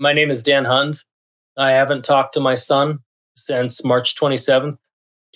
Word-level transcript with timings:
My 0.00 0.12
name 0.12 0.30
is 0.30 0.42
Dan 0.42 0.64
Hunt. 0.64 1.04
I 1.56 1.72
haven't 1.72 2.04
talked 2.04 2.34
to 2.34 2.40
my 2.40 2.56
son 2.56 2.98
since 3.36 3.84
March 3.84 4.16
27th, 4.16 4.76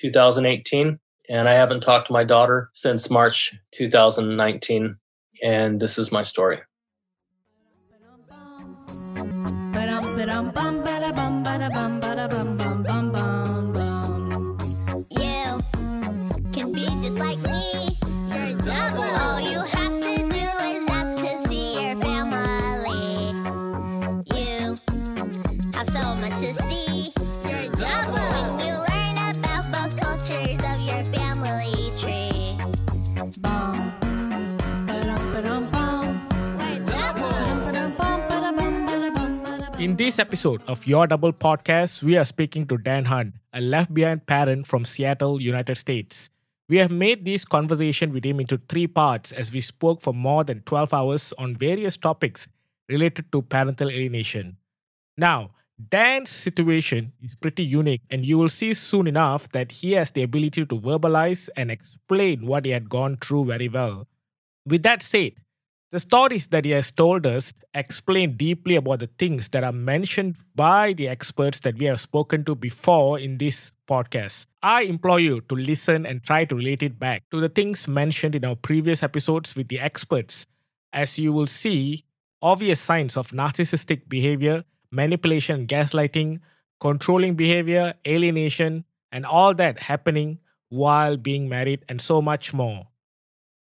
2018. 0.00 0.98
And 1.30 1.48
I 1.48 1.52
haven't 1.52 1.82
talked 1.82 2.08
to 2.08 2.12
my 2.12 2.24
daughter 2.24 2.70
since 2.72 3.08
March 3.08 3.54
2019. 3.74 4.96
And 5.44 5.78
this 5.78 5.96
is 5.96 6.10
my 6.10 6.24
story. 6.24 6.58
In 39.88 39.96
this 39.96 40.18
episode 40.18 40.60
of 40.66 40.86
Your 40.86 41.06
Double 41.06 41.32
podcast, 41.32 42.02
we 42.02 42.18
are 42.18 42.26
speaking 42.26 42.66
to 42.66 42.76
Dan 42.76 43.06
Hunt, 43.06 43.32
a 43.54 43.60
left 43.62 43.94
behind 43.94 44.26
parent 44.26 44.66
from 44.66 44.84
Seattle, 44.84 45.40
United 45.40 45.78
States. 45.78 46.28
We 46.68 46.76
have 46.76 46.90
made 46.90 47.24
this 47.24 47.46
conversation 47.46 48.12
with 48.12 48.26
him 48.26 48.38
into 48.38 48.60
three 48.68 48.86
parts 48.86 49.32
as 49.32 49.50
we 49.50 49.62
spoke 49.62 50.02
for 50.02 50.12
more 50.12 50.44
than 50.44 50.60
12 50.66 50.92
hours 50.92 51.32
on 51.38 51.56
various 51.56 51.96
topics 51.96 52.48
related 52.86 53.32
to 53.32 53.40
parental 53.40 53.88
alienation. 53.88 54.58
Now, 55.16 55.52
Dan's 55.90 56.28
situation 56.28 57.14
is 57.22 57.34
pretty 57.36 57.64
unique, 57.64 58.02
and 58.10 58.26
you 58.26 58.36
will 58.36 58.50
see 58.50 58.74
soon 58.74 59.06
enough 59.06 59.50
that 59.52 59.72
he 59.72 59.92
has 59.92 60.10
the 60.10 60.22
ability 60.22 60.66
to 60.66 60.78
verbalize 60.78 61.48
and 61.56 61.70
explain 61.70 62.44
what 62.44 62.66
he 62.66 62.72
had 62.72 62.90
gone 62.90 63.16
through 63.16 63.46
very 63.46 63.70
well. 63.70 64.06
With 64.66 64.82
that 64.82 65.02
said, 65.02 65.32
the 65.90 66.00
stories 66.00 66.48
that 66.48 66.64
he 66.64 66.70
has 66.72 66.90
told 66.90 67.24
us 67.26 67.52
explain 67.72 68.36
deeply 68.36 68.76
about 68.76 69.00
the 69.00 69.08
things 69.18 69.48
that 69.48 69.64
are 69.64 69.72
mentioned 69.72 70.36
by 70.54 70.92
the 70.92 71.08
experts 71.08 71.60
that 71.60 71.78
we 71.78 71.86
have 71.86 72.00
spoken 72.00 72.44
to 72.44 72.54
before 72.54 73.18
in 73.18 73.38
this 73.38 73.72
podcast. 73.88 74.46
I 74.62 74.82
implore 74.82 75.18
you 75.18 75.40
to 75.42 75.54
listen 75.54 76.04
and 76.04 76.22
try 76.22 76.44
to 76.44 76.54
relate 76.54 76.82
it 76.82 76.98
back 76.98 77.22
to 77.30 77.40
the 77.40 77.48
things 77.48 77.88
mentioned 77.88 78.34
in 78.34 78.44
our 78.44 78.56
previous 78.56 79.02
episodes 79.02 79.56
with 79.56 79.68
the 79.68 79.80
experts, 79.80 80.46
as 80.92 81.18
you 81.18 81.32
will 81.32 81.46
see 81.46 82.04
obvious 82.42 82.80
signs 82.80 83.16
of 83.16 83.30
narcissistic 83.30 84.08
behavior, 84.08 84.64
manipulation, 84.90 85.66
gaslighting, 85.66 86.40
controlling 86.80 87.34
behavior, 87.34 87.94
alienation, 88.06 88.84
and 89.10 89.24
all 89.24 89.54
that 89.54 89.82
happening 89.82 90.38
while 90.68 91.16
being 91.16 91.48
married, 91.48 91.82
and 91.88 91.98
so 91.98 92.20
much 92.20 92.52
more. 92.52 92.86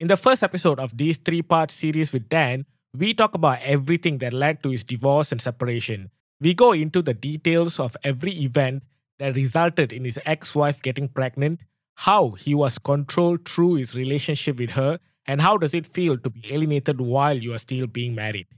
In 0.01 0.09
the 0.09 0.17
first 0.17 0.43
episode 0.43 0.81
of 0.81 0.97
this 0.97 1.19
three 1.19 1.43
part 1.43 1.71
series 1.71 2.13
with 2.13 2.29
Dan, 2.29 2.67
we 2.97 3.15
talk 3.15 3.35
about 3.35 3.63
everything 3.63 4.19
that 4.19 4.33
led 4.33 4.63
to 4.63 4.71
his 4.71 4.83
divorce 4.83 5.31
and 5.31 5.41
separation. 5.41 6.11
We 6.41 6.53
go 6.53 6.73
into 6.73 7.01
the 7.01 7.15
details 7.15 7.79
of 7.79 7.97
every 8.03 8.33
event 8.43 8.83
that 9.21 9.37
resulted 9.37 9.93
in 9.93 10.05
his 10.05 10.19
ex 10.25 10.55
wife 10.55 10.83
getting 10.83 11.09
pregnant, 11.09 11.61
how 11.95 12.31
he 12.31 12.55
was 12.57 12.79
controlled 12.79 13.49
through 13.49 13.75
his 13.75 13.95
relationship 13.95 14.59
with 14.59 14.71
her, 14.71 14.99
and 15.27 15.41
how 15.41 15.57
does 15.57 15.75
it 15.75 15.87
feel 15.87 16.19
to 16.19 16.31
be 16.31 16.43
alienated 16.53 17.01
while 17.01 17.37
you 17.37 17.55
are 17.55 17.59
still 17.59 17.87
being 17.87 18.17
married. 18.17 18.49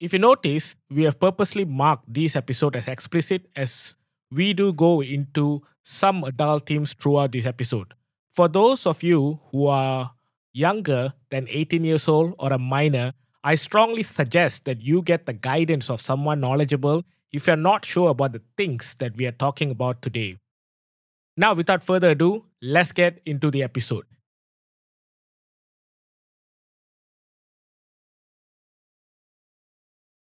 If 0.00 0.12
you 0.12 0.18
notice, 0.18 0.74
we 0.90 1.04
have 1.04 1.20
purposely 1.20 1.64
marked 1.64 2.12
this 2.12 2.34
episode 2.34 2.74
as 2.74 2.88
explicit 2.88 3.46
as 3.54 3.94
we 4.32 4.54
do 4.54 4.72
go 4.72 5.02
into 5.02 5.62
some 5.84 6.24
adult 6.24 6.66
themes 6.66 6.94
throughout 6.94 7.32
this 7.32 7.46
episode. 7.46 7.94
For 8.34 8.48
those 8.48 8.86
of 8.86 9.02
you 9.02 9.40
who 9.50 9.66
are 9.66 10.12
younger 10.52 11.14
than 11.30 11.46
18 11.48 11.84
years 11.84 12.08
old 12.08 12.34
or 12.38 12.52
a 12.52 12.58
minor, 12.58 13.12
I 13.42 13.54
strongly 13.54 14.02
suggest 14.02 14.64
that 14.64 14.82
you 14.82 15.02
get 15.02 15.26
the 15.26 15.32
guidance 15.32 15.88
of 15.90 16.00
someone 16.00 16.40
knowledgeable 16.40 17.04
if 17.32 17.46
you're 17.46 17.56
not 17.56 17.84
sure 17.84 18.10
about 18.10 18.32
the 18.32 18.42
things 18.56 18.94
that 18.98 19.16
we 19.16 19.26
are 19.26 19.32
talking 19.32 19.70
about 19.70 20.02
today. 20.02 20.38
Now, 21.36 21.54
without 21.54 21.82
further 21.82 22.10
ado, 22.10 22.46
let's 22.62 22.92
get 22.92 23.20
into 23.26 23.50
the 23.50 23.62
episode. 23.62 24.04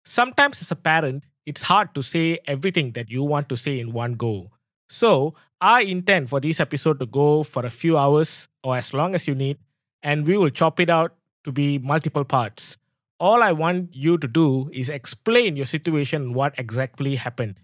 Sometimes, 0.05 0.61
as 0.61 0.71
a 0.71 0.75
parent, 0.75 1.23
it's 1.45 1.63
hard 1.63 1.93
to 1.95 2.01
say 2.01 2.39
everything 2.45 2.91
that 2.93 3.09
you 3.09 3.23
want 3.23 3.49
to 3.49 3.57
say 3.57 3.79
in 3.79 3.91
one 3.93 4.13
go. 4.13 4.51
So, 4.89 5.33
I 5.63 5.83
intend 5.83 6.29
for 6.29 6.41
this 6.41 6.59
episode 6.59 6.99
to 6.99 7.05
go 7.05 7.41
for 7.43 7.65
a 7.65 7.69
few 7.69 7.97
hours 7.97 8.49
or 8.65 8.75
as 8.75 8.93
long 8.93 9.15
as 9.15 9.29
you 9.29 9.33
need, 9.33 9.59
and 10.01 10.27
we 10.27 10.35
will 10.35 10.49
chop 10.49 10.77
it 10.81 10.89
out 10.89 11.15
to 11.45 11.53
be 11.53 11.77
multiple 11.77 12.25
parts. 12.25 12.75
All 13.17 13.41
I 13.41 13.53
want 13.53 13.95
you 13.95 14.17
to 14.17 14.27
do 14.27 14.69
is 14.73 14.89
explain 14.89 15.55
your 15.55 15.65
situation 15.65 16.21
and 16.21 16.35
what 16.35 16.53
exactly 16.59 17.15
happened. 17.15 17.61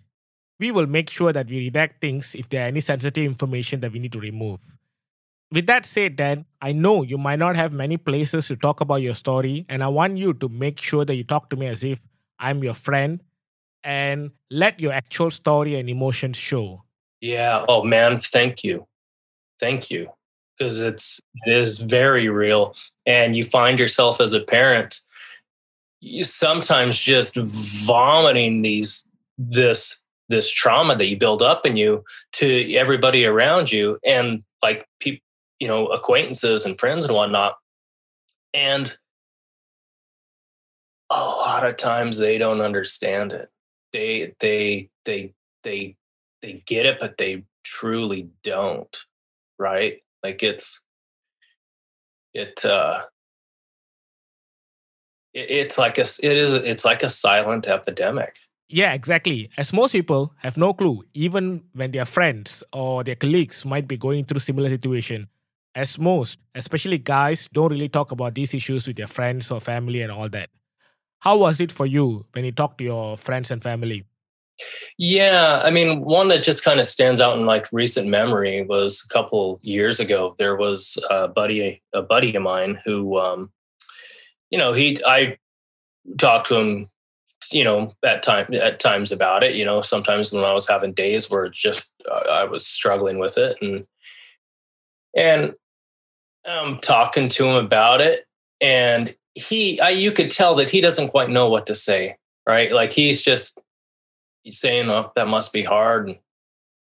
We 0.61 0.71
will 0.71 0.88
make 0.88 1.09
sure 1.09 1.33
that 1.33 1.47
we 1.47 1.69
redact 1.69 1.99
things 1.99 2.35
if 2.35 2.47
there 2.47 2.63
are 2.63 2.67
any 2.67 2.79
sensitive 2.79 3.25
information 3.25 3.81
that 3.81 3.91
we 3.91 3.99
need 3.99 4.13
to 4.13 4.19
remove. 4.21 4.61
With 5.51 5.67
that 5.67 5.85
said, 5.85 6.15
Dan, 6.15 6.45
I 6.61 6.71
know 6.71 7.03
you 7.03 7.17
might 7.17 7.39
not 7.39 7.57
have 7.57 7.73
many 7.73 7.97
places 7.97 8.47
to 8.47 8.55
talk 8.55 8.79
about 8.79 9.01
your 9.01 9.15
story, 9.15 9.65
and 9.67 9.83
I 9.83 9.89
want 9.89 10.15
you 10.15 10.33
to 10.35 10.47
make 10.47 10.79
sure 10.79 11.03
that 11.03 11.15
you 11.15 11.25
talk 11.25 11.49
to 11.49 11.57
me 11.57 11.67
as 11.67 11.83
if 11.83 11.99
I'm 12.39 12.63
your 12.63 12.75
friend 12.75 13.19
and 13.83 14.31
let 14.49 14.79
your 14.79 14.93
actual 14.93 15.31
story 15.31 15.77
and 15.77 15.89
emotions 15.89 16.38
show. 16.38 16.83
Yeah. 17.22 17.66
Oh 17.68 17.84
man, 17.84 18.19
thank 18.19 18.63
you. 18.63 18.88
Thank 19.59 19.91
you. 19.91 20.09
Because 20.57 20.81
it's 20.81 21.19
it 21.46 21.57
is 21.57 21.80
very 21.80 22.30
real. 22.30 22.75
And 23.06 23.35
you 23.35 23.44
find 23.44 23.80
yourself 23.80 24.19
as 24.19 24.34
a 24.34 24.41
parent, 24.41 25.00
you 26.02 26.25
sometimes 26.25 27.00
just 27.00 27.35
vomiting 27.35 28.62
these 28.62 29.07
this 29.38 30.06
this 30.30 30.52
trauma 30.52 30.96
that 30.96 31.07
you 31.07 31.18
build 31.18 31.41
up 31.41 31.66
in 31.66 31.75
you 31.75 32.03
to 32.34 32.74
everybody 32.75 33.25
around 33.25 33.72
you 33.72 33.97
and 34.06 34.44
like 34.62 34.86
people 35.00 35.24
you 35.59 35.68
know 35.68 35.88
acquaintances 35.88 36.66
and 36.66 36.80
friends 36.80 37.06
and 37.06 37.13
whatnot 37.13 37.56
and 38.53 38.97
a 41.09 41.16
lot 41.19 41.66
of 41.66 41.78
times 41.78 42.18
they 42.18 42.38
don't 42.38 42.62
understand 42.62 43.31
it 43.31 43.50
they 43.91 44.34
they 44.40 44.90
they 45.06 45.34
they 45.63 45.96
they 46.41 46.63
get 46.66 46.85
it, 46.85 47.00
but 47.00 47.17
they 47.17 47.45
truly 47.63 48.29
don't. 48.44 48.95
Right? 49.57 50.00
Like 50.23 50.44
it's 50.44 50.83
it 52.33 52.63
uh 52.66 53.01
it, 55.33 55.50
it's 55.50 55.77
like 55.77 55.97
a 55.97 56.01
it 56.01 56.38
is 56.38 56.53
it's 56.53 56.85
like 56.85 57.03
a 57.03 57.09
silent 57.09 57.67
epidemic. 57.67 58.38
Yeah, 58.67 58.94
exactly. 58.94 59.50
As 59.57 59.73
most 59.73 59.94
people 59.94 60.33
have 60.44 60.55
no 60.55 60.73
clue, 60.73 61.03
even 61.13 61.63
when 61.73 61.91
their 61.91 62.05
friends 62.05 62.63
or 62.71 63.03
their 63.03 63.16
colleagues 63.16 63.66
might 63.66 63.88
be 63.88 63.97
going 63.97 64.25
through 64.25 64.39
similar 64.39 64.69
situation. 64.69 65.27
As 65.75 65.97
most, 65.97 66.39
especially 66.56 66.97
guys, 66.97 67.50
don't 67.51 67.71
really 67.71 67.89
talk 67.89 68.11
about 68.11 68.35
these 68.35 68.53
issues 68.53 68.88
with 68.88 68.97
their 68.97 69.07
friends 69.07 69.50
or 69.51 69.59
family 69.59 70.01
and 70.01 70.11
all 70.11 70.29
that. 70.29 70.50
How 71.19 71.38
was 71.38 71.59
it 71.61 71.71
for 71.71 71.85
you 71.85 72.25
when 72.33 72.45
you 72.45 72.51
talked 72.51 72.79
to 72.79 72.83
your 72.83 73.17
friends 73.17 73.51
and 73.51 73.61
family? 73.63 74.06
Yeah, 74.97 75.61
I 75.63 75.71
mean, 75.71 76.01
one 76.01 76.27
that 76.29 76.43
just 76.43 76.63
kind 76.63 76.79
of 76.79 76.87
stands 76.87 77.21
out 77.21 77.37
in 77.37 77.45
like 77.45 77.67
recent 77.71 78.07
memory 78.07 78.63
was 78.63 79.03
a 79.05 79.13
couple 79.13 79.59
years 79.63 79.99
ago. 79.99 80.35
There 80.37 80.55
was 80.55 80.97
a 81.09 81.27
buddy, 81.27 81.81
a 81.93 82.01
buddy 82.01 82.35
of 82.35 82.43
mine 82.43 82.79
who, 82.85 83.17
um, 83.17 83.51
you 84.49 84.57
know, 84.57 84.73
he, 84.73 85.01
I 85.05 85.37
talked 86.17 86.49
to 86.49 86.57
him, 86.57 86.89
you 87.51 87.63
know, 87.63 87.94
at 88.03 88.23
time 88.23 88.53
at 88.53 88.79
times 88.79 89.11
about 89.11 89.44
it. 89.44 89.56
You 89.56 89.65
know, 89.65 89.81
sometimes 89.81 90.31
when 90.31 90.44
I 90.44 90.53
was 90.53 90.67
having 90.67 90.94
days 90.94 91.29
where 91.29 91.50
just 91.50 91.94
uh, 92.09 92.29
I 92.29 92.44
was 92.44 92.65
struggling 92.65 93.19
with 93.19 93.38
it, 93.38 93.57
and 93.62 93.85
and 95.15 95.53
I'm 96.45 96.79
talking 96.79 97.27
to 97.29 97.45
him 97.47 97.55
about 97.55 98.01
it, 98.01 98.25
and 98.59 99.15
he, 99.35 99.79
I, 99.79 99.89
you 99.89 100.12
could 100.12 100.31
tell 100.31 100.55
that 100.55 100.69
he 100.69 100.81
doesn't 100.81 101.09
quite 101.09 101.29
know 101.29 101.50
what 101.50 101.67
to 101.67 101.75
say. 101.75 102.17
Right, 102.47 102.71
like 102.71 102.91
he's 102.91 103.21
just 103.21 103.59
saying, 104.51 104.90
"Oh, 104.90 105.12
that 105.16 105.28
must 105.28 105.54
be 105.54 105.63
hard." 105.63 106.19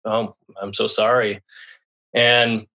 Oh, 0.05 0.35
I'm 0.61 0.73
so 0.73 0.87
sorry. 0.87 1.41
And 2.13 2.67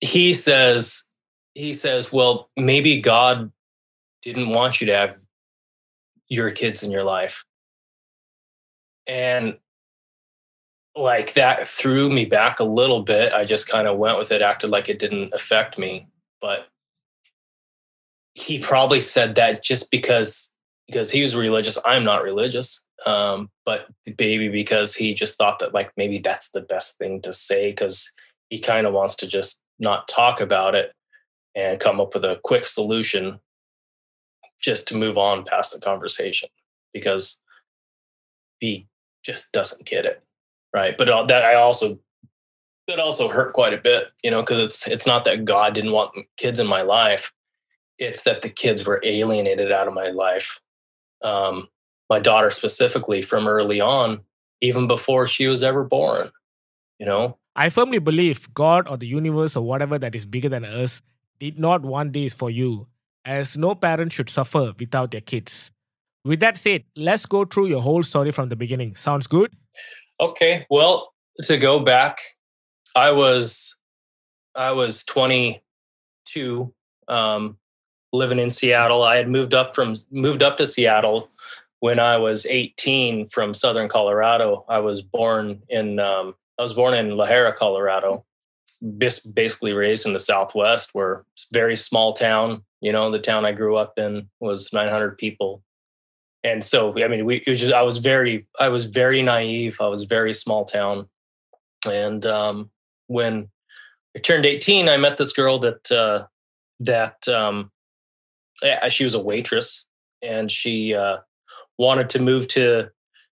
he 0.00 0.34
says, 0.34 1.10
he 1.54 1.72
says, 1.72 2.12
"Well, 2.12 2.50
maybe 2.56 3.00
God 3.00 3.52
didn't 4.22 4.50
want 4.50 4.80
you 4.80 4.86
to 4.88 4.94
have 4.94 5.20
your 6.28 6.50
kids 6.50 6.82
in 6.82 6.90
your 6.90 7.04
life." 7.04 7.44
And 9.06 9.58
like 10.96 11.34
that 11.34 11.66
threw 11.66 12.10
me 12.10 12.24
back 12.24 12.60
a 12.60 12.64
little 12.64 13.02
bit. 13.02 13.32
I 13.32 13.44
just 13.44 13.68
kind 13.68 13.88
of 13.88 13.98
went 13.98 14.18
with 14.18 14.32
it, 14.32 14.42
acted 14.42 14.70
like 14.70 14.88
it 14.88 14.98
didn't 14.98 15.32
affect 15.32 15.78
me. 15.78 16.08
But 16.40 16.68
he 18.34 18.58
probably 18.58 19.00
said 19.00 19.34
that 19.36 19.62
just 19.62 19.90
because 19.90 20.54
because 20.86 21.10
he 21.10 21.22
was 21.22 21.36
religious. 21.36 21.78
I'm 21.84 22.04
not 22.04 22.22
religious, 22.22 22.84
um, 23.06 23.50
but 23.64 23.86
maybe 24.18 24.48
because 24.48 24.94
he 24.94 25.14
just 25.14 25.38
thought 25.38 25.58
that 25.58 25.74
like 25.74 25.90
maybe 25.96 26.18
that's 26.18 26.50
the 26.50 26.60
best 26.60 26.98
thing 26.98 27.20
to 27.22 27.32
say 27.32 27.70
because 27.70 28.10
he 28.48 28.58
kind 28.58 28.86
of 28.86 28.92
wants 28.92 29.16
to 29.16 29.26
just 29.26 29.62
not 29.78 30.08
talk 30.08 30.40
about 30.40 30.74
it 30.74 30.92
and 31.54 31.80
come 31.80 32.00
up 32.00 32.14
with 32.14 32.24
a 32.24 32.40
quick 32.44 32.66
solution 32.66 33.40
just 34.60 34.86
to 34.88 34.96
move 34.96 35.16
on 35.16 35.44
past 35.44 35.72
the 35.72 35.80
conversation 35.80 36.48
because 36.92 37.40
he 38.58 38.86
just 39.24 39.52
doesn't 39.52 39.86
get 39.86 40.04
it 40.04 40.22
right? 40.74 40.96
But 40.96 41.28
that 41.28 41.44
i 41.44 41.54
also 41.54 41.98
that 42.90 42.98
also 42.98 43.28
hurt 43.28 43.52
quite 43.52 43.72
a 43.72 43.78
bit 43.78 44.08
you 44.22 44.30
know 44.30 44.42
because 44.42 44.58
it's 44.58 44.88
it's 44.88 45.06
not 45.06 45.24
that 45.24 45.44
god 45.44 45.74
didn't 45.74 45.92
want 45.92 46.12
kids 46.36 46.58
in 46.58 46.66
my 46.66 46.82
life 46.82 47.32
it's 47.98 48.24
that 48.24 48.42
the 48.42 48.48
kids 48.48 48.84
were 48.84 49.00
alienated 49.04 49.70
out 49.70 49.86
of 49.86 49.94
my 49.94 50.08
life 50.08 50.60
um, 51.22 51.68
my 52.10 52.18
daughter 52.18 52.50
specifically 52.50 53.22
from 53.22 53.48
early 53.48 53.80
on 53.80 54.20
even 54.60 54.86
before 54.86 55.26
she 55.26 55.46
was 55.46 55.62
ever 55.62 55.84
born 55.84 56.30
you 56.98 57.06
know? 57.06 57.38
I 57.56 57.70
firmly 57.70 57.98
believe 57.98 58.52
god 58.54 58.88
or 58.88 58.96
the 58.96 59.06
universe 59.06 59.56
or 59.56 59.64
whatever 59.64 59.98
that 59.98 60.14
is 60.14 60.24
bigger 60.24 60.48
than 60.48 60.64
us 60.64 61.02
did 61.38 61.58
not 61.58 61.82
want 61.82 62.12
this 62.12 62.34
for 62.34 62.50
you 62.50 62.86
as 63.24 63.56
no 63.56 63.74
parent 63.74 64.12
should 64.12 64.30
suffer 64.30 64.72
without 64.78 65.10
their 65.10 65.20
kids. 65.20 65.70
With 66.24 66.40
that 66.40 66.56
said 66.56 66.84
let's 66.96 67.26
go 67.26 67.44
through 67.44 67.68
your 67.68 67.82
whole 67.82 68.02
story 68.02 68.30
from 68.30 68.50
the 68.50 68.56
beginning. 68.56 68.94
Sounds 68.96 69.26
good? 69.26 69.52
Okay 70.20 70.66
well 70.70 71.14
to 71.44 71.56
go 71.56 71.80
back 71.80 72.18
I 72.94 73.12
was 73.12 73.78
I 74.54 74.72
was 74.72 75.04
22, 75.04 76.74
um, 77.08 77.56
living 78.12 78.38
in 78.38 78.50
Seattle. 78.50 79.04
I 79.04 79.16
had 79.16 79.28
moved 79.28 79.54
up 79.54 79.74
from 79.74 79.96
moved 80.10 80.42
up 80.42 80.58
to 80.58 80.66
Seattle 80.66 81.30
when 81.80 81.98
I 81.98 82.18
was 82.18 82.46
18 82.46 83.28
from 83.28 83.52
Southern 83.54 83.88
Colorado. 83.88 84.64
I 84.68 84.78
was 84.78 85.02
born 85.02 85.62
in 85.68 85.98
um, 85.98 86.34
I 86.58 86.62
was 86.62 86.74
born 86.74 86.94
in 86.94 87.16
La 87.16 87.26
Jara, 87.26 87.52
Colorado. 87.52 88.24
Basically 88.96 89.74
raised 89.74 90.06
in 90.06 90.14
the 90.14 90.18
Southwest, 90.18 90.90
where 90.94 91.24
very 91.52 91.76
small 91.76 92.14
town. 92.14 92.62
You 92.80 92.92
know, 92.92 93.10
the 93.10 93.18
town 93.18 93.44
I 93.44 93.52
grew 93.52 93.76
up 93.76 93.98
in 93.98 94.30
was 94.40 94.72
900 94.72 95.18
people, 95.18 95.62
and 96.42 96.64
so 96.64 96.94
I 97.02 97.08
mean, 97.08 97.26
we 97.26 97.40
just, 97.40 97.74
I 97.74 97.82
was 97.82 97.98
very 97.98 98.46
I 98.58 98.70
was 98.70 98.86
very 98.86 99.20
naive. 99.20 99.78
I 99.82 99.88
was 99.88 100.04
very 100.04 100.32
small 100.32 100.64
town, 100.64 101.10
and 101.86 102.24
um, 102.24 102.70
when 103.08 103.50
I 104.16 104.20
turned 104.20 104.46
18, 104.46 104.88
I 104.88 104.96
met 104.96 105.18
this 105.18 105.32
girl 105.32 105.58
that 105.58 105.90
uh, 105.92 106.24
that 106.80 107.28
um, 107.28 107.70
she 108.88 109.04
was 109.04 109.14
a 109.14 109.20
waitress 109.20 109.86
and 110.22 110.50
she 110.50 110.94
uh, 110.94 111.18
wanted 111.80 112.10
to 112.10 112.22
move 112.22 112.46
to 112.46 112.90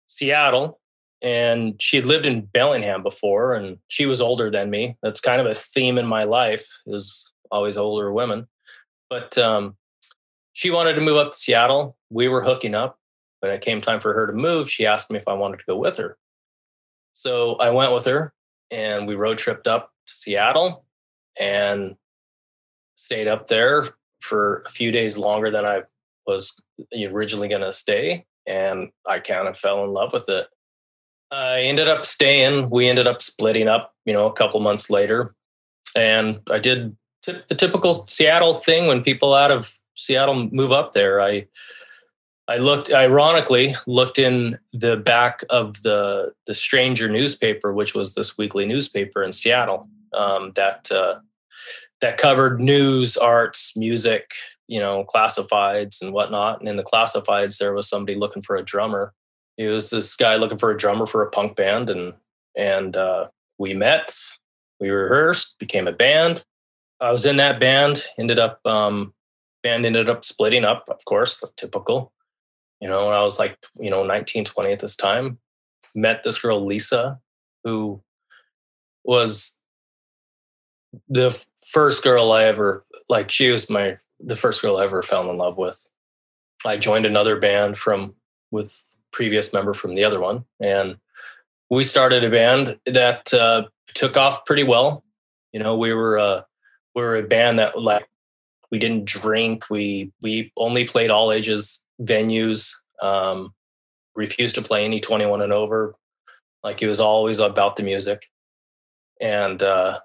Seattle. 0.06 0.80
And 1.22 1.74
she 1.78 1.96
had 1.96 2.06
lived 2.06 2.24
in 2.24 2.46
Bellingham 2.46 3.02
before, 3.02 3.54
and 3.54 3.76
she 3.88 4.06
was 4.06 4.22
older 4.22 4.50
than 4.50 4.70
me. 4.70 4.96
That's 5.02 5.20
kind 5.20 5.38
of 5.38 5.46
a 5.46 5.54
theme 5.54 5.98
in 5.98 6.06
my 6.06 6.24
life 6.24 6.66
is 6.86 7.30
always 7.50 7.76
older 7.76 8.10
women. 8.10 8.48
But 9.10 9.36
um, 9.36 9.76
she 10.54 10.70
wanted 10.70 10.94
to 10.94 11.02
move 11.02 11.18
up 11.18 11.32
to 11.32 11.36
Seattle. 11.36 11.98
We 12.08 12.28
were 12.28 12.42
hooking 12.42 12.74
up. 12.74 12.98
When 13.40 13.52
it 13.52 13.60
came 13.60 13.82
time 13.82 14.00
for 14.00 14.14
her 14.14 14.26
to 14.26 14.32
move, 14.32 14.70
she 14.70 14.86
asked 14.86 15.10
me 15.10 15.18
if 15.18 15.28
I 15.28 15.34
wanted 15.34 15.58
to 15.58 15.64
go 15.68 15.76
with 15.76 15.98
her. 15.98 16.16
So 17.12 17.56
I 17.56 17.70
went 17.70 17.92
with 17.92 18.06
her 18.06 18.32
and 18.70 19.06
we 19.06 19.14
road 19.14 19.36
tripped 19.38 19.66
up 19.66 19.92
to 20.06 20.14
Seattle 20.14 20.84
and 21.38 21.96
stayed 22.96 23.28
up 23.28 23.48
there 23.48 23.88
for 24.20 24.62
a 24.66 24.70
few 24.70 24.92
days 24.92 25.18
longer 25.18 25.50
than 25.50 25.64
I 25.64 25.82
was 26.26 26.54
originally 26.94 27.48
going 27.48 27.62
to 27.62 27.72
stay. 27.72 28.26
And 28.46 28.90
I 29.06 29.18
kind 29.18 29.48
of 29.48 29.58
fell 29.58 29.84
in 29.84 29.90
love 29.92 30.12
with 30.12 30.28
it. 30.28 30.48
I 31.30 31.60
ended 31.60 31.88
up 31.88 32.04
staying. 32.04 32.70
We 32.70 32.88
ended 32.88 33.06
up 33.06 33.22
splitting 33.22 33.68
up, 33.68 33.94
you 34.04 34.12
know, 34.12 34.26
a 34.26 34.32
couple 34.32 34.60
months 34.60 34.90
later. 34.90 35.34
And 35.94 36.40
I 36.50 36.58
did 36.58 36.96
t- 37.24 37.40
the 37.48 37.54
typical 37.54 38.06
Seattle 38.06 38.54
thing 38.54 38.86
when 38.86 39.02
people 39.02 39.34
out 39.34 39.50
of 39.50 39.78
Seattle 39.94 40.48
move 40.50 40.72
up 40.72 40.92
there. 40.92 41.20
I 41.20 41.46
I 42.48 42.56
looked, 42.56 42.92
ironically, 42.92 43.76
looked 43.86 44.18
in 44.18 44.58
the 44.72 44.96
back 44.96 45.44
of 45.50 45.82
the 45.82 46.32
the 46.46 46.54
Stranger 46.54 47.08
newspaper, 47.08 47.72
which 47.72 47.94
was 47.94 48.14
this 48.14 48.36
weekly 48.36 48.66
newspaper 48.66 49.22
in 49.22 49.30
Seattle 49.30 49.88
um, 50.12 50.50
that 50.56 50.90
uh, 50.90 51.20
that 52.00 52.18
covered 52.18 52.60
news, 52.60 53.16
arts, 53.16 53.76
music, 53.76 54.32
you 54.70 54.80
know, 54.80 55.04
classifieds 55.04 56.00
and 56.00 56.12
whatnot. 56.12 56.60
And 56.60 56.68
in 56.68 56.76
the 56.76 56.82
classifieds, 56.82 57.58
there 57.58 57.74
was 57.74 57.88
somebody 57.88 58.16
looking 58.16 58.42
for 58.42 58.56
a 58.56 58.64
drummer. 58.64 59.12
It 59.58 59.68
was 59.68 59.90
this 59.90 60.16
guy 60.16 60.36
looking 60.36 60.58
for 60.58 60.70
a 60.70 60.78
drummer 60.78 61.06
for 61.06 61.22
a 61.22 61.30
punk 61.30 61.56
band, 61.56 61.90
and 61.90 62.14
and 62.56 62.96
uh, 62.96 63.28
we 63.58 63.74
met, 63.74 64.14
we 64.80 64.90
rehearsed, 64.90 65.58
became 65.58 65.86
a 65.86 65.92
band. 65.92 66.44
I 67.00 67.10
was 67.10 67.26
in 67.26 67.36
that 67.38 67.60
band. 67.60 68.04
Ended 68.18 68.38
up 68.38 68.64
um, 68.66 69.12
band 69.62 69.84
ended 69.84 70.08
up 70.08 70.24
splitting 70.24 70.64
up, 70.64 70.84
of 70.88 71.04
course, 71.04 71.42
typical 71.56 72.12
you 72.80 72.88
know, 72.88 73.10
I 73.10 73.22
was 73.22 73.38
like, 73.38 73.58
you 73.78 73.90
know, 73.90 74.04
19, 74.04 74.44
20 74.44 74.72
at 74.72 74.78
this 74.78 74.96
time, 74.96 75.38
met 75.94 76.22
this 76.22 76.40
girl, 76.40 76.64
Lisa, 76.64 77.20
who 77.62 78.02
was 79.04 79.60
the 81.08 81.38
first 81.66 82.02
girl 82.02 82.32
I 82.32 82.44
ever, 82.44 82.84
like, 83.08 83.30
she 83.30 83.50
was 83.50 83.68
my, 83.68 83.98
the 84.22 84.36
first 84.36 84.62
girl 84.62 84.76
I 84.76 84.84
ever 84.84 85.02
fell 85.02 85.30
in 85.30 85.36
love 85.36 85.56
with. 85.56 85.88
I 86.64 86.76
joined 86.76 87.06
another 87.06 87.38
band 87.38 87.78
from, 87.78 88.14
with 88.50 88.96
previous 89.12 89.52
member 89.52 89.72
from 89.72 89.94
the 89.94 90.04
other 90.04 90.20
one. 90.20 90.44
And 90.60 90.96
we 91.70 91.84
started 91.84 92.24
a 92.24 92.30
band 92.30 92.78
that 92.86 93.32
uh, 93.32 93.64
took 93.94 94.16
off 94.16 94.44
pretty 94.44 94.64
well. 94.64 95.04
You 95.52 95.60
know, 95.60 95.76
we 95.76 95.94
were, 95.94 96.18
uh, 96.18 96.42
we 96.94 97.02
were 97.02 97.16
a 97.16 97.22
band 97.22 97.58
that 97.58 97.78
like, 97.78 98.06
we 98.70 98.78
didn't 98.78 99.04
drink. 99.04 99.64
We, 99.70 100.12
we 100.22 100.52
only 100.56 100.84
played 100.84 101.10
all 101.10 101.32
ages 101.32 101.84
venues, 102.00 102.72
um, 103.02 103.52
refused 104.14 104.54
to 104.56 104.62
play 104.62 104.84
any 104.84 105.00
21 105.00 105.42
and 105.42 105.52
over. 105.52 105.94
Like 106.62 106.82
it 106.82 106.88
was 106.88 107.00
always 107.00 107.38
about 107.38 107.76
the 107.76 107.82
music. 107.82 108.26
And 109.20 109.62
uh, 109.62 110.00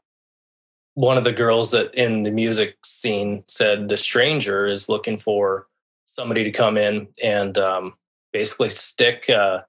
one 0.95 1.17
of 1.17 1.23
the 1.25 1.31
girls 1.31 1.71
that 1.71 1.93
in 1.93 2.23
the 2.23 2.31
music 2.31 2.77
scene 2.83 3.43
said 3.47 3.89
the 3.89 3.97
stranger 3.97 4.65
is 4.65 4.89
looking 4.89 5.17
for 5.17 5.67
somebody 6.05 6.43
to 6.43 6.51
come 6.51 6.77
in 6.77 7.07
and 7.23 7.57
um, 7.57 7.93
basically 8.31 8.69
stick, 8.69 9.29
uh, 9.29 9.59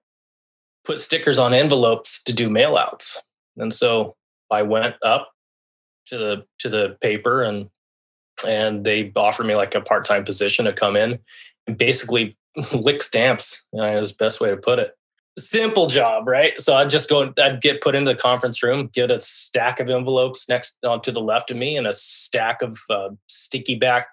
put 0.85 1.01
stickers 1.01 1.39
on 1.39 1.53
envelopes 1.53 2.23
to 2.23 2.33
do 2.33 2.49
mail 2.49 2.77
outs. 2.77 3.23
And 3.57 3.73
so 3.73 4.15
I 4.51 4.63
went 4.63 4.95
up 5.03 5.33
to 6.07 6.17
the 6.17 6.45
to 6.61 6.69
the 6.69 6.97
paper 7.01 7.43
and 7.43 7.69
and 8.47 8.85
they 8.85 9.11
offered 9.17 9.47
me 9.47 9.57
like 9.57 9.75
a 9.75 9.81
part-time 9.81 10.25
position 10.25 10.67
to 10.67 10.73
come 10.73 10.95
in 10.95 11.19
and 11.67 11.77
basically 11.77 12.37
lick 12.73 13.03
stamps. 13.03 13.67
You 13.73 13.81
know, 13.81 13.99
is 13.99 14.11
the 14.11 14.25
best 14.25 14.41
way 14.41 14.51
to 14.51 14.57
put 14.57 14.79
it. 14.79 14.97
Simple 15.39 15.87
job, 15.87 16.27
right? 16.27 16.59
So 16.61 16.75
I'd 16.75 16.91
just 16.91 17.11
go, 17.11 17.33
I'd 17.39 17.61
get 17.61 17.83
put 17.83 17.95
into 17.95 18.13
the 18.13 18.19
conference 18.19 18.63
room, 18.63 18.89
get 18.93 19.11
a 19.11 19.21
stack 19.21 19.81
of 19.81 19.91
envelopes 19.91 20.49
next 20.49 20.79
on 20.85 21.03
to 21.03 21.13
the 21.13 21.21
left 21.21 21.51
of 21.51 21.57
me, 21.57 21.77
and 21.77 21.87
a 21.87 21.93
stack 21.93 22.63
of 22.63 22.79
uh, 22.89 23.11
sticky 23.27 23.75
back, 23.75 24.09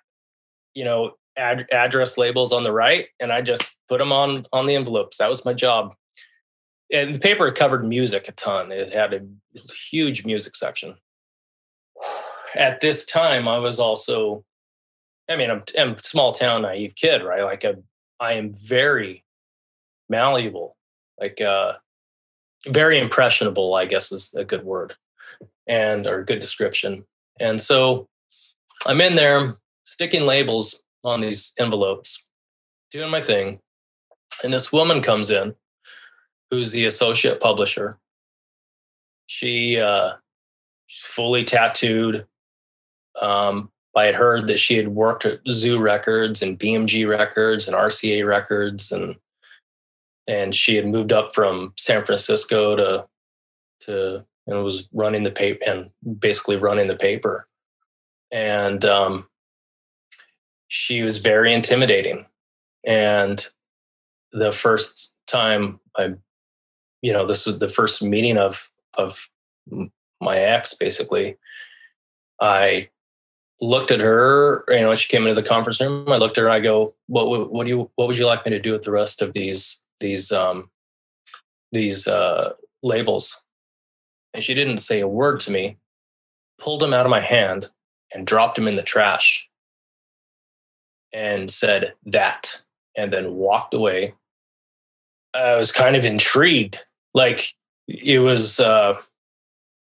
you 0.74 0.84
know, 0.84 1.14
ad- 1.38 1.68
address 1.72 2.18
labels 2.18 2.52
on 2.52 2.64
the 2.64 2.74
right, 2.74 3.08
and 3.20 3.32
I 3.32 3.42
just 3.42 3.78
put 3.88 4.00
them 4.00 4.12
on 4.12 4.46
on 4.52 4.66
the 4.66 4.76
envelopes. 4.76 5.18
That 5.18 5.30
was 5.30 5.46
my 5.46 5.54
job. 5.54 5.94
And 6.92 7.16
the 7.16 7.20
paper 7.20 7.50
covered 7.52 7.86
music 7.86 8.28
a 8.28 8.34
ton. 8.34 8.72
It 8.72 8.94
had 8.94 9.14
a 9.14 9.22
huge 9.90 10.26
music 10.26 10.56
section. 10.56 10.96
At 12.56 12.82
this 12.82 13.06
time, 13.06 13.48
I 13.48 13.58
was 13.58 13.80
also 13.80 14.44
I 15.30 15.36
mean, 15.36 15.50
I'm, 15.50 15.64
I'm 15.78 15.92
a 15.92 16.04
small 16.04 16.32
town 16.32 16.64
naive 16.64 16.96
kid, 16.96 17.24
right? 17.24 17.44
Like 17.44 17.64
a, 17.64 17.76
I 18.20 18.34
am 18.34 18.54
very 18.54 19.24
malleable, 20.10 20.76
like 21.20 21.42
uh, 21.42 21.74
very 22.68 23.00
impressionable. 23.00 23.76
I 23.76 23.86
guess 23.86 24.12
is 24.12 24.34
a 24.34 24.44
good 24.44 24.64
word, 24.64 24.96
and 25.68 26.08
or 26.08 26.24
good 26.24 26.40
description. 26.40 27.06
And 27.40 27.60
so 27.60 28.08
I'm 28.86 29.02
in 29.02 29.16
there 29.16 29.58
sticking 29.84 30.26
labels 30.26 30.82
on 31.04 31.22
these 31.22 31.54
envelopes, 31.60 32.28
doing 32.92 33.12
my 33.12 33.22
thing, 33.22 33.60
and 34.44 34.54
this 34.54 34.72
woman 34.72 35.02
comes 35.02 35.30
in, 35.30 35.56
who's 36.50 36.72
the 36.72 36.86
associate 36.86 37.42
publisher. 37.42 37.98
She 39.28 39.80
uh, 39.80 40.14
fully 40.90 41.44
tattooed, 41.44 42.26
um, 43.22 43.72
I 43.96 44.06
had 44.06 44.16
heard 44.16 44.48
that 44.48 44.60
she 44.60 44.76
had 44.76 44.88
worked 44.90 45.26
at 45.26 45.40
Zoo 45.48 45.80
Records 45.80 46.42
and 46.42 46.58
BMG 46.58 47.08
Records 47.08 47.68
and 47.68 47.76
RCA 47.76 48.26
Records, 48.26 48.92
and 48.92 49.16
and 50.28 50.56
she 50.56 50.76
had 50.76 50.88
moved 50.88 51.12
up 51.12 51.34
from 51.34 51.74
San 51.78 52.06
Francisco 52.06 52.76
to 52.76 53.06
to 53.86 54.26
and 54.48 54.64
was 54.64 54.90
running 54.94 55.24
the 55.24 55.32
paper 55.32 55.64
and 55.66 55.90
basically 56.20 56.58
running 56.58 56.88
the 56.88 56.96
paper, 56.96 57.48
and 58.32 58.84
um, 58.86 59.28
she 60.68 61.04
was 61.04 61.18
very 61.18 61.54
intimidating. 61.54 62.26
And 62.86 63.46
the 64.32 64.52
first 64.52 65.14
time 65.28 65.80
I, 65.98 66.16
you 67.02 67.14
know, 67.14 67.26
this 67.26 67.46
was 67.46 67.60
the 67.60 67.70
first 67.70 68.04
meeting 68.04 68.38
of 68.38 68.72
of 68.96 69.30
my 70.22 70.38
ex. 70.38 70.74
Basically, 70.74 71.38
I 72.42 72.90
looked 73.62 73.92
at 73.92 74.02
her. 74.02 74.64
You 74.70 74.82
know, 74.82 74.96
she 74.96 75.10
came 75.10 75.28
into 75.28 75.40
the 75.40 75.48
conference 75.48 75.80
room. 75.80 76.10
I 76.10 76.18
looked 76.18 76.38
at 76.38 76.42
her. 76.42 76.50
I 76.50 76.60
go, 76.60 76.94
"What? 77.08 77.52
What 77.52 77.66
do 77.66 77.70
you? 77.70 77.92
What 77.96 78.08
would 78.08 78.18
you 78.18 78.26
like 78.26 78.46
me 78.46 78.52
to 78.52 78.60
do 78.60 78.72
with 78.72 78.84
the 78.84 78.92
rest 78.92 79.22
of 79.22 79.34
these 79.34 79.83
these 80.04 80.32
um, 80.32 80.70
these 81.72 82.08
uh, 82.08 82.54
labels?" 82.84 83.44
And 84.34 84.44
she 84.44 84.54
didn't 84.54 84.78
say 84.78 85.00
a 85.00 85.08
word 85.08 85.40
to 85.42 85.52
me. 85.52 85.78
Pulled 86.60 86.82
them 86.82 86.94
out 86.94 87.06
of 87.06 87.10
my 87.10 87.20
hand 87.20 87.70
and 88.14 88.28
dropped 88.28 88.56
them 88.56 88.68
in 88.68 88.76
the 88.76 88.84
trash 88.84 89.50
and 91.14 91.52
said 91.52 91.94
that 92.06 92.62
and 92.96 93.14
then 93.14 93.34
walked 93.34 93.74
away 93.74 94.14
i 95.34 95.56
was 95.56 95.72
kind 95.72 95.96
of 95.96 96.06
intrigued 96.06 96.84
like 97.14 97.54
it 97.88 98.20
was 98.20 98.60
uh 98.60 98.96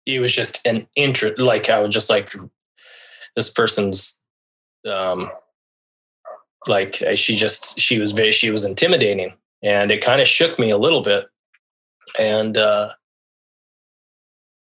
it 0.06 0.20
was 0.20 0.34
just 0.34 0.60
an 0.66 0.88
interest 0.96 1.40
like 1.40 1.70
i 1.70 1.80
was 1.80 1.94
just 1.94 2.10
like 2.10 2.34
this 3.36 3.50
person's 3.50 4.22
um 4.90 5.30
like 6.68 7.04
she 7.16 7.36
just 7.36 7.80
she 7.80 8.00
was 8.00 8.12
very 8.12 8.32
she 8.32 8.52
was 8.52 8.66
intimidating 8.66 9.34
and 9.64 9.92
it 9.92 10.04
kind 10.04 10.22
of 10.22 10.28
shook 10.28 10.58
me 10.60 10.70
a 10.70 10.78
little 10.78 11.02
bit 11.02 11.26
and 12.20 12.58
uh 12.58 12.92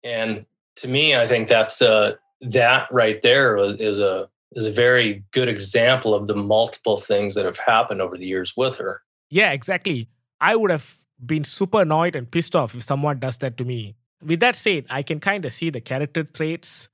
and 0.05 0.47
to 0.75 0.89
me 0.89 1.17
i 1.17 1.27
think 1.27 1.49
that's 1.49 1.81
uh 1.83 2.13
that 2.41 2.89
right 2.91 3.23
there 3.23 3.57
is 3.57 3.99
a 3.99 4.29
is 4.53 4.67
a 4.67 4.73
very 4.73 5.25
good 5.33 5.49
example 5.49 6.15
of 6.15 6.27
the 6.27 6.35
multiple 6.35 6.97
things 6.97 7.35
that 7.35 7.45
have 7.45 7.59
happened 7.59 8.01
over 8.01 8.17
the 8.17 8.27
years 8.27 8.57
with 8.57 8.77
her. 8.77 9.03
Yeah, 9.29 9.53
exactly. 9.53 10.09
I 10.41 10.57
would 10.57 10.71
have 10.71 10.97
been 11.25 11.45
super 11.45 11.83
annoyed 11.83 12.17
and 12.17 12.31
pissed 12.31 12.55
off 12.55 12.75
if 12.75 12.83
someone 12.83 13.19
does 13.19 13.37
that 13.39 13.57
to 13.59 13.65
me. 13.65 13.97
With 14.23 14.41
that 14.41 14.57
said, 14.57 14.87
I 14.89 15.03
can 15.03 15.21
kind 15.21 15.45
of 15.45 15.53
see 15.53 15.71
the 15.71 15.81
character 15.81 16.25
traits 16.25 16.89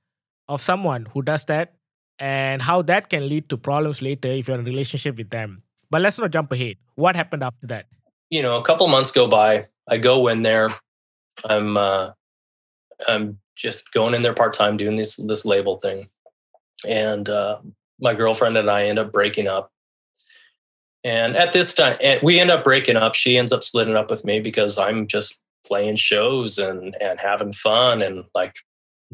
of 0.49 0.61
someone 0.61 1.07
who 1.13 1.23
does 1.23 1.45
that 1.47 1.75
and 2.19 2.63
how 2.63 2.83
that 2.83 3.09
can 3.11 3.29
lead 3.29 3.49
to 3.49 3.57
problems 3.57 4.03
later 4.03 4.29
if 4.29 4.49
you're 4.49 4.59
in 4.59 4.67
a 4.67 4.69
relationship 4.69 5.17
with 5.17 5.31
them. 5.31 5.62
But 5.93 6.01
let's 6.01 6.19
not 6.19 6.31
jump 6.31 6.51
ahead. 6.51 6.77
What 6.95 7.15
happened 7.15 7.45
after 7.45 7.67
that? 7.67 7.85
You 8.31 8.41
know, 8.41 8.57
a 8.57 8.63
couple 8.63 8.89
months 8.89 9.13
go 9.13 9.29
by. 9.29 9.67
I 9.91 9.99
go 9.99 10.27
in 10.29 10.41
there. 10.41 10.75
I'm 11.45 11.77
uh, 11.77 12.13
I'm 13.07 13.39
just 13.57 13.93
going 13.93 14.15
in 14.15 14.23
there 14.23 14.33
part 14.33 14.55
time 14.55 14.79
doing 14.79 14.97
this 14.97 15.17
this 15.17 15.45
label 15.45 15.79
thing, 15.79 16.09
and 16.89 17.29
uh, 17.29 17.59
my 18.01 18.15
girlfriend 18.15 18.57
and 18.57 18.71
I 18.71 18.85
end 18.85 18.99
up 18.99 19.13
breaking 19.13 19.49
up. 19.49 19.71
And 21.05 21.37
at 21.37 21.53
this 21.53 21.75
time, 21.75 21.99
we 22.23 22.41
end 22.41 22.51
up 22.51 22.65
breaking 22.65 22.97
up. 22.97 23.15
She 23.15 23.37
ends 23.37 23.53
up 23.53 23.63
splitting 23.63 23.97
up 23.97 24.11
with 24.11 24.25
me 24.25 24.41
because 24.41 24.79
I'm 24.79 25.07
just 25.07 25.43
playing 25.67 25.97
shows 25.97 26.57
and 26.57 26.97
and 27.03 27.21
having 27.21 27.53
fun, 27.53 28.01
and 28.01 28.25
like 28.35 28.55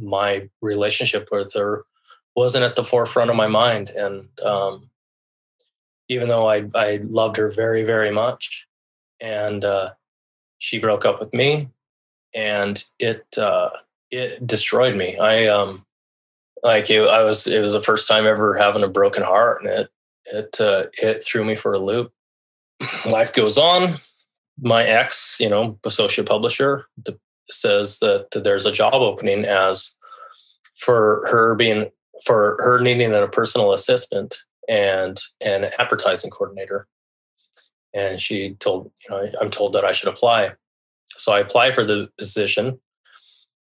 my 0.00 0.48
relationship 0.62 1.28
with 1.32 1.52
her 1.54 1.84
wasn't 2.36 2.64
at 2.64 2.76
the 2.76 2.84
forefront 2.84 3.30
of 3.30 3.36
my 3.36 3.48
mind. 3.48 3.90
And 3.90 4.28
um, 4.44 4.90
even 6.08 6.28
though 6.28 6.48
I 6.48 6.64
I 6.74 7.00
loved 7.04 7.36
her 7.36 7.50
very 7.50 7.84
very 7.84 8.10
much, 8.10 8.66
and 9.20 9.64
uh, 9.64 9.90
she 10.58 10.78
broke 10.78 11.04
up 11.04 11.20
with 11.20 11.32
me, 11.32 11.68
and 12.34 12.82
it 12.98 13.26
uh, 13.36 13.70
it 14.10 14.46
destroyed 14.46 14.96
me. 14.96 15.18
I 15.18 15.46
um 15.46 15.84
like 16.62 16.90
it, 16.90 17.06
I 17.08 17.22
was 17.22 17.46
it 17.46 17.60
was 17.60 17.72
the 17.72 17.82
first 17.82 18.08
time 18.08 18.26
ever 18.26 18.56
having 18.56 18.82
a 18.82 18.88
broken 18.88 19.22
heart, 19.22 19.62
and 19.62 19.70
it 19.70 19.90
it 20.24 20.60
uh, 20.60 20.84
it 21.00 21.24
threw 21.24 21.44
me 21.44 21.54
for 21.54 21.72
a 21.72 21.78
loop. 21.78 22.12
Life 23.10 23.32
goes 23.32 23.58
on. 23.58 23.98
My 24.60 24.84
ex, 24.84 25.36
you 25.38 25.48
know, 25.48 25.78
associate 25.84 26.26
publisher, 26.26 26.86
says 27.48 28.00
that, 28.00 28.30
that 28.32 28.42
there's 28.42 28.66
a 28.66 28.72
job 28.72 28.94
opening 28.94 29.44
as 29.44 29.96
for 30.74 31.26
her 31.30 31.54
being 31.54 31.90
for 32.24 32.56
her 32.60 32.80
needing 32.80 33.14
a 33.14 33.28
personal 33.28 33.72
assistant 33.72 34.36
and 34.68 35.20
an 35.44 35.70
advertising 35.78 36.30
coordinator. 36.30 36.86
And 37.94 38.20
she 38.20 38.54
told, 38.54 38.90
you 39.02 39.10
know, 39.10 39.30
I'm 39.40 39.50
told 39.50 39.72
that 39.72 39.84
I 39.84 39.92
should 39.92 40.08
apply. 40.08 40.52
So 41.16 41.32
I 41.32 41.40
apply 41.40 41.72
for 41.72 41.84
the 41.84 42.08
position 42.18 42.78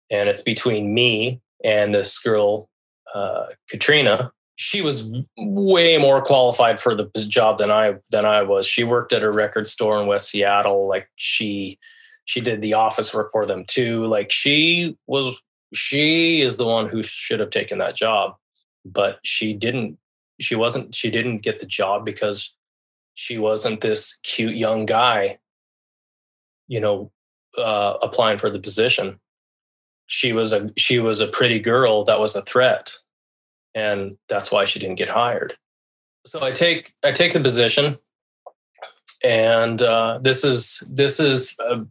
and 0.10 0.30
it's 0.30 0.42
between 0.42 0.94
me 0.94 1.42
and 1.64 1.94
this 1.94 2.18
girl, 2.20 2.70
uh, 3.14 3.48
Katrina. 3.70 4.32
She 4.58 4.82
was 4.82 5.12
way 5.38 5.98
more 5.98 6.22
qualified 6.22 6.80
for 6.80 6.96
the 6.96 7.10
job 7.28 7.58
than 7.58 7.72
I 7.72 7.96
than 8.12 8.25
I 8.25 8.42
was. 8.44 8.66
She 8.66 8.86
worked 8.86 9.12
at 9.12 9.24
a 9.24 9.32
record 9.32 9.68
store 9.68 10.00
in 10.00 10.08
West 10.08 10.30
Seattle. 10.30 10.88
Like 10.88 11.10
she 11.18 11.78
she 12.24 12.40
did 12.40 12.62
the 12.62 12.74
office 12.74 13.14
work 13.14 13.32
for 13.32 13.46
them 13.46 13.66
too. 13.68 14.06
Like 14.06 14.32
she 14.32 14.98
was 15.08 15.36
she 15.74 16.42
is 16.42 16.56
the 16.56 16.66
one 16.66 16.88
who 16.88 17.04
should 17.04 17.42
have 17.42 17.50
taken 17.50 17.80
that 17.80 17.96
job, 17.96 18.36
but 18.86 19.20
she 19.24 19.54
didn't. 19.54 19.98
She 20.39 20.56
wasn't. 20.56 20.94
She 20.94 21.10
didn't 21.10 21.39
get 21.39 21.60
the 21.60 21.65
job 21.65 22.06
because 22.06 22.56
she 23.13 23.38
wasn't 23.38 23.82
this 23.82 24.20
cute 24.24 24.56
young 24.56 24.86
guy. 24.86 25.39
You 26.68 26.82
know, 26.82 27.12
uh, 27.58 27.98
applying 28.01 28.38
for 28.38 28.50
the 28.50 28.60
position 28.60 29.20
she 30.08 30.34
was 30.34 30.54
a 30.54 30.72
she 30.77 31.00
was 31.00 31.20
a 31.20 31.27
pretty 31.27 31.60
girl 31.60 32.04
that 32.04 32.20
was 32.20 32.36
a 32.36 32.42
threat 32.42 32.94
and 33.74 34.18
that's 34.30 34.51
why 34.51 34.65
she 34.65 34.80
didn't 34.80 34.98
get 34.98 35.10
hired 35.10 35.56
so 36.25 36.44
i 36.44 36.51
take 36.51 36.94
i 37.04 37.12
take 37.12 37.34
the 37.34 37.39
position 37.39 37.98
and 39.24 39.82
uh, 39.82 40.20
this 40.22 40.44
is 40.44 40.88
this 40.92 41.20
is 41.20 41.56
uh, 41.60 41.84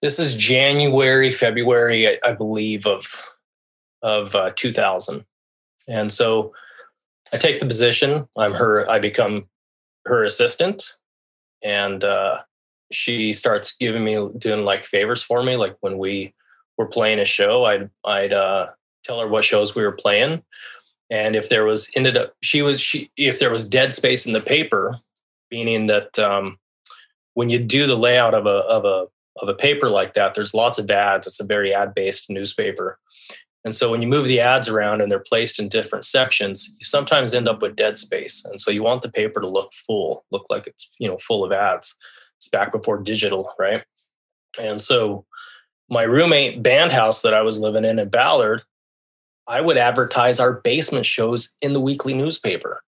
this 0.00 0.18
is 0.18 0.36
january 0.36 1.30
february 1.30 2.08
I, 2.08 2.18
I 2.24 2.32
believe 2.32 2.86
of 2.86 3.26
of 4.02 4.34
uh, 4.34 4.52
2000 4.56 5.24
and 5.88 6.12
so 6.12 6.52
i 7.32 7.36
take 7.36 7.60
the 7.60 7.66
position 7.66 8.28
i'm 8.36 8.54
her 8.54 8.88
i 8.90 8.98
become 8.98 9.46
her 10.04 10.24
assistant 10.24 10.94
and 11.62 12.04
uh, 12.04 12.38
she 12.92 13.32
starts 13.32 13.74
giving 13.78 14.04
me 14.04 14.28
doing 14.38 14.64
like 14.64 14.84
favors 14.84 15.22
for 15.22 15.42
me 15.42 15.56
like 15.56 15.76
when 15.80 15.98
we 15.98 16.32
were 16.78 16.86
playing 16.86 17.18
a 17.18 17.24
show, 17.24 17.64
I'd 17.64 17.90
I'd 18.04 18.32
uh, 18.32 18.68
tell 19.04 19.20
her 19.20 19.28
what 19.28 19.44
shows 19.44 19.74
we 19.74 19.82
were 19.82 19.92
playing, 19.92 20.42
and 21.10 21.36
if 21.36 21.50
there 21.50 21.66
was 21.66 21.90
ended 21.94 22.16
up 22.16 22.34
she 22.42 22.62
was 22.62 22.80
she 22.80 23.10
if 23.16 23.40
there 23.40 23.50
was 23.50 23.68
dead 23.68 23.92
space 23.92 24.24
in 24.24 24.32
the 24.32 24.40
paper, 24.40 24.98
meaning 25.50 25.86
that 25.86 26.18
um, 26.18 26.58
when 27.34 27.50
you 27.50 27.58
do 27.58 27.86
the 27.86 27.96
layout 27.96 28.32
of 28.32 28.46
a 28.46 28.60
of 28.60 28.84
a 28.84 29.06
of 29.42 29.48
a 29.48 29.54
paper 29.54 29.90
like 29.90 30.14
that, 30.14 30.34
there's 30.34 30.54
lots 30.54 30.78
of 30.78 30.90
ads. 30.90 31.26
It's 31.26 31.40
a 31.40 31.46
very 31.46 31.74
ad 31.74 31.94
based 31.94 32.30
newspaper. 32.30 32.98
And 33.64 33.74
so 33.74 33.90
when 33.90 34.00
you 34.00 34.08
move 34.08 34.26
the 34.26 34.40
ads 34.40 34.68
around 34.68 35.00
and 35.00 35.10
they're 35.10 35.18
placed 35.18 35.58
in 35.58 35.68
different 35.68 36.06
sections, 36.06 36.76
you 36.78 36.84
sometimes 36.84 37.34
end 37.34 37.48
up 37.48 37.60
with 37.60 37.76
dead 37.76 37.98
space. 37.98 38.44
And 38.44 38.60
so 38.60 38.70
you 38.70 38.82
want 38.82 39.02
the 39.02 39.10
paper 39.10 39.40
to 39.40 39.48
look 39.48 39.72
full, 39.72 40.24
look 40.30 40.46
like 40.48 40.66
it's, 40.66 40.88
you 40.98 41.08
know, 41.08 41.18
full 41.18 41.44
of 41.44 41.52
ads. 41.52 41.94
It's 42.36 42.48
back 42.48 42.70
before 42.70 43.02
digital, 43.02 43.52
right? 43.58 43.84
And 44.60 44.80
so 44.80 45.26
my 45.90 46.02
roommate 46.02 46.62
band 46.62 46.92
house 46.92 47.22
that 47.22 47.34
I 47.34 47.42
was 47.42 47.60
living 47.60 47.84
in 47.84 47.98
in 47.98 48.08
Ballard, 48.08 48.62
I 49.46 49.60
would 49.60 49.76
advertise 49.76 50.38
our 50.38 50.52
basement 50.52 51.06
shows 51.06 51.56
in 51.60 51.72
the 51.72 51.80
weekly 51.80 52.14
newspaper. 52.14 52.82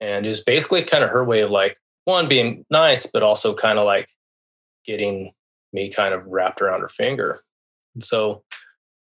And 0.00 0.26
it 0.26 0.28
was 0.28 0.40
basically 0.40 0.82
kind 0.82 1.02
of 1.02 1.10
her 1.10 1.24
way 1.24 1.40
of 1.40 1.50
like, 1.50 1.78
one, 2.04 2.28
being 2.28 2.66
nice, 2.68 3.06
but 3.06 3.22
also 3.22 3.54
kind 3.54 3.78
of 3.78 3.86
like 3.86 4.08
getting 4.84 5.32
me 5.72 5.88
kind 5.88 6.12
of 6.12 6.26
wrapped 6.26 6.60
around 6.60 6.82
her 6.82 6.88
finger. 6.88 7.40
And 7.94 8.04
so 8.04 8.42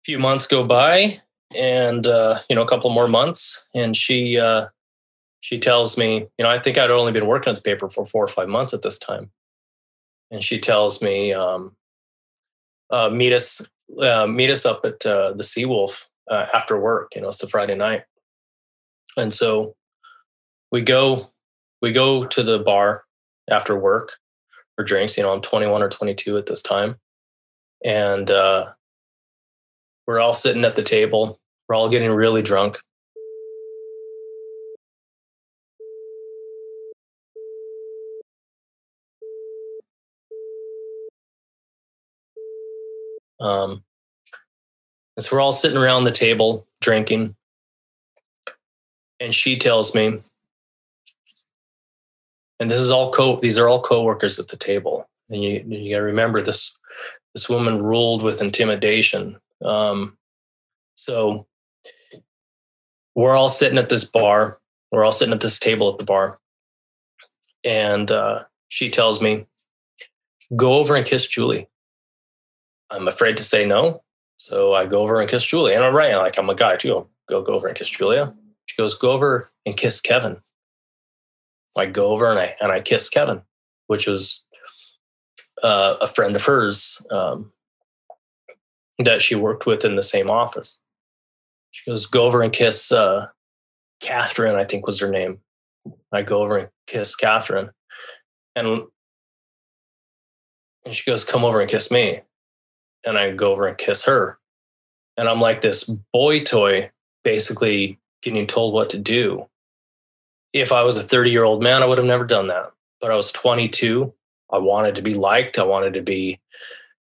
few 0.08 0.18
months 0.18 0.46
go 0.46 0.64
by 0.64 1.20
and, 1.54 2.06
uh, 2.06 2.38
you 2.48 2.56
know, 2.56 2.62
a 2.62 2.66
couple 2.66 2.88
more 2.88 3.08
months. 3.08 3.66
And 3.74 3.94
she, 3.94 4.40
uh, 4.40 4.68
she 5.40 5.58
tells 5.58 5.98
me, 5.98 6.26
you 6.38 6.42
know, 6.42 6.48
I 6.48 6.58
think 6.58 6.78
I'd 6.78 6.90
only 6.90 7.12
been 7.12 7.26
working 7.26 7.50
at 7.50 7.56
the 7.56 7.62
paper 7.62 7.90
for 7.90 8.06
four 8.06 8.24
or 8.24 8.28
five 8.28 8.48
months 8.48 8.72
at 8.72 8.80
this 8.80 8.98
time. 8.98 9.30
And 10.30 10.42
she 10.42 10.60
tells 10.60 11.02
me, 11.02 11.34
um, 11.34 11.76
uh, 12.88 13.10
meet 13.10 13.34
us 13.34 13.60
uh, 14.00 14.26
meet 14.26 14.48
us 14.48 14.64
up 14.64 14.82
at 14.86 15.04
uh, 15.04 15.34
the 15.34 15.42
Seawolf 15.42 16.06
uh, 16.30 16.46
after 16.54 16.80
work. 16.80 17.12
You 17.14 17.20
know, 17.20 17.28
it's 17.28 17.42
a 17.42 17.46
Friday 17.46 17.74
night, 17.74 18.04
and 19.16 19.32
so 19.32 19.74
we 20.72 20.80
go 20.80 21.30
we 21.82 21.92
go 21.92 22.24
to 22.24 22.42
the 22.42 22.58
bar 22.58 23.04
after 23.50 23.78
work 23.78 24.12
for 24.74 24.84
drinks. 24.84 25.18
You 25.18 25.22
know, 25.22 25.32
I'm 25.32 25.42
21 25.42 25.82
or 25.82 25.88
22 25.90 26.38
at 26.38 26.46
this 26.46 26.62
time, 26.62 26.96
and 27.84 28.30
uh, 28.30 28.72
we're 30.08 30.20
all 30.20 30.32
sitting 30.32 30.64
at 30.64 30.74
the 30.74 30.82
table. 30.82 31.38
We're 31.68 31.76
all 31.76 31.90
getting 31.90 32.10
really 32.10 32.40
drunk. 32.40 32.80
Um, 43.38 43.84
so 45.18 45.28
we're 45.30 45.42
all 45.42 45.52
sitting 45.52 45.76
around 45.76 46.04
the 46.04 46.10
table 46.10 46.66
drinking. 46.80 47.36
And 49.20 49.34
she 49.34 49.58
tells 49.58 49.94
me, 49.94 50.18
and 52.58 52.70
this 52.70 52.80
is 52.80 52.90
all 52.90 53.12
co 53.12 53.38
these 53.40 53.58
are 53.58 53.68
all 53.68 53.82
coworkers 53.82 54.38
at 54.38 54.48
the 54.48 54.56
table 54.56 55.08
and 55.30 55.44
you 55.44 55.64
you 55.68 55.94
got 55.94 55.98
to 55.98 56.04
remember 56.04 56.42
this 56.42 56.76
this 57.34 57.48
woman 57.48 57.80
ruled 57.80 58.22
with 58.22 58.42
intimidation 58.42 59.38
um, 59.64 60.16
so 60.94 61.46
we're 63.14 63.36
all 63.36 63.48
sitting 63.48 63.78
at 63.78 63.88
this 63.88 64.04
bar. 64.04 64.58
We're 64.90 65.04
all 65.04 65.12
sitting 65.12 65.34
at 65.34 65.40
this 65.40 65.58
table 65.58 65.92
at 65.92 65.98
the 65.98 66.04
bar. 66.04 66.38
And 67.64 68.10
uh, 68.10 68.44
she 68.68 68.90
tells 68.90 69.20
me 69.20 69.46
go 70.56 70.74
over 70.74 70.94
and 70.94 71.04
kiss 71.04 71.26
julie. 71.26 71.68
I'm 72.90 73.08
afraid 73.08 73.36
to 73.36 73.44
say 73.44 73.66
no 73.66 74.02
so 74.40 74.72
i 74.72 74.86
go 74.86 75.02
over 75.02 75.20
and 75.20 75.28
kiss 75.28 75.44
julie. 75.44 75.74
And 75.74 75.84
i'm 75.84 75.94
right 75.94 76.14
like 76.16 76.38
i'm 76.38 76.48
a 76.48 76.54
guy 76.54 76.76
too. 76.76 76.94
I'll 76.94 77.10
go 77.28 77.42
go 77.42 77.54
over 77.54 77.68
and 77.68 77.76
kiss 77.76 77.90
julia. 77.90 78.32
She 78.66 78.76
goes 78.76 78.94
go 78.94 79.10
over 79.10 79.50
and 79.66 79.76
kiss 79.76 80.00
kevin. 80.00 80.38
I 81.78 81.86
go 81.86 82.08
over 82.08 82.30
and 82.30 82.38
I 82.38 82.54
and 82.60 82.72
I 82.72 82.80
kiss 82.80 83.08
Kevin, 83.08 83.42
which 83.86 84.06
was 84.06 84.44
uh, 85.62 85.96
a 86.00 86.06
friend 86.06 86.36
of 86.36 86.44
hers 86.44 87.04
um, 87.10 87.52
that 88.98 89.22
she 89.22 89.34
worked 89.34 89.66
with 89.66 89.84
in 89.84 89.96
the 89.96 90.02
same 90.02 90.30
office. 90.30 90.78
She 91.70 91.90
goes, 91.90 92.06
"Go 92.06 92.24
over 92.24 92.42
and 92.42 92.52
kiss 92.52 92.90
uh, 92.92 93.28
Catherine." 94.00 94.56
I 94.56 94.64
think 94.64 94.86
was 94.86 95.00
her 95.00 95.10
name. 95.10 95.40
I 96.12 96.22
go 96.22 96.42
over 96.42 96.56
and 96.58 96.68
kiss 96.86 97.14
Catherine, 97.16 97.70
and 98.56 98.84
and 100.84 100.94
she 100.94 101.10
goes, 101.10 101.24
"Come 101.24 101.44
over 101.44 101.60
and 101.60 101.70
kiss 101.70 101.90
me," 101.90 102.20
and 103.06 103.18
I 103.18 103.30
go 103.32 103.52
over 103.52 103.66
and 103.66 103.78
kiss 103.78 104.04
her, 104.04 104.38
and 105.16 105.28
I'm 105.28 105.40
like 105.40 105.60
this 105.60 105.84
boy 106.12 106.40
toy, 106.40 106.90
basically 107.24 107.98
getting 108.22 108.46
told 108.46 108.74
what 108.74 108.90
to 108.90 108.98
do 108.98 109.48
if 110.52 110.72
I 110.72 110.82
was 110.82 110.96
a 110.96 111.02
30 111.02 111.30
year 111.30 111.44
old 111.44 111.62
man, 111.62 111.82
I 111.82 111.86
would 111.86 111.98
have 111.98 112.06
never 112.06 112.24
done 112.24 112.48
that. 112.48 112.72
But 113.00 113.10
I 113.10 113.16
was 113.16 113.32
22. 113.32 114.12
I 114.50 114.58
wanted 114.58 114.94
to 114.94 115.02
be 115.02 115.14
liked. 115.14 115.58
I 115.58 115.64
wanted 115.64 115.94
to 115.94 116.02
be, 116.02 116.40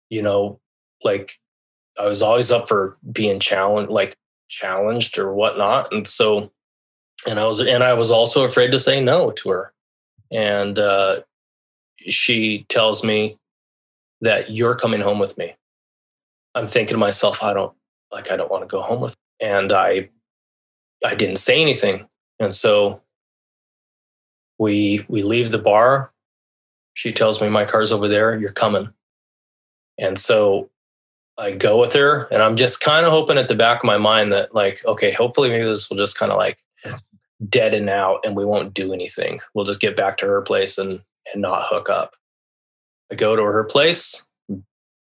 you 0.10 0.22
know, 0.22 0.60
like 1.04 1.39
I 2.00 2.06
was 2.08 2.22
always 2.22 2.52
up 2.52 2.68
for 2.68 2.98
being 3.12 3.40
challenged, 3.40 3.92
like 3.92 4.16
challenged 4.48 5.18
or 5.18 5.34
whatnot. 5.34 5.94
And 5.94 6.08
so, 6.08 6.52
and 7.28 7.40
I 7.40 7.46
was, 7.46 7.60
and 7.60 7.84
I 7.84 7.94
was 7.94 8.12
also 8.12 8.46
afraid 8.46 8.72
to 8.72 8.80
say 8.80 9.02
no 9.02 9.32
to 9.32 9.50
her. 9.50 9.74
And 10.32 10.80
uh, 10.80 11.22
she 12.08 12.66
tells 12.70 13.04
me 13.04 13.36
that 14.22 14.52
you're 14.52 14.76
coming 14.76 15.02
home 15.02 15.20
with 15.20 15.38
me. 15.38 15.56
I'm 16.56 16.68
thinking 16.68 16.94
to 16.94 17.00
myself, 17.00 17.44
I 17.44 17.54
don't 17.54 17.74
like, 18.12 18.32
I 18.32 18.38
don't 18.38 18.52
want 18.52 18.64
to 18.64 18.68
go 18.68 18.82
home 18.82 19.02
with. 19.02 19.16
And 19.42 19.72
I, 19.72 20.10
I 21.06 21.16
didn't 21.16 21.38
say 21.38 21.62
anything. 21.62 22.08
And 22.40 22.54
so 22.54 23.02
we 24.58 25.06
we 25.08 25.24
leave 25.24 25.52
the 25.52 25.58
bar. 25.58 26.12
She 26.94 27.14
tells 27.14 27.42
me 27.42 27.50
my 27.50 27.66
car's 27.66 27.92
over 27.92 28.08
there. 28.08 28.38
You're 28.38 28.52
coming. 28.52 28.90
And 29.98 30.20
so 30.20 30.70
I 31.40 31.52
go 31.52 31.80
with 31.80 31.94
her, 31.94 32.28
and 32.32 32.44
I'm 32.44 32.58
just 32.58 32.82
kind 32.82 33.06
of 33.06 33.12
hoping 33.12 33.38
at 33.38 33.48
the 33.48 33.56
back 33.56 33.80
of 33.80 33.88
my 33.88 33.98
mind 33.98 34.32
that 34.34 34.54
like, 34.54 34.84
okay, 34.86 35.12
hopefully 35.12 35.50
maybe 35.50 35.64
this 35.64 35.90
will 35.90 35.98
just 35.98 36.18
kind 36.18 36.32
of 36.32 36.38
like 36.38 36.60
deaden 37.48 37.88
out, 37.88 38.20
and 38.26 38.36
we 38.36 38.46
won't 38.46 38.74
do 38.74 38.94
anything. 38.94 39.40
We'll 39.54 39.66
just 39.66 39.80
get 39.80 39.96
back 39.96 40.18
to 40.18 40.26
her 40.26 40.42
place 40.42 40.78
and 40.78 41.02
and 41.34 41.42
not 41.42 41.68
hook 41.68 41.90
up. 41.90 42.16
I 43.12 43.16
go 43.16 43.36
to 43.36 43.44
her 43.44 43.64
place. 43.64 44.28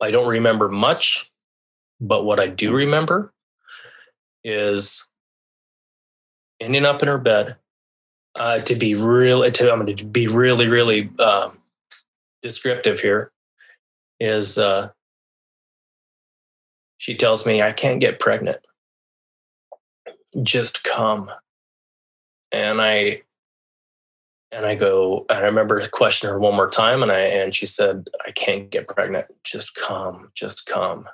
I 0.02 0.12
don't 0.12 0.28
remember 0.28 0.70
much, 0.70 1.32
but 2.00 2.24
what 2.24 2.40
I 2.40 2.48
do 2.48 2.74
remember 2.74 3.34
is 4.44 5.06
ending 6.60 6.86
up 6.86 7.02
in 7.02 7.08
her 7.08 7.18
bed 7.18 7.56
uh, 8.36 8.60
to 8.60 8.76
be 8.76 8.96
real, 8.96 9.50
to, 9.50 9.72
I'm 9.72 9.84
going 9.86 9.98
to 9.98 10.06
be 10.06 10.28
really, 10.28 10.68
really 10.68 11.10
um, 11.20 11.58
descriptive 12.42 13.00
here, 13.00 13.32
is 14.20 14.58
uh, 14.58 14.90
she 17.00 17.16
tells 17.16 17.46
me 17.46 17.62
I 17.62 17.72
can't 17.72 18.02
get 18.02 18.20
pregnant. 18.20 18.60
Just 20.44 20.84
come. 20.84 21.32
And 22.52 22.82
I 22.82 23.24
and 24.52 24.66
I 24.66 24.76
go, 24.76 25.26
and 25.30 25.40
I 25.40 25.42
remember 25.44 25.88
questioning 25.88 26.34
her 26.34 26.40
one 26.40 26.56
more 26.56 26.70
time, 26.70 27.02
and 27.02 27.12
I 27.12 27.20
and 27.20 27.56
she 27.56 27.66
said, 27.66 28.08
I 28.28 28.32
can't 28.32 28.70
get 28.70 28.88
pregnant. 28.88 29.28
Just 29.44 29.76
come, 29.76 30.32
just 30.36 30.66
come. 30.66 31.08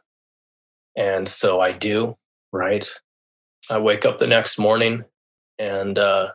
And 0.97 1.29
so 1.29 1.61
I 1.61 1.71
do, 1.71 2.17
right? 2.51 2.89
I 3.69 3.77
wake 3.77 4.05
up 4.05 4.17
the 4.17 4.27
next 4.27 4.57
morning 4.57 5.05
and 5.57 5.97
uh 5.97 6.29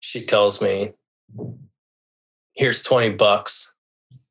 she 0.00 0.24
tells 0.24 0.62
me, 0.62 0.92
here's 2.54 2.82
20 2.82 3.10
bucks, 3.10 3.74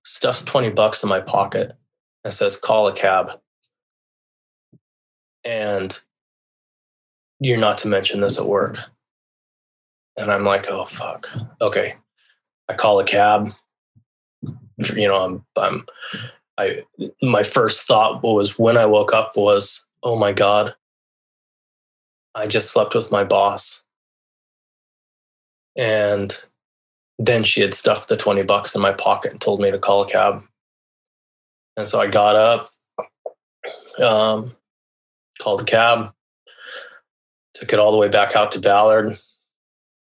stuffs 0.04 0.44
20 0.44 0.72
bucks 0.72 1.04
in 1.04 1.10
my 1.10 1.20
pocket 1.20 1.74
and 2.24 2.34
says, 2.34 2.58
call 2.58 2.88
a 2.88 2.94
cab. 2.94 3.40
And 5.44 5.98
you're 7.40 7.60
not 7.60 7.78
to 7.80 7.88
mention 7.88 8.22
this 8.22 8.40
at 8.40 8.46
work. 8.46 8.80
And 10.18 10.32
I'm 10.32 10.44
like, 10.44 10.70
oh, 10.70 10.86
fuck. 10.86 11.30
Okay. 11.62 11.96
I 12.68 12.74
call 12.74 13.00
a 13.00 13.06
cab. 13.06 13.54
You 14.96 15.08
know, 15.08 15.16
I'm, 15.16 15.46
I'm, 15.58 15.86
I, 16.58 16.84
my 17.22 17.44
first 17.44 17.86
thought 17.86 18.22
was 18.22 18.60
when 18.60 18.78
I 18.78 18.86
woke 18.86 19.14
up 19.14 19.38
was, 19.38 19.86
oh 20.04 20.18
my 20.18 20.34
God, 20.34 20.76
I 22.36 22.48
just 22.48 22.72
slept 22.72 22.96
with 22.96 23.12
my 23.12 23.24
boss. 23.24 23.84
And 25.78 26.36
then 27.18 27.44
she 27.44 27.62
had 27.62 27.74
stuffed 27.74 28.10
the 28.10 28.18
20 28.18 28.44
bucks 28.44 28.76
in 28.76 28.82
my 28.82 28.94
pocket 28.94 29.32
and 29.32 29.42
told 29.42 29.62
me 29.62 29.72
to 29.72 29.80
call 29.80 30.04
a 30.04 30.10
cab. 30.10 30.44
And 31.80 31.88
so 31.88 32.02
I 32.02 32.08
got 32.08 32.36
up, 32.36 32.70
um, 34.04 34.54
called 35.42 35.62
a 35.62 35.64
cab, 35.64 36.12
took 37.54 37.72
it 37.72 37.80
all 37.80 37.94
the 37.94 37.98
way 37.98 38.10
back 38.10 38.36
out 38.36 38.52
to 38.52 38.60
Ballard. 38.60 39.18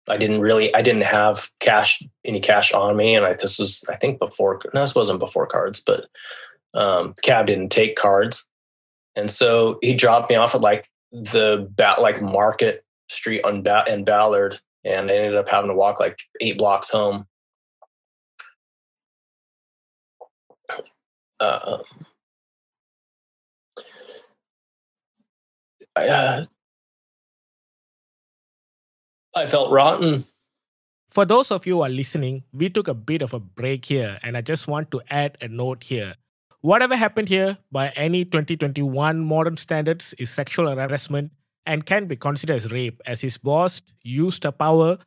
I 0.06 0.18
didn't 0.18 0.42
really, 0.42 0.74
I 0.74 0.82
didn't 0.82 1.04
have 1.04 1.48
cash, 1.60 2.02
any 2.26 2.40
cash 2.40 2.74
on 2.74 2.94
me. 2.96 3.14
And 3.14 3.24
I, 3.24 3.32
this 3.32 3.58
was, 3.58 3.86
I 3.88 3.96
think 3.96 4.18
before, 4.18 4.60
no, 4.74 4.82
this 4.82 4.94
wasn't 4.94 5.18
before 5.18 5.46
cards, 5.46 5.80
but 5.80 6.08
um, 6.74 7.14
the 7.16 7.22
cab 7.22 7.46
didn't 7.46 7.70
take 7.70 7.96
cards. 7.96 8.46
And 9.16 9.30
so 9.30 9.78
he 9.80 9.94
dropped 9.94 10.28
me 10.28 10.36
off 10.36 10.54
at 10.54 10.60
like 10.60 10.90
the 11.10 11.66
bat, 11.70 12.02
like 12.02 12.20
Market 12.20 12.84
Street 13.08 13.44
on 13.44 13.62
ba- 13.62 13.86
in 13.88 14.04
Ballard 14.04 14.60
and 14.84 15.10
I 15.10 15.14
ended 15.14 15.36
up 15.36 15.48
having 15.48 15.70
to 15.70 15.74
walk 15.74 16.00
like 16.00 16.20
eight 16.42 16.58
blocks 16.58 16.90
home. 16.90 17.26
Uh, 21.42 21.78
I, 25.96 26.08
uh, 26.08 26.46
I 29.34 29.46
felt 29.46 29.72
rotten. 29.72 30.24
For 31.10 31.24
those 31.24 31.50
of 31.50 31.66
you 31.66 31.74
who 31.76 31.82
are 31.82 31.88
listening, 31.88 32.44
we 32.52 32.70
took 32.70 32.86
a 32.86 32.94
bit 32.94 33.22
of 33.22 33.34
a 33.34 33.40
break 33.40 33.86
here, 33.86 34.20
and 34.22 34.36
I 34.36 34.40
just 34.40 34.68
want 34.68 34.92
to 34.92 35.02
add 35.10 35.36
a 35.40 35.48
note 35.48 35.82
here. 35.82 36.14
Whatever 36.60 36.96
happened 36.96 37.28
here, 37.28 37.58
by 37.72 37.88
any 37.90 38.24
2021 38.24 39.18
modern 39.18 39.56
standards, 39.56 40.14
is 40.18 40.30
sexual 40.30 40.72
harassment 40.72 41.32
and 41.66 41.84
can 41.84 42.06
be 42.06 42.14
considered 42.14 42.56
as 42.56 42.70
rape, 42.70 43.02
as 43.04 43.20
his 43.20 43.36
boss 43.36 43.82
used 44.02 44.44
her 44.44 44.52
power 44.52 44.98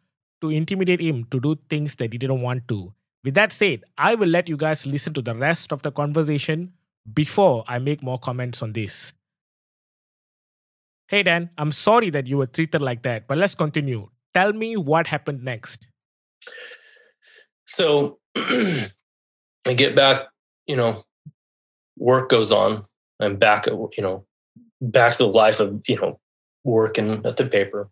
to 0.42 0.50
intimidate 0.50 1.00
him 1.00 1.24
to 1.32 1.40
do 1.40 1.58
things 1.70 1.96
that 1.96 2.12
he 2.12 2.18
didn't 2.18 2.42
want 2.42 2.68
to. 2.68 2.94
With 3.26 3.34
that 3.34 3.52
said, 3.52 3.84
I 3.98 4.14
will 4.14 4.28
let 4.28 4.48
you 4.48 4.56
guys 4.56 4.86
listen 4.86 5.12
to 5.16 5.22
the 5.22 5.34
rest 5.34 5.74
of 5.74 5.82
the 5.82 5.92
conversation 5.92 6.74
before 7.12 7.64
I 7.68 7.80
make 7.80 8.04
more 8.04 8.20
comments 8.20 8.62
on 8.62 8.74
this. 8.74 9.14
Hey 11.08 11.24
Dan, 11.24 11.50
I'm 11.58 11.72
sorry 11.72 12.12
that 12.12 12.28
you 12.28 12.38
were 12.38 12.46
treated 12.46 12.84
like 12.84 13.02
that, 13.02 13.28
but 13.28 13.40
let's 13.40 13.56
continue. 13.56 14.10
Tell 14.36 14.54
me 14.54 14.78
what 14.78 15.08
happened 15.08 15.44
next. 15.44 15.88
So 17.66 18.20
I 18.36 18.90
get 19.76 19.96
back, 19.96 20.28
you 20.68 20.76
know, 20.76 21.04
work 21.98 22.30
goes 22.30 22.52
on. 22.52 22.86
I'm 23.20 23.38
back, 23.38 23.66
you 23.66 23.90
know, 24.02 24.26
back 24.82 25.14
to 25.14 25.18
the 25.24 25.28
life 25.30 25.60
of, 25.60 25.82
you 25.88 25.96
know, 25.96 26.20
working 26.64 27.26
at 27.26 27.38
the 27.38 27.48
paper, 27.48 27.90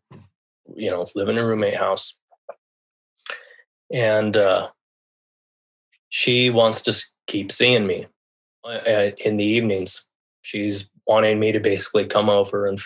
you 0.75 0.91
know, 0.91 1.07
living 1.15 1.37
in 1.37 1.43
a 1.43 1.47
roommate 1.47 1.77
house. 1.77 2.19
And 3.91 4.37
uh, 4.37 4.69
she 6.13 6.51
wants 6.51 6.79
to 6.83 6.93
keep 7.25 7.51
seeing 7.51 7.87
me 7.87 8.05
uh, 8.63 9.09
in 9.25 9.37
the 9.37 9.43
evenings. 9.43 10.05
She's 10.43 10.87
wanting 11.07 11.39
me 11.39 11.51
to 11.51 11.59
basically 11.59 12.05
come 12.05 12.29
over 12.29 12.67
and 12.67 12.79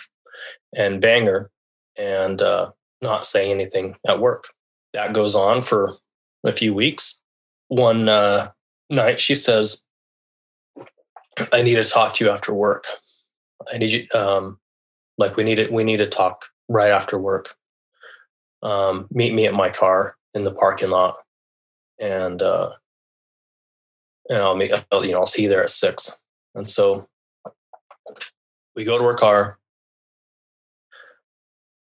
and 0.73 1.01
bang 1.01 1.25
her 1.25 1.51
and 1.97 2.41
uh, 2.41 2.71
not 3.01 3.25
say 3.25 3.51
anything 3.51 3.97
at 4.07 4.21
work. 4.21 4.45
That 4.93 5.11
goes 5.11 5.35
on 5.35 5.61
for 5.61 5.97
a 6.45 6.53
few 6.53 6.73
weeks. 6.73 7.21
One 7.67 8.07
uh, 8.07 8.51
night, 8.89 9.19
she 9.19 9.35
says, 9.35 9.83
"I 11.51 11.63
need 11.63 11.75
to 11.75 11.83
talk 11.83 12.13
to 12.13 12.25
you 12.25 12.31
after 12.31 12.53
work. 12.53 12.85
I 13.73 13.77
need 13.77 13.91
you. 13.91 14.07
Um, 14.17 14.57
like 15.17 15.35
we 15.35 15.43
need 15.43 15.59
it. 15.59 15.69
We 15.69 15.83
need 15.83 15.97
to 15.97 16.07
talk 16.07 16.45
right 16.69 16.91
after 16.91 17.19
work. 17.19 17.55
Um, 18.63 19.09
meet 19.11 19.33
me 19.33 19.47
at 19.47 19.53
my 19.53 19.69
car. 19.69 20.15
in 20.33 20.45
the 20.45 20.53
parking 20.53 20.91
lot, 20.91 21.17
and 21.99 22.41
uh, 22.41 22.71
and 24.29 24.39
I'll 24.39 24.55
meet, 24.55 24.73
I'll, 24.91 25.05
you 25.05 25.11
know, 25.11 25.19
I'll 25.19 25.25
see 25.25 25.43
you 25.43 25.49
there 25.49 25.63
at 25.63 25.69
six. 25.69 26.17
And 26.55 26.69
so 26.69 27.07
we 28.75 28.83
go 28.83 28.97
to 28.97 29.03
her 29.03 29.15
car. 29.15 29.57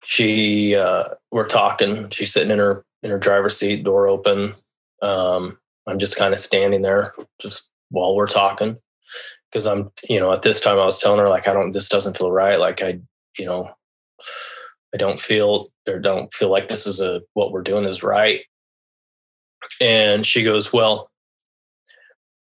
She, 0.06 0.76
uh, 0.76 1.06
we're 1.32 1.48
talking. 1.48 2.10
She's 2.10 2.34
sitting 2.34 2.52
in 2.52 2.60
her 2.60 2.86
in 3.04 3.10
her 3.10 3.20
driver's 3.20 3.58
seat, 3.58 3.84
door 3.84 4.08
open. 4.08 4.56
Um, 5.02 5.58
I'm 5.88 6.00
just 6.00 6.18
kind 6.18 6.34
of 6.34 6.40
standing 6.40 6.82
there, 6.82 7.14
just 7.42 7.70
while 7.90 8.16
we're 8.16 8.28
talking, 8.28 8.78
because 9.52 9.68
I'm, 9.68 9.92
you 10.08 10.20
know, 10.20 10.32
at 10.32 10.42
this 10.42 10.62
time 10.62 10.80
I 10.80 10.86
was 10.86 11.00
telling 11.00 11.20
her 11.20 11.30
like, 11.30 11.48
I 11.48 11.54
don't, 11.54 11.72
this 11.72 11.90
doesn't 11.90 12.18
feel 12.18 12.32
right. 12.32 12.60
Like 12.60 12.82
I, 12.82 13.00
you 13.38 13.46
know, 13.46 13.70
I 14.94 14.98
don't 14.98 15.20
feel 15.20 15.66
or 15.88 16.00
don't 16.00 16.34
feel 16.34 16.50
like 16.50 16.68
this 16.68 16.86
is 16.88 17.02
a 17.02 17.22
what 17.34 17.52
we're 17.52 17.64
doing 17.64 17.86
is 17.86 18.04
right. 18.04 18.42
And 19.82 20.26
she 20.26 20.44
goes, 20.44 20.72
well, 20.72 21.10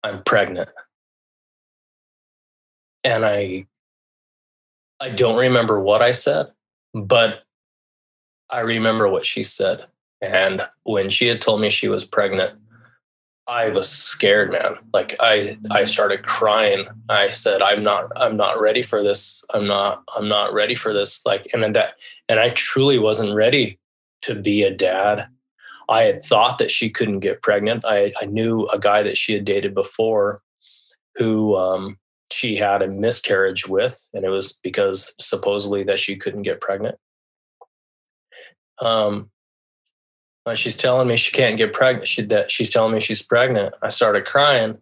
I'm 0.02 0.22
pregnant. 0.22 0.68
And 3.04 3.24
I 3.24 3.66
I 5.00 5.10
don't 5.10 5.36
remember 5.36 5.80
what 5.80 6.02
I 6.02 6.12
said, 6.12 6.48
but 6.92 7.42
I 8.50 8.60
remember 8.60 9.08
what 9.08 9.24
she 9.24 9.42
said. 9.42 9.86
And 10.20 10.66
when 10.82 11.08
she 11.08 11.26
had 11.28 11.40
told 11.40 11.62
me 11.62 11.70
she 11.70 11.88
was 11.88 12.04
pregnant, 12.04 12.58
I 13.46 13.70
was 13.70 13.88
scared, 13.88 14.52
man. 14.52 14.76
Like 14.92 15.16
I 15.18 15.58
I 15.70 15.82
mm. 15.82 15.88
started 15.88 16.22
crying. 16.22 16.86
I 17.08 17.30
said, 17.30 17.62
I'm 17.62 17.82
not 17.82 18.12
I'm 18.16 18.36
not 18.36 18.60
ready 18.60 18.82
for 18.82 19.02
this. 19.02 19.42
I'm 19.52 19.66
not 19.66 20.04
I'm 20.14 20.28
not 20.28 20.52
ready 20.52 20.74
for 20.74 20.92
this. 20.92 21.24
Like 21.26 21.48
and 21.52 21.74
that 21.74 21.94
and 22.28 22.38
I 22.38 22.50
truly 22.50 22.98
wasn't 22.98 23.34
ready 23.34 23.78
to 24.22 24.34
be 24.34 24.62
a 24.62 24.70
dad. 24.70 25.28
I 25.90 26.02
had 26.02 26.22
thought 26.22 26.58
that 26.58 26.70
she 26.70 26.88
couldn't 26.88 27.18
get 27.18 27.42
pregnant. 27.42 27.84
I, 27.84 28.12
I 28.22 28.26
knew 28.26 28.66
a 28.68 28.78
guy 28.78 29.02
that 29.02 29.18
she 29.18 29.34
had 29.34 29.44
dated 29.44 29.74
before 29.74 30.40
who 31.16 31.56
um, 31.56 31.98
she 32.32 32.56
had 32.56 32.80
a 32.80 32.88
miscarriage 32.88 33.66
with, 33.68 34.08
and 34.14 34.24
it 34.24 34.28
was 34.28 34.52
because 34.52 35.12
supposedly 35.20 35.82
that 35.84 35.98
she 35.98 36.16
couldn't 36.16 36.42
get 36.42 36.60
pregnant. 36.60 36.96
Um, 38.80 39.30
she's 40.54 40.76
telling 40.76 41.08
me 41.08 41.16
she 41.16 41.32
can't 41.32 41.56
get 41.56 41.72
pregnant. 41.72 42.06
She, 42.06 42.22
that 42.22 42.52
she's 42.52 42.70
telling 42.70 42.94
me 42.94 43.00
she's 43.00 43.22
pregnant. 43.22 43.74
I 43.82 43.88
started 43.88 44.24
crying, 44.24 44.78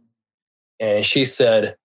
and 0.79 1.07
she 1.07 1.25
said, 1.25 1.77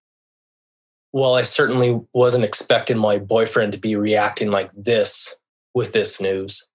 "Well, 1.14 1.36
I 1.36 1.44
certainly 1.44 2.02
wasn't 2.14 2.44
expecting 2.44 2.98
my 2.98 3.20
boyfriend 3.20 3.72
to 3.72 3.80
be 3.80 3.96
reacting 3.96 4.52
like 4.52 4.70
this 4.76 5.38
with 5.74 5.94
this 5.94 6.20
news." 6.20 6.68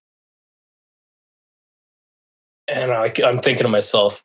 And 2.69 2.93
I, 2.93 3.13
I'm 3.25 3.41
thinking 3.41 3.65
to 3.65 3.69
myself, 3.69 4.25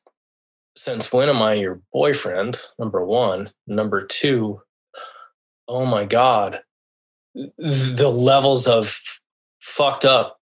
since 0.76 1.12
when 1.12 1.30
am 1.30 1.42
I 1.42 1.54
your 1.54 1.82
boyfriend? 1.92 2.60
Number 2.78 3.06
one. 3.06 3.52
Number 3.68 4.06
two, 4.06 4.62
oh 5.68 5.86
my 5.86 6.06
God, 6.06 6.62
the 7.36 8.12
levels 8.14 8.68
of 8.68 9.00
fucked 9.60 10.06
up 10.06 10.40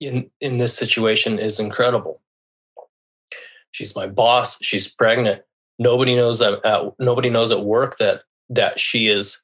in, 0.00 0.30
in 0.40 0.58
this 0.58 0.76
situation 0.76 1.38
is 1.38 1.58
incredible. 1.58 2.20
She's 3.72 3.96
my 3.96 4.06
boss. 4.06 4.62
She's 4.62 4.88
pregnant. 4.88 5.42
Nobody 5.78 6.14
knows 6.14 6.38
that 6.38 6.64
at, 6.64 6.98
nobody 6.98 7.28
knows 7.28 7.52
at 7.52 7.64
work 7.64 7.98
that 7.98 8.22
that 8.48 8.78
she 8.78 9.08
is 9.08 9.42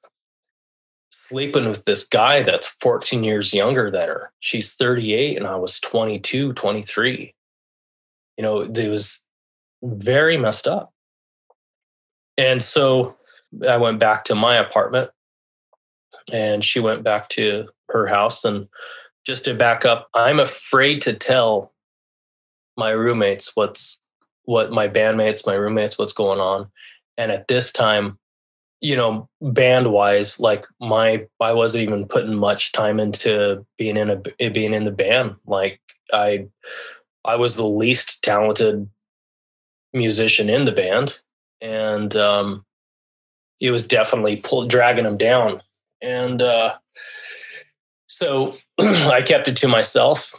sleeping 1.11 1.68
with 1.68 1.85
this 1.85 2.07
guy 2.07 2.42
that's 2.42 2.66
14 2.81 3.25
years 3.25 3.53
younger 3.53 3.90
than 3.90 4.09
her. 4.09 4.33
She's 4.40 4.75
38 4.75 5.37
and 5.37 5.47
I 5.47 5.57
was 5.57 5.81
22, 5.81 6.53
23 6.55 7.35
you 8.37 8.42
know, 8.42 8.62
it 8.62 8.88
was 8.88 9.27
very 9.83 10.37
messed 10.37 10.66
up. 10.66 10.92
And 12.38 12.62
so 12.62 13.16
I 13.68 13.77
went 13.77 13.99
back 13.99 14.25
to 14.25 14.35
my 14.35 14.57
apartment 14.57 15.11
and 16.33 16.64
she 16.64 16.81
went 16.81 17.03
back 17.03 17.29
to 17.31 17.68
her 17.90 18.07
house. 18.07 18.45
And 18.45 18.68
just 19.27 19.45
to 19.45 19.55
back 19.55 19.85
up, 19.85 20.09
I'm 20.14 20.40
afraid 20.40 21.03
to 21.03 21.12
tell 21.12 21.73
my 22.77 22.90
roommates 22.90 23.53
what's 23.55 24.01
what 24.45 24.73
my 24.73 24.88
bandmates, 24.88 25.47
my 25.47 25.55
roommates, 25.55 25.99
what's 25.99 26.12
going 26.12 26.40
on. 26.40 26.68
And 27.16 27.31
at 27.31 27.47
this 27.47 27.73
time, 27.73 28.18
you 28.81 28.97
know, 28.97 29.29
band 29.40 29.92
wise, 29.92 30.40
like 30.40 30.66
my, 30.81 31.27
I 31.40 31.53
wasn't 31.53 31.85
even 31.85 32.07
putting 32.07 32.35
much 32.35 32.73
time 32.73 32.99
into 32.99 33.64
being 33.79 33.97
in 33.97 34.11
a, 34.11 34.51
being 34.51 34.75
in 34.75 34.85
the 34.85 34.90
band. 34.90 35.37
Like 35.47 35.81
I 36.12 36.49
I 37.24 37.37
was 37.37 37.56
the 37.56 37.66
least 37.66 38.22
talented 38.22 38.88
musician 39.92 40.48
in 40.48 40.64
the 40.64 40.72
band, 40.72 41.20
and 41.61 42.14
um, 42.16 42.64
it 43.61 43.70
was 43.70 43.87
definitely 43.87 44.37
pull, 44.37 44.66
dragging 44.66 45.04
them 45.04 45.16
down. 45.16 45.62
And 46.00 46.42
uh, 46.42 46.76
so 48.06 48.56
I 48.80 49.22
kept 49.22 49.48
it 49.48 49.56
to 49.56 49.68
myself. 49.68 50.35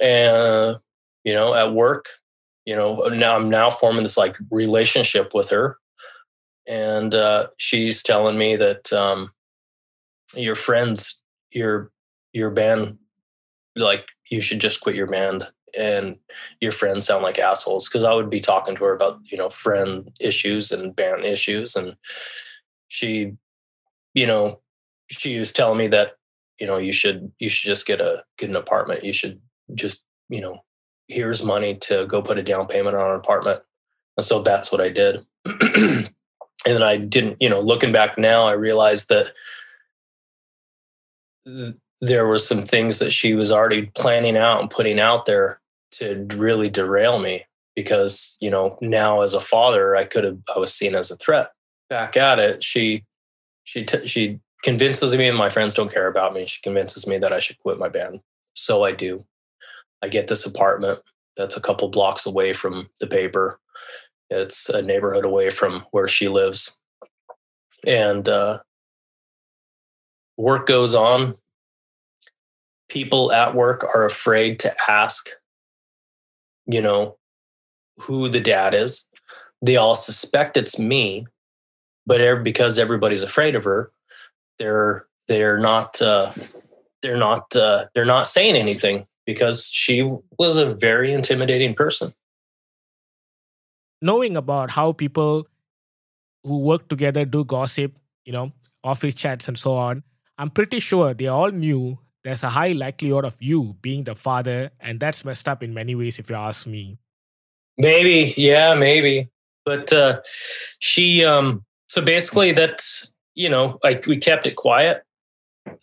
And 0.00 0.78
you 1.24 1.32
know, 1.32 1.54
at 1.54 1.72
work, 1.72 2.06
you 2.66 2.76
know, 2.76 2.96
now 3.08 3.36
I'm 3.36 3.48
now 3.48 3.70
forming 3.70 4.02
this 4.02 4.16
like 4.16 4.36
relationship 4.50 5.32
with 5.34 5.48
her, 5.50 5.78
and 6.68 7.14
uh, 7.14 7.48
she's 7.56 8.02
telling 8.02 8.36
me 8.36 8.56
that 8.56 8.92
um, 8.92 9.32
your 10.34 10.54
friends, 10.54 11.18
your 11.50 11.90
your 12.32 12.50
band, 12.50 12.98
like 13.74 14.04
you 14.30 14.40
should 14.40 14.60
just 14.60 14.80
quit 14.80 14.94
your 14.96 15.06
band 15.06 15.46
and 15.78 16.16
your 16.60 16.72
friends 16.72 17.06
sound 17.06 17.22
like 17.22 17.38
assholes. 17.38 17.88
Because 17.88 18.04
i 18.04 18.12
would 18.14 18.30
be 18.30 18.40
talking 18.40 18.76
to 18.76 18.84
her 18.84 18.94
about 18.94 19.20
you 19.24 19.38
know 19.38 19.48
friend 19.48 20.10
issues 20.20 20.70
and 20.70 20.94
band 20.94 21.24
issues. 21.24 21.76
And 21.76 21.96
she 22.88 23.32
you 24.14 24.26
know 24.26 24.60
she 25.08 25.38
was 25.38 25.52
telling 25.52 25.78
me 25.78 25.88
that 25.88 26.16
you 26.58 26.66
know 26.66 26.78
you 26.78 26.92
should 26.92 27.32
you 27.38 27.48
should 27.48 27.66
just 27.66 27.86
get 27.86 28.00
a 28.00 28.24
get 28.38 28.50
an 28.50 28.56
apartment. 28.56 29.04
You 29.04 29.12
should 29.12 29.40
just 29.74 30.00
you 30.28 30.40
know 30.40 30.64
here's 31.08 31.44
money 31.44 31.74
to 31.74 32.06
go 32.06 32.22
put 32.22 32.38
a 32.38 32.42
down 32.42 32.66
payment 32.66 32.96
on 32.96 33.10
an 33.10 33.16
apartment. 33.16 33.62
And 34.16 34.24
so 34.24 34.42
that's 34.42 34.70
what 34.70 34.80
i 34.80 34.88
did. 34.88 35.26
And 36.64 36.76
then 36.76 36.82
i 36.82 36.96
didn't 36.96 37.42
you 37.42 37.48
know 37.48 37.60
looking 37.60 37.90
back 37.90 38.16
now 38.18 38.46
i 38.46 38.52
realized 38.52 39.08
that 39.08 39.32
there 42.02 42.26
were 42.26 42.38
some 42.40 42.64
things 42.64 42.98
that 42.98 43.12
she 43.12 43.32
was 43.32 43.52
already 43.52 43.86
planning 43.94 44.36
out 44.36 44.60
and 44.60 44.68
putting 44.68 44.98
out 44.98 45.24
there 45.24 45.60
to 45.92 46.26
really 46.34 46.68
derail 46.68 47.20
me 47.20 47.46
because 47.76 48.36
you 48.40 48.50
know 48.50 48.76
now 48.82 49.22
as 49.22 49.32
a 49.32 49.40
father 49.40 49.94
i 49.96 50.04
could 50.04 50.24
have 50.24 50.38
i 50.54 50.58
was 50.58 50.74
seen 50.74 50.94
as 50.94 51.10
a 51.10 51.16
threat. 51.16 51.52
Back 51.88 52.16
at 52.16 52.38
it 52.38 52.62
she 52.62 53.04
she 53.64 53.84
t- 53.84 54.06
she 54.06 54.40
convinces 54.64 55.16
me 55.16 55.28
and 55.28 55.38
my 55.38 55.48
friends 55.48 55.74
don't 55.74 55.92
care 55.92 56.08
about 56.08 56.34
me. 56.34 56.46
She 56.46 56.60
convinces 56.60 57.06
me 57.06 57.18
that 57.18 57.32
i 57.32 57.38
should 57.38 57.58
quit 57.60 57.78
my 57.78 57.88
band. 57.88 58.20
So 58.54 58.84
i 58.84 58.92
do. 58.92 59.24
I 60.02 60.08
get 60.08 60.26
this 60.26 60.44
apartment 60.44 60.98
that's 61.36 61.56
a 61.56 61.60
couple 61.60 61.88
blocks 61.88 62.26
away 62.26 62.52
from 62.52 62.88
the 63.00 63.06
paper. 63.06 63.60
It's 64.28 64.68
a 64.68 64.82
neighborhood 64.82 65.24
away 65.24 65.50
from 65.50 65.84
where 65.92 66.08
she 66.08 66.28
lives. 66.28 66.76
And 67.86 68.28
uh, 68.28 68.60
work 70.36 70.66
goes 70.66 70.94
on 70.94 71.36
people 72.92 73.32
at 73.32 73.54
work 73.54 73.82
are 73.94 74.04
afraid 74.04 74.58
to 74.60 74.74
ask, 74.86 75.30
you 76.66 76.82
know, 76.82 77.16
who 77.96 78.28
the 78.28 78.40
dad 78.40 78.74
is. 78.74 79.08
They 79.62 79.76
all 79.76 79.94
suspect 79.94 80.58
it's 80.58 80.78
me, 80.78 81.26
but 82.06 82.44
because 82.44 82.78
everybody's 82.78 83.22
afraid 83.22 83.54
of 83.54 83.64
her, 83.64 83.90
they're 84.58 85.06
they're 85.26 85.58
not 85.58 86.02
uh, 86.02 86.32
they're 87.00 87.16
not 87.16 87.56
uh, 87.56 87.86
they're 87.94 88.04
not 88.04 88.28
saying 88.28 88.56
anything 88.56 89.06
because 89.24 89.70
she 89.72 90.12
was 90.38 90.58
a 90.58 90.74
very 90.74 91.12
intimidating 91.14 91.74
person. 91.74 92.12
Knowing 94.02 94.36
about 94.36 94.70
how 94.70 94.92
people 94.92 95.46
who 96.44 96.58
work 96.58 96.88
together 96.88 97.24
do 97.24 97.44
gossip, 97.44 97.96
you 98.26 98.32
know, 98.32 98.52
office 98.84 99.14
chats 99.14 99.48
and 99.48 99.56
so 99.56 99.76
on, 99.76 100.02
I'm 100.36 100.50
pretty 100.50 100.80
sure 100.80 101.14
they 101.14 101.28
all 101.28 101.52
knew 101.52 101.98
there's 102.24 102.42
a 102.42 102.50
high 102.50 102.72
likelihood 102.72 103.24
of 103.24 103.36
you 103.40 103.76
being 103.82 104.04
the 104.04 104.14
father, 104.14 104.70
and 104.80 105.00
that's 105.00 105.24
messed 105.24 105.48
up 105.48 105.62
in 105.62 105.74
many 105.74 105.94
ways, 105.94 106.18
if 106.18 106.30
you 106.30 106.36
ask 106.36 106.66
me. 106.66 106.98
Maybe, 107.78 108.34
yeah, 108.36 108.74
maybe. 108.74 109.28
But 109.64 109.92
uh, 109.92 110.20
she, 110.78 111.24
um, 111.24 111.64
so 111.88 112.02
basically, 112.02 112.52
that's 112.52 113.12
you 113.34 113.48
know, 113.48 113.78
like 113.82 114.06
we 114.06 114.18
kept 114.18 114.46
it 114.46 114.56
quiet. 114.56 115.02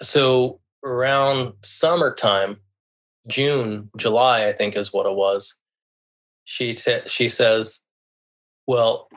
So 0.01 0.59
around 0.83 1.53
summertime, 1.63 2.57
June, 3.27 3.89
July, 3.97 4.47
I 4.47 4.53
think 4.53 4.75
is 4.75 4.93
what 4.93 5.05
it 5.05 5.15
was. 5.15 5.55
She 6.45 6.73
said, 6.73 7.09
she 7.09 7.29
says, 7.29 7.85
"Well, 8.65 9.09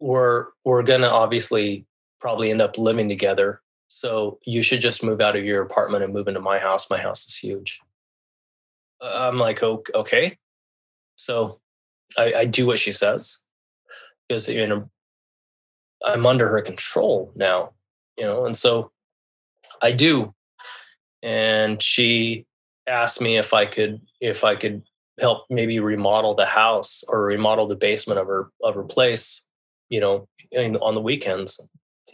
we're 0.00 0.48
we're 0.64 0.82
gonna 0.82 1.08
obviously 1.08 1.86
probably 2.20 2.50
end 2.50 2.62
up 2.62 2.78
living 2.78 3.08
together 3.08 3.61
so 3.94 4.38
you 4.46 4.62
should 4.62 4.80
just 4.80 5.04
move 5.04 5.20
out 5.20 5.36
of 5.36 5.44
your 5.44 5.60
apartment 5.60 6.02
and 6.02 6.14
move 6.14 6.26
into 6.26 6.40
my 6.40 6.58
house. 6.58 6.88
My 6.88 6.96
house 6.96 7.26
is 7.26 7.36
huge. 7.36 7.78
Uh, 9.02 9.28
I'm 9.28 9.38
like, 9.38 9.62
okay. 9.62 10.38
So 11.16 11.60
I, 12.16 12.32
I 12.38 12.44
do 12.46 12.66
what 12.66 12.78
she 12.78 12.90
says 12.90 13.40
because 14.26 14.48
you 14.48 14.66
know 14.66 14.88
I'm 16.06 16.24
under 16.24 16.48
her 16.48 16.62
control 16.62 17.32
now, 17.36 17.72
you 18.16 18.24
know, 18.24 18.46
and 18.46 18.56
so 18.56 18.92
I 19.82 19.92
do. 19.92 20.32
And 21.22 21.82
she 21.82 22.46
asked 22.86 23.20
me 23.20 23.36
if 23.36 23.52
I 23.52 23.66
could 23.66 24.00
if 24.22 24.42
I 24.42 24.56
could 24.56 24.84
help 25.20 25.44
maybe 25.50 25.80
remodel 25.80 26.34
the 26.34 26.46
house 26.46 27.04
or 27.08 27.26
remodel 27.26 27.66
the 27.66 27.76
basement 27.76 28.18
of 28.18 28.26
her 28.26 28.50
of 28.62 28.74
her 28.74 28.84
place, 28.84 29.44
you 29.90 30.00
know, 30.00 30.28
in, 30.50 30.76
on 30.76 30.94
the 30.94 31.02
weekends 31.02 31.60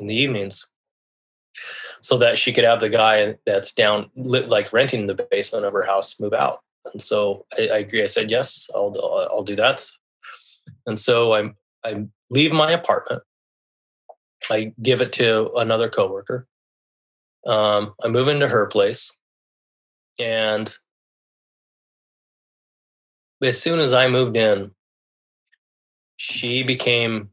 in 0.00 0.08
the 0.08 0.16
evenings 0.16 0.68
so 2.00 2.18
that 2.18 2.38
she 2.38 2.52
could 2.52 2.64
have 2.64 2.80
the 2.80 2.88
guy 2.88 3.36
that's 3.44 3.72
down 3.72 4.10
like 4.14 4.72
renting 4.72 5.06
the 5.06 5.26
basement 5.30 5.64
of 5.64 5.72
her 5.72 5.84
house 5.84 6.18
move 6.20 6.32
out. 6.32 6.60
And 6.92 7.02
so 7.02 7.44
I, 7.58 7.68
I 7.68 7.78
agree. 7.78 8.02
I 8.02 8.06
said 8.06 8.30
yes 8.30 8.68
i'll 8.74 8.94
i'll 9.32 9.44
do 9.44 9.56
that. 9.56 9.86
And 10.86 10.98
so 10.98 11.34
i 11.34 11.50
i 11.84 12.06
leave 12.30 12.52
my 12.52 12.70
apartment. 12.70 13.22
I 14.50 14.72
give 14.80 15.00
it 15.00 15.12
to 15.14 15.50
another 15.56 15.88
coworker. 15.88 16.46
Um, 17.46 17.94
i 18.02 18.08
move 18.08 18.28
into 18.28 18.48
her 18.48 18.66
place. 18.66 19.12
And 20.20 20.74
as 23.42 23.60
soon 23.60 23.78
as 23.78 23.94
i 23.94 24.08
moved 24.08 24.36
in 24.36 24.70
she 26.16 26.62
became 26.62 27.30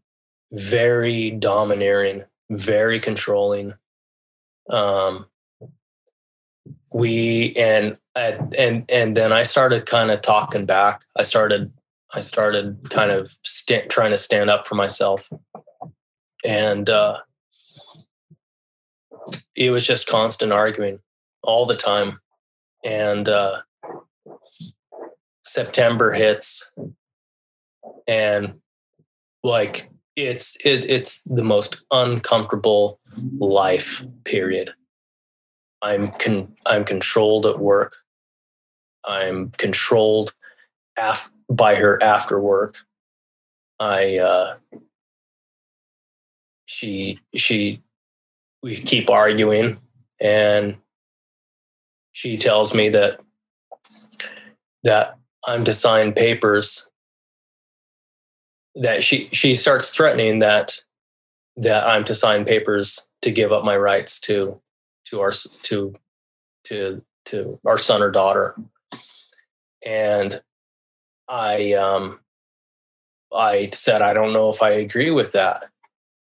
very 0.52 1.32
domineering 1.32 2.24
very 2.52 3.00
controlling 3.00 3.74
um, 4.70 5.26
we 6.94 7.54
and 7.58 7.98
and 8.16 8.90
and 8.90 9.18
then 9.18 9.34
I 9.34 9.44
started 9.44 9.86
kind 9.86 10.12
of 10.12 10.22
talking 10.22 10.66
back. 10.66 11.04
I 11.16 11.24
started 11.24 11.72
I 12.14 12.22
started 12.22 12.90
kind 12.90 13.12
of 13.12 13.36
st- 13.44 13.90
trying 13.90 14.12
to 14.12 14.18
stand 14.18 14.50
up 14.50 14.66
for 14.66 14.76
myself, 14.76 15.30
and 16.46 16.90
uh, 16.90 17.20
it 19.56 19.72
was 19.72 19.86
just 19.86 20.08
constant 20.08 20.54
arguing 20.54 21.00
all 21.44 21.66
the 21.66 21.76
time. 21.76 22.20
And 22.84 23.28
uh, 23.28 23.62
September 25.44 26.14
hits, 26.14 26.72
and 28.08 28.56
like 29.44 29.90
it's 30.16 30.56
it, 30.64 30.86
it's 30.90 31.24
the 31.24 31.44
most 31.44 31.82
uncomfortable 31.92 33.00
life 33.40 34.04
period. 34.24 34.74
I'm 35.82 36.12
con- 36.14 36.56
i'm 36.66 36.86
controlled 36.86 37.46
at 37.46 37.60
work. 37.60 37.98
I'm 39.06 39.52
controlled 39.52 40.34
af- 40.98 41.32
by 41.50 41.76
her 41.76 42.02
after 42.02 42.40
work. 42.40 42.78
I 43.80 44.18
uh 44.18 44.58
she 46.66 47.20
she 47.36 47.82
we 48.64 48.78
keep 48.78 49.10
arguing 49.10 49.80
and 50.22 50.78
she 52.14 52.38
tells 52.38 52.74
me 52.74 52.90
that 52.90 53.20
that 54.84 55.18
i'm 55.48 55.64
to 55.66 55.74
sign 55.74 56.14
papers 56.14 56.92
that 58.76 59.04
she 59.04 59.30
she 59.32 59.56
starts 59.56 59.92
threatening 59.92 60.40
that 60.40 60.80
that 61.58 61.88
I'm 61.88 62.04
to 62.06 62.16
sign 62.16 62.46
papers 62.46 63.10
to 63.22 63.32
give 63.32 63.52
up 63.52 63.64
my 63.64 63.78
rights 63.78 64.20
to 64.22 64.62
to 65.06 65.22
our 65.22 65.32
to 65.64 65.96
to 66.66 67.04
to 67.26 67.60
our 67.66 67.78
son 67.78 68.02
or 68.02 68.12
daughter. 68.12 68.56
And 69.86 70.42
i 71.28 71.74
um 71.74 72.20
i 73.34 73.70
said 73.74 74.02
i 74.02 74.14
don't 74.14 74.34
know 74.34 74.50
if 74.50 74.62
i 74.62 74.70
agree 74.70 75.12
with 75.12 75.32
that. 75.32 75.66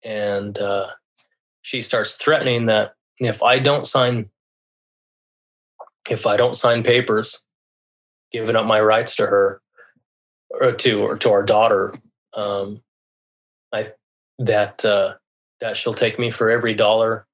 And 0.05 0.59
uh 0.59 0.89
she 1.63 1.83
starts 1.83 2.15
threatening 2.15 2.67
that 2.67 2.95
if 3.19 3.43
i 3.43 3.59
don't 3.59 3.87
sign 3.87 4.31
if 6.09 6.27
i 6.27 6.37
don't 6.37 6.57
sign 6.57 6.83
papers 6.83 7.45
giving 8.33 8.57
up 8.57 8.67
my 8.67 8.81
rights 8.81 9.17
to 9.17 9.27
her 9.27 9.61
or 10.51 10.73
to 10.73 11.03
or 11.03 11.17
to 11.17 11.31
our 11.31 11.43
daughter 11.43 11.95
um 12.37 12.81
i 13.73 13.93
that 14.39 14.85
uh, 14.85 15.15
that 15.61 15.77
she'll 15.77 15.95
take 15.95 16.19
me 16.19 16.31
for 16.31 16.51
every 16.51 16.75
dollar 16.75 17.27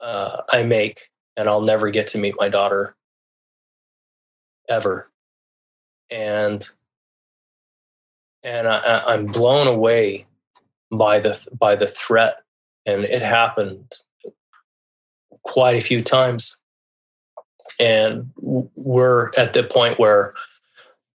uh, 0.00 0.42
I 0.50 0.62
make, 0.64 1.10
and 1.36 1.48
I'll 1.48 1.62
never 1.62 1.90
get 1.90 2.06
to 2.08 2.18
meet 2.18 2.34
my 2.38 2.48
daughter 2.48 2.96
ever. 4.68 5.10
And 6.10 6.66
and 8.42 8.68
I, 8.68 9.02
I'm 9.06 9.26
blown 9.26 9.66
away 9.66 10.26
by 10.90 11.20
the 11.20 11.46
by 11.58 11.76
the 11.76 11.86
threat, 11.86 12.42
and 12.86 13.04
it 13.04 13.22
happened 13.22 13.92
quite 15.42 15.76
a 15.76 15.80
few 15.80 16.02
times. 16.02 16.58
And 17.80 18.32
we're 18.36 19.30
at 19.36 19.52
the 19.52 19.62
point 19.62 19.98
where 19.98 20.34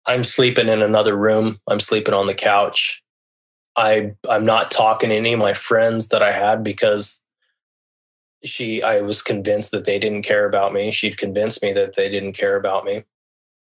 I'm 0.05 0.23
sleeping 0.23 0.69
in 0.69 0.81
another 0.81 1.17
room. 1.17 1.59
I'm 1.67 1.79
sleeping 1.79 2.13
on 2.13 2.27
the 2.27 2.33
couch 2.33 3.02
I 3.75 4.13
I'm 4.29 4.45
not 4.45 4.71
talking 4.71 5.09
to 5.09 5.15
any 5.15 5.33
of 5.33 5.39
my 5.39 5.53
friends 5.53 6.09
that 6.09 6.21
I 6.21 6.31
had 6.31 6.63
because 6.63 7.23
she 8.43 8.83
I 8.83 9.01
was 9.01 9.21
convinced 9.21 9.71
that 9.71 9.85
they 9.85 9.99
didn't 9.99 10.23
care 10.23 10.45
about 10.47 10.73
me. 10.73 10.91
She'd 10.91 11.17
convinced 11.17 11.63
me 11.63 11.73
that 11.73 11.95
they 11.95 12.09
didn't 12.09 12.33
care 12.33 12.55
about 12.55 12.85
me. 12.85 13.03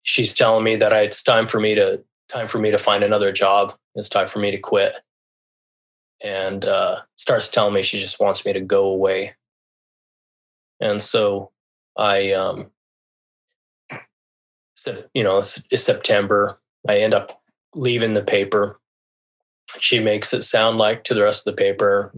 She's 0.03 0.33
telling 0.33 0.63
me 0.63 0.75
that 0.77 0.93
it's 0.93 1.23
time 1.23 1.47
for 1.47 1.59
me 1.59 1.75
to 1.75 2.03
time 2.29 2.47
for 2.47 2.59
me 2.59 2.71
to 2.71 2.77
find 2.77 3.03
another 3.03 3.31
job. 3.31 3.73
It's 3.95 4.09
time 4.09 4.27
for 4.27 4.39
me 4.39 4.51
to 4.51 4.57
quit. 4.57 4.95
And 6.23 6.65
uh, 6.65 7.01
starts 7.15 7.49
telling 7.49 7.73
me 7.73 7.83
she 7.83 7.99
just 7.99 8.19
wants 8.19 8.45
me 8.45 8.53
to 8.53 8.61
go 8.61 8.87
away. 8.87 9.35
And 10.79 11.01
so 11.01 11.51
I, 11.97 12.31
um, 12.33 12.71
said, 14.75 15.09
you 15.13 15.23
know, 15.23 15.39
it's, 15.39 15.63
it's 15.71 15.83
September. 15.83 16.59
I 16.87 16.99
end 16.99 17.13
up 17.13 17.41
leaving 17.73 18.13
the 18.13 18.23
paper 18.23 18.79
she 19.79 19.99
makes 19.99 20.33
it 20.33 20.43
sound 20.43 20.77
like 20.77 21.03
to 21.03 21.13
the 21.13 21.23
rest 21.23 21.47
of 21.47 21.55
the 21.55 21.61
paper 21.61 22.13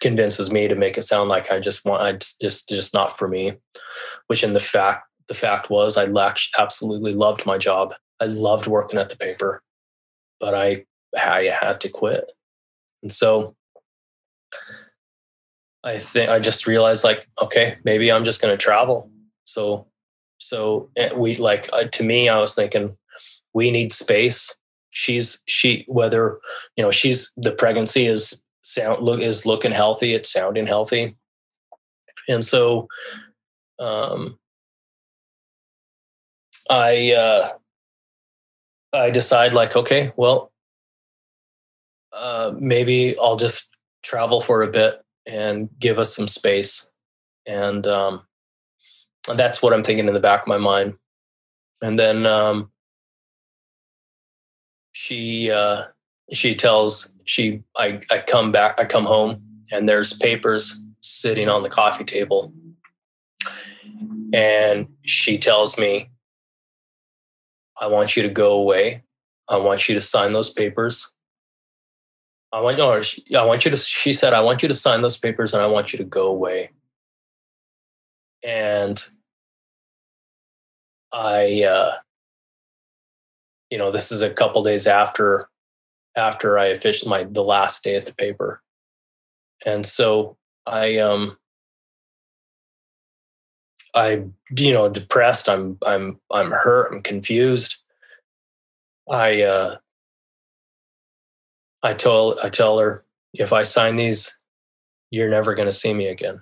convinces 0.00 0.50
me 0.50 0.68
to 0.68 0.74
make 0.74 0.98
it 0.98 1.02
sound 1.02 1.28
like 1.28 1.50
I 1.50 1.58
just 1.58 1.84
want 1.84 2.02
I 2.02 2.12
just 2.12 2.68
just, 2.68 2.92
not 2.92 3.18
for 3.18 3.26
me 3.26 3.54
which 4.26 4.44
in 4.44 4.52
the 4.52 4.60
fact 4.60 5.08
the 5.28 5.34
fact 5.34 5.70
was 5.70 5.96
I 5.96 6.06
absolutely 6.58 7.14
loved 7.14 7.46
my 7.46 7.58
job. 7.58 7.94
I 8.20 8.26
loved 8.26 8.66
working 8.66 8.98
at 8.98 9.10
the 9.10 9.16
paper 9.16 9.62
but 10.40 10.54
I 10.54 10.84
I 11.16 11.50
had 11.60 11.80
to 11.80 11.88
quit. 11.88 12.32
And 13.02 13.10
so 13.10 13.56
I 15.82 15.98
think 15.98 16.28
I 16.28 16.38
just 16.38 16.66
realized 16.66 17.04
like 17.04 17.26
okay 17.40 17.78
maybe 17.84 18.12
I'm 18.12 18.24
just 18.24 18.42
going 18.42 18.56
to 18.56 18.62
travel. 18.62 19.10
So 19.44 19.86
so 20.38 20.90
eh, 20.96 21.14
we 21.14 21.36
like 21.36 21.70
uh, 21.72 21.84
to 21.84 22.04
me 22.04 22.28
I 22.28 22.38
was 22.38 22.54
thinking 22.54 22.96
we 23.54 23.70
need 23.70 23.92
space 23.94 24.54
she's 24.96 25.42
she 25.46 25.84
whether 25.88 26.40
you 26.74 26.82
know 26.82 26.90
she's 26.90 27.30
the 27.36 27.52
pregnancy 27.52 28.06
is 28.06 28.42
sound 28.62 29.04
look 29.04 29.20
is 29.20 29.44
looking 29.44 29.70
healthy 29.70 30.14
it's 30.14 30.32
sounding 30.32 30.66
healthy. 30.66 31.14
And 32.28 32.42
so 32.42 32.88
um 33.78 34.38
i 36.70 37.12
uh 37.12 37.52
i 38.94 39.10
decide 39.10 39.52
like 39.52 39.76
okay 39.76 40.12
well 40.16 40.50
uh 42.14 42.52
maybe 42.58 43.14
i'll 43.18 43.36
just 43.36 43.76
travel 44.02 44.40
for 44.40 44.62
a 44.62 44.66
bit 44.66 45.04
and 45.26 45.68
give 45.78 45.98
us 45.98 46.16
some 46.16 46.26
space. 46.26 46.90
And 47.46 47.86
um 47.86 48.22
that's 49.34 49.60
what 49.60 49.74
i'm 49.74 49.84
thinking 49.84 50.08
in 50.08 50.14
the 50.14 50.20
back 50.20 50.42
of 50.42 50.48
my 50.48 50.58
mind. 50.58 50.94
And 51.82 51.98
then 51.98 52.24
um 52.24 52.70
she 54.96 55.50
uh, 55.50 55.82
she 56.32 56.54
tells 56.54 57.12
she 57.26 57.62
I, 57.76 58.00
I 58.10 58.20
come 58.26 58.50
back 58.50 58.76
I 58.78 58.86
come 58.86 59.04
home 59.04 59.42
and 59.70 59.86
there's 59.86 60.14
papers 60.14 60.82
sitting 61.02 61.50
on 61.50 61.62
the 61.62 61.68
coffee 61.68 62.02
table. 62.02 62.54
And 64.32 64.88
she 65.04 65.36
tells 65.36 65.78
me 65.78 66.08
I 67.78 67.88
want 67.88 68.16
you 68.16 68.22
to 68.22 68.30
go 68.30 68.54
away. 68.54 69.02
I 69.50 69.58
want 69.58 69.86
you 69.86 69.94
to 69.96 70.00
sign 70.00 70.32
those 70.32 70.50
papers. 70.50 71.12
I 72.50 72.62
want 72.62 72.78
no, 72.78 73.02
I 73.38 73.44
want 73.44 73.66
you 73.66 73.70
to 73.72 73.76
she 73.76 74.14
said 74.14 74.32
I 74.32 74.40
want 74.40 74.62
you 74.62 74.68
to 74.68 74.74
sign 74.74 75.02
those 75.02 75.18
papers 75.18 75.52
and 75.52 75.62
I 75.62 75.66
want 75.66 75.92
you 75.92 75.98
to 75.98 76.06
go 76.06 76.28
away. 76.28 76.70
And 78.42 79.04
I 81.12 81.64
uh, 81.64 81.96
you 83.70 83.78
know, 83.78 83.90
this 83.90 84.12
is 84.12 84.22
a 84.22 84.32
couple 84.32 84.62
days 84.62 84.86
after 84.86 85.48
after 86.16 86.58
I 86.58 86.66
officially 86.66 87.10
my 87.10 87.24
the 87.24 87.44
last 87.44 87.84
day 87.84 87.96
at 87.96 88.06
the 88.06 88.14
paper. 88.14 88.62
And 89.64 89.86
so 89.86 90.36
I 90.66 90.98
um 90.98 91.36
I, 93.96 94.24
you 94.56 94.74
know, 94.74 94.90
depressed. 94.90 95.48
I'm, 95.48 95.78
I'm, 95.84 96.20
I'm 96.30 96.50
hurt. 96.50 96.92
I'm 96.92 97.00
confused. 97.00 97.76
I, 99.10 99.42
uh, 99.42 99.76
I 101.82 101.94
tell, 101.94 102.38
I 102.44 102.50
tell 102.50 102.78
her, 102.78 103.04
if 103.32 103.54
I 103.54 103.62
sign 103.62 103.96
these, 103.96 104.38
you're 105.10 105.30
never 105.30 105.54
going 105.54 105.68
to 105.68 105.72
see 105.72 105.94
me 105.94 106.08
again. 106.08 106.40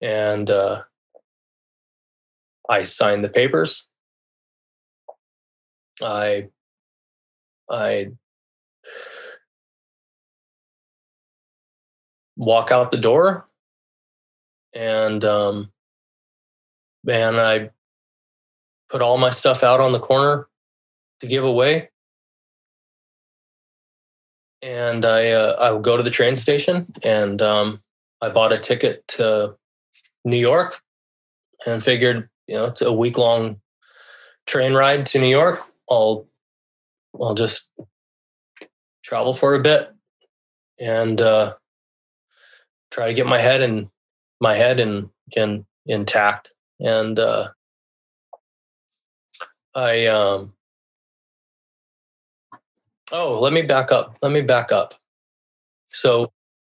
And, 0.00 0.48
uh, 0.48 0.84
I 2.70 2.84
signed 2.84 3.22
the 3.22 3.28
papers. 3.28 3.89
I, 6.02 6.48
I 7.68 8.10
walk 12.36 12.70
out 12.72 12.90
the 12.90 12.96
door 12.96 13.46
and 14.74 15.24
um, 15.24 15.70
and 17.08 17.40
I 17.40 17.70
put 18.88 19.02
all 19.02 19.18
my 19.18 19.30
stuff 19.30 19.62
out 19.62 19.80
on 19.80 19.92
the 19.92 20.00
corner 20.00 20.48
to 21.20 21.26
give 21.26 21.44
away. 21.44 21.90
And 24.62 25.04
I 25.04 25.30
uh, 25.30 25.56
I 25.60 25.70
would 25.70 25.82
go 25.82 25.96
to 25.96 26.02
the 26.02 26.10
train 26.10 26.36
station 26.36 26.92
and 27.02 27.40
um, 27.40 27.82
I 28.20 28.28
bought 28.28 28.52
a 28.52 28.58
ticket 28.58 29.06
to 29.08 29.56
New 30.24 30.36
York 30.36 30.80
and 31.66 31.82
figured 31.82 32.28
you 32.46 32.56
know 32.56 32.66
it's 32.66 32.82
a 32.82 32.92
week 32.92 33.16
long 33.16 33.60
train 34.46 34.74
ride 34.74 35.06
to 35.06 35.18
New 35.18 35.28
York. 35.28 35.62
I'll 35.90 36.28
I'll 37.20 37.34
just 37.34 37.70
travel 39.02 39.34
for 39.34 39.54
a 39.54 39.60
bit 39.60 39.90
and 40.78 41.20
uh, 41.20 41.54
try 42.90 43.08
to 43.08 43.14
get 43.14 43.26
my 43.26 43.38
head 43.38 43.60
and 43.60 43.88
my 44.40 44.54
head 44.54 44.80
in 44.80 45.10
in 45.32 45.66
intact. 45.86 46.52
And 46.80 47.18
uh 47.18 47.48
i 49.74 50.06
um 50.06 50.52
oh 53.12 53.38
let 53.40 53.52
me 53.52 53.62
back 53.62 53.92
up 53.92 54.16
let 54.22 54.32
me 54.32 54.40
back 54.40 54.72
up. 54.72 54.94
So 55.90 56.32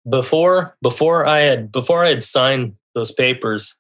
before 0.09 0.77
before 0.83 1.27
i 1.27 1.41
had 1.41 1.73
before 1.73 2.05
i 2.05 2.09
had 2.09 2.23
signed 2.23 2.75
those 2.95 3.11
papers 3.11 3.77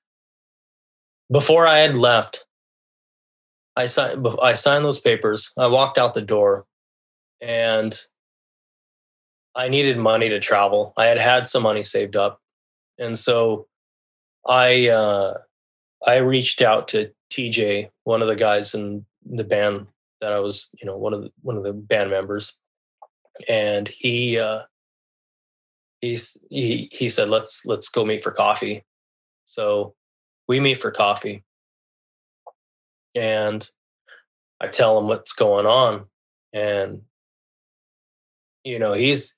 before 1.30 1.66
i 1.66 1.78
had 1.78 1.96
left 1.96 2.45
i 3.76 3.86
signed 3.86 4.26
i 4.42 4.54
signed 4.54 4.84
those 4.84 5.00
papers. 5.00 5.52
I 5.58 5.66
walked 5.66 5.98
out 5.98 6.14
the 6.14 6.22
door 6.22 6.66
and 7.40 7.98
i 9.54 9.68
needed 9.68 9.98
money 9.98 10.28
to 10.28 10.40
travel. 10.40 10.92
I 10.96 11.06
had 11.06 11.18
had 11.18 11.48
some 11.48 11.62
money 11.62 11.82
saved 11.82 12.16
up. 12.16 12.40
And 12.98 13.18
so 13.18 13.66
I 14.46 14.88
uh, 14.88 15.38
I 16.06 16.16
reached 16.16 16.62
out 16.62 16.88
to 16.88 17.10
TJ, 17.32 17.90
one 18.04 18.22
of 18.22 18.28
the 18.28 18.36
guys 18.36 18.74
in 18.74 19.04
the 19.24 19.44
band 19.44 19.86
that 20.20 20.32
I 20.32 20.40
was, 20.40 20.68
you 20.80 20.86
know, 20.86 20.96
one 20.96 21.12
of 21.12 21.22
the 21.22 21.30
one 21.42 21.56
of 21.56 21.64
the 21.64 21.72
band 21.72 22.10
members, 22.10 22.52
and 23.48 23.88
he 23.88 24.38
uh, 24.38 24.62
he's 26.00 26.36
he 26.50 26.88
he 26.92 27.08
said 27.08 27.30
let's 27.30 27.66
let's 27.66 27.88
go 27.88 28.04
meet 28.04 28.22
for 28.22 28.30
coffee. 28.30 28.84
So 29.44 29.94
we 30.48 30.60
meet 30.60 30.78
for 30.78 30.90
coffee, 30.90 31.44
and 33.16 33.68
I 34.60 34.68
tell 34.68 34.98
him 34.98 35.06
what's 35.08 35.32
going 35.32 35.66
on, 35.66 36.04
and 36.52 37.02
you 38.64 38.78
know 38.78 38.92
he's 38.92 39.36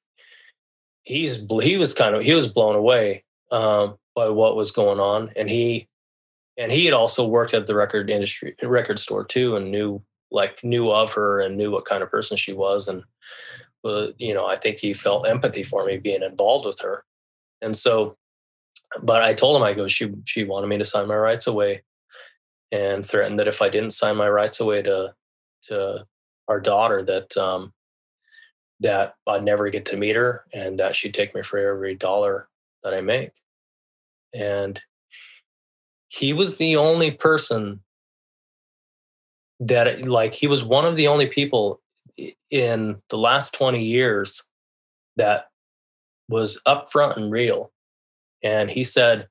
he's 1.03 1.45
he 1.63 1.79
was 1.79 1.95
kind 1.95 2.15
of 2.15 2.23
he 2.23 2.35
was 2.35 2.53
blown 2.53 2.75
away 2.75 3.25
um, 3.51 3.97
by 4.15 4.29
what 4.29 4.57
was 4.57 4.71
going 4.71 5.01
on, 5.01 5.31
and 5.37 5.49
he 5.49 5.89
and 6.57 6.73
he 6.73 6.85
had 6.85 6.95
also 6.95 7.27
worked 7.27 7.55
at 7.55 7.67
the 7.67 7.75
record 7.75 8.11
industry 8.11 8.55
record 8.63 8.99
store 8.99 9.25
too, 9.25 9.57
and 9.57 9.71
knew 9.71 10.03
like 10.31 10.63
knew 10.63 10.91
of 10.91 11.13
her 11.13 11.41
and 11.41 11.57
knew 11.57 11.71
what 11.71 11.85
kind 11.85 12.03
of 12.03 12.11
person 12.11 12.37
she 12.37 12.53
was, 12.53 12.89
and 12.89 13.03
uh, 13.85 14.09
you 14.19 14.35
know 14.35 14.47
I 14.47 14.57
think 14.57 14.79
he 14.79 14.93
felt 14.93 15.27
empathy 15.27 15.63
for 15.63 15.85
me 15.85 15.97
being 15.97 16.23
involved 16.23 16.67
with 16.67 16.81
her, 16.81 17.05
and 17.63 17.77
so. 17.77 18.17
But 19.03 19.23
I 19.23 19.35
told 19.35 19.55
him 19.55 19.63
I 19.63 19.75
go 19.75 19.87
she 19.87 20.11
she 20.25 20.45
wanted 20.45 20.69
me 20.69 20.79
to 20.79 20.85
sign 20.85 21.09
my 21.09 21.17
rights 21.17 21.47
away, 21.47 21.83
and 22.71 23.05
threatened 23.05 23.39
that 23.39 23.49
if 23.49 23.63
I 23.63 23.69
didn't 23.69 23.91
sign 23.91 24.17
my 24.17 24.29
rights 24.29 24.61
away 24.61 24.83
to 24.83 25.15
to 25.63 26.07
our 26.49 26.61
daughter 26.61 27.03
that 27.03 27.37
um, 27.37 27.73
that 28.81 29.15
I'd 29.27 29.45
never 29.45 29.69
get 29.71 29.85
to 29.87 29.97
meet 29.97 30.17
her 30.17 30.45
and 30.53 30.79
that 30.79 30.95
she'd 30.95 31.15
take 31.15 31.35
me 31.35 31.43
for 31.43 31.59
every 31.59 31.95
dollar 31.95 32.49
that 32.85 32.95
I 32.95 33.01
make. 33.01 33.33
And 34.35 34.81
he 36.09 36.33
was 36.33 36.57
the 36.57 36.77
only 36.77 37.11
person 37.11 37.81
that, 39.61 40.07
like, 40.07 40.35
he 40.35 40.47
was 40.47 40.65
one 40.65 40.85
of 40.85 40.97
the 40.97 41.09
only 41.09 41.27
people 41.27 41.81
in 42.51 43.03
the 43.11 43.19
last 43.19 43.53
20 43.55 43.83
years 43.83 44.45
that 45.17 45.47
was 46.29 46.61
upfront 46.67 47.17
and 47.17 47.33
real. 47.33 47.73
And 48.43 48.71
he 48.71 48.85
said, 48.85 49.29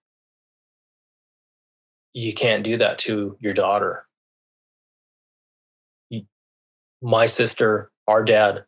You 2.17 2.33
can't 2.33 2.63
do 2.63 2.77
that 2.77 2.97
to 2.99 3.37
your 3.39 3.53
daughter. 3.53 4.07
My 6.99 7.27
sister, 7.27 7.91
our 8.07 8.23
dad, 8.23 8.65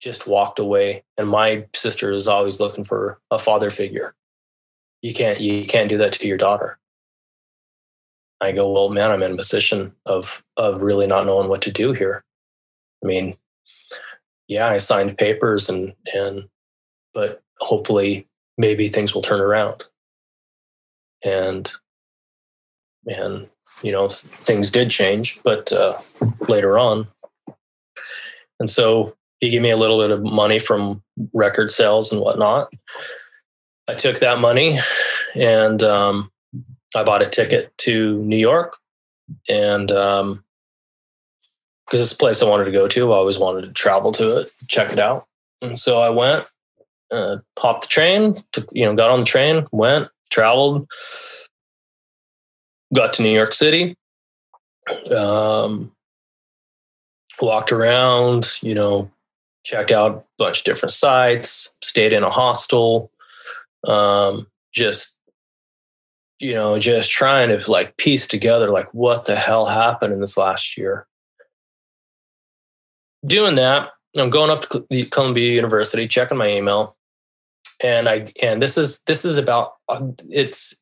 just 0.00 0.26
walked 0.26 0.58
away 0.58 1.04
and 1.18 1.28
my 1.28 1.66
sister 1.74 2.10
is 2.10 2.26
always 2.26 2.58
looking 2.58 2.84
for 2.84 3.20
a 3.30 3.38
father 3.38 3.70
figure. 3.70 4.14
You 5.02 5.12
can't 5.12 5.38
you 5.40 5.66
can't 5.66 5.90
do 5.90 5.98
that 5.98 6.14
to 6.14 6.26
your 6.26 6.38
daughter. 6.38 6.78
I 8.40 8.52
go 8.52 8.72
well 8.72 8.88
man 8.88 9.10
i'm 9.10 9.22
in 9.22 9.32
a 9.32 9.36
position 9.36 9.92
of 10.06 10.42
of 10.56 10.80
really 10.80 11.06
not 11.06 11.26
knowing 11.26 11.50
what 11.50 11.60
to 11.62 11.70
do 11.70 11.92
here. 11.92 12.24
I 13.04 13.06
mean 13.06 13.36
yeah 14.48 14.68
i 14.68 14.78
signed 14.78 15.18
papers 15.18 15.68
and 15.68 15.92
and 16.14 16.48
but 17.12 17.42
hopefully 17.60 18.26
maybe 18.56 18.88
things 18.88 19.14
will 19.14 19.22
turn 19.22 19.40
around. 19.40 19.84
And 21.22 21.70
and 23.06 23.46
you 23.82 23.92
know 23.92 24.08
things 24.08 24.70
did 24.70 24.90
change 24.90 25.40
but 25.44 25.72
uh, 25.72 25.98
later 26.48 26.78
on 26.78 27.06
and 28.58 28.70
so 28.70 29.14
he 29.40 29.50
gave 29.50 29.62
me 29.62 29.70
a 29.70 29.76
little 29.76 29.98
bit 29.98 30.10
of 30.10 30.22
money 30.22 30.58
from 30.58 31.02
record 31.32 31.70
sales 31.70 32.10
and 32.12 32.20
whatnot 32.20 32.72
I 33.88 33.94
took 33.94 34.18
that 34.18 34.40
money 34.40 34.80
and 35.34 35.82
um, 35.82 36.30
I 36.94 37.04
bought 37.04 37.22
a 37.22 37.28
ticket 37.28 37.76
to 37.78 38.18
New 38.22 38.36
York. 38.36 38.76
And 39.48 39.90
um, 39.92 40.44
because 41.86 42.00
it's 42.00 42.12
a 42.12 42.16
place 42.16 42.42
I 42.42 42.48
wanted 42.48 42.64
to 42.64 42.72
go 42.72 42.88
to, 42.88 43.12
I 43.12 43.16
always 43.16 43.38
wanted 43.38 43.62
to 43.62 43.72
travel 43.72 44.12
to 44.12 44.38
it, 44.38 44.50
check 44.66 44.92
it 44.92 44.98
out. 44.98 45.26
And 45.62 45.78
so 45.78 46.00
I 46.00 46.10
went, 46.10 46.46
uh, 47.10 47.38
hopped 47.58 47.82
the 47.82 47.88
train, 47.88 48.42
took, 48.52 48.68
you 48.72 48.84
know, 48.84 48.94
got 48.94 49.10
on 49.10 49.20
the 49.20 49.26
train, 49.26 49.66
went, 49.70 50.08
traveled, 50.30 50.88
got 52.94 53.12
to 53.14 53.22
New 53.22 53.30
York 53.30 53.54
City, 53.54 53.96
um, 55.16 55.92
walked 57.40 57.72
around, 57.72 58.52
you 58.62 58.74
know, 58.74 59.10
checked 59.64 59.90
out 59.90 60.12
a 60.12 60.22
bunch 60.38 60.60
of 60.60 60.64
different 60.64 60.92
sites, 60.92 61.76
stayed 61.82 62.12
in 62.12 62.22
a 62.22 62.30
hostel, 62.30 63.10
um, 63.86 64.46
just 64.72 65.18
you 66.38 66.52
know 66.52 66.78
just 66.78 67.10
trying 67.10 67.48
to 67.48 67.70
like 67.70 67.96
piece 67.96 68.26
together 68.26 68.70
like 68.70 68.92
what 68.92 69.24
the 69.24 69.36
hell 69.36 69.66
happened 69.66 70.12
in 70.12 70.20
this 70.20 70.36
last 70.36 70.76
year. 70.76 71.06
Doing 73.26 73.56
that 73.56 73.90
i'm 74.18 74.30
going 74.30 74.50
up 74.50 74.68
to 74.68 75.06
columbia 75.06 75.52
university 75.52 76.06
checking 76.06 76.38
my 76.38 76.48
email 76.48 76.96
and 77.82 78.08
i 78.08 78.32
and 78.42 78.62
this 78.62 78.78
is 78.78 79.02
this 79.02 79.24
is 79.24 79.38
about 79.38 79.74
uh, 79.88 80.00
it's 80.28 80.80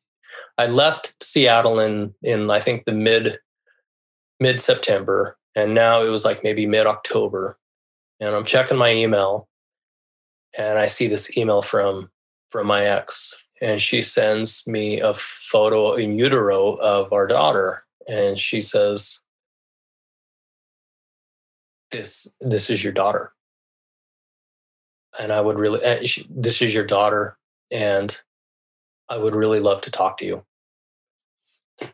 i 0.57 0.65
left 0.65 1.15
seattle 1.23 1.79
in 1.79 2.13
in 2.23 2.49
i 2.49 2.59
think 2.59 2.85
the 2.85 2.91
mid 2.91 3.39
mid 4.39 4.59
september 4.59 5.37
and 5.55 5.73
now 5.73 6.01
it 6.01 6.09
was 6.09 6.25
like 6.25 6.43
maybe 6.43 6.65
mid 6.65 6.85
october 6.87 7.57
and 8.19 8.35
i'm 8.35 8.45
checking 8.45 8.77
my 8.77 8.91
email 8.91 9.47
and 10.57 10.77
i 10.77 10.85
see 10.85 11.07
this 11.07 11.37
email 11.37 11.61
from 11.61 12.09
from 12.55 12.67
my 12.67 12.85
ex, 12.85 13.35
and 13.61 13.81
she 13.81 14.01
sends 14.01 14.65
me 14.65 15.01
a 15.01 15.13
photo 15.13 15.91
in 15.91 16.17
utero 16.17 16.75
of 16.75 17.11
our 17.11 17.27
daughter, 17.27 17.83
and 18.07 18.39
she 18.39 18.61
says, 18.61 19.21
"This 21.91 22.33
this 22.39 22.69
is 22.69 22.81
your 22.81 22.93
daughter." 22.93 23.33
And 25.19 25.33
I 25.33 25.41
would 25.41 25.59
really, 25.59 25.81
this 26.29 26.61
is 26.61 26.73
your 26.73 26.85
daughter, 26.85 27.37
and 27.71 28.17
I 29.09 29.17
would 29.17 29.35
really 29.35 29.59
love 29.59 29.81
to 29.81 29.91
talk 29.91 30.17
to 30.17 30.25
you. 30.25 30.45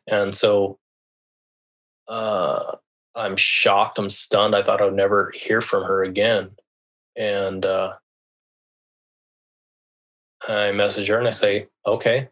And 0.08 0.34
so 0.34 0.80
uh, 2.08 2.76
I'm 3.16 3.36
shocked. 3.36 3.98
I'm 4.00 4.10
stunned. 4.10 4.56
I 4.56 4.62
thought 4.62 4.82
I 4.82 4.86
would 4.86 4.94
never 4.94 5.32
hear 5.36 5.62
from 5.62 5.84
her 5.84 6.04
again. 6.04 6.52
And 7.18 7.66
uh, 7.66 7.94
I 10.48 10.72
message 10.72 11.08
her 11.10 11.18
and 11.18 11.28
I 11.28 11.32
say, 11.32 11.68
okay, 11.86 12.30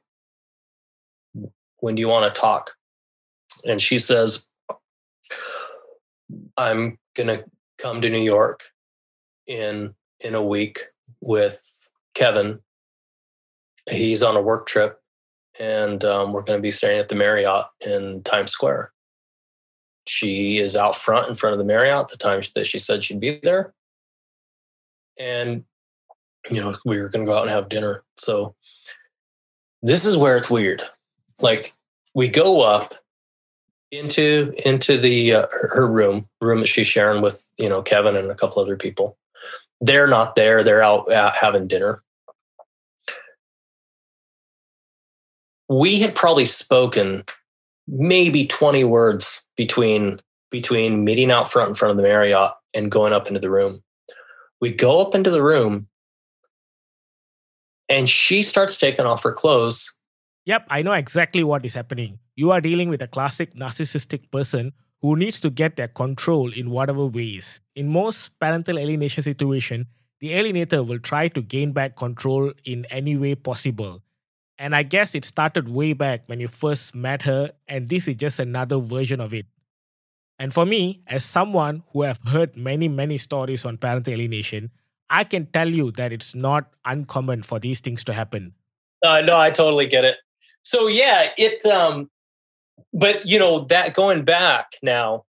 when 1.77 1.95
do 1.95 1.99
you 1.99 2.07
want 2.07 2.33
to 2.33 2.39
talk? 2.39 2.71
And 3.65 3.81
she 3.81 3.99
says, 3.99 4.45
I'm 6.57 6.97
gonna 7.15 7.43
come 7.77 8.01
to 8.01 8.09
New 8.09 8.21
York 8.21 8.63
in 9.47 9.93
in 10.19 10.35
a 10.35 10.43
week 10.43 10.85
with 11.21 11.61
Kevin. 12.13 12.59
He's 13.89 14.23
on 14.23 14.35
a 14.35 14.41
work 14.41 14.67
trip, 14.67 14.99
and 15.59 16.03
um, 16.03 16.31
we're 16.33 16.43
going 16.43 16.57
to 16.57 16.63
be 16.63 16.71
staying 16.71 16.99
at 16.99 17.09
the 17.09 17.15
Marriott 17.15 17.65
in 17.85 18.23
Times 18.23 18.51
Square. 18.51 18.91
She 20.07 20.57
is 20.59 20.75
out 20.75 20.95
front 20.95 21.29
in 21.29 21.35
front 21.35 21.53
of 21.53 21.59
the 21.59 21.65
Marriott 21.65 22.07
the 22.07 22.17
time 22.17 22.41
that 22.55 22.65
she 22.65 22.79
said 22.79 23.03
she'd 23.03 23.19
be 23.19 23.39
there, 23.43 23.73
and 25.19 25.63
you 26.49 26.61
know 26.61 26.75
we 26.85 26.99
were 26.99 27.09
going 27.09 27.25
to 27.25 27.31
go 27.31 27.37
out 27.37 27.43
and 27.43 27.51
have 27.51 27.69
dinner. 27.69 28.03
So 28.17 28.55
this 29.81 30.05
is 30.05 30.17
where 30.17 30.37
it's 30.37 30.49
weird. 30.49 30.83
Like 31.39 31.73
we 32.13 32.27
go 32.27 32.61
up 32.61 32.95
into 33.91 34.53
into 34.65 34.97
the 34.97 35.33
uh, 35.33 35.47
her 35.51 35.89
room 35.89 36.27
room 36.41 36.59
that 36.59 36.67
she's 36.67 36.87
sharing 36.87 37.21
with 37.21 37.49
you 37.57 37.69
know 37.69 37.81
Kevin 37.81 38.15
and 38.15 38.31
a 38.31 38.35
couple 38.35 38.61
other 38.61 38.75
people. 38.75 39.17
They're 39.81 40.07
not 40.07 40.35
there. 40.35 40.63
They're 40.63 40.83
out, 40.83 41.11
out 41.11 41.35
having 41.35 41.67
dinner. 41.67 42.03
We 45.69 45.99
had 45.99 46.15
probably 46.15 46.45
spoken 46.45 47.23
maybe 47.87 48.45
20 48.45 48.83
words 48.83 49.41
between 49.55 50.19
between 50.51 51.03
meeting 51.03 51.31
out 51.31 51.51
front 51.51 51.69
in 51.69 51.75
front 51.75 51.91
of 51.91 51.97
the 51.97 52.03
Marriott 52.03 52.51
and 52.73 52.89
going 52.89 53.13
up 53.13 53.27
into 53.27 53.39
the 53.39 53.51
room. 53.51 53.83
We 54.59 54.71
go 54.71 54.99
up 55.01 55.13
into 55.13 55.29
the 55.29 55.43
room 55.43 55.87
and 57.87 58.09
she 58.09 58.43
starts 58.43 58.77
taking 58.77 59.05
off 59.05 59.23
her 59.23 59.31
clothes. 59.31 59.93
Yep, 60.45 60.65
I 60.69 60.81
know 60.81 60.93
exactly 60.93 61.43
what 61.43 61.65
is 61.65 61.75
happening. 61.75 62.19
You 62.35 62.51
are 62.51 62.61
dealing 62.61 62.89
with 62.89 63.01
a 63.01 63.07
classic 63.07 63.53
narcissistic 63.53 64.31
person 64.31 64.73
who 65.01 65.15
needs 65.15 65.39
to 65.41 65.49
get 65.49 65.75
their 65.75 65.87
control 65.87 66.51
in 66.51 66.71
whatever 66.71 67.05
ways. 67.05 67.61
In 67.75 67.87
most 67.87 68.37
parental 68.39 68.79
alienation 68.79 69.23
situation, 69.23 69.87
the 70.19 70.31
alienator 70.31 70.85
will 70.85 70.99
try 70.99 71.27
to 71.29 71.41
gain 71.41 71.71
back 71.71 71.95
control 71.95 72.51
in 72.65 72.85
any 72.89 73.15
way 73.17 73.35
possible. 73.35 74.01
And 74.59 74.75
I 74.75 74.83
guess 74.83 75.15
it 75.15 75.25
started 75.25 75.69
way 75.69 75.93
back 75.93 76.23
when 76.27 76.39
you 76.39 76.47
first 76.47 76.93
met 76.93 77.23
her, 77.23 77.53
and 77.67 77.87
this 77.87 78.07
is 78.07 78.15
just 78.15 78.39
another 78.39 78.77
version 78.77 79.21
of 79.21 79.33
it. 79.33 79.45
And 80.37 80.53
for 80.53 80.65
me, 80.65 81.01
as 81.07 81.23
someone 81.23 81.83
who 81.91 82.03
have 82.03 82.19
heard 82.27 82.55
many, 82.55 82.87
many 82.87 83.17
stories 83.17 83.65
on 83.65 83.77
parental 83.77 84.13
alienation, 84.13 84.71
I 85.09 85.23
can 85.23 85.47
tell 85.47 85.69
you 85.69 85.91
that 85.93 86.11
it's 86.11 86.35
not 86.35 86.71
uncommon 86.85 87.43
for 87.43 87.59
these 87.59 87.79
things 87.79 88.03
to 88.03 88.13
happen. 88.13 88.53
Uh, 89.03 89.21
no, 89.21 89.37
I 89.37 89.49
totally 89.49 89.87
get 89.87 90.05
it. 90.05 90.17
So 90.61 90.87
yeah, 90.87 91.29
it 91.37 91.65
um 91.65 92.09
but 92.93 93.25
you 93.25 93.39
know 93.39 93.61
that 93.65 93.93
going 93.93 94.23
back 94.23 94.73
now 94.81 95.23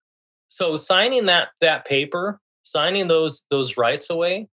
so 0.48 0.76
signing 0.76 1.26
that 1.26 1.48
that 1.60 1.84
paper 1.84 2.40
signing 2.62 3.08
those 3.08 3.44
those 3.50 3.76
rights 3.76 4.10
away 4.10 4.48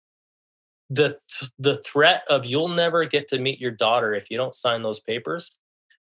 the 0.91 1.17
the 1.57 1.77
threat 1.77 2.23
of 2.29 2.45
you'll 2.45 2.67
never 2.67 3.05
get 3.05 3.29
to 3.29 3.39
meet 3.39 3.59
your 3.59 3.71
daughter 3.71 4.13
if 4.13 4.29
you 4.29 4.37
don't 4.37 4.55
sign 4.55 4.83
those 4.83 4.99
papers 4.99 5.57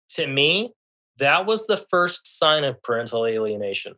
to 0.09 0.27
me 0.27 0.73
that 1.19 1.45
was 1.45 1.67
the 1.67 1.85
first 1.91 2.39
sign 2.39 2.63
of 2.63 2.81
parental 2.83 3.27
alienation 3.27 3.95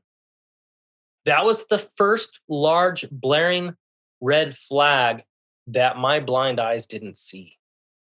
that 1.27 1.45
was 1.45 1.67
the 1.67 1.79
first 1.79 2.41
large 2.49 3.09
blaring 3.11 3.75
red 4.23 4.57
flag 4.57 5.23
that 5.67 5.99
my 5.99 6.19
blind 6.19 6.59
eyes 6.59 6.87
didn't 6.87 7.19
see 7.19 7.59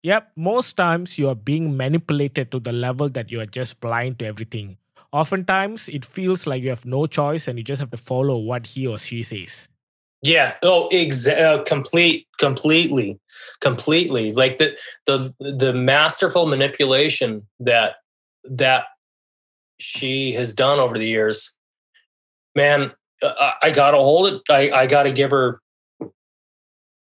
Yep, 0.06 0.32
most 0.36 0.76
times 0.76 1.18
you 1.18 1.28
are 1.28 1.34
being 1.34 1.76
manipulated 1.76 2.52
to 2.52 2.60
the 2.60 2.70
level 2.70 3.08
that 3.08 3.32
you 3.32 3.40
are 3.40 3.46
just 3.46 3.80
blind 3.80 4.20
to 4.20 4.26
everything. 4.26 4.78
Oftentimes, 5.10 5.88
it 5.88 6.04
feels 6.04 6.46
like 6.46 6.62
you 6.62 6.68
have 6.68 6.86
no 6.86 7.06
choice 7.06 7.48
and 7.48 7.58
you 7.58 7.64
just 7.64 7.80
have 7.80 7.90
to 7.90 7.96
follow 7.96 8.38
what 8.38 8.68
he 8.68 8.86
or 8.86 8.98
she 8.98 9.24
says. 9.24 9.68
Yeah. 10.26 10.54
Oh, 10.62 10.88
exactly. 10.90 11.44
Uh, 11.44 11.62
complete, 11.62 12.26
completely, 12.38 13.18
completely. 13.60 14.32
Like 14.32 14.58
the 14.58 14.76
the 15.06 15.32
the 15.38 15.72
masterful 15.72 16.46
manipulation 16.46 17.46
that 17.60 17.96
that 18.44 18.84
she 19.78 20.32
has 20.32 20.52
done 20.52 20.78
over 20.78 20.98
the 20.98 21.06
years. 21.06 21.54
Man, 22.54 22.92
uh, 23.22 23.52
I 23.62 23.70
gotta 23.70 23.98
hold 23.98 24.32
it. 24.32 24.42
I 24.50 24.70
I 24.70 24.86
gotta 24.86 25.12
give 25.12 25.30
her 25.30 25.60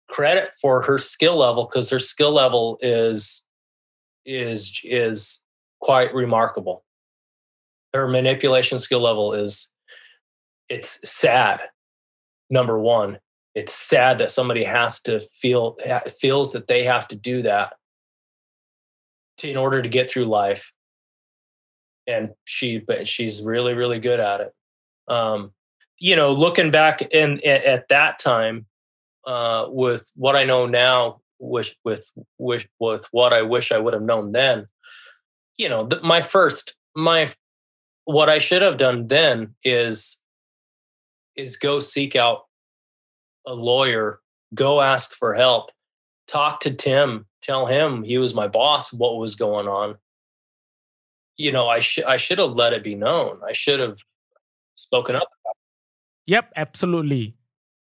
credit 0.08 0.50
for 0.60 0.82
her 0.82 0.98
skill 0.98 1.36
level 1.36 1.66
because 1.66 1.90
her 1.90 1.98
skill 1.98 2.32
level 2.32 2.78
is 2.80 3.46
is 4.24 4.80
is 4.84 5.42
quite 5.80 6.14
remarkable. 6.14 6.84
Her 7.94 8.06
manipulation 8.06 8.78
skill 8.78 9.00
level 9.00 9.32
is 9.32 9.72
it's 10.68 11.08
sad. 11.08 11.60
Number 12.50 12.78
one, 12.78 13.18
it's 13.54 13.74
sad 13.74 14.18
that 14.18 14.30
somebody 14.30 14.64
has 14.64 15.00
to 15.02 15.20
feel 15.20 15.76
feels 16.20 16.52
that 16.52 16.66
they 16.66 16.84
have 16.84 17.08
to 17.08 17.16
do 17.16 17.42
that 17.42 17.74
to, 19.38 19.50
in 19.50 19.56
order 19.56 19.82
to 19.82 19.88
get 19.88 20.10
through 20.10 20.26
life. 20.26 20.72
And 22.06 22.30
she, 22.44 22.78
but 22.78 23.06
she's 23.06 23.42
really, 23.42 23.74
really 23.74 23.98
good 23.98 24.20
at 24.20 24.40
it. 24.40 24.54
Um, 25.08 25.52
you 25.98 26.16
know, 26.16 26.32
looking 26.32 26.70
back 26.70 27.02
in 27.02 27.40
at, 27.44 27.64
at 27.64 27.88
that 27.88 28.18
time, 28.18 28.66
uh, 29.26 29.66
with 29.68 30.10
what 30.14 30.36
I 30.36 30.44
know 30.44 30.66
now, 30.66 31.20
with 31.38 31.74
with 31.84 32.10
with 32.38 32.66
with 32.78 33.06
what 33.10 33.32
I 33.32 33.42
wish 33.42 33.72
I 33.72 33.78
would 33.78 33.94
have 33.94 34.02
known 34.02 34.32
then. 34.32 34.66
You 35.56 35.68
know, 35.68 35.86
th- 35.86 36.02
my 36.02 36.22
first 36.22 36.74
my 36.96 37.32
what 38.04 38.28
I 38.28 38.38
should 38.38 38.62
have 38.62 38.78
done 38.78 39.08
then 39.08 39.54
is 39.64 40.17
is 41.38 41.56
go 41.56 41.80
seek 41.80 42.16
out 42.16 42.42
a 43.46 43.54
lawyer, 43.54 44.20
go 44.54 44.82
ask 44.82 45.14
for 45.14 45.34
help, 45.34 45.70
talk 46.26 46.60
to 46.60 46.74
Tim, 46.74 47.26
tell 47.40 47.66
him 47.66 48.02
he 48.02 48.18
was 48.18 48.34
my 48.34 48.48
boss, 48.48 48.92
what 48.92 49.16
was 49.16 49.36
going 49.36 49.68
on. 49.68 49.96
You 51.36 51.52
know, 51.52 51.68
I 51.68 51.78
should 51.78 52.04
I 52.04 52.18
should 52.18 52.38
have 52.38 52.52
let 52.52 52.72
it 52.72 52.82
be 52.82 52.96
known. 52.96 53.40
I 53.46 53.52
should 53.52 53.78
have 53.78 54.02
spoken 54.74 55.14
up. 55.14 55.28
Yep, 56.26 56.52
absolutely. 56.56 57.36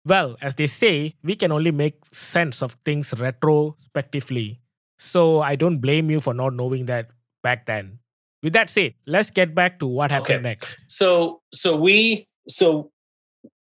Well, 0.06 0.38
as 0.41 0.56
they 0.56 0.68
say, 0.68 1.16
we 1.24 1.36
can 1.36 1.52
only 1.52 1.72
make 1.72 2.04
sense 2.12 2.64
of 2.64 2.78
things 2.86 3.14
retrospectively. 3.18 4.60
So 4.98 5.41
I 5.41 5.56
don't 5.56 5.80
blame 5.80 6.10
you 6.10 6.20
for 6.20 6.34
not 6.34 6.54
knowing 6.54 6.86
that 6.88 7.12
back 7.44 7.66
then. 7.68 8.00
With 8.41 8.54
that 8.54 8.70
said, 8.70 8.96
let's 9.06 9.30
get 9.30 9.54
back 9.54 9.80
to 9.80 9.88
what 9.88 10.12
happened 10.12 10.39
okay. 10.39 10.50
next. 10.50 10.78
So 10.88 11.41
so 11.54 11.76
we 11.76 12.28
so 12.48 12.91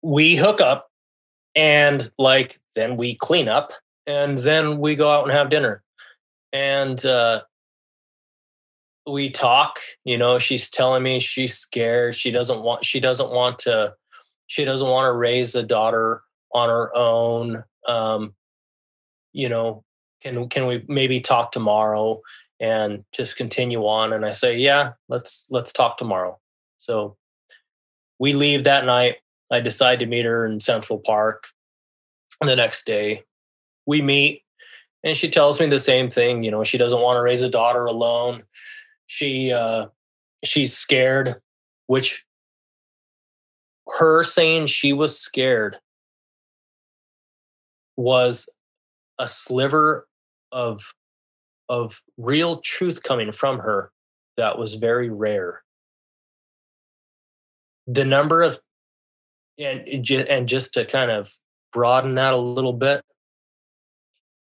we 0.01 0.35
hook 0.35 0.61
up 0.61 0.89
and 1.55 2.09
like 2.17 2.59
then 2.75 2.97
we 2.97 3.15
clean 3.15 3.47
up 3.47 3.73
and 4.05 4.37
then 4.37 4.79
we 4.79 4.95
go 4.95 5.11
out 5.11 5.23
and 5.23 5.31
have 5.31 5.49
dinner. 5.49 5.83
And 6.51 7.03
uh 7.05 7.41
we 9.05 9.29
talk, 9.29 9.79
you 10.05 10.17
know, 10.17 10.39
she's 10.39 10.69
telling 10.69 11.03
me 11.03 11.19
she's 11.19 11.57
scared. 11.57 12.15
She 12.15 12.31
doesn't 12.31 12.61
want 12.61 12.85
she 12.85 12.99
doesn't 12.99 13.31
want 13.31 13.59
to 13.59 13.95
she 14.47 14.65
doesn't 14.65 14.87
want 14.87 15.05
to 15.05 15.13
raise 15.13 15.55
a 15.55 15.63
daughter 15.63 16.21
on 16.53 16.69
her 16.69 16.95
own. 16.95 17.63
Um, 17.87 18.33
you 19.33 19.49
know, 19.49 19.83
can 20.21 20.47
can 20.49 20.67
we 20.67 20.85
maybe 20.87 21.19
talk 21.19 21.51
tomorrow 21.51 22.21
and 22.59 23.03
just 23.13 23.35
continue 23.35 23.81
on? 23.85 24.13
And 24.13 24.25
I 24.25 24.31
say, 24.31 24.57
yeah, 24.57 24.93
let's 25.09 25.47
let's 25.49 25.73
talk 25.73 25.97
tomorrow. 25.97 26.39
So 26.77 27.17
we 28.19 28.33
leave 28.33 28.63
that 28.63 28.85
night. 28.85 29.17
I 29.51 29.59
decide 29.59 29.99
to 29.99 30.05
meet 30.05 30.25
her 30.25 30.45
in 30.45 30.59
Central 30.59 30.99
Park 30.99 31.47
the 32.41 32.55
next 32.55 32.85
day. 32.85 33.23
We 33.85 34.01
meet 34.01 34.43
and 35.03 35.17
she 35.17 35.29
tells 35.29 35.59
me 35.59 35.65
the 35.65 35.79
same 35.79 36.09
thing. 36.09 36.43
You 36.43 36.51
know, 36.51 36.63
she 36.63 36.77
doesn't 36.77 37.01
want 37.01 37.17
to 37.17 37.21
raise 37.21 37.43
a 37.43 37.49
daughter 37.49 37.85
alone. 37.85 38.43
She 39.07 39.51
uh, 39.51 39.87
she's 40.43 40.75
scared, 40.75 41.41
which 41.87 42.25
her 43.97 44.23
saying 44.23 44.67
she 44.67 44.93
was 44.93 45.19
scared 45.19 45.77
was 47.97 48.49
a 49.19 49.27
sliver 49.27 50.07
of 50.51 50.93
of 51.69 52.01
real 52.17 52.57
truth 52.57 53.03
coming 53.03 53.31
from 53.31 53.59
her 53.59 53.91
that 54.37 54.57
was 54.57 54.75
very 54.75 55.09
rare 55.09 55.63
the 57.87 58.05
number 58.05 58.41
of 58.41 58.59
and 59.59 59.87
and 60.11 60.47
just 60.47 60.73
to 60.73 60.85
kind 60.85 61.11
of 61.11 61.31
broaden 61.71 62.15
that 62.15 62.33
a 62.33 62.37
little 62.37 62.73
bit 62.73 63.01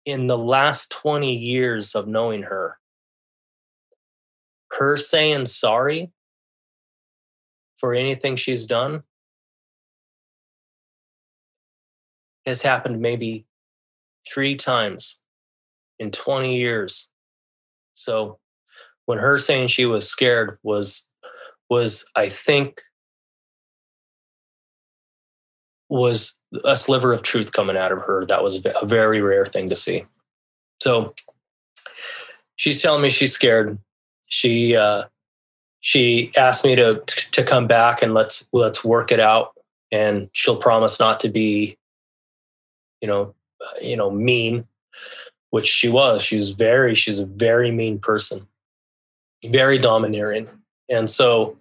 in 0.05 0.27
the 0.27 0.37
last 0.37 0.91
20 0.91 1.33
years 1.35 1.95
of 1.95 2.07
knowing 2.07 2.43
her 2.43 2.77
her 4.71 4.97
saying 4.97 5.45
sorry 5.45 6.11
for 7.77 7.93
anything 7.93 8.35
she's 8.35 8.65
done 8.65 9.03
has 12.45 12.61
happened 12.61 13.01
maybe 13.01 13.45
three 14.31 14.55
times 14.55 15.19
in 15.99 16.11
20 16.11 16.57
years. 16.57 17.09
So 17.93 18.39
when 19.05 19.19
her 19.19 19.37
saying 19.37 19.67
she 19.67 19.85
was 19.85 20.07
scared 20.07 20.57
was 20.63 21.09
was 21.69 22.05
I 22.15 22.29
think 22.29 22.81
was 25.91 26.39
a 26.63 26.75
sliver 26.77 27.11
of 27.11 27.21
truth 27.21 27.51
coming 27.51 27.75
out 27.75 27.91
of 27.91 27.99
her. 27.99 28.25
That 28.25 28.43
was 28.43 28.65
a 28.65 28.85
very 28.85 29.21
rare 29.21 29.45
thing 29.45 29.67
to 29.69 29.75
see. 29.75 30.05
So 30.81 31.13
she's 32.55 32.81
telling 32.81 33.01
me 33.01 33.09
she's 33.09 33.33
scared. 33.33 33.77
She 34.27 34.75
uh, 34.75 35.03
she 35.81 36.31
asked 36.37 36.63
me 36.63 36.75
to 36.77 37.03
to 37.05 37.43
come 37.43 37.67
back 37.67 38.01
and 38.01 38.13
let's 38.13 38.47
let's 38.53 38.85
work 38.85 39.11
it 39.11 39.19
out. 39.19 39.51
And 39.91 40.29
she'll 40.31 40.55
promise 40.55 40.97
not 40.97 41.19
to 41.19 41.29
be, 41.29 41.77
you 43.01 43.09
know, 43.09 43.35
you 43.81 43.97
know, 43.97 44.09
mean, 44.09 44.65
which 45.49 45.67
she 45.67 45.89
was. 45.89 46.23
She 46.23 46.37
was 46.37 46.51
very. 46.51 46.95
She's 46.95 47.19
a 47.19 47.25
very 47.25 47.69
mean 47.69 47.99
person, 47.99 48.47
very 49.45 49.77
domineering. 49.77 50.47
And 50.89 51.09
so 51.09 51.57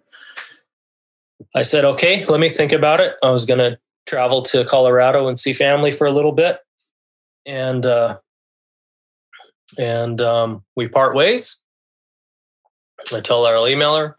I 1.52 1.62
said, 1.62 1.84
okay, 1.84 2.24
let 2.26 2.38
me 2.38 2.48
think 2.48 2.70
about 2.70 3.00
it. 3.00 3.16
I 3.24 3.30
was 3.30 3.44
to 3.58 3.76
travel 4.06 4.42
to 4.42 4.64
Colorado 4.64 5.28
and 5.28 5.38
see 5.38 5.52
family 5.52 5.90
for 5.90 6.06
a 6.06 6.12
little 6.12 6.32
bit, 6.32 6.58
and 7.46 7.84
uh, 7.86 8.18
and 9.78 10.20
um, 10.20 10.64
we 10.76 10.88
part 10.88 11.14
ways. 11.14 11.56
I 13.12 13.20
tell 13.20 13.44
her 13.46 13.54
I'll 13.54 13.68
email 13.68 13.96
her 13.96 14.18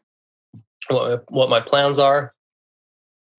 what 0.89 1.23
what 1.29 1.49
my 1.49 1.59
plans 1.59 1.99
are, 1.99 2.34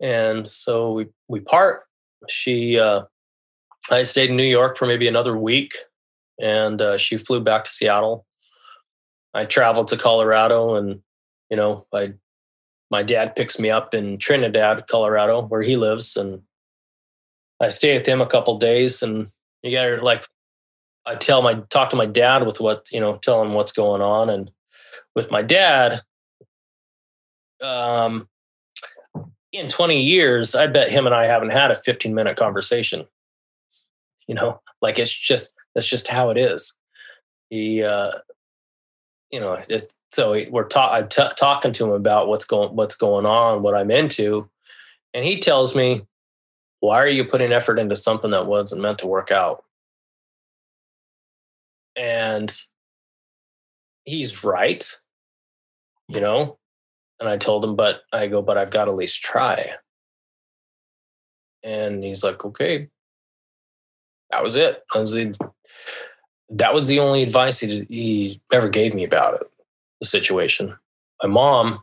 and 0.01 0.47
so 0.47 0.93
we 0.93 1.07
we 1.29 1.41
part. 1.41 1.83
She 2.29 2.79
uh, 2.79 3.03
I 3.91 4.05
stayed 4.05 4.31
in 4.31 4.37
New 4.37 4.45
York 4.45 4.77
for 4.77 4.87
maybe 4.87 5.09
another 5.09 5.37
week, 5.37 5.75
and 6.41 6.81
uh, 6.81 6.99
she 6.99 7.17
flew 7.17 7.41
back 7.41 7.65
to 7.65 7.71
Seattle. 7.71 8.27
I 9.35 9.45
traveled 9.45 9.89
to 9.89 9.97
Colorado, 9.97 10.75
and 10.75 11.01
you 11.51 11.57
know 11.57 11.87
I 11.93 12.15
my 12.93 13.03
dad 13.03 13.35
picks 13.35 13.59
me 13.59 13.71
up 13.71 13.95
in 13.95 14.19
Trinidad, 14.19 14.87
Colorado, 14.87 15.41
where 15.41 15.63
he 15.63 15.79
lives, 15.79 16.15
and 16.15 16.43
I 17.59 17.71
stay 17.71 17.97
with 17.97 18.07
him 18.07 18.21
a 18.21 18.27
couple 18.27 18.59
days. 18.59 19.03
And 19.03 19.31
you 19.63 19.73
got 19.73 19.87
to 19.87 20.05
like, 20.05 20.29
I 21.07 21.15
tell 21.15 21.41
my 21.41 21.55
talk 21.71 21.89
to 21.91 21.97
my 21.97 22.05
dad 22.05 22.47
with 22.47 22.61
what 22.61 22.87
you 22.93 23.01
know, 23.01 23.17
tell 23.17 23.43
him 23.43 23.55
what's 23.55 23.73
going 23.73 24.03
on, 24.03 24.29
and 24.29 24.51
with 25.17 25.31
my 25.31 25.41
dad, 25.41 26.03
um, 27.63 28.29
in 29.53 29.69
20 29.69 30.03
years, 30.03 30.55
I 30.55 30.67
bet 30.67 30.91
him 30.91 31.07
and 31.07 31.15
I 31.15 31.25
haven't 31.25 31.51
had 31.51 31.71
a 31.71 31.75
15 31.75 32.15
minute 32.15 32.37
conversation. 32.37 33.07
You 34.29 34.35
know, 34.35 34.61
like 34.83 34.99
it's 34.99 35.13
just 35.13 35.55
that's 35.75 35.89
just 35.89 36.09
how 36.09 36.29
it 36.29 36.37
is. 36.37 36.79
He, 37.49 37.83
uh, 37.83 38.13
you 39.31 39.41
know, 39.41 39.63
it's, 39.67 39.95
so 40.13 40.39
we're 40.51 40.69
ta- 40.69 40.93
I'm 40.93 41.09
t- 41.09 41.23
talking 41.39 41.73
to 41.73 41.85
him 41.85 41.93
about 41.93 42.29
what's 42.29 42.45
going 42.45 42.77
what's 42.77 42.95
going 42.97 43.25
on, 43.27 43.63
what 43.63 43.75
I'm 43.75 43.91
into, 43.91 44.49
and 45.15 45.25
he 45.25 45.39
tells 45.39 45.75
me, 45.75 46.03
"Why 46.81 46.99
are 47.03 47.09
you 47.09 47.25
putting 47.25 47.53
effort 47.53 47.79
into 47.79 47.97
something 47.97 48.31
that 48.31 48.47
wasn't 48.47 48.83
meant 48.83 48.99
to 48.99 49.07
work 49.07 49.31
out?" 49.31 49.65
And 51.97 52.55
he's 54.05 54.45
right, 54.45 54.85
you 56.09 56.21
know. 56.21 56.59
And 57.21 57.29
I 57.29 57.37
told 57.37 57.65
him, 57.65 57.77
but 57.77 58.03
I 58.13 58.27
go, 58.27 58.43
but 58.43 58.59
I've 58.59 58.71
got 58.71 58.87
to 58.87 58.91
at 58.91 58.97
least 58.97 59.23
try. 59.23 59.73
And 61.63 62.03
he's 62.03 62.25
like, 62.25 62.45
okay. 62.45 62.89
That 64.33 64.43
was 64.43 64.57
it. 64.57 64.83
That 64.93 64.99
was 64.99 65.13
the, 65.13 65.37
that 66.51 66.75
was 66.75 66.89
the 66.89 66.99
only 66.99 67.23
advice 67.23 67.61
he, 67.61 67.87
he 67.89 68.41
ever 68.53 68.69
gave 68.69 68.93
me 68.95 69.05
about 69.05 69.35
it 69.35 69.52
the 70.03 70.09
situation. 70.09 70.77
My 71.23 71.29
mom, 71.29 71.83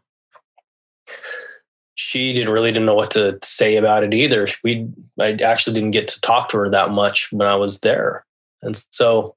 she 1.96 2.34
didn't 2.34 2.54
really 2.54 2.72
didn't 2.72 2.86
know 2.86 2.96
what 2.96 3.12
to 3.12 3.40
say 3.42 3.78
about 3.78 4.04
it 4.04 4.14
either. 4.14 4.46
We 4.64 4.88
I 5.20 5.32
actually 5.44 5.74
didn't 5.74 5.92
get 5.92 6.08
to 6.10 6.22
talk 6.22 6.50
to 6.50 6.58
her 6.58 6.70
that 6.70 6.92
much 6.92 7.32
when 7.32 7.48
I 7.48 7.56
was 7.56 7.80
there, 7.80 8.26
and 8.62 8.82
so 8.92 9.36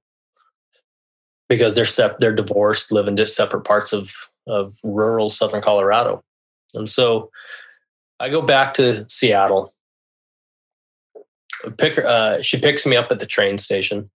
because 1.49 1.75
they're 1.75 1.85
sep- 1.85 2.19
they're 2.19 2.35
divorced, 2.35 2.93
live 2.93 3.09
in 3.09 3.17
just 3.17 3.37
separate 3.37 3.65
parts 3.65 3.93
of 3.93 4.13
of 4.47 4.75
rural 4.83 5.31
southern 5.31 5.63
Colorado, 5.63 6.23
and 6.75 6.91
so 6.91 7.31
I 8.21 8.29
go 8.29 8.43
back 8.43 8.75
to 8.75 9.09
Seattle. 9.09 9.75
Pick 11.79 11.95
her, 11.95 12.07
uh, 12.07 12.43
she 12.43 12.59
picks 12.59 12.85
me 12.85 12.97
up 12.97 13.13
at 13.13 13.21
the 13.21 13.27
train 13.27 13.57
station 13.57 14.11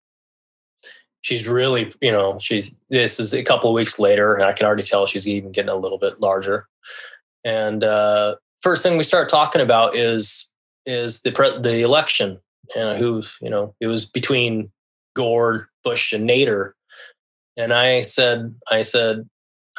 she's 1.22 1.48
really, 1.48 1.94
you 2.02 2.12
know, 2.12 2.38
she's 2.40 2.76
this 2.90 3.20
is 3.20 3.34
a 3.34 3.44
couple 3.44 3.70
of 3.70 3.76
weeks 3.76 4.00
later, 4.00 4.34
and 4.34 4.44
I 4.44 4.54
can 4.54 4.66
already 4.66 4.84
tell 4.84 5.06
she's 5.06 5.28
even 5.28 5.52
getting 5.52 5.70
a 5.70 5.76
little 5.76 5.98
bit 5.98 6.20
larger. 6.20 6.68
And 7.44 7.84
uh, 7.84 8.36
first 8.62 8.84
thing 8.84 8.98
we 8.98 9.04
start 9.04 9.30
talking 9.30 9.62
about 9.62 9.96
is 9.96 10.52
is 10.86 11.22
the 11.22 11.32
pre- 11.32 11.58
the 11.58 11.82
election, 11.82 12.40
and 12.76 13.00
who 13.00 13.24
you 13.42 13.50
know 13.50 13.76
it 13.80 13.88
was 13.88 14.06
between 14.06 14.72
Gore, 15.16 15.70
Bush, 15.84 16.14
and 16.14 16.30
Nader. 16.30 16.72
And 17.58 17.74
I 17.74 18.04
said, 18.04 18.54
I 18.70 18.84
said, 18.84 19.28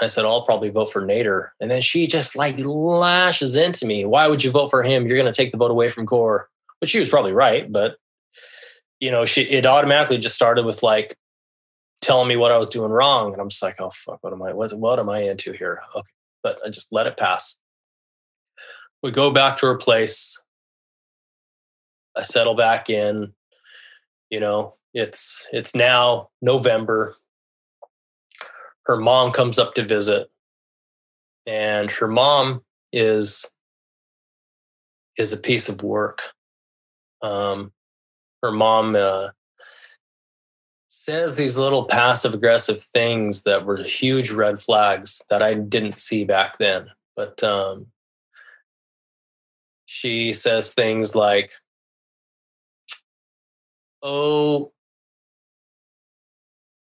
I 0.00 0.08
said, 0.08 0.24
I'll 0.24 0.42
probably 0.42 0.68
vote 0.68 0.92
for 0.92 1.00
Nader. 1.00 1.50
And 1.60 1.70
then 1.70 1.80
she 1.80 2.06
just 2.08 2.36
like 2.36 2.58
lashes 2.58 3.54
into 3.54 3.86
me. 3.86 4.04
Why 4.04 4.26
would 4.26 4.42
you 4.42 4.50
vote 4.50 4.68
for 4.68 4.82
him? 4.82 5.06
You're 5.06 5.16
going 5.16 5.32
to 5.32 5.36
take 5.36 5.52
the 5.52 5.58
vote 5.58 5.70
away 5.70 5.88
from 5.88 6.04
Gore. 6.04 6.48
But 6.80 6.88
she 6.88 6.98
was 6.98 7.08
probably 7.08 7.32
right. 7.32 7.70
But 7.70 7.96
you 9.00 9.10
know, 9.10 9.24
she 9.24 9.42
it 9.42 9.64
automatically 9.64 10.18
just 10.18 10.34
started 10.34 10.64
with 10.64 10.82
like, 10.82 11.16
telling 12.00 12.28
me 12.28 12.36
what 12.36 12.52
I 12.52 12.58
was 12.58 12.70
doing 12.70 12.90
wrong. 12.90 13.32
And 13.32 13.40
I'm 13.40 13.48
just 13.48 13.62
like, 13.62 13.80
oh 13.80 13.90
fuck, 13.90 14.18
what 14.22 14.32
am 14.32 14.42
I 14.42 14.52
what, 14.52 14.72
what 14.78 14.98
am 14.98 15.08
I 15.08 15.20
into 15.20 15.52
here? 15.52 15.80
Okay. 15.94 16.08
But 16.42 16.58
I 16.64 16.70
just 16.70 16.92
let 16.92 17.06
it 17.06 17.16
pass. 17.16 17.58
We 19.02 19.10
go 19.10 19.30
back 19.30 19.58
to 19.58 19.66
her 19.66 19.76
place. 19.76 20.40
I 22.16 22.22
settle 22.22 22.54
back 22.54 22.90
in. 22.90 23.32
You 24.30 24.40
know, 24.40 24.74
it's 24.94 25.46
it's 25.52 25.74
now 25.74 26.28
November. 26.42 27.16
Her 28.86 28.96
mom 28.96 29.32
comes 29.32 29.58
up 29.58 29.74
to 29.74 29.84
visit. 29.84 30.30
And 31.46 31.90
her 31.90 32.08
mom 32.08 32.62
is 32.92 33.46
is 35.16 35.32
a 35.32 35.36
piece 35.36 35.68
of 35.68 35.82
work. 35.82 36.22
Um, 37.22 37.72
her 38.42 38.52
mom 38.52 38.94
uh, 38.94 39.28
says 41.08 41.36
these 41.36 41.56
little 41.56 41.84
passive 41.86 42.34
aggressive 42.34 42.78
things 42.78 43.44
that 43.44 43.64
were 43.64 43.78
huge 43.78 44.30
red 44.30 44.60
flags 44.60 45.22
that 45.30 45.42
I 45.42 45.54
didn't 45.54 45.96
see 45.96 46.22
back 46.22 46.58
then. 46.58 46.90
But 47.16 47.42
um, 47.42 47.86
she 49.86 50.34
says 50.34 50.74
things 50.74 51.14
like, 51.14 51.52
Oh, 54.02 54.72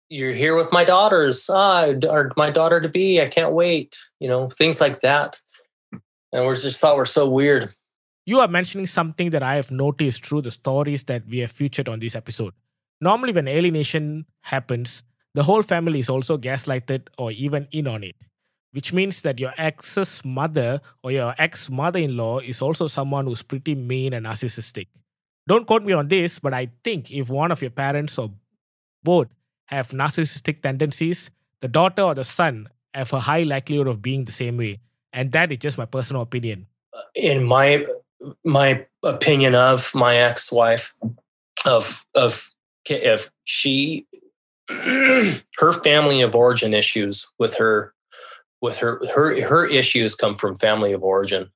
you're 0.09 0.34
here 0.34 0.55
with 0.55 0.71
my 0.71 0.84
daughters. 0.84 1.47
Ah, 1.47 1.93
my 2.36 2.49
daughter 2.49 2.82
to 2.82 2.89
be. 2.89 3.21
I 3.21 3.28
can't 3.28 3.53
wait. 3.53 3.95
You 4.19 4.28
know, 4.28 4.49
things 4.49 4.82
like 4.82 5.01
that. 5.01 5.39
And 6.34 6.47
we 6.47 6.55
just 6.55 6.82
thought 6.82 6.97
we're 6.97 7.05
so 7.05 7.30
weird. 7.30 7.76
You 8.26 8.39
are 8.39 8.47
mentioning 8.47 8.88
something 8.88 9.30
that 9.30 9.43
I 9.43 9.57
have 9.57 9.69
noticed 9.69 10.26
through 10.26 10.41
the 10.41 10.51
stories 10.51 11.03
that 11.03 11.28
we 11.28 11.38
have 11.39 11.51
featured 11.51 11.88
on 11.88 11.99
this 11.99 12.15
episode. 12.15 12.55
Normally, 13.01 13.33
when 13.33 13.47
alienation 13.47 14.25
happens, 14.41 15.03
the 15.33 15.43
whole 15.43 15.63
family 15.63 15.99
is 15.99 16.09
also 16.09 16.37
gaslighted 16.37 17.07
or 17.17 17.31
even 17.31 17.67
in 17.71 17.87
on 17.87 18.03
it, 18.03 18.15
which 18.71 18.93
means 18.93 19.21
that 19.21 19.39
your 19.39 19.53
ex's 19.57 20.23
mother 20.23 20.81
or 21.03 21.11
your 21.11 21.35
ex 21.37 21.69
mother 21.69 21.99
in 21.99 22.15
law 22.15 22.39
is 22.39 22.61
also 22.61 22.87
someone 22.87 23.25
who's 23.25 23.41
pretty 23.41 23.75
mean 23.75 24.13
and 24.13 24.25
narcissistic. 24.25 24.87
Don't 25.47 25.67
quote 25.67 25.83
me 25.83 25.93
on 25.93 26.07
this, 26.07 26.39
but 26.39 26.53
I 26.53 26.71
think 26.83 27.11
if 27.11 27.29
one 27.29 27.51
of 27.51 27.61
your 27.61 27.71
parents 27.71 28.17
or 28.17 28.31
both 29.03 29.27
have 29.65 29.89
narcissistic 29.89 30.61
tendencies, 30.61 31.29
the 31.61 31.67
daughter 31.67 32.01
or 32.01 32.15
the 32.15 32.23
son 32.23 32.69
have 32.93 33.11
a 33.13 33.19
high 33.19 33.43
likelihood 33.43 33.87
of 33.87 34.01
being 34.01 34.25
the 34.25 34.31
same 34.31 34.57
way. 34.57 34.79
And 35.11 35.31
that 35.33 35.51
is 35.51 35.59
just 35.59 35.77
my 35.77 35.85
personal 35.85 36.21
opinion. 36.21 36.67
In 37.13 37.43
my 37.43 37.85
my 38.43 38.85
opinion 39.03 39.53
of 39.53 39.93
my 39.93 40.15
ex-wife 40.15 40.95
of 41.65 42.05
of 42.15 42.55
if 42.89 43.31
she 43.43 44.07
her 44.69 45.73
family 45.83 46.21
of 46.21 46.36
origin 46.36 46.73
issues 46.73 47.27
with 47.39 47.55
her 47.55 47.93
with 48.61 48.77
her 48.77 48.99
her 49.13 49.47
her 49.47 49.65
issues 49.65 50.15
come 50.15 50.36
from 50.36 50.55
family 50.55 50.93
of 50.93 51.03
origin. 51.03 51.49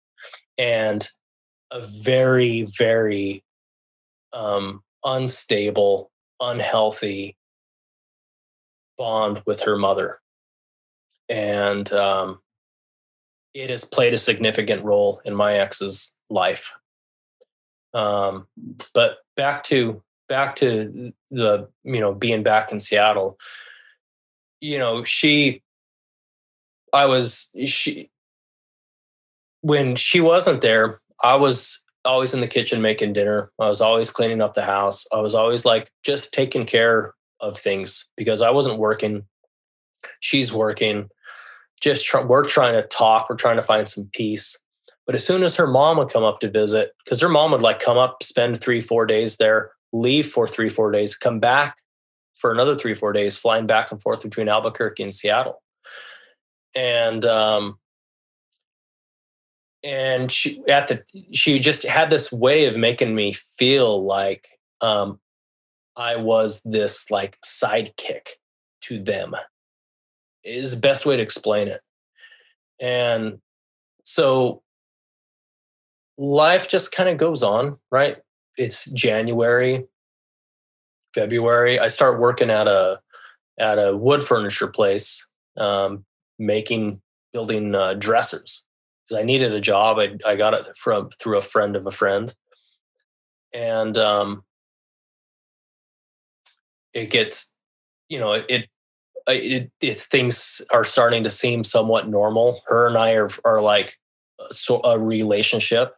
And 0.57 1.07
a 1.71 1.81
very 1.81 2.63
very 2.77 3.43
um, 4.33 4.83
unstable 5.03 6.11
unhealthy 6.39 7.35
bond 8.97 9.41
with 9.45 9.61
her 9.61 9.77
mother. 9.77 10.19
And 11.29 11.91
um, 11.93 12.39
it 13.53 13.69
has 13.69 13.85
played 13.85 14.13
a 14.13 14.17
significant 14.17 14.83
role 14.83 15.21
in 15.25 15.35
my 15.35 15.55
ex's 15.55 16.17
life. 16.29 16.73
Um, 17.93 18.47
but 18.93 19.17
back 19.35 19.63
to 19.63 20.03
back 20.29 20.55
to 20.57 21.11
the 21.29 21.67
you 21.83 21.99
know 21.99 22.13
being 22.13 22.43
back 22.43 22.71
in 22.71 22.79
Seattle, 22.79 23.37
you 24.61 24.77
know 24.77 25.03
she 25.03 25.61
I 26.93 27.05
was 27.05 27.51
she 27.65 28.09
when 29.61 29.95
she 29.95 30.21
wasn't 30.21 30.61
there, 30.61 31.01
I 31.23 31.35
was 31.35 31.83
always 32.05 32.33
in 32.33 32.39
the 32.39 32.47
kitchen 32.47 32.81
making 32.81 33.13
dinner. 33.13 33.51
I 33.59 33.67
was 33.67 33.81
always 33.81 34.11
cleaning 34.11 34.41
up 34.41 34.53
the 34.53 34.63
house. 34.63 35.05
I 35.11 35.19
was 35.19 35.35
always 35.35 35.65
like 35.65 35.91
just 36.03 36.33
taking 36.33 36.65
care 36.65 37.13
of 37.41 37.57
things 37.57 38.05
because 38.15 38.41
I 38.41 38.51
wasn't 38.51 38.79
working. 38.79 39.25
She's 40.19 40.53
working. 40.53 41.09
Just 41.81 42.13
we're 42.13 42.45
trying 42.45 42.73
to 42.81 42.87
talk. 42.87 43.27
We're 43.29 43.35
trying 43.35 43.57
to 43.57 43.61
find 43.61 43.87
some 43.87 44.09
peace. 44.13 44.57
But 45.05 45.15
as 45.15 45.25
soon 45.25 45.43
as 45.43 45.55
her 45.55 45.67
mom 45.67 45.97
would 45.97 46.09
come 46.09 46.23
up 46.23 46.39
to 46.41 46.51
visit, 46.51 46.91
because 47.03 47.19
her 47.21 47.29
mom 47.29 47.51
would 47.51 47.61
like 47.61 47.79
come 47.79 47.97
up, 47.97 48.21
spend 48.21 48.61
three, 48.61 48.79
four 48.79 49.05
days 49.05 49.37
there, 49.37 49.71
leave 49.91 50.27
for 50.27 50.47
three, 50.47 50.69
four 50.69 50.91
days, 50.91 51.15
come 51.15 51.39
back 51.39 51.77
for 52.35 52.51
another 52.51 52.75
three, 52.75 52.95
four 52.95 53.11
days, 53.11 53.37
flying 53.37 53.67
back 53.67 53.91
and 53.91 54.01
forth 54.01 54.23
between 54.23 54.47
Albuquerque 54.47 55.03
and 55.03 55.13
Seattle. 55.13 55.61
And 56.75 57.25
um, 57.25 57.79
and 59.83 60.31
she 60.31 60.61
at 60.67 60.87
the 60.87 61.03
she 61.33 61.59
just 61.59 61.85
had 61.85 62.09
this 62.09 62.31
way 62.31 62.65
of 62.65 62.77
making 62.77 63.15
me 63.15 63.33
feel 63.33 64.03
like 64.05 64.47
um, 64.81 65.19
I 65.97 66.15
was 66.15 66.61
this 66.63 67.09
like 67.11 67.39
sidekick 67.41 68.27
to 68.81 69.01
them. 69.01 69.35
Is 70.43 70.75
the 70.75 70.81
best 70.81 71.05
way 71.05 71.17
to 71.17 71.23
explain 71.23 71.67
it. 71.67 71.81
And 72.81 73.39
so 74.05 74.63
life 76.17 76.69
just 76.69 76.91
kind 76.91 77.09
of 77.09 77.17
goes 77.17 77.43
on, 77.43 77.77
right? 77.91 78.17
It's 78.57 78.89
January, 78.91 79.85
February. 81.13 81.79
I 81.79 81.87
start 81.87 82.19
working 82.19 82.49
at 82.49 82.67
a 82.67 82.99
at 83.59 83.77
a 83.77 83.95
wood 83.95 84.23
furniture 84.23 84.67
place, 84.67 85.27
um, 85.57 86.05
making 86.37 87.01
building 87.33 87.75
uh, 87.75 87.93
dressers 87.93 88.65
because 89.07 89.21
I 89.21 89.25
needed 89.25 89.53
a 89.53 89.61
job. 89.61 89.99
I 89.99 90.17
I 90.25 90.35
got 90.35 90.53
it 90.53 90.65
from 90.77 91.09
through 91.21 91.37
a 91.37 91.41
friend 91.41 91.75
of 91.75 91.85
a 91.87 91.91
friend, 91.91 92.33
and 93.53 93.97
um, 93.97 94.43
it 96.93 97.09
gets, 97.09 97.53
you 98.09 98.19
know, 98.19 98.33
it, 98.33 98.67
it, 99.27 99.71
it 99.81 99.97
things 99.97 100.61
are 100.71 100.83
starting 100.83 101.23
to 101.23 101.29
seem 101.29 101.63
somewhat 101.63 102.07
normal. 102.07 102.61
Her 102.67 102.87
and 102.87 102.97
I 102.97 103.13
are 103.13 103.29
are 103.45 103.61
like 103.61 103.95
so 104.51 104.81
a 104.83 104.97
relationship, 104.97 105.95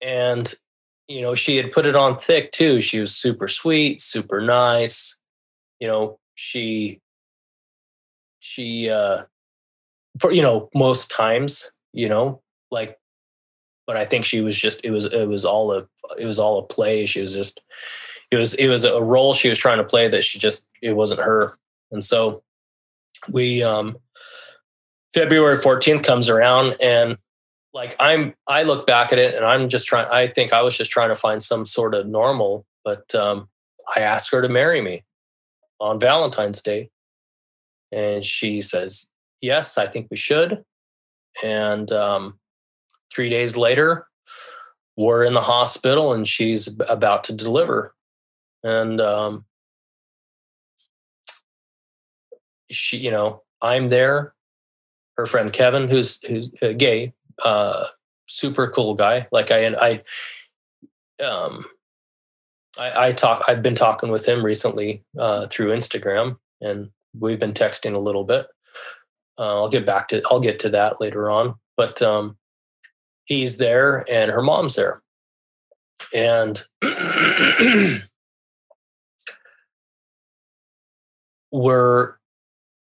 and 0.00 0.52
you 1.08 1.22
know 1.22 1.34
she 1.34 1.56
had 1.56 1.72
put 1.72 1.86
it 1.86 1.96
on 1.96 2.18
thick 2.18 2.52
too. 2.52 2.80
She 2.80 3.00
was 3.00 3.14
super 3.14 3.48
sweet, 3.48 4.00
super 4.00 4.40
nice. 4.40 5.20
You 5.80 5.88
know 5.88 6.18
she 6.34 7.00
she 8.40 8.90
uh 8.90 9.24
for 10.18 10.32
you 10.32 10.42
know 10.42 10.70
most 10.74 11.10
times 11.10 11.72
you 11.96 12.10
know, 12.10 12.42
like, 12.70 12.98
but 13.86 13.96
I 13.96 14.04
think 14.04 14.26
she 14.26 14.42
was 14.42 14.56
just, 14.56 14.84
it 14.84 14.90
was, 14.90 15.06
it 15.06 15.24
was 15.24 15.46
all 15.46 15.72
a, 15.72 15.88
it 16.18 16.26
was 16.26 16.38
all 16.38 16.58
a 16.58 16.62
play. 16.62 17.06
She 17.06 17.22
was 17.22 17.32
just, 17.32 17.62
it 18.30 18.36
was, 18.36 18.52
it 18.54 18.68
was 18.68 18.84
a 18.84 19.02
role 19.02 19.32
she 19.32 19.48
was 19.48 19.58
trying 19.58 19.78
to 19.78 19.84
play 19.84 20.06
that 20.08 20.22
she 20.22 20.38
just, 20.38 20.66
it 20.82 20.92
wasn't 20.92 21.22
her. 21.22 21.58
And 21.90 22.04
so 22.04 22.42
we, 23.32 23.62
um, 23.62 23.96
February 25.14 25.56
14th 25.56 26.04
comes 26.04 26.28
around 26.28 26.76
and 26.82 27.16
like 27.76 27.94
I'm, 28.00 28.34
I 28.48 28.62
look 28.62 28.86
back 28.86 29.12
at 29.12 29.18
it 29.18 29.34
and 29.34 29.44
I'm 29.44 29.68
just 29.68 29.86
trying, 29.86 30.08
I 30.10 30.28
think 30.28 30.54
I 30.54 30.62
was 30.62 30.76
just 30.76 30.90
trying 30.90 31.10
to 31.10 31.14
find 31.14 31.42
some 31.42 31.66
sort 31.66 31.94
of 31.94 32.06
normal, 32.06 32.64
but, 32.84 33.14
um, 33.14 33.48
I 33.94 34.00
asked 34.00 34.30
her 34.32 34.40
to 34.40 34.48
marry 34.48 34.80
me 34.80 35.04
on 35.78 36.00
Valentine's 36.00 36.62
Day. 36.62 36.90
And 37.92 38.24
she 38.24 38.62
says, 38.62 39.10
Yes, 39.40 39.76
I 39.78 39.86
think 39.86 40.08
we 40.10 40.16
should. 40.16 40.64
And 41.44 41.92
um, 41.92 42.38
three 43.14 43.28
days 43.28 43.56
later, 43.56 44.06
we're 44.96 45.24
in 45.24 45.34
the 45.34 45.42
hospital 45.42 46.14
and 46.14 46.26
she's 46.26 46.74
about 46.88 47.24
to 47.24 47.34
deliver. 47.34 47.94
And 48.64 49.00
um, 49.00 49.44
she, 52.70 52.96
you 52.96 53.10
know, 53.10 53.42
I'm 53.60 53.88
there. 53.88 54.34
Her 55.18 55.26
friend 55.26 55.52
Kevin, 55.52 55.88
who's 55.88 56.22
who's 56.24 56.50
uh, 56.62 56.72
gay, 56.72 57.12
uh, 57.44 57.84
super 58.28 58.68
cool 58.68 58.94
guy. 58.94 59.26
Like 59.32 59.50
I, 59.50 60.02
I, 61.20 61.24
um, 61.24 61.64
I, 62.78 63.08
I 63.08 63.12
talk. 63.12 63.44
I've 63.48 63.62
been 63.62 63.74
talking 63.74 64.10
with 64.10 64.26
him 64.26 64.44
recently 64.44 65.02
uh, 65.18 65.46
through 65.46 65.76
Instagram, 65.76 66.36
and 66.60 66.90
we've 67.18 67.40
been 67.40 67.54
texting 67.54 67.94
a 67.94 67.98
little 67.98 68.24
bit. 68.24 68.46
Uh, 69.38 69.54
I'll 69.62 69.68
get 69.68 69.86
back 69.86 70.08
to 70.08 70.22
I'll 70.30 70.40
get 70.40 70.58
to 70.60 70.68
that 70.70 71.00
later 71.00 71.30
on. 71.30 71.54
But 71.76 72.00
um, 72.02 72.36
he's 73.24 73.58
there, 73.58 74.04
and 74.10 74.30
her 74.30 74.42
mom's 74.42 74.76
there, 74.76 75.02
and 76.14 76.62
we're 81.52 82.14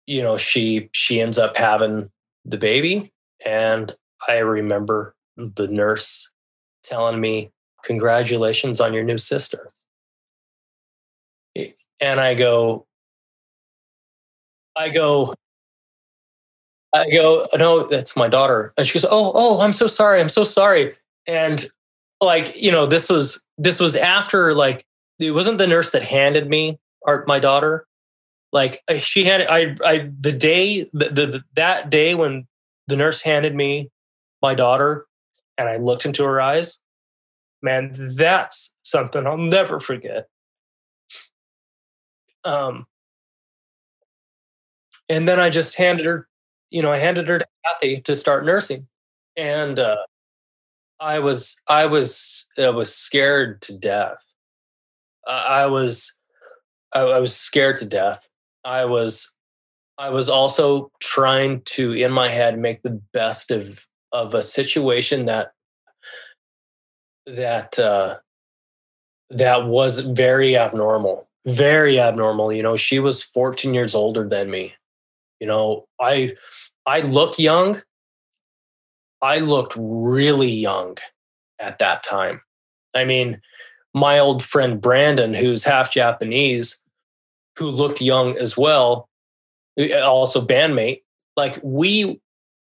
you 0.07 0.21
know 0.21 0.37
she 0.37 0.89
she 0.93 1.21
ends 1.21 1.37
up 1.37 1.57
having 1.57 2.09
the 2.45 2.57
baby, 2.57 3.11
and 3.45 3.95
I 4.27 4.37
remember 4.37 5.15
the 5.35 5.67
nurse 5.67 6.29
telling 6.83 7.19
me, 7.19 7.51
"Congratulations 7.83 8.79
on 8.79 8.93
your 8.93 9.03
new 9.03 9.17
sister." 9.17 9.71
And 12.01 12.19
I 12.19 12.33
go, 12.33 12.87
I 14.75 14.89
go, 14.89 15.35
I 16.93 17.09
go, 17.09 17.47
no, 17.53 17.87
that's 17.87 18.15
my 18.15 18.27
daughter. 18.27 18.73
And 18.77 18.87
she 18.87 18.93
goes, 18.93 19.05
oh, 19.05 19.31
oh, 19.35 19.61
I'm 19.61 19.73
so 19.73 19.87
sorry. 19.87 20.19
I'm 20.19 20.29
so 20.29 20.43
sorry. 20.43 20.95
And 21.27 21.63
like, 22.19 22.53
you 22.55 22.71
know, 22.71 22.87
this 22.87 23.09
was, 23.09 23.43
this 23.57 23.79
was 23.79 23.95
after 23.95 24.53
like, 24.55 24.85
it 25.19 25.31
wasn't 25.31 25.59
the 25.59 25.67
nurse 25.67 25.91
that 25.91 26.01
handed 26.01 26.49
me 26.49 26.79
art, 27.05 27.27
my 27.27 27.37
daughter. 27.37 27.85
Like 28.51 28.81
she 28.99 29.23
had, 29.23 29.45
I, 29.47 29.77
I, 29.85 30.09
the 30.19 30.33
day, 30.33 30.89
the, 30.91 31.09
the, 31.09 31.43
that 31.55 31.89
day 31.89 32.15
when 32.15 32.47
the 32.87 32.97
nurse 32.97 33.21
handed 33.21 33.55
me 33.55 33.91
my 34.41 34.55
daughter 34.55 35.05
and 35.57 35.69
I 35.69 35.77
looked 35.77 36.05
into 36.05 36.23
her 36.23 36.41
eyes, 36.41 36.79
man, 37.61 38.13
that's 38.15 38.73
something 38.83 39.25
I'll 39.27 39.37
never 39.37 39.79
forget. 39.79 40.27
Um, 42.43 42.87
and 45.07 45.27
then 45.27 45.39
I 45.39 45.49
just 45.49 45.75
handed 45.75 46.05
her 46.05 46.27
you 46.71 46.81
know, 46.81 46.91
I 46.91 46.97
handed 46.97 47.27
her 47.27 47.37
to 47.37 47.45
Kathy 47.65 48.01
to 48.01 48.15
start 48.15 48.45
nursing, 48.45 48.87
and 49.35 49.77
uh, 49.77 49.97
I 50.99 51.19
was, 51.19 51.55
I 51.67 51.85
was, 51.85 52.47
I 52.57 52.69
was 52.69 52.95
scared 52.95 53.61
to 53.63 53.77
death. 53.77 54.23
I 55.27 55.67
was, 55.67 56.17
I, 56.93 57.01
I 57.01 57.19
was 57.19 57.35
scared 57.35 57.77
to 57.77 57.85
death. 57.87 58.27
I 58.63 58.85
was, 58.85 59.37
I 59.97 60.09
was 60.09 60.29
also 60.29 60.91
trying 60.99 61.61
to, 61.65 61.93
in 61.93 62.11
my 62.11 62.29
head, 62.29 62.57
make 62.57 62.81
the 62.81 63.01
best 63.13 63.51
of 63.51 63.85
of 64.11 64.33
a 64.33 64.41
situation 64.41 65.25
that 65.25 65.53
that 67.25 67.77
uh, 67.79 68.17
that 69.29 69.65
was 69.65 69.99
very 69.99 70.57
abnormal, 70.57 71.27
very 71.45 71.99
abnormal. 71.99 72.51
You 72.51 72.63
know, 72.63 72.75
she 72.75 72.99
was 72.99 73.23
14 73.23 73.73
years 73.73 73.95
older 73.95 74.27
than 74.27 74.49
me. 74.49 74.73
You 75.39 75.47
know, 75.47 75.85
I 75.99 76.35
I 76.85 77.01
look 77.01 77.39
young. 77.39 77.81
I 79.21 79.39
looked 79.39 79.75
really 79.77 80.51
young 80.51 80.97
at 81.59 81.79
that 81.79 82.03
time. 82.03 82.41
I 82.95 83.05
mean, 83.05 83.39
my 83.93 84.19
old 84.19 84.43
friend 84.43 84.81
Brandon, 84.81 85.33
who's 85.33 85.63
half 85.63 85.91
Japanese, 85.91 86.81
who 87.57 87.69
looked 87.69 88.01
young 88.01 88.37
as 88.37 88.57
well, 88.57 89.07
uh, 89.79 89.99
also 90.01 90.43
bandmate, 90.43 91.01
like 91.37 91.59
we 91.63 92.19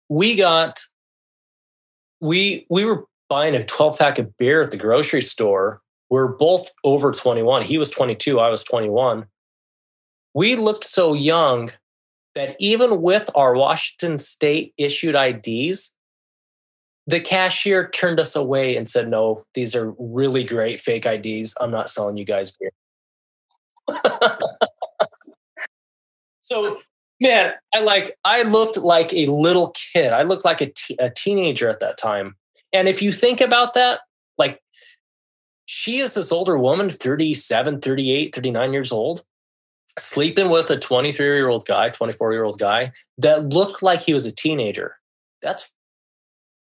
we 0.08 0.34
got 0.34 0.80
we 2.20 2.66
we 2.70 2.84
were 2.84 3.04
buying 3.28 3.54
a 3.54 3.64
12 3.64 3.98
pack 3.98 4.18
of 4.18 4.36
beer 4.38 4.62
at 4.62 4.70
the 4.70 4.76
grocery 4.76 5.22
store. 5.22 5.80
We're 6.10 6.32
both 6.32 6.70
over 6.84 7.12
21. 7.12 7.62
He 7.62 7.76
was 7.76 7.90
22, 7.90 8.40
I 8.40 8.48
was 8.48 8.64
21. 8.64 9.26
We 10.34 10.56
looked 10.56 10.84
so 10.84 11.12
young 11.12 11.70
that 12.34 12.56
even 12.58 13.02
with 13.02 13.30
our 13.34 13.54
Washington 13.54 14.18
state 14.18 14.72
issued 14.78 15.14
IDs, 15.14 15.94
the 17.06 17.20
cashier 17.20 17.88
turned 17.88 18.20
us 18.20 18.36
away 18.36 18.76
and 18.76 18.88
said, 18.88 19.08
no, 19.08 19.44
these 19.54 19.74
are 19.74 19.94
really 19.98 20.44
great 20.44 20.78
fake 20.78 21.06
IDs. 21.06 21.54
I'm 21.60 21.70
not 21.70 21.90
selling 21.90 22.16
you 22.16 22.24
guys 22.24 22.52
beer. 22.52 22.70
so, 26.40 26.78
man, 27.20 27.52
I 27.74 27.80
like, 27.80 28.16
I 28.24 28.42
looked 28.42 28.76
like 28.76 29.12
a 29.12 29.26
little 29.26 29.74
kid. 29.92 30.12
I 30.12 30.22
looked 30.22 30.44
like 30.44 30.60
a, 30.60 30.72
a 30.98 31.10
teenager 31.10 31.68
at 31.68 31.80
that 31.80 31.98
time. 31.98 32.36
And 32.72 32.88
if 32.88 33.02
you 33.02 33.12
think 33.12 33.40
about 33.40 33.74
that, 33.74 34.00
like, 34.36 34.60
she 35.66 35.98
is 35.98 36.14
this 36.14 36.32
older 36.32 36.58
woman, 36.58 36.88
37, 36.90 37.80
38, 37.80 38.34
39 38.34 38.72
years 38.72 38.92
old. 38.92 39.24
sleeping 39.98 40.50
with 40.50 40.70
a 40.70 40.78
23 40.78 41.26
year 41.26 41.48
old 41.48 41.66
guy, 41.66 41.90
24 41.90 42.32
year 42.32 42.44
old 42.44 42.58
guy 42.58 42.92
that 43.18 43.48
looked 43.48 43.82
like 43.82 44.02
he 44.02 44.14
was 44.14 44.26
a 44.26 44.32
teenager. 44.32 44.96
That's 45.42 45.70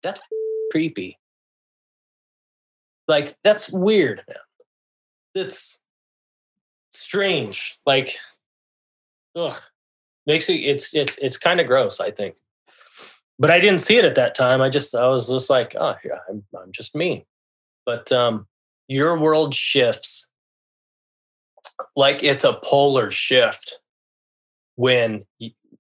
that's 0.03 0.21
creepy. 0.71 1.19
Like 3.09 3.37
that's 3.43 3.71
weird, 3.71 4.23
man. 4.29 4.37
It's 5.35 5.81
strange. 6.93 7.79
Like, 7.87 8.17
ugh, 9.35 9.61
makes 10.27 10.49
it. 10.49 10.55
It's 10.55 10.95
it's 10.95 11.19
it's 11.19 11.37
kind 11.37 11.61
of 11.61 11.67
gross. 11.67 12.01
I 12.01 12.11
think, 12.11 12.37
but 13.39 13.51
I 13.51 13.61
didn't 13.61 13.81
see 13.81 13.97
it 13.97 14.05
at 14.05 14.15
that 14.17 14.35
time. 14.35 14.61
I 14.63 14.71
just 14.71 14.95
I 14.95 15.07
was 15.09 15.29
just 15.29 15.51
like, 15.51 15.75
oh 15.79 15.95
yeah, 16.05 16.19
I'm 16.29 16.45
I'm 16.59 16.73
just 16.73 16.95
me. 16.95 17.27
But 17.85 18.11
um, 18.13 18.47
your 18.89 19.19
world 19.19 19.55
shifts 19.55 20.27
like 21.97 22.23
it's 22.23 22.45
a 22.45 22.59
polar 22.63 23.11
shift 23.11 23.81
when 24.77 25.25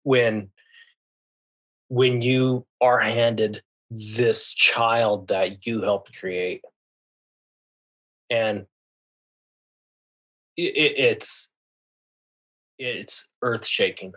when 0.03 0.51
when 1.88 2.22
you 2.22 2.66
are 2.80 3.01
handed 3.01 3.62
this 3.90 4.53
child 4.55 5.28
that 5.28 5.66
you 5.66 5.82
helped 5.82 6.18
create 6.18 6.62
and 8.30 8.66
it, 10.57 10.72
it's 10.97 11.53
it's 12.78 13.30
earth 13.43 13.66
shaking 13.66 14.12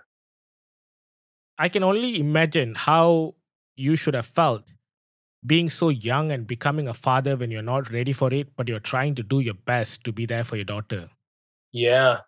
i 1.57 1.69
can 1.69 1.83
only 1.83 2.19
imagine 2.19 2.75
how 2.75 3.33
you 3.75 3.95
should 3.95 4.13
have 4.13 4.25
felt 4.25 4.63
being 5.45 5.69
so 5.69 5.89
young 5.89 6.31
and 6.31 6.47
becoming 6.47 6.87
a 6.87 6.93
father 6.93 7.35
when 7.35 7.51
you're 7.51 7.61
not 7.61 7.91
ready 7.91 8.13
for 8.13 8.33
it 8.33 8.55
but 8.55 8.67
you're 8.67 8.79
trying 8.79 9.13
to 9.15 9.23
do 9.23 9.39
your 9.39 9.53
best 9.53 10.03
to 10.03 10.11
be 10.11 10.25
there 10.25 10.43
for 10.43 10.55
your 10.55 10.65
daughter 10.65 11.09
yeah, 11.75 12.19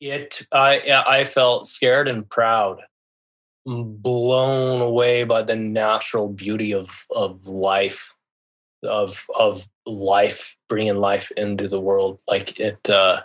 it. 0.00 0.46
I 0.52 1.02
I 1.04 1.24
felt 1.24 1.66
scared 1.66 2.06
and 2.06 2.30
proud, 2.30 2.80
blown 3.66 4.80
away 4.80 5.24
by 5.24 5.42
the 5.42 5.56
natural 5.56 6.28
beauty 6.28 6.72
of 6.72 7.04
of 7.10 7.48
life, 7.48 8.14
of 8.84 9.26
of 9.36 9.68
life, 9.86 10.56
bringing 10.68 10.98
life 10.98 11.32
into 11.36 11.66
the 11.66 11.80
world. 11.80 12.20
Like 12.28 12.60
it. 12.60 12.88
Uh, 12.88 13.22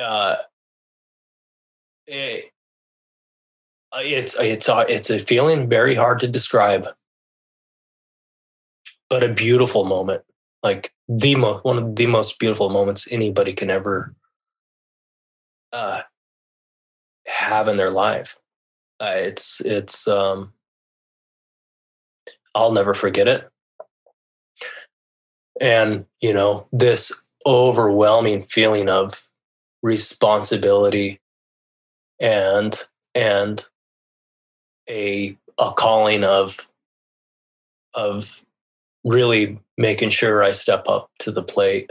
uh, 0.00 0.36
it, 2.06 2.52
it's 3.98 4.38
it's 4.38 4.68
a, 4.68 4.84
it's 4.88 5.10
a 5.10 5.18
feeling 5.18 5.68
very 5.68 5.94
hard 5.94 6.20
to 6.20 6.28
describe, 6.28 6.86
but 9.08 9.24
a 9.24 9.32
beautiful 9.32 9.84
moment. 9.84 10.22
Like 10.62 10.92
the 11.08 11.34
most 11.34 11.64
one 11.64 11.78
of 11.78 11.96
the 11.96 12.06
most 12.06 12.38
beautiful 12.38 12.68
moments 12.68 13.08
anybody 13.10 13.52
can 13.52 13.70
ever 13.70 14.14
uh, 15.72 16.02
have 17.26 17.68
in 17.68 17.76
their 17.76 17.90
life. 17.90 18.38
Uh, 19.00 19.14
it's 19.16 19.60
it's 19.62 20.06
um, 20.06 20.52
I'll 22.54 22.72
never 22.72 22.94
forget 22.94 23.26
it. 23.26 23.48
And 25.60 26.06
you 26.20 26.32
know 26.32 26.68
this 26.72 27.26
overwhelming 27.46 28.42
feeling 28.44 28.88
of 28.88 29.26
responsibility 29.82 31.20
and 32.20 32.78
and 33.14 33.66
a 34.90 35.36
a 35.58 35.72
calling 35.72 36.24
of 36.24 36.68
of 37.94 38.44
really 39.04 39.58
making 39.78 40.10
sure 40.10 40.42
I 40.42 40.52
step 40.52 40.88
up 40.88 41.10
to 41.20 41.30
the 41.30 41.42
plate. 41.42 41.90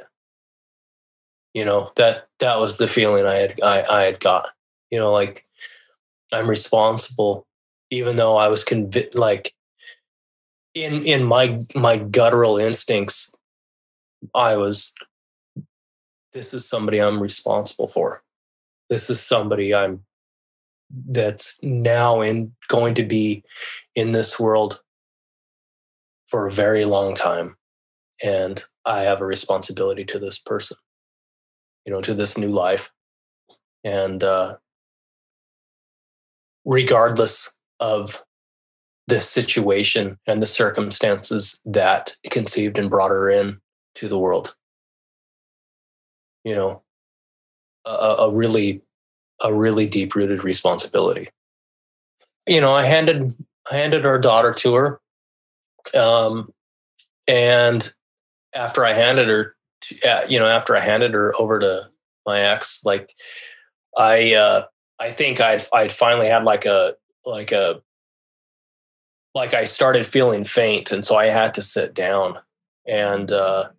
You 1.53 1.65
know 1.65 1.91
that 1.95 2.27
that 2.39 2.59
was 2.59 2.77
the 2.77 2.87
feeling 2.87 3.25
i 3.25 3.35
had 3.35 3.59
i, 3.63 3.83
I 3.83 4.01
had 4.03 4.19
got. 4.19 4.49
You 4.91 4.99
know 4.99 5.11
like 5.11 5.45
i'm 6.31 6.49
responsible 6.49 7.47
even 7.89 8.15
though 8.15 8.37
i 8.37 8.47
was 8.47 8.63
convinced 8.63 9.15
like 9.15 9.53
in 10.75 11.05
in 11.05 11.23
my 11.23 11.59
my 11.75 11.97
guttural 11.97 12.57
instincts 12.57 13.35
i 14.35 14.55
was 14.55 14.93
this 16.33 16.53
is 16.53 16.67
somebody 16.67 17.01
i'm 17.01 17.19
responsible 17.21 17.87
for. 17.87 18.21
This 18.89 19.09
is 19.09 19.19
somebody 19.21 19.73
i'm 19.73 20.05
that's 21.07 21.57
now 21.61 22.21
in 22.21 22.51
going 22.67 22.93
to 22.95 23.03
be 23.03 23.43
in 23.95 24.11
this 24.11 24.39
world 24.39 24.81
for 26.27 26.47
a 26.47 26.51
very 26.51 26.85
long 26.85 27.13
time 27.13 27.55
and 28.23 28.63
i 28.85 29.01
have 29.01 29.21
a 29.21 29.25
responsibility 29.25 30.03
to 30.03 30.19
this 30.19 30.39
person 30.39 30.77
you 31.89 31.95
know, 31.95 32.01
to 32.01 32.13
this 32.13 32.37
new 32.37 32.49
life. 32.49 32.91
And 33.83 34.23
uh, 34.23 34.57
regardless 36.65 37.55
of 37.79 38.23
the 39.07 39.19
situation 39.19 40.19
and 40.27 40.39
the 40.39 40.45
circumstances 40.45 41.59
that 41.65 42.15
conceived 42.29 42.77
and 42.77 42.91
brought 42.91 43.09
her 43.09 43.27
in 43.27 43.57
to 43.95 44.07
the 44.07 44.19
world, 44.19 44.55
you 46.43 46.53
know, 46.53 46.83
a, 47.85 47.89
a 47.89 48.31
really, 48.31 48.83
a 49.41 49.53
really 49.53 49.87
deep 49.87 50.15
rooted 50.15 50.43
responsibility. 50.43 51.29
You 52.47 52.61
know, 52.61 52.73
I 52.73 52.83
handed 52.83 53.35
I 53.71 53.75
handed 53.75 54.05
our 54.05 54.19
daughter 54.19 54.51
to 54.53 54.75
her, 54.75 55.01
um, 55.99 56.51
and 57.27 57.91
after 58.55 58.83
I 58.83 58.93
handed 58.93 59.29
her 59.29 59.55
uh, 60.05 60.21
you 60.27 60.39
know, 60.39 60.45
after 60.45 60.75
I 60.75 60.79
handed 60.81 61.13
her 61.13 61.33
over 61.39 61.59
to 61.59 61.89
my 62.25 62.41
ex, 62.41 62.83
like 62.85 63.13
I, 63.97 64.33
uh, 64.33 64.65
I 64.99 65.11
think 65.11 65.41
I'd, 65.41 65.63
I'd 65.73 65.91
finally 65.91 66.27
had 66.27 66.43
like 66.43 66.65
a, 66.65 66.95
like 67.25 67.51
a, 67.51 67.81
like 69.33 69.53
I 69.53 69.63
started 69.63 70.05
feeling 70.05 70.43
faint. 70.43 70.91
And 70.91 71.05
so 71.05 71.15
I 71.15 71.27
had 71.27 71.53
to 71.55 71.61
sit 71.61 71.93
down 71.93 72.39
and, 72.87 73.31
uh, 73.31 73.69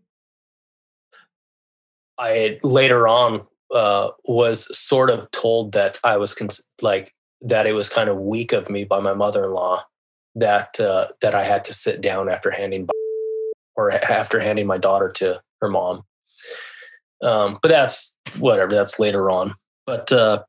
I 2.18 2.58
later 2.62 3.08
on, 3.08 3.46
uh, 3.74 4.10
was 4.24 4.76
sort 4.76 5.10
of 5.10 5.30
told 5.30 5.72
that 5.72 5.98
I 6.04 6.16
was 6.16 6.34
cons- 6.34 6.66
like, 6.82 7.14
that 7.42 7.66
it 7.66 7.72
was 7.72 7.88
kind 7.88 8.08
of 8.08 8.18
weak 8.18 8.52
of 8.52 8.68
me 8.68 8.84
by 8.84 9.00
my 9.00 9.14
mother-in-law 9.14 9.84
that, 10.36 10.78
uh, 10.80 11.08
that 11.22 11.34
I 11.34 11.44
had 11.44 11.64
to 11.66 11.72
sit 11.72 12.00
down 12.00 12.28
after 12.28 12.50
handing 12.50 12.88
or 13.76 13.90
after 13.92 14.40
handing 14.40 14.66
my 14.66 14.78
daughter 14.78 15.10
to 15.10 15.40
her 15.60 15.68
mom. 15.68 16.04
Um, 17.22 17.58
but 17.62 17.68
that's 17.68 18.16
whatever. 18.38 18.74
That's 18.74 18.98
later 18.98 19.30
on. 19.30 19.54
But 19.86 20.12
uh, 20.12 20.42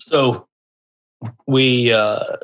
so 0.00 0.46
we 1.46 1.92
uh, 1.92 2.36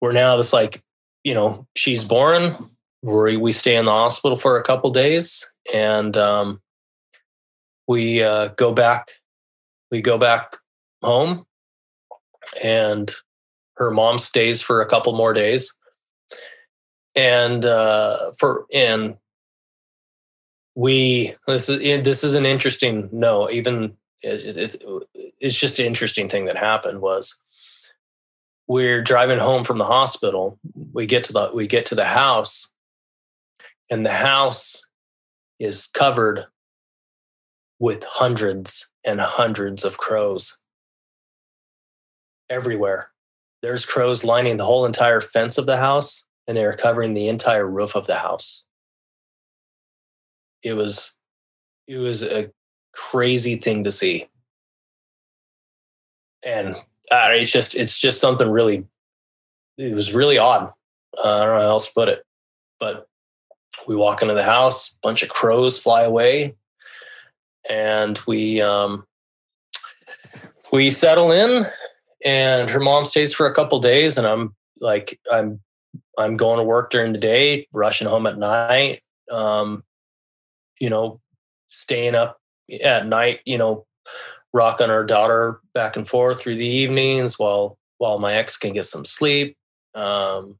we're 0.00 0.12
now 0.12 0.36
this 0.36 0.52
like 0.52 0.82
you 1.24 1.34
know 1.34 1.66
she's 1.76 2.04
born. 2.04 2.70
We 3.02 3.36
we 3.36 3.52
stay 3.52 3.76
in 3.76 3.84
the 3.84 3.92
hospital 3.92 4.36
for 4.36 4.58
a 4.58 4.62
couple 4.62 4.90
days, 4.90 5.52
and 5.72 6.16
um, 6.16 6.60
we 7.88 8.22
uh, 8.22 8.48
go 8.56 8.72
back. 8.72 9.10
We 9.90 10.00
go 10.00 10.18
back 10.18 10.56
home, 11.02 11.46
and 12.62 13.12
her 13.76 13.90
mom 13.90 14.18
stays 14.18 14.60
for 14.60 14.80
a 14.80 14.86
couple 14.86 15.14
more 15.14 15.32
days 15.32 15.72
and 17.16 17.64
uh, 17.64 18.32
for 18.38 18.66
and 18.72 19.16
we 20.76 21.34
this 21.46 21.68
is 21.68 21.80
this 22.04 22.22
is 22.22 22.34
an 22.34 22.44
interesting 22.44 23.08
no 23.10 23.50
even 23.50 23.96
it, 24.22 24.56
it, 24.56 24.82
it's 25.40 25.58
just 25.58 25.78
an 25.78 25.86
interesting 25.86 26.28
thing 26.28 26.44
that 26.44 26.56
happened 26.56 27.00
was 27.00 27.40
we're 28.68 29.02
driving 29.02 29.38
home 29.38 29.64
from 29.64 29.78
the 29.78 29.84
hospital 29.84 30.58
we 30.92 31.06
get 31.06 31.24
to 31.24 31.32
the 31.32 31.50
we 31.54 31.66
get 31.66 31.86
to 31.86 31.94
the 31.94 32.04
house 32.04 32.72
and 33.90 34.04
the 34.04 34.12
house 34.12 34.86
is 35.58 35.86
covered 35.86 36.44
with 37.78 38.04
hundreds 38.04 38.90
and 39.04 39.20
hundreds 39.20 39.84
of 39.84 39.98
crows 39.98 40.58
everywhere 42.48 43.10
there's 43.62 43.86
crows 43.86 44.22
lining 44.22 44.56
the 44.56 44.64
whole 44.64 44.86
entire 44.86 45.20
fence 45.20 45.58
of 45.58 45.66
the 45.66 45.78
house 45.78 46.28
and 46.46 46.56
they 46.56 46.64
are 46.64 46.72
covering 46.72 47.14
the 47.14 47.28
entire 47.28 47.68
roof 47.68 47.96
of 47.96 48.06
the 48.06 48.16
house. 48.16 48.64
It 50.62 50.74
was 50.74 51.20
it 51.86 51.98
was 51.98 52.22
a 52.22 52.50
crazy 52.92 53.56
thing 53.56 53.84
to 53.84 53.92
see. 53.92 54.28
And 56.44 56.76
uh, 57.10 57.28
it's 57.30 57.52
just 57.52 57.74
it's 57.74 58.00
just 58.00 58.20
something 58.20 58.48
really 58.48 58.86
it 59.78 59.94
was 59.94 60.14
really 60.14 60.38
odd. 60.38 60.72
Uh, 61.16 61.40
I 61.40 61.44
don't 61.44 61.54
know 61.56 61.62
how 61.62 61.68
else 61.68 61.86
to 61.86 61.92
put 61.94 62.08
it. 62.08 62.24
But 62.78 63.08
we 63.88 63.96
walk 63.96 64.22
into 64.22 64.34
the 64.34 64.44
house, 64.44 64.96
bunch 65.02 65.22
of 65.22 65.28
crows 65.28 65.78
fly 65.78 66.02
away, 66.02 66.56
and 67.70 68.18
we 68.26 68.60
um, 68.60 69.04
we 70.72 70.90
settle 70.90 71.32
in. 71.32 71.66
And 72.24 72.70
her 72.70 72.80
mom 72.80 73.04
stays 73.04 73.32
for 73.32 73.46
a 73.46 73.54
couple 73.54 73.78
days, 73.78 74.18
and 74.18 74.26
I'm 74.26 74.54
like 74.80 75.20
I'm 75.30 75.60
I'm 76.18 76.36
going 76.36 76.58
to 76.58 76.64
work 76.64 76.90
during 76.90 77.12
the 77.12 77.18
day, 77.18 77.68
rushing 77.72 78.08
home 78.08 78.26
at 78.26 78.38
night. 78.38 79.02
Um, 79.30 79.84
you 80.80 80.90
know, 80.90 81.20
staying 81.68 82.14
up 82.14 82.40
at 82.82 83.06
night, 83.06 83.40
you 83.44 83.58
know, 83.58 83.86
rocking 84.52 84.90
our 84.90 85.04
daughter 85.04 85.60
back 85.74 85.96
and 85.96 86.08
forth 86.08 86.40
through 86.40 86.56
the 86.56 86.66
evenings 86.66 87.38
while 87.38 87.78
while 87.98 88.18
my 88.18 88.34
ex 88.34 88.56
can 88.56 88.72
get 88.72 88.86
some 88.86 89.04
sleep. 89.04 89.56
Um, 89.94 90.58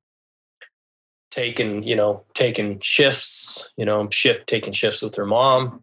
taking 1.31 1.83
you 1.83 1.97
know 1.97 2.25
taking 2.35 2.81
shifts, 2.81 3.71
you 3.77 3.85
know, 3.85 4.09
shift 4.11 4.47
taking 4.47 4.73
shifts 4.73 5.03
with 5.03 5.15
her 5.17 5.27
mom. 5.27 5.83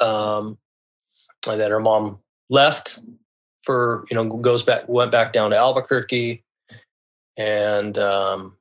Um, 0.00 0.58
and 1.48 1.60
then 1.60 1.70
her 1.70 1.80
mom 1.80 2.20
left 2.50 2.98
for 3.62 4.04
you 4.10 4.14
know 4.14 4.24
goes 4.24 4.62
back 4.62 4.88
went 4.88 5.12
back 5.12 5.32
down 5.32 5.50
to 5.50 5.56
Albuquerque, 5.56 6.44
and 7.36 7.96
um, 7.98 8.56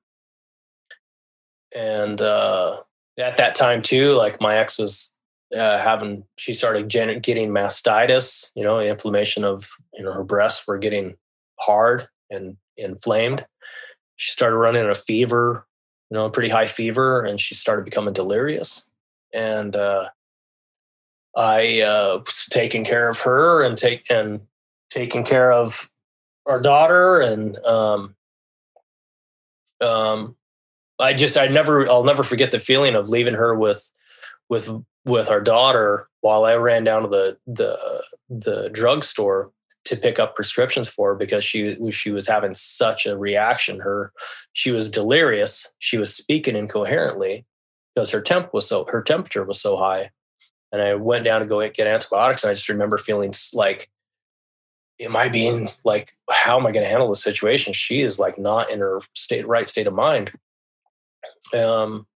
and 1.75 2.21
uh, 2.21 2.81
at 3.17 3.37
that 3.37 3.55
time 3.55 3.81
too, 3.81 4.13
like 4.13 4.41
my 4.41 4.57
ex 4.57 4.77
was 4.77 5.15
uh, 5.55 5.77
having 5.79 6.23
she 6.37 6.53
started 6.53 6.87
getting 6.87 7.49
mastitis, 7.49 8.51
you 8.55 8.63
know, 8.63 8.79
inflammation 8.79 9.43
of 9.43 9.69
you 9.93 10.03
know 10.03 10.13
her 10.13 10.23
breasts 10.23 10.65
were 10.67 10.77
getting 10.77 11.15
hard 11.59 12.07
and 12.29 12.57
inflamed. 12.77 13.45
She 14.15 14.31
started 14.31 14.57
running 14.57 14.87
a 14.87 14.95
fever, 14.95 15.67
you 16.09 16.17
know, 16.17 16.25
a 16.25 16.31
pretty 16.31 16.49
high 16.49 16.67
fever, 16.67 17.23
and 17.23 17.39
she 17.39 17.55
started 17.55 17.85
becoming 17.85 18.13
delirious. 18.13 18.89
And 19.33 19.75
uh, 19.75 20.09
I 21.35 21.81
uh, 21.81 22.19
was 22.25 22.45
taking 22.49 22.83
care 22.83 23.09
of 23.09 23.19
her 23.21 23.63
and 23.63 23.77
take 23.77 24.05
and 24.09 24.41
taking 24.89 25.23
care 25.23 25.51
of 25.51 25.89
our 26.45 26.61
daughter, 26.61 27.21
and 27.21 27.57
um, 27.65 28.15
um, 29.81 30.35
I 30.99 31.13
just 31.13 31.37
I 31.37 31.47
never 31.47 31.89
I'll 31.89 32.03
never 32.03 32.23
forget 32.23 32.51
the 32.51 32.59
feeling 32.59 32.95
of 32.95 33.09
leaving 33.09 33.33
her 33.33 33.55
with 33.55 33.91
with 34.49 34.69
with 35.05 35.29
our 35.29 35.41
daughter 35.41 36.07
while 36.21 36.45
I 36.45 36.55
ran 36.55 36.83
down 36.83 37.03
to 37.03 37.07
the 37.07 37.37
the 37.47 38.03
the 38.29 38.69
drugstore 38.69 39.51
to 39.83 39.97
pick 39.97 40.19
up 40.19 40.35
prescriptions 40.35 40.87
for 40.87 41.09
her 41.09 41.15
because 41.15 41.43
she 41.43 41.77
she 41.91 42.11
was 42.11 42.27
having 42.27 42.55
such 42.55 43.05
a 43.05 43.17
reaction. 43.17 43.79
Her 43.79 44.13
she 44.53 44.71
was 44.71 44.91
delirious. 44.91 45.67
She 45.79 45.97
was 45.97 46.15
speaking 46.15 46.55
incoherently 46.55 47.45
because 47.95 48.11
her 48.11 48.21
temp 48.21 48.53
was 48.53 48.67
so 48.67 48.85
her 48.89 49.01
temperature 49.01 49.43
was 49.43 49.59
so 49.59 49.77
high. 49.77 50.11
And 50.71 50.81
I 50.81 50.95
went 50.95 51.25
down 51.25 51.41
to 51.41 51.47
go 51.47 51.67
get 51.69 51.87
antibiotics, 51.87 52.43
and 52.43 52.51
I 52.51 52.53
just 52.53 52.69
remember 52.69 52.97
feeling 52.97 53.33
like, 53.53 53.89
"Am 54.99 55.15
I 55.15 55.29
being 55.29 55.69
like? 55.83 56.15
How 56.29 56.57
am 56.57 56.65
I 56.65 56.71
going 56.71 56.83
to 56.83 56.89
handle 56.89 57.09
the 57.09 57.15
situation? 57.15 57.73
She 57.73 58.01
is 58.01 58.19
like 58.19 58.37
not 58.37 58.71
in 58.71 58.79
her 58.79 59.01
state 59.13 59.47
right 59.47 59.67
state 59.67 59.87
of 59.87 59.93
mind." 59.93 60.31
Um, 61.53 62.07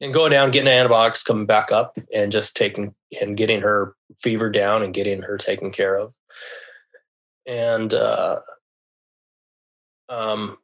and 0.00 0.14
going 0.14 0.30
down, 0.30 0.50
getting 0.50 0.72
antibiotics, 0.72 1.22
coming 1.22 1.46
back 1.46 1.72
up, 1.72 1.98
and 2.14 2.32
just 2.32 2.56
taking 2.56 2.94
and 3.20 3.36
getting 3.36 3.60
her 3.60 3.94
fever 4.18 4.50
down 4.50 4.82
and 4.82 4.94
getting 4.94 5.22
her 5.22 5.38
taken 5.38 5.70
care 5.70 5.96
of. 5.96 6.14
And 7.46 7.92
uh, 7.92 8.40
um, 10.08 10.58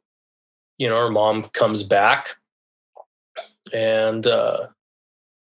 you 0.77 0.89
know, 0.89 0.97
her 0.97 1.09
mom 1.09 1.43
comes 1.43 1.83
back, 1.83 2.35
and 3.73 4.25
uh, 4.25 4.67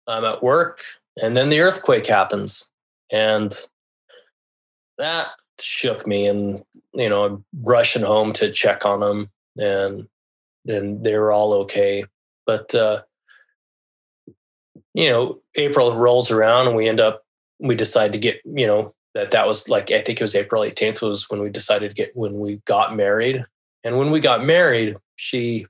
I'm 0.07 0.25
at 0.25 0.43
work, 0.43 0.85
and 1.23 1.37
then 1.37 1.49
the 1.49 1.61
earthquake 1.61 2.07
happens, 2.07 2.71
and 3.11 3.57
that 4.99 5.29
shook 5.61 6.07
me. 6.07 6.27
And 6.27 6.65
you 6.93 7.09
know, 7.09 7.25
I'm 7.25 7.45
rushing 7.63 8.03
home 8.03 8.33
to 8.35 8.51
check 8.51 8.85
on 8.85 9.01
them, 9.01 9.31
and 9.57 10.09
and 10.67 11.05
they 11.05 11.17
were 11.17 11.33
all 11.33 11.53
okay. 11.55 12.05
But 12.47 12.75
uh, 12.75 13.03
you 14.95 15.11
know, 15.11 15.41
April 15.57 15.95
rolls 15.97 16.31
around 16.31 16.69
and 16.69 16.77
we 16.77 16.89
end 16.89 17.01
up, 17.01 17.25
we 17.59 17.75
decide 17.75 18.13
to 18.13 18.19
get, 18.19 18.41
you 18.45 18.67
know, 18.67 18.95
that 19.15 19.33
that 19.33 19.47
was 19.47 19.69
like, 19.69 19.91
I 19.91 20.01
think 20.01 20.21
it 20.21 20.25
was 20.25 20.35
April 20.35 20.63
18th 20.63 21.03
was 21.03 21.29
when 21.29 21.41
we 21.41 21.51
decided 21.51 21.89
to 21.89 21.95
get, 21.95 22.17
when 22.17 22.39
we 22.39 22.63
got 22.65 22.97
married. 22.97 23.45
And 23.83 23.99
when 23.99 24.11
we 24.11 24.21
got 24.21 24.45
married, 24.45 24.97
she, 25.17 25.67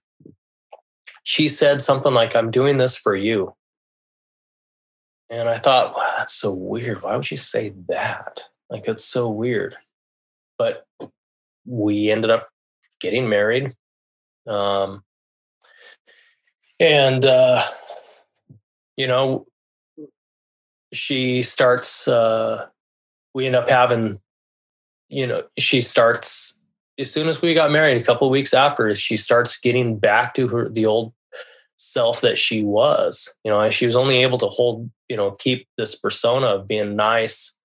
she 1.24 1.48
said 1.48 1.82
something 1.82 2.14
like, 2.14 2.36
I'm 2.36 2.50
doing 2.50 2.76
this 2.76 2.96
for 2.96 3.14
you. 3.14 3.54
And 5.34 5.48
I 5.48 5.58
thought, 5.58 5.96
wow, 5.96 6.14
that's 6.18 6.34
so 6.34 6.54
weird. 6.54 7.02
Why 7.02 7.16
would 7.16 7.26
she 7.26 7.34
say 7.34 7.72
that? 7.88 8.42
Like, 8.70 8.86
it's 8.86 9.04
so 9.04 9.28
weird. 9.28 9.74
But 10.58 10.86
we 11.66 12.10
ended 12.10 12.30
up 12.30 12.48
getting 13.00 13.28
married. 13.28 13.74
Um, 14.46 15.02
and 16.78 17.26
uh, 17.26 17.64
you 18.96 19.08
know, 19.08 19.46
she 20.92 21.42
starts, 21.42 22.06
uh, 22.06 22.66
we 23.34 23.46
end 23.46 23.56
up 23.56 23.68
having, 23.68 24.20
you 25.08 25.26
know, 25.26 25.42
she 25.58 25.80
starts, 25.80 26.60
as 26.96 27.10
soon 27.10 27.28
as 27.28 27.42
we 27.42 27.54
got 27.54 27.72
married, 27.72 28.00
a 28.00 28.04
couple 28.04 28.30
weeks 28.30 28.54
after, 28.54 28.94
she 28.94 29.16
starts 29.16 29.58
getting 29.58 29.98
back 29.98 30.34
to 30.34 30.46
her, 30.46 30.68
the 30.68 30.86
old 30.86 31.12
self 31.76 32.20
that 32.20 32.38
she 32.38 32.62
was. 32.62 33.34
You 33.42 33.50
know, 33.50 33.68
she 33.70 33.86
was 33.86 33.96
only 33.96 34.22
able 34.22 34.38
to 34.38 34.46
hold, 34.46 34.90
you 35.14 35.16
know, 35.16 35.30
keep 35.30 35.68
this 35.78 35.94
persona 35.94 36.48
of 36.48 36.66
being 36.66 36.96
nice 36.96 37.56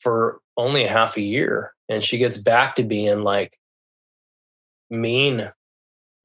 for 0.00 0.40
only 0.56 0.84
half 0.84 1.16
a 1.16 1.20
year. 1.20 1.72
And 1.88 2.02
she 2.02 2.18
gets 2.18 2.36
back 2.36 2.74
to 2.74 2.82
being 2.82 3.22
like 3.22 3.56
mean 4.90 5.52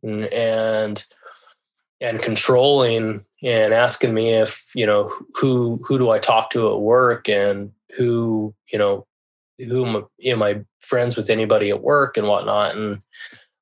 and, 0.01 1.05
and 2.01 2.19
controlling 2.19 3.25
and 3.43 3.73
asking 3.75 4.15
me 4.15 4.29
if 4.29 4.71
you 4.73 4.87
know 4.87 5.13
who 5.35 5.79
who 5.87 5.99
do 5.99 6.09
I 6.09 6.17
talk 6.17 6.49
to 6.51 6.73
at 6.73 6.81
work 6.81 7.29
and 7.29 7.71
who 7.95 8.55
you 8.73 8.79
know 8.79 9.05
who 9.59 9.85
am, 9.85 10.07
am 10.25 10.41
I 10.41 10.61
friends 10.79 11.15
with 11.15 11.29
anybody 11.29 11.69
at 11.69 11.83
work 11.83 12.17
and 12.17 12.27
whatnot 12.27 12.75
and 12.75 13.01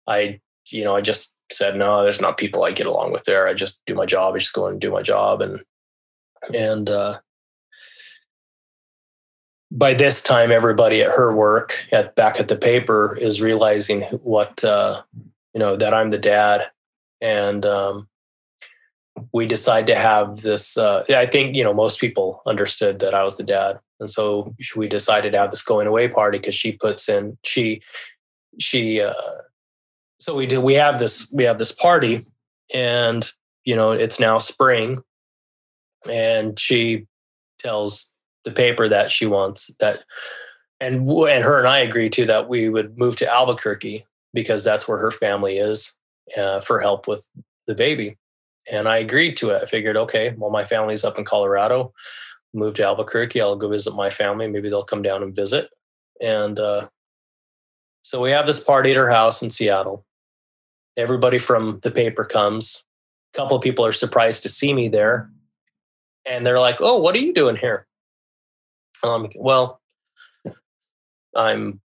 I 0.08 0.40
you 0.72 0.86
know 0.86 0.96
I 0.96 1.02
just 1.02 1.36
said 1.52 1.76
no 1.76 2.02
there's 2.04 2.22
not 2.22 2.38
people 2.38 2.64
I 2.64 2.72
get 2.72 2.88
along 2.88 3.12
with 3.12 3.26
there 3.26 3.48
I 3.48 3.54
just 3.54 3.82
do 3.86 3.94
my 3.94 4.06
job 4.06 4.36
I 4.36 4.38
just 4.38 4.54
go 4.54 4.68
and 4.68 4.80
do 4.80 4.92
my 4.92 5.02
job 5.02 5.42
and 5.42 5.60
and 6.54 6.90
uh, 6.90 7.20
by 9.72 9.94
this 9.94 10.22
time 10.22 10.52
everybody 10.52 11.02
at 11.02 11.12
her 11.12 11.36
work 11.36 11.86
at 11.92 12.16
back 12.16 12.40
at 12.40 12.48
the 12.48 12.56
paper 12.56 13.18
is 13.20 13.42
realizing 13.42 14.02
what 14.24 14.64
uh, 14.64 15.02
you 15.54 15.60
know 15.60 15.76
that 15.76 15.94
I'm 15.94 16.10
the 16.10 16.18
dad 16.18 16.68
and 17.22 17.66
um, 17.66 18.08
we 19.34 19.46
decide 19.46 19.88
to 19.88 19.96
have 19.96 20.42
this. 20.42 20.78
Uh, 20.78 21.04
I 21.10 21.26
think 21.26 21.56
you 21.56 21.64
know 21.64 21.74
most 21.74 22.00
people 22.00 22.42
understood 22.46 23.00
that 23.00 23.14
I 23.14 23.24
was 23.24 23.38
the 23.38 23.44
dad, 23.44 23.80
and 24.00 24.10
so 24.10 24.54
we 24.76 24.88
decided 24.88 25.32
to 25.32 25.40
have 25.40 25.52
this 25.52 25.62
going 25.62 25.88
away 25.88 26.08
party 26.08 26.38
because 26.38 26.56
she 26.56 26.74
puts 26.74 27.10
in 27.10 27.38
she 27.44 27.82
she. 28.60 29.02
Uh, 29.02 29.14
so 30.20 30.36
we 30.36 30.48
do. 30.48 30.62
We 30.62 30.76
have 30.76 31.00
this. 31.00 31.32
We 31.34 31.44
have 31.44 31.58
this 31.58 31.72
party, 31.72 32.26
and 32.74 33.30
you 33.66 33.76
know 33.76 33.92
it's 33.92 34.20
now 34.20 34.38
spring, 34.38 35.02
and 36.10 36.60
she 36.60 37.06
tells 37.60 38.12
the 38.46 38.52
paper 38.52 38.88
that 38.88 39.12
she 39.12 39.26
wants 39.26 39.72
that, 39.80 40.04
and 40.80 41.10
and 41.10 41.44
her 41.44 41.60
and 41.60 41.68
I 41.68 41.80
agree 41.80 42.10
too 42.10 42.26
that 42.26 42.48
we 42.48 42.70
would 42.70 42.98
move 42.98 43.16
to 43.18 43.34
Albuquerque 43.34 44.06
because 44.34 44.64
that's 44.64 44.88
where 44.88 44.98
her 45.00 45.12
family 45.12 45.58
is 45.58 45.98
uh, 46.38 46.62
for 46.62 46.82
help 46.82 47.08
with 47.08 47.30
the 47.66 47.76
baby 47.76 48.18
and 48.72 48.88
I 48.88 48.98
agreed 48.98 49.38
to 49.38 49.52
it. 49.52 49.62
I 49.62 49.66
figured, 49.66 49.98
okay, 49.98 50.34
well, 50.38 50.50
my 50.50 50.66
family's 50.66 51.04
up 51.04 51.18
in 51.18 51.26
Colorado. 51.26 51.94
Move 52.54 52.76
to 52.76 52.86
Albuquerque. 52.86 53.42
I'll 53.42 53.56
go 53.56 53.70
visit 53.70 53.96
my 53.96 54.10
family. 54.10 54.48
Maybe 54.48 54.70
they'll 54.70 54.84
come 54.84 55.02
down 55.02 55.24
and 55.24 55.36
visit. 55.36 55.70
And 56.22 56.60
uh, 56.60 56.90
so 58.02 58.22
we 58.22 58.32
have 58.32 58.46
this 58.46 58.60
party 58.60 58.92
at 58.92 58.98
her 58.98 59.10
house 59.10 59.42
in 59.42 59.50
Seattle. 59.50 60.06
Everybody 60.98 61.38
from 61.38 61.80
the 61.84 61.92
paper 61.92 62.26
comes. 62.26 62.84
A 63.34 63.38
couple 63.38 63.56
of 63.56 63.64
people 63.64 63.86
are 63.86 63.94
surprised 63.94 64.44
to 64.44 64.50
see 64.50 64.74
me 64.74 64.88
there, 64.88 65.30
and 66.28 66.46
they're 66.46 66.60
like, 66.60 66.78
"Oh, 66.80 66.98
what 66.98 67.16
are 67.16 67.20
you 67.20 67.34
doing 67.34 67.56
here?" 67.56 67.88
Um, 69.04 69.30
well, 69.36 69.82
I'm 71.36 71.82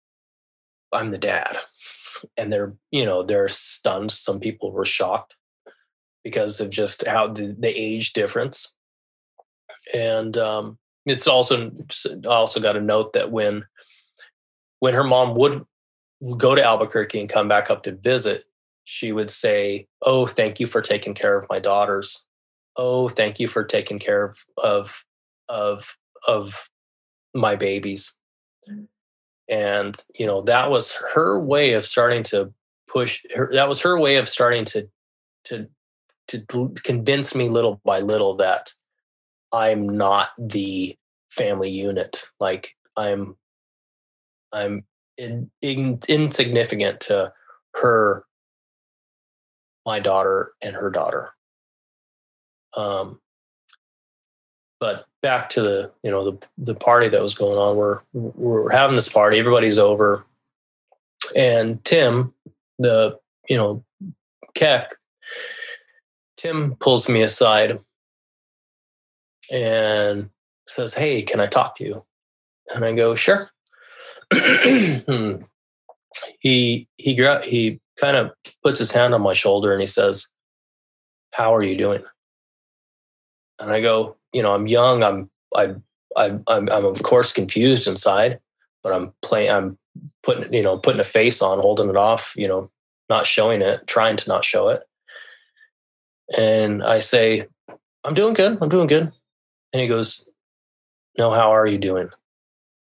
I'm 0.93 1.11
the 1.11 1.17
dad, 1.17 1.57
and 2.37 2.51
they're 2.51 2.73
you 2.91 3.05
know 3.05 3.23
they're 3.23 3.49
stunned. 3.49 4.11
Some 4.11 4.39
people 4.39 4.71
were 4.71 4.85
shocked 4.85 5.35
because 6.23 6.59
of 6.59 6.69
just 6.69 7.05
how 7.07 7.27
the, 7.27 7.55
the 7.57 7.69
age 7.69 8.13
difference. 8.13 8.75
And 9.95 10.35
um, 10.37 10.77
it's 11.05 11.27
also 11.27 11.71
also 12.27 12.59
got 12.59 12.75
a 12.75 12.81
note 12.81 13.13
that 13.13 13.31
when 13.31 13.63
when 14.79 14.93
her 14.93 15.03
mom 15.03 15.35
would 15.35 15.65
go 16.37 16.55
to 16.55 16.63
Albuquerque 16.63 17.19
and 17.19 17.29
come 17.29 17.47
back 17.47 17.69
up 17.69 17.83
to 17.83 17.93
visit, 17.93 18.43
she 18.83 19.11
would 19.11 19.31
say, 19.31 19.87
"Oh, 20.01 20.27
thank 20.27 20.59
you 20.59 20.67
for 20.67 20.81
taking 20.81 21.13
care 21.13 21.37
of 21.37 21.47
my 21.49 21.59
daughters. 21.59 22.25
Oh, 22.77 23.09
thank 23.09 23.39
you 23.39 23.47
for 23.47 23.63
taking 23.63 23.99
care 23.99 24.23
of 24.23 24.45
of 24.57 25.05
of 25.49 25.97
of 26.27 26.69
my 27.33 27.55
babies." 27.55 28.15
And 29.49 29.95
you 30.17 30.25
know 30.25 30.41
that 30.43 30.69
was 30.69 30.93
her 31.15 31.39
way 31.39 31.73
of 31.73 31.85
starting 31.85 32.23
to 32.25 32.53
push. 32.87 33.23
Her, 33.35 33.49
that 33.53 33.69
was 33.69 33.81
her 33.81 33.99
way 33.99 34.17
of 34.17 34.29
starting 34.29 34.65
to 34.65 34.89
to 35.45 35.69
to 36.27 36.73
convince 36.83 37.35
me 37.35 37.49
little 37.49 37.81
by 37.85 37.99
little 37.99 38.35
that 38.35 38.73
I'm 39.53 39.87
not 39.87 40.29
the 40.37 40.97
family 41.29 41.69
unit. 41.69 42.23
Like 42.39 42.75
I'm, 42.97 43.37
I'm 44.51 44.85
in, 45.17 45.49
in, 45.61 45.99
insignificant 46.07 46.99
to 47.01 47.31
her, 47.75 48.25
my 49.85 49.99
daughter, 49.99 50.51
and 50.61 50.75
her 50.75 50.89
daughter. 50.89 51.29
Um, 52.77 53.19
but 54.79 55.07
back 55.21 55.49
to 55.49 55.61
the 55.61 55.91
you 56.03 56.11
know 56.11 56.31
the 56.31 56.47
the 56.57 56.75
party 56.75 57.09
that 57.09 57.21
was 57.21 57.33
going 57.33 57.57
on. 57.57 57.75
We're 57.75 57.99
we're 58.13 58.69
having 58.69 58.95
this 58.95 59.09
party. 59.09 59.39
Everybody's 59.39 59.79
over, 59.79 60.25
and 61.35 61.83
Tim, 61.83 62.33
the 62.77 63.19
you 63.49 63.57
know, 63.57 63.83
Keck, 64.53 64.91
Tim 66.37 66.75
pulls 66.75 67.09
me 67.09 67.23
aside 67.23 67.79
and 69.51 70.29
says, 70.67 70.93
"Hey, 70.93 71.23
can 71.23 71.39
I 71.39 71.47
talk 71.47 71.75
to 71.77 71.83
you?" 71.83 72.05
And 72.73 72.85
I 72.85 72.93
go, 72.93 73.15
"Sure." 73.15 73.49
Hmm. 75.07 75.43
he 76.39 76.87
he 76.97 77.15
he 77.43 77.79
kind 77.99 78.17
of 78.17 78.31
puts 78.63 78.77
his 78.79 78.91
hand 78.91 79.13
on 79.13 79.21
my 79.21 79.33
shoulder 79.33 79.71
and 79.71 79.81
he 79.81 79.87
says, 79.87 80.27
"How 81.31 81.55
are 81.55 81.63
you 81.63 81.77
doing?" 81.77 82.03
And 83.59 83.71
I 83.71 83.81
go, 83.81 84.17
"You 84.33 84.43
know, 84.43 84.53
I'm 84.53 84.67
young. 84.67 85.03
I'm 85.03 85.29
I 85.55 85.75
I 86.15 86.39
I'm, 86.47 86.69
I'm 86.69 86.85
of 86.85 87.01
course 87.03 87.31
confused 87.33 87.87
inside, 87.87 88.39
but 88.83 88.93
I'm 88.93 89.13
playing. 89.21 89.51
I'm 89.51 89.77
putting 90.23 90.53
you 90.53 90.63
know 90.63 90.77
putting 90.77 91.01
a 91.01 91.05
face 91.05 91.41
on, 91.41 91.59
holding 91.59 91.89
it 91.89 91.97
off. 91.97 92.33
You 92.37 92.47
know, 92.47 92.71
not 93.09 93.25
showing 93.25 93.61
it, 93.61 93.87
trying 93.87 94.17
to 94.17 94.29
not 94.29 94.45
show 94.45 94.69
it." 94.69 94.83
And 96.37 96.83
I 96.83 96.99
say, 96.99 97.47
"I'm 98.03 98.13
doing 98.13 98.33
good. 98.33 98.57
I'm 98.61 98.69
doing 98.69 98.87
good." 98.87 99.11
And 99.73 99.81
he 99.81 99.87
goes, 99.87 100.29
No, 101.17 101.31
how 101.31 101.53
are 101.53 101.67
you 101.67 101.77
doing? 101.77 102.09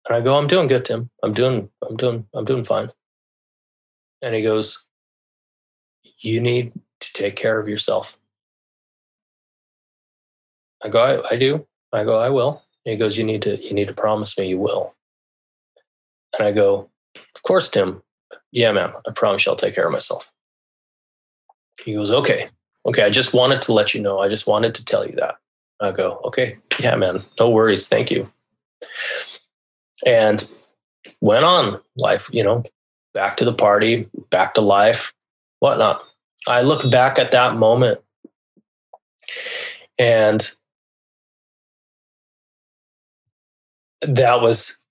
And 0.08 0.16
I 0.16 0.22
go, 0.22 0.38
I'm 0.38 0.48
doing 0.48 0.68
good, 0.68 0.86
Tim. 0.86 1.10
I'm 1.24 1.34
doing, 1.34 1.70
I'm 1.88 1.96
doing, 1.96 2.28
I'm 2.34 2.46
doing 2.46 2.64
fine. 2.64 2.90
And 4.22 4.36
he 4.36 4.42
goes, 4.42 4.86
You 6.20 6.42
need 6.42 6.74
to 7.00 7.14
take 7.14 7.36
care 7.36 7.60
of 7.60 7.68
yourself. 7.68 8.18
I 10.84 10.90
go, 10.90 11.04
I, 11.04 11.36
I 11.36 11.38
do. 11.38 11.66
I 11.92 12.04
go, 12.04 12.20
I 12.20 12.30
will. 12.30 12.62
And 12.86 12.92
he 12.92 12.98
goes, 12.98 13.18
You 13.18 13.24
need 13.24 13.42
to, 13.44 13.62
you 13.64 13.74
need 13.74 13.88
to 13.88 13.94
promise 13.94 14.38
me 14.38 14.48
you 14.48 14.60
will. 14.60 14.94
And 16.38 16.48
I 16.48 16.52
go, 16.52 16.90
Of 17.36 17.44
course, 17.44 17.70
Tim. 17.70 18.02
Yeah, 18.52 18.72
ma'am. 18.72 18.94
I 19.08 19.12
promise 19.12 19.46
you 19.46 19.52
I'll 19.52 19.56
take 19.56 19.76
care 19.76 19.86
of 19.86 19.92
myself. 19.92 20.32
He 21.84 21.94
goes, 21.94 22.12
Okay. 22.12 22.50
Okay. 22.86 23.04
I 23.04 23.10
just 23.10 23.34
wanted 23.34 23.62
to 23.62 23.74
let 23.74 23.94
you 23.94 24.02
know. 24.02 24.20
I 24.20 24.28
just 24.28 24.48
wanted 24.48 24.76
to 24.76 24.86
tell 24.86 25.08
you 25.08 25.16
that. 25.16 25.36
I 25.84 25.92
go, 25.92 26.22
okay, 26.24 26.58
yeah, 26.80 26.96
man, 26.96 27.24
no 27.40 27.50
worries, 27.50 27.88
thank 27.88 28.10
you. 28.10 28.32
And 30.06 30.50
went 31.20 31.46
on 31.46 31.80
life, 31.98 32.30
you 32.32 32.44
know, 32.44 32.64
back 33.14 33.38
to 33.38 33.46
the 33.46 33.54
party, 33.54 34.08
back 34.30 34.54
to 34.54 34.62
life, 34.62 35.14
whatnot. 35.60 36.02
I 36.48 36.62
look 36.62 36.90
back 36.90 37.20
at 37.20 37.32
that 37.32 37.56
moment 37.56 38.00
and 40.00 40.50
that 44.08 44.42
was, 44.42 44.84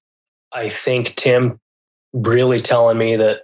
I 0.52 0.68
think, 0.68 1.14
Tim 1.16 1.60
really 2.12 2.60
telling 2.60 2.98
me 2.98 3.16
that 3.16 3.42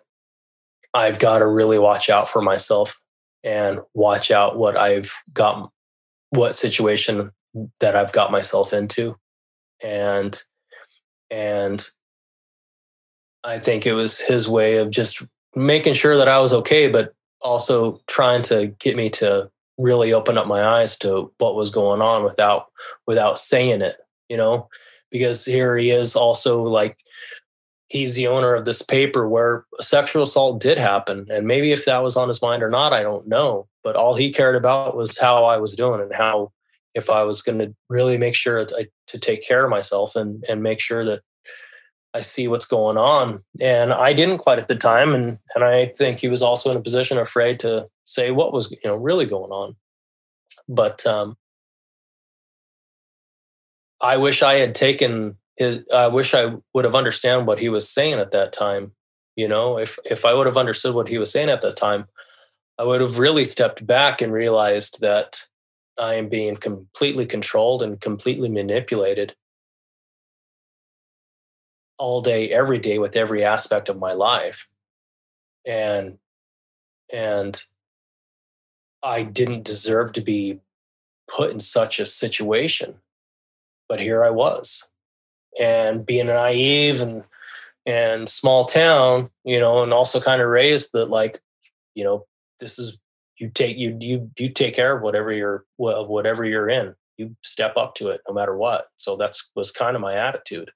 I've 0.94 1.18
got 1.18 1.38
to 1.38 1.46
really 1.46 1.78
watch 1.78 2.10
out 2.10 2.28
for 2.28 2.42
myself 2.42 2.98
and 3.44 3.80
watch 3.94 4.30
out 4.30 4.58
what 4.58 4.76
I've 4.76 5.12
got, 5.32 5.70
what 6.30 6.54
situation 6.54 7.30
that 7.80 7.96
I've 7.96 8.12
got 8.12 8.32
myself 8.32 8.72
into. 8.72 9.16
And 9.82 10.40
and 11.30 11.86
I 13.44 13.58
think 13.58 13.86
it 13.86 13.92
was 13.92 14.18
his 14.18 14.48
way 14.48 14.78
of 14.78 14.90
just 14.90 15.24
making 15.54 15.94
sure 15.94 16.16
that 16.16 16.28
I 16.28 16.38
was 16.38 16.52
okay, 16.52 16.88
but 16.90 17.14
also 17.42 18.00
trying 18.06 18.42
to 18.42 18.74
get 18.80 18.96
me 18.96 19.10
to 19.10 19.50
really 19.78 20.12
open 20.12 20.36
up 20.36 20.46
my 20.46 20.62
eyes 20.62 20.98
to 20.98 21.32
what 21.38 21.54
was 21.54 21.70
going 21.70 22.02
on 22.02 22.24
without 22.24 22.66
without 23.06 23.38
saying 23.38 23.82
it, 23.82 23.96
you 24.28 24.36
know, 24.36 24.68
because 25.10 25.44
here 25.44 25.76
he 25.76 25.90
is 25.90 26.16
also 26.16 26.62
like 26.62 26.98
he's 27.88 28.14
the 28.14 28.26
owner 28.26 28.54
of 28.54 28.64
this 28.64 28.82
paper 28.82 29.28
where 29.28 29.64
sexual 29.80 30.22
assault 30.22 30.60
did 30.60 30.78
happen 30.78 31.26
and 31.30 31.46
maybe 31.46 31.72
if 31.72 31.84
that 31.84 32.02
was 32.02 32.16
on 32.16 32.28
his 32.28 32.42
mind 32.42 32.62
or 32.62 32.70
not 32.70 32.92
I 32.92 33.02
don't 33.02 33.26
know, 33.26 33.68
but 33.82 33.96
all 33.96 34.14
he 34.14 34.30
cared 34.32 34.56
about 34.56 34.96
was 34.96 35.18
how 35.18 35.44
I 35.44 35.56
was 35.56 35.76
doing 35.76 36.00
and 36.00 36.14
how 36.14 36.52
if 36.94 37.10
I 37.10 37.22
was 37.22 37.42
going 37.42 37.58
to 37.58 37.74
really 37.88 38.18
make 38.18 38.34
sure 38.34 38.64
to, 38.64 38.88
take 39.18 39.46
care 39.46 39.64
of 39.64 39.70
myself 39.70 40.16
and 40.16 40.44
and 40.48 40.62
make 40.62 40.80
sure 40.80 41.04
that 41.04 41.22
I 42.14 42.20
see 42.20 42.48
what's 42.48 42.66
going 42.66 42.96
on. 42.96 43.42
And 43.60 43.92
I 43.92 44.12
didn't 44.12 44.38
quite 44.38 44.58
at 44.58 44.68
the 44.68 44.76
time, 44.76 45.14
and 45.14 45.38
and 45.54 45.64
I 45.64 45.86
think 45.86 46.18
he 46.18 46.28
was 46.28 46.42
also 46.42 46.70
in 46.70 46.76
a 46.76 46.82
position 46.82 47.18
afraid 47.18 47.60
to 47.60 47.88
say 48.04 48.30
what 48.30 48.52
was 48.52 48.70
you 48.70 48.78
know 48.84 48.96
really 48.96 49.26
going 49.26 49.50
on. 49.50 49.76
But 50.68 51.06
um, 51.06 51.36
I 54.00 54.16
wish 54.16 54.42
I 54.42 54.54
had 54.54 54.74
taken 54.74 55.36
his. 55.56 55.84
I 55.92 56.08
wish 56.08 56.34
I 56.34 56.54
would 56.74 56.84
have 56.84 56.94
understand 56.94 57.46
what 57.46 57.58
he 57.58 57.68
was 57.68 57.88
saying 57.88 58.18
at 58.18 58.30
that 58.30 58.52
time. 58.52 58.92
You 59.36 59.48
know, 59.48 59.78
if 59.78 59.98
if 60.04 60.24
I 60.24 60.34
would 60.34 60.46
have 60.46 60.56
understood 60.56 60.94
what 60.94 61.08
he 61.08 61.18
was 61.18 61.32
saying 61.32 61.50
at 61.50 61.60
that 61.62 61.76
time, 61.76 62.06
I 62.78 62.84
would 62.84 63.00
have 63.00 63.18
really 63.18 63.44
stepped 63.44 63.86
back 63.86 64.22
and 64.22 64.32
realized 64.32 65.00
that 65.00 65.46
I 65.98 66.14
am 66.14 66.28
being 66.28 66.56
completely 66.56 67.26
controlled 67.26 67.82
and 67.82 68.00
completely 68.00 68.48
manipulated 68.48 69.34
all 71.98 72.22
day, 72.22 72.48
every 72.50 72.78
day 72.78 72.98
with 72.98 73.16
every 73.16 73.44
aspect 73.44 73.88
of 73.88 73.98
my 73.98 74.12
life. 74.12 74.68
And, 75.66 76.18
and 77.12 77.60
I 79.02 79.24
didn't 79.24 79.64
deserve 79.64 80.12
to 80.12 80.20
be 80.20 80.60
put 81.28 81.50
in 81.50 81.60
such 81.60 81.98
a 81.98 82.06
situation, 82.06 83.00
but 83.88 84.00
here 84.00 84.24
I 84.24 84.30
was. 84.30 84.84
And 85.60 86.04
being 86.04 86.26
naive 86.26 87.00
and, 87.00 87.24
and 87.86 88.28
small 88.28 88.64
town, 88.64 89.30
you 89.44 89.58
know, 89.58 89.82
and 89.82 89.92
also 89.92 90.20
kind 90.20 90.42
of 90.42 90.48
raised 90.48 90.90
that 90.92 91.10
like, 91.10 91.40
you 91.94 92.04
know, 92.04 92.26
this 92.60 92.78
is 92.78 92.98
you 93.38 93.48
take 93.48 93.76
you 93.76 93.96
you 94.00 94.30
you 94.38 94.48
take 94.50 94.74
care 94.74 94.96
of 94.96 95.02
whatever 95.02 95.32
you're 95.32 95.64
of 95.80 96.08
whatever 96.08 96.44
you're 96.44 96.68
in. 96.68 96.94
You 97.16 97.36
step 97.42 97.76
up 97.76 97.94
to 97.96 98.10
it 98.10 98.20
no 98.28 98.34
matter 98.34 98.56
what. 98.56 98.88
So 98.96 99.16
that's 99.16 99.50
was 99.54 99.70
kind 99.70 99.96
of 99.96 100.02
my 100.02 100.14
attitude. 100.14 100.70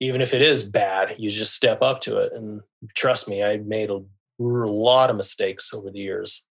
Even 0.00 0.20
if 0.22 0.32
it 0.32 0.40
is 0.40 0.62
bad, 0.62 1.16
you 1.18 1.30
just 1.30 1.54
step 1.54 1.82
up 1.82 2.00
to 2.02 2.18
it. 2.18 2.32
And 2.32 2.62
trust 2.94 3.28
me, 3.28 3.44
I 3.44 3.58
made 3.58 3.90
a, 3.90 4.00
lot 4.42 5.10
of 5.10 5.16
mistakes 5.16 5.74
over 5.74 5.90
the 5.90 5.98
years 5.98 6.46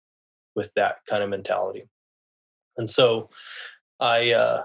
with 0.55 0.73
that 0.75 0.95
kind 1.07 1.21
of 1.21 1.29
mentality. 1.29 1.87
And 2.77 2.89
so 2.89 3.29
I 3.99 4.31
uh, 4.31 4.63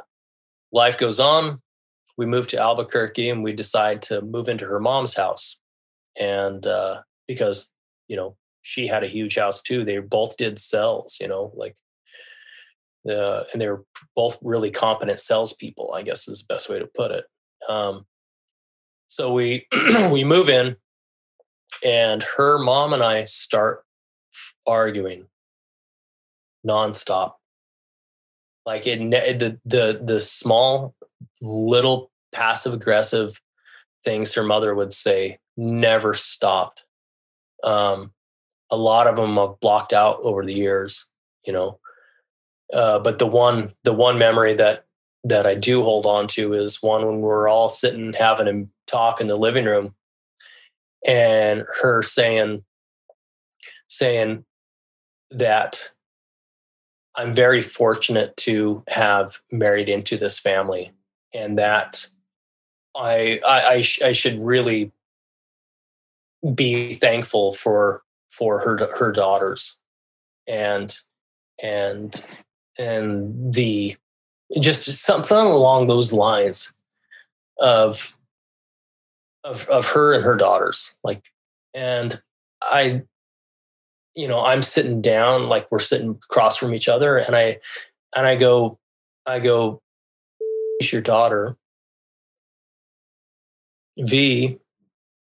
life 0.73 0.99
goes 0.99 1.21
on. 1.21 1.61
We 2.17 2.27
move 2.27 2.49
to 2.49 2.61
Albuquerque 2.61 3.31
and 3.31 3.43
we 3.43 3.53
decide 3.53 4.03
to 4.03 4.21
move 4.21 4.49
into 4.49 4.67
her 4.67 4.81
mom's 4.81 5.15
house. 5.15 5.59
And 6.19 6.67
uh, 6.67 7.03
because, 7.27 7.73
you 8.09 8.17
know, 8.17 8.37
she 8.63 8.87
had 8.87 9.03
a 9.03 9.09
huge 9.09 9.37
house 9.37 9.63
too. 9.63 9.85
They 9.85 9.99
both 9.99 10.37
did 10.37 10.59
sales, 10.59 11.17
you 11.21 11.29
know, 11.29 11.53
like 11.55 11.77
uh, 13.09 13.45
and 13.53 13.61
they 13.61 13.69
were 13.69 13.85
both 14.15 14.39
really 14.43 14.71
competent 14.71 15.21
salespeople. 15.21 15.93
I 15.95 16.03
guess 16.03 16.29
is 16.29 16.41
the 16.41 16.55
best 16.55 16.69
way 16.69 16.79
to 16.79 16.87
put 16.87 17.11
it. 17.11 17.25
Um, 17.69 18.07
so 19.09 19.33
we 19.33 19.67
we 20.11 20.25
move 20.25 20.49
in, 20.49 20.77
and 21.85 22.23
her 22.37 22.59
mom 22.59 22.93
and 22.93 23.03
I 23.03 23.25
start 23.25 23.85
arguing 24.67 25.27
nonstop. 26.67 27.35
Like 28.67 28.87
it, 28.87 28.99
the 28.99 29.59
the 29.65 30.01
the 30.03 30.21
small 30.21 30.95
little 31.41 32.11
passive 32.33 32.75
aggressive 32.75 33.41
things 34.05 34.35
her 34.35 34.45
mother 34.45 34.75
would 34.75 34.93
say 34.93 35.39
never 35.57 36.15
stopped. 36.15 36.85
Um, 37.65 38.13
a 38.71 38.77
lot 38.77 39.07
of 39.07 39.17
them 39.17 39.37
have 39.37 39.61
blocked 39.61 39.93
out 39.93 40.19
over 40.23 40.45
the 40.45 40.55
years, 40.55 41.11
you 41.45 41.53
know. 41.53 41.79
Uh, 42.73 42.99
but 42.99 43.19
the 43.19 43.27
one 43.27 43.73
the 43.85 43.93
one 43.93 44.19
memory 44.19 44.55
that 44.55 44.85
that 45.25 45.47
I 45.47 45.55
do 45.55 45.83
hold 45.83 46.07
on 46.07 46.27
to 46.29 46.55
is 46.55 46.83
one 46.83 47.05
when 47.05 47.21
we're 47.21 47.49
all 47.49 47.69
sitting 47.69 48.13
having 48.13 48.49
a 48.49 48.91
talk 48.91 49.21
in 49.21 49.27
the 49.27 49.37
living 49.37 49.65
room, 49.65 49.95
and 51.07 51.65
her 51.83 52.03
saying 52.03 52.65
saying 53.89 54.45
that 55.31 55.91
I'm 57.21 57.35
very 57.35 57.61
fortunate 57.61 58.37
to 58.39 58.83
have 58.89 59.41
married 59.53 59.89
into 59.91 60.17
this 60.17 60.39
family, 60.39 60.93
and 61.35 61.59
that 61.59 62.07
I 62.97 63.41
I, 63.47 63.63
I, 63.63 63.83
sh- 63.83 64.03
I 64.03 64.13
should 64.13 64.41
really 64.41 64.91
be 66.55 66.95
thankful 66.95 67.53
for 67.53 68.03
for 68.31 68.61
her 68.61 68.89
her 68.99 69.13
daughters. 69.13 69.77
And 70.49 70.99
and 71.63 72.27
and 72.79 73.53
the 73.53 73.97
just 74.59 74.85
something 74.85 75.37
along 75.37 75.87
those 75.87 76.13
lines 76.13 76.75
of 77.61 78.17
of 79.45 79.69
of 79.69 79.87
her 79.89 80.15
and 80.15 80.25
her 80.25 80.37
daughters 80.37 80.97
like 81.05 81.23
and 81.75 82.21
i 82.63 83.03
you 84.15 84.27
know 84.27 84.45
i'm 84.45 84.63
sitting 84.63 85.01
down 85.01 85.49
like 85.49 85.71
we're 85.71 85.79
sitting 85.79 86.11
across 86.11 86.57
from 86.57 86.75
each 86.75 86.89
other 86.89 87.17
and 87.17 87.37
i 87.37 87.59
and 88.17 88.27
i 88.27 88.37
go 88.37 88.79
i 89.27 89.39
go 89.39 89.81
is 90.81 90.93
your 90.93 91.03
daughter. 91.03 91.57
V 93.99 94.59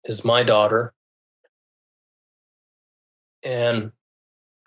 is 0.04 0.24
my 0.24 0.42
daughter. 0.42 0.92
And 3.42 3.92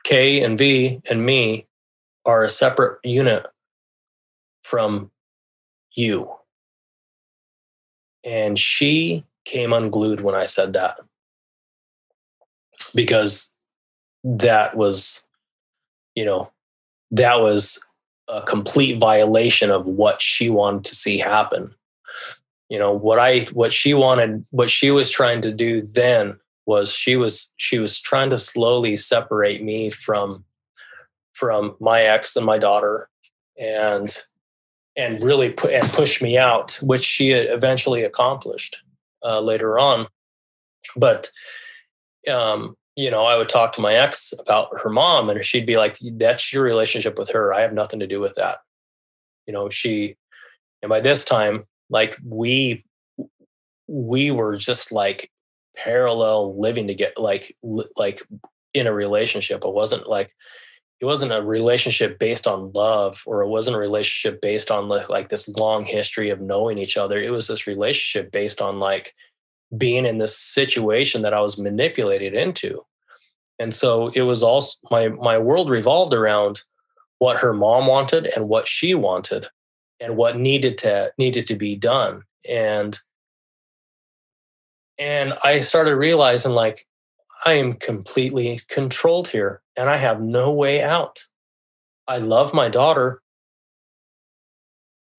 k 0.04 0.42
and 0.42 0.58
v 0.58 1.02
and 1.10 1.26
me 1.26 1.68
are 2.26 2.44
a 2.44 2.50
separate 2.50 3.00
unit 3.04 3.46
from 4.64 5.12
you. 5.94 6.32
And 8.24 8.58
she 8.58 9.26
came 9.46 9.74
unglued 9.74 10.22
when 10.22 10.36
I 10.36 10.46
said 10.46 10.74
that. 10.74 10.98
Because 12.96 13.51
that 14.24 14.76
was, 14.76 15.26
you 16.16 16.26
know, 16.26 16.52
that 17.12 17.42
was 17.42 17.86
a 18.28 18.42
complete 18.42 19.00
violation 19.00 19.72
of 19.72 19.86
what 19.86 20.22
she 20.22 20.50
wanted 20.50 20.86
to 20.86 20.96
see 20.96 21.18
happen. 21.18 21.74
You 22.70 22.80
know, 22.80 22.94
what 22.94 23.20
I, 23.20 23.42
what 23.54 23.74
she 23.74 23.94
wanted, 23.94 24.46
what 24.52 24.70
she 24.70 24.92
was 24.92 25.10
trying 25.10 25.42
to 25.42 25.52
do 25.52 25.82
then 25.82 26.40
was 26.66 26.94
she 26.94 27.16
was, 27.16 27.54
she 27.58 27.80
was 27.80 28.00
trying 28.00 28.30
to 28.30 28.40
slowly 28.40 28.96
separate 28.96 29.64
me 29.64 29.90
from, 29.90 30.46
from 31.34 31.76
my 31.80 32.02
ex 32.02 32.36
and 32.36 32.46
my 32.46 32.58
daughter. 32.58 33.10
And 33.60 34.16
and 34.96 35.24
really 35.24 35.50
put 35.50 35.72
and 35.72 35.88
push 35.90 36.22
me 36.22 36.38
out, 36.38 36.78
which 36.82 37.04
she 37.04 37.32
eventually 37.32 38.04
accomplished 38.04 38.82
uh, 39.24 39.40
later 39.40 39.80
on. 39.80 40.08
But 40.96 41.32
um, 42.32 42.76
you 43.02 43.10
know, 43.10 43.26
I 43.26 43.36
would 43.36 43.50
talk 43.50 43.74
to 43.74 43.82
my 43.82 43.96
ex 43.96 44.32
about 44.40 44.70
her 44.82 44.90
mom, 44.90 45.30
and 45.30 45.44
she'd 45.44 45.66
be 45.66 45.78
like, 45.78 45.98
"That's 46.00 46.54
your 46.54 46.64
relationship 46.64 47.18
with 47.18 47.30
her. 47.30 47.54
I 47.54 47.62
have 47.62 47.74
nothing 47.74 48.00
to 48.00 48.08
do 48.08 48.20
with 48.20 48.36
that." 48.36 48.60
You 49.48 49.54
know, 49.54 49.70
she, 49.70 50.18
and 50.84 50.90
by 50.90 51.00
this 51.02 51.26
time, 51.26 51.66
like 51.90 52.18
we, 52.24 52.86
we 53.88 54.30
were 54.30 54.56
just 54.56 54.92
like 54.92 55.32
parallel 55.76 56.60
living 56.60 56.88
to 56.88 56.94
get 56.94 57.18
like 57.18 57.56
like 57.98 58.22
in 58.76 58.86
a 58.86 58.94
relationship. 58.94 59.66
It 59.66 59.74
wasn't 59.74 60.08
like 60.08 60.36
it 61.00 61.06
wasn't 61.06 61.34
a 61.34 61.42
relationship 61.42 62.20
based 62.20 62.46
on 62.46 62.72
love 62.74 63.24
or 63.26 63.42
it 63.42 63.48
wasn't 63.48 63.76
a 63.76 63.80
relationship 63.80 64.40
based 64.40 64.70
on 64.70 64.88
like, 64.88 65.10
like 65.10 65.30
this 65.30 65.50
long 65.50 65.84
history 65.84 66.30
of 66.30 66.40
knowing 66.40 66.78
each 66.78 66.96
other 66.96 67.18
it 67.18 67.32
was 67.32 67.48
this 67.48 67.66
relationship 67.66 68.32
based 68.32 68.62
on 68.62 68.80
like 68.80 69.16
being 69.76 70.06
in 70.06 70.20
this 70.20 70.38
situation 70.38 71.24
that 71.24 71.34
i 71.34 71.42
was 71.42 71.58
manipulated 71.58 72.36
into 72.36 72.86
and 73.62 73.76
so 73.76 74.08
it 74.16 74.24
was 74.24 74.42
also 74.42 74.80
my 74.90 75.10
my 75.10 75.38
world 75.38 75.70
revolved 75.70 76.16
around 76.16 76.64
what 77.20 77.38
her 77.38 77.54
mom 77.54 77.86
wanted 77.86 78.28
and 78.36 78.50
what 78.50 78.68
she 78.68 78.96
wanted 78.96 79.46
and 80.00 80.18
what 80.18 80.36
needed 80.36 80.80
to 80.80 81.14
needed 81.20 81.46
to 81.46 81.56
be 81.56 81.76
done. 81.76 82.24
And 82.50 82.98
and 84.98 85.34
i 85.44 85.60
started 85.60 85.96
realizing 85.96 86.54
like 86.54 86.88
I 87.46 87.54
am 87.54 87.74
completely 87.74 88.62
controlled 88.68 89.28
here 89.28 89.62
and 89.76 89.90
I 89.90 89.98
have 89.98 90.22
no 90.22 90.54
way 90.54 90.84
out. 90.84 91.20
I 92.08 92.18
love 92.18 92.54
my 92.54 92.70
daughter. 92.70 93.22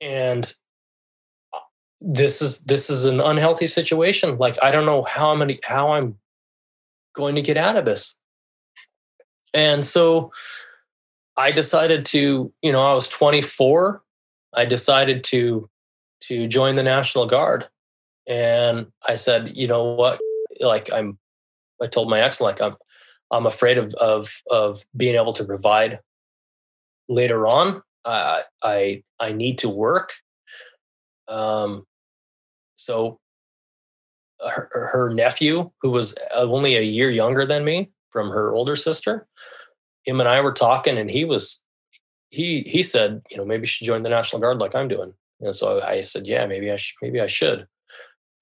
And 0.01 0.53
uh, 1.53 1.59
this 2.01 2.43
is 2.43 2.65
this 2.65 2.91
is 2.91 3.07
an 3.07 3.21
unhealthy 3.21 3.69
situation. 3.69 4.37
Like 4.37 4.59
i 4.65 4.73
don't 4.73 4.87
know 4.87 5.05
how 5.05 5.33
many 5.37 5.61
how 5.63 5.93
i'm 5.93 6.19
going 7.15 7.37
to 7.37 7.43
get 7.43 7.57
out 7.57 7.77
of 7.77 7.85
this 7.85 8.17
and 9.55 9.85
so 9.85 10.31
i 11.37 11.51
decided 11.51 12.05
to 12.05 12.53
you 12.63 12.73
know 12.73 12.85
i 12.85 12.95
was 12.95 13.09
24 13.09 14.03
i 14.55 14.65
decided 14.65 15.25
to 15.25 15.69
to 16.21 16.47
join 16.47 16.77
the 16.77 16.83
national 16.83 17.27
guard 17.27 17.69
and 18.29 18.87
i 19.09 19.15
said 19.15 19.57
you 19.57 19.67
know 19.67 19.85
what 19.85 20.21
like 20.61 20.93
i'm 20.93 21.19
I 21.83 21.89
told 21.89 22.09
my 22.09 22.21
ex 22.21 22.41
like 22.41 22.61
I'm 22.61 22.77
I'm 23.31 23.47
afraid 23.47 23.77
of 23.77 23.93
of 23.95 24.43
of 24.51 24.85
being 24.97 25.17
able 25.17 25.33
to 25.35 25.45
provide 25.45 25.99
later 27.09 27.47
on. 27.47 27.83
I 28.05 28.43
I 28.63 29.03
I 29.19 29.33
need 29.33 29.59
to 29.59 29.69
work. 29.69 30.13
Um, 31.29 31.85
so 32.77 33.19
her, 34.41 34.69
her 34.73 35.15
nephew, 35.15 35.71
who 35.81 35.91
was 35.91 36.15
only 36.33 36.77
a 36.77 36.83
year 36.83 37.11
younger 37.11 37.45
than 37.45 37.65
me 37.65 37.91
from 38.13 38.31
her 38.31 38.55
older 38.55 38.77
sister, 38.77 39.27
him 40.05 40.21
and 40.21 40.29
I 40.29 40.41
were 40.41 40.53
talking, 40.53 40.99
and 40.99 41.11
he 41.11 41.25
was 41.25 41.63
he 42.31 42.63
he 42.63 42.83
said, 42.83 43.23
you 43.31 43.37
know, 43.37 43.45
maybe 43.45 43.67
she 43.67 43.87
joined 43.87 44.05
the 44.05 44.11
National 44.11 44.41
Guard 44.41 44.59
like 44.59 44.75
I'm 44.75 44.89
doing. 44.89 45.15
And 45.41 45.55
so 45.55 45.83
I 45.83 46.03
said, 46.03 46.27
yeah, 46.27 46.47
maybe 46.47 46.71
I 46.71 46.77
should, 46.77 46.95
maybe 47.03 47.21
I 47.21 47.27
should 47.27 47.67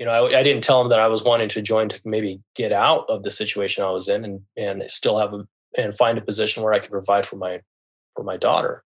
you 0.00 0.06
know, 0.06 0.12
I, 0.12 0.38
I, 0.38 0.42
didn't 0.42 0.64
tell 0.64 0.80
him 0.80 0.88
that 0.88 0.98
I 0.98 1.08
was 1.08 1.22
wanting 1.22 1.50
to 1.50 1.60
join 1.60 1.90
to 1.90 2.00
maybe 2.06 2.40
get 2.56 2.72
out 2.72 3.04
of 3.10 3.22
the 3.22 3.30
situation 3.30 3.84
I 3.84 3.90
was 3.90 4.08
in 4.08 4.24
and 4.24 4.40
and 4.56 4.82
still 4.88 5.18
have 5.18 5.34
a 5.34 5.46
and 5.78 5.94
find 5.94 6.16
a 6.16 6.22
position 6.22 6.62
where 6.62 6.72
I 6.72 6.78
could 6.78 6.90
provide 6.90 7.26
for 7.26 7.36
my 7.36 7.60
for 8.16 8.24
my 8.24 8.38
daughter. 8.38 8.82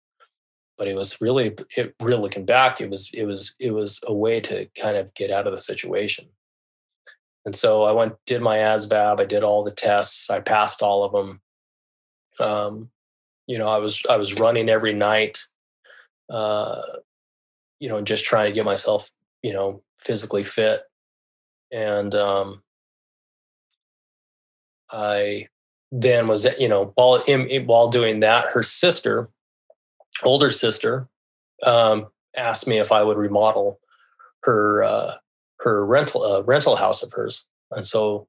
But 0.75 0.87
it 0.87 0.95
was 0.95 1.21
really, 1.21 1.55
it 1.77 1.93
really 2.01 2.19
looking 2.19 2.45
back, 2.45 2.81
it 2.81 2.89
was 2.89 3.11
it 3.13 3.25
was 3.25 3.53
it 3.59 3.71
was 3.71 3.99
a 4.07 4.13
way 4.13 4.39
to 4.41 4.67
kind 4.79 4.97
of 4.97 5.13
get 5.13 5.29
out 5.29 5.45
of 5.45 5.53
the 5.53 5.59
situation. 5.59 6.25
And 7.45 7.55
so 7.55 7.83
I 7.83 7.91
went, 7.91 8.13
did 8.25 8.41
my 8.41 8.57
ASVAB, 8.57 9.19
I 9.19 9.25
did 9.25 9.43
all 9.43 9.63
the 9.63 9.71
tests, 9.71 10.29
I 10.29 10.39
passed 10.39 10.81
all 10.81 11.03
of 11.03 11.11
them. 11.11 11.41
Um, 12.39 12.89
you 13.47 13.57
know, 13.57 13.67
I 13.67 13.77
was 13.77 14.01
I 14.09 14.15
was 14.15 14.39
running 14.39 14.69
every 14.69 14.93
night, 14.93 15.39
uh, 16.29 16.81
you 17.79 17.89
know, 17.89 18.01
just 18.01 18.25
trying 18.25 18.47
to 18.47 18.53
get 18.53 18.65
myself, 18.65 19.11
you 19.41 19.53
know, 19.53 19.83
physically 19.97 20.43
fit 20.43 20.83
and 21.73 22.13
um, 22.13 22.61
I 24.91 25.47
then 25.91 26.27
was 26.27 26.47
you 26.59 26.69
know 26.69 26.93
while 26.95 27.21
while 27.65 27.89
doing 27.89 28.21
that, 28.21 28.45
her 28.53 28.63
sister, 28.63 29.29
older 30.23 30.51
sister, 30.51 31.09
um, 31.63 32.07
asked 32.37 32.67
me 32.67 32.77
if 32.77 32.91
I 32.91 33.03
would 33.03 33.17
remodel 33.17 33.79
her 34.43 34.83
uh, 34.83 35.13
her 35.63 35.85
rental 35.85 36.23
uh, 36.23 36.41
rental 36.43 36.75
house 36.75 37.03
of 37.03 37.11
hers, 37.13 37.45
and 37.71 37.85
so 37.85 38.27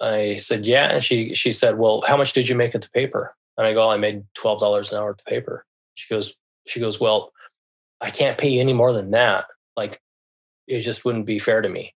I 0.00 0.36
said 0.36 0.66
yeah, 0.66 0.88
and 0.88 1.02
she 1.02 1.34
she 1.34 1.52
said, 1.52 1.78
well, 1.78 2.02
how 2.06 2.16
much 2.16 2.32
did 2.32 2.48
you 2.48 2.54
make 2.54 2.74
at 2.74 2.82
the 2.82 2.90
paper? 2.90 3.34
And 3.56 3.66
I 3.66 3.72
go, 3.72 3.90
I 3.90 3.96
made 3.96 4.24
twelve 4.34 4.60
dollars 4.60 4.92
an 4.92 4.98
hour 4.98 5.10
at 5.10 5.18
the 5.18 5.30
paper. 5.30 5.64
She 5.94 6.12
goes, 6.12 6.34
she 6.66 6.80
goes, 6.80 7.00
well, 7.00 7.32
I 8.00 8.10
can't 8.10 8.38
pay 8.38 8.50
you 8.50 8.60
any 8.60 8.74
more 8.74 8.92
than 8.92 9.12
that. 9.12 9.46
Like, 9.76 10.00
it 10.66 10.82
just 10.82 11.04
wouldn't 11.04 11.26
be 11.26 11.38
fair 11.38 11.60
to 11.62 11.68
me 11.68 11.94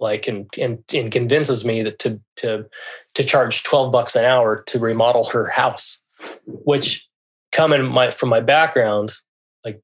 like 0.00 0.26
and, 0.28 0.46
and 0.58 0.82
and 0.92 1.12
convinces 1.12 1.64
me 1.64 1.82
that 1.82 1.98
to 2.00 2.20
to 2.36 2.66
to 3.14 3.24
charge 3.24 3.62
12 3.62 3.92
bucks 3.92 4.16
an 4.16 4.24
hour 4.24 4.62
to 4.66 4.78
remodel 4.78 5.24
her 5.26 5.46
house 5.46 6.04
which 6.46 7.08
coming 7.52 7.84
my 7.84 8.10
from 8.10 8.28
my 8.28 8.40
background 8.40 9.14
like 9.64 9.80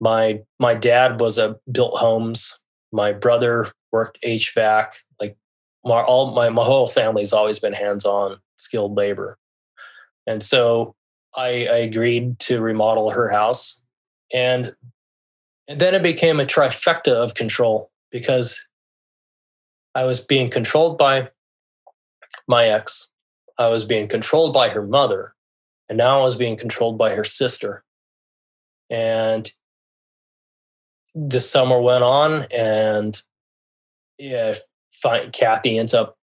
my 0.00 0.40
my 0.58 0.74
dad 0.74 1.20
was 1.20 1.38
a 1.38 1.56
built 1.70 1.96
homes 1.96 2.60
my 2.92 3.12
brother 3.12 3.70
worked 3.92 4.18
hvac 4.22 4.92
like 5.20 5.36
my 5.84 6.02
all 6.02 6.34
my, 6.34 6.48
my 6.48 6.64
whole 6.64 6.86
family's 6.86 7.32
always 7.32 7.58
been 7.58 7.72
hands-on 7.72 8.38
skilled 8.56 8.96
labor 8.96 9.38
and 10.26 10.42
so 10.42 10.94
I, 11.36 11.66
I 11.66 11.76
agreed 11.76 12.38
to 12.40 12.60
remodel 12.60 13.10
her 13.10 13.30
house 13.30 13.80
and 14.32 14.74
and 15.68 15.80
then 15.80 15.94
it 15.94 16.02
became 16.02 16.40
a 16.40 16.46
trifecta 16.46 17.12
of 17.12 17.34
control 17.34 17.90
because 18.10 18.66
I 19.94 20.04
was 20.04 20.20
being 20.20 20.48
controlled 20.48 20.96
by 20.96 21.30
my 22.46 22.66
ex. 22.66 23.08
I 23.58 23.68
was 23.68 23.84
being 23.84 24.08
controlled 24.08 24.54
by 24.54 24.70
her 24.70 24.82
mother. 24.82 25.34
And 25.88 25.98
now 25.98 26.20
I 26.20 26.22
was 26.22 26.36
being 26.36 26.56
controlled 26.56 26.96
by 26.98 27.14
her 27.14 27.24
sister. 27.24 27.84
And 28.88 29.50
the 31.14 31.40
summer 31.40 31.80
went 31.80 32.04
on, 32.04 32.46
and 32.56 33.20
yeah, 34.18 34.54
Kathy 35.32 35.78
ends 35.78 35.94
up, 35.94 36.16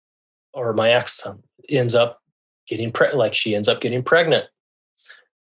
or 0.53 0.73
my 0.73 0.89
ex 0.89 1.25
ends 1.69 1.95
up 1.95 2.19
getting 2.67 2.91
pregnant. 2.91 3.19
Like 3.19 3.33
she 3.33 3.55
ends 3.55 3.67
up 3.67 3.81
getting 3.81 4.03
pregnant 4.03 4.45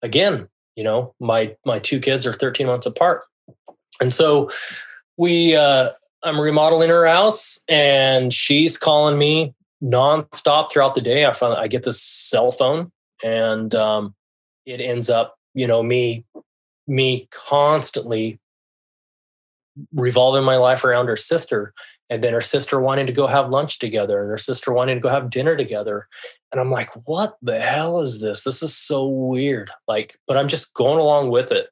again. 0.02 0.48
You 0.77 0.85
know, 0.85 1.15
my 1.20 1.56
my 1.65 1.78
two 1.78 2.01
kids 2.01 2.27
are 2.27 2.32
13 2.32 2.66
months 2.66 2.86
apart, 2.86 3.23
and 4.01 4.12
so 4.12 4.51
we 5.16 5.55
uh, 5.55 5.90
I'm 6.24 6.40
remodeling 6.40 6.89
her 6.89 7.06
house 7.06 7.61
and 7.69 8.32
she's 8.32 8.78
calling 8.78 9.19
me 9.19 9.55
nonstop 9.82 10.73
throughout 10.73 10.94
the 10.94 11.02
day. 11.02 11.27
I 11.27 11.32
find 11.32 11.55
I 11.55 11.69
get 11.69 11.82
this 11.82 12.02
cell 12.02 12.51
phone 12.51 12.90
and 13.23 13.74
um, 13.74 14.15
it 14.65 14.81
ends 14.81 15.11
up, 15.11 15.36
you 15.52 15.66
know, 15.66 15.82
me 15.82 16.24
me 16.86 17.28
constantly 17.31 18.40
revolving 19.93 20.45
my 20.45 20.57
life 20.57 20.85
around 20.85 21.07
her 21.07 21.17
sister 21.17 21.73
and 22.11 22.23
then 22.23 22.33
her 22.33 22.41
sister 22.41 22.81
wanting 22.81 23.07
to 23.07 23.13
go 23.13 23.27
have 23.27 23.49
lunch 23.49 23.79
together 23.79 24.21
and 24.21 24.31
her 24.31 24.39
sister 24.39 24.73
wanting 24.73 24.97
to 24.97 25.01
go 25.01 25.09
have 25.09 25.31
dinner 25.31 25.57
together. 25.57 26.09
And 26.53 26.61
i'm 26.61 26.71
like 26.71 26.91
what 27.07 27.37
the 27.43 27.61
hell 27.61 28.01
is 28.01 28.21
this? 28.21 28.45
This 28.45 28.63
is 28.63 28.77
so 28.77 29.07
weird. 29.07 29.71
Like 29.89 30.19
but 30.27 30.37
i'm 30.37 30.49
just 30.49 30.75
going 30.75 30.99
along 30.99 31.31
with 31.31 31.51
it. 31.53 31.69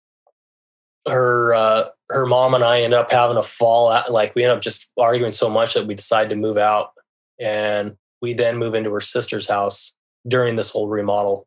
Her 1.07 1.55
uh 1.55 1.85
her 2.11 2.27
mom 2.27 2.55
and 2.55 2.65
i 2.65 2.81
end 2.81 2.95
up 2.95 3.11
having 3.11 3.37
a 3.37 3.43
fall 3.43 3.91
out 3.91 4.13
like 4.13 4.35
we 4.35 4.45
end 4.45 4.53
up 4.53 4.63
just 4.63 4.91
arguing 4.99 5.33
so 5.33 5.51
much 5.51 5.75
that 5.75 5.87
we 5.87 5.95
decide 5.95 6.31
to 6.31 6.37
move 6.37 6.59
out 6.59 6.91
and 7.41 7.97
we 8.21 8.33
then 8.35 8.57
move 8.57 8.75
into 8.75 8.93
her 8.93 9.01
sister's 9.01 9.49
house 9.49 9.97
during 10.27 10.57
this 10.57 10.71
whole 10.71 10.89
remodel. 10.89 11.47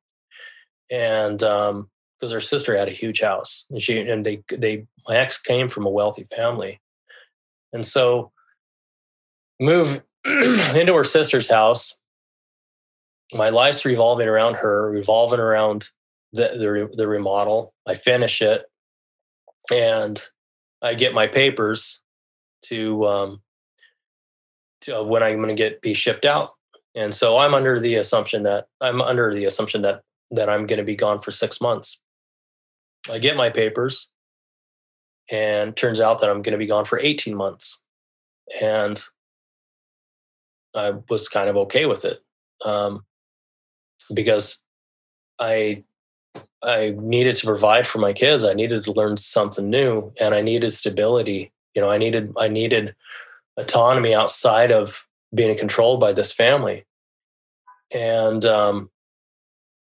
And 0.91 1.41
um 1.41 1.89
because 2.19 2.31
her 2.31 2.41
sister 2.41 2.77
had 2.77 2.87
a 2.87 2.91
huge 2.91 3.21
house 3.21 3.65
and 3.69 3.81
she 3.81 3.99
and 3.99 4.25
they 4.25 4.43
they 4.49 4.85
my 5.07 5.15
ex 5.15 5.39
came 5.39 5.69
from 5.69 5.85
a 5.85 5.89
wealthy 5.89 6.27
family. 6.35 6.81
And 7.73 7.85
so 7.85 8.31
move 9.59 10.01
into 10.25 10.95
her 10.95 11.03
sister's 11.03 11.49
house. 11.49 11.97
My 13.33 13.49
life's 13.49 13.85
revolving 13.85 14.27
around 14.27 14.55
her 14.55 14.89
revolving 14.89 15.39
around 15.39 15.89
the, 16.33 16.49
the, 16.49 16.95
the 16.95 17.07
remodel. 17.07 17.73
I 17.87 17.95
finish 17.95 18.41
it 18.41 18.63
and 19.71 20.23
i 20.81 20.93
get 20.93 21.13
my 21.13 21.27
papers 21.27 22.01
to 22.63 23.05
um 23.05 23.41
to 24.81 24.99
uh, 24.99 25.03
when 25.03 25.23
i'm 25.23 25.37
going 25.37 25.49
to 25.49 25.55
get 25.55 25.81
be 25.81 25.93
shipped 25.93 26.25
out. 26.25 26.51
And 26.95 27.13
so 27.13 27.37
i'm 27.37 27.53
under 27.53 27.79
the 27.79 27.95
assumption 27.95 28.43
that 28.43 28.67
i'm 28.81 29.01
under 29.01 29.33
the 29.33 29.45
assumption 29.45 29.81
that 29.83 30.01
that 30.31 30.49
i'm 30.49 30.65
going 30.65 30.79
to 30.79 30.85
be 30.85 30.95
gone 30.95 31.19
for 31.19 31.31
six 31.31 31.61
months. 31.61 32.01
I 33.11 33.19
get 33.19 33.37
my 33.37 33.49
papers, 33.49 34.11
and 35.31 35.75
turns 35.75 35.99
out 35.99 36.19
that 36.19 36.29
I'm 36.29 36.41
going 36.41 36.53
to 36.53 36.57
be 36.57 36.67
gone 36.67 36.85
for 36.85 36.99
18 36.99 37.35
months. 37.35 37.81
And 38.61 39.01
I 40.75 40.93
was 41.09 41.29
kind 41.29 41.49
of 41.49 41.57
okay 41.57 41.85
with 41.85 42.05
it 42.05 42.21
um, 42.63 43.05
because 44.13 44.65
I 45.39 45.83
I 46.63 46.95
needed 46.97 47.35
to 47.37 47.45
provide 47.45 47.85
for 47.85 47.99
my 47.99 48.11
kids. 48.11 48.43
I 48.43 48.53
needed 48.53 48.83
to 48.83 48.91
learn 48.91 49.17
something 49.17 49.69
new, 49.69 50.13
and 50.19 50.33
I 50.33 50.41
needed 50.41 50.73
stability. 50.73 51.51
You 51.73 51.81
know, 51.81 51.89
I 51.89 51.97
needed 51.97 52.33
I 52.37 52.47
needed 52.47 52.95
autonomy 53.57 54.13
outside 54.13 54.71
of 54.71 55.07
being 55.33 55.57
controlled 55.57 55.99
by 55.99 56.11
this 56.11 56.31
family. 56.31 56.85
And 57.93 58.45
um, 58.45 58.89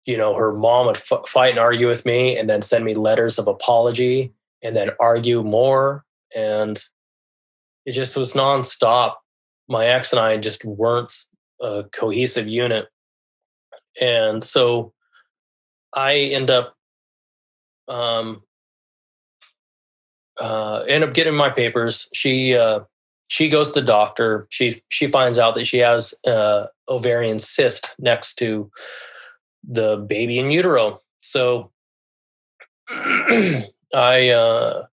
you 0.05 0.17
know, 0.17 0.35
her 0.35 0.53
mom 0.53 0.87
would 0.87 0.97
f- 0.97 1.29
fight 1.29 1.51
and 1.51 1.59
argue 1.59 1.87
with 1.87 2.05
me 2.05 2.37
and 2.37 2.51
then 2.51 2.63
send 2.63 2.85
me 2.85 2.95
letters 2.95 3.39
of 3.39 3.47
apology 3.47 4.33
and 4.63 4.77
then 4.77 4.91
argue 5.01 5.43
more. 5.43 6.05
And 6.35 6.83
it 7.85 7.93
just 7.93 8.17
was 8.17 8.35
nonstop. 8.35 9.15
My 9.69 9.87
ex 9.87 10.13
and 10.13 10.21
I 10.21 10.37
just 10.37 10.65
weren't 10.65 11.15
a 11.61 11.85
cohesive 11.93 12.47
unit. 12.47 12.89
And 14.01 14.43
so 14.43 14.93
I 15.95 16.15
end 16.15 16.51
up, 16.51 16.75
um, 17.89 18.43
uh, 20.41 20.85
end 20.89 21.05
up 21.05 21.15
getting 21.15 21.35
my 21.35 21.51
papers. 21.51 22.09
She, 22.15 22.57
uh, 22.57 22.81
she 23.29 23.49
goes 23.49 23.69
to 23.73 23.81
the 23.81 23.87
doctor. 23.87 24.47
She, 24.51 24.83
she 24.89 25.07
finds 25.07 25.39
out 25.39 25.55
that 25.55 25.67
she 25.67 25.79
has, 25.79 26.15
uh, 26.27 26.67
ovarian 26.89 27.39
cyst 27.39 27.95
next 27.99 28.35
to 28.37 28.71
the 29.67 29.97
baby 29.97 30.39
in 30.39 30.51
utero. 30.51 31.01
So 31.21 31.71
I 33.95 34.31
uh, 34.31 34.87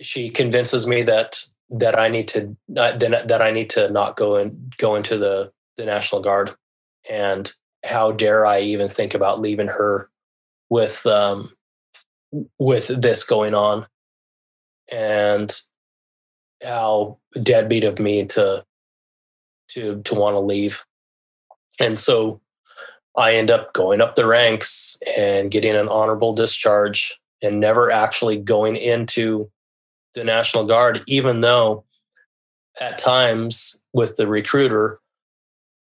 she 0.00 0.28
convinces 0.30 0.86
me 0.86 1.02
that 1.02 1.44
that 1.70 1.98
I 1.98 2.08
need 2.08 2.28
to 2.28 2.56
uh, 2.76 2.96
that, 2.96 3.28
that 3.28 3.42
I 3.42 3.50
need 3.50 3.70
to 3.70 3.90
not 3.90 4.16
go 4.16 4.36
and 4.36 4.74
go 4.78 4.94
into 4.94 5.18
the 5.18 5.52
the 5.76 5.84
National 5.84 6.20
Guard, 6.20 6.54
and 7.10 7.52
how 7.84 8.12
dare 8.12 8.46
I 8.46 8.60
even 8.60 8.88
think 8.88 9.14
about 9.14 9.40
leaving 9.40 9.68
her 9.68 10.10
with 10.70 11.06
um, 11.06 11.52
with 12.58 12.88
this 12.88 13.24
going 13.24 13.54
on, 13.54 13.86
and 14.90 15.52
how 16.62 17.18
deadbeat 17.42 17.84
of 17.84 17.98
me 17.98 18.24
to 18.26 18.64
to 19.70 20.02
to 20.02 20.14
want 20.14 20.34
to 20.34 20.40
leave. 20.40 20.84
And 21.78 21.98
so 21.98 22.40
I 23.16 23.34
end 23.34 23.50
up 23.50 23.72
going 23.72 24.00
up 24.00 24.14
the 24.14 24.26
ranks 24.26 24.98
and 25.16 25.50
getting 25.50 25.74
an 25.74 25.88
honorable 25.88 26.34
discharge 26.34 27.18
and 27.42 27.60
never 27.60 27.90
actually 27.90 28.36
going 28.36 28.76
into 28.76 29.50
the 30.14 30.24
National 30.24 30.64
Guard, 30.64 31.02
even 31.06 31.40
though 31.40 31.84
at 32.80 32.98
times 32.98 33.82
with 33.92 34.16
the 34.16 34.26
recruiter, 34.26 35.00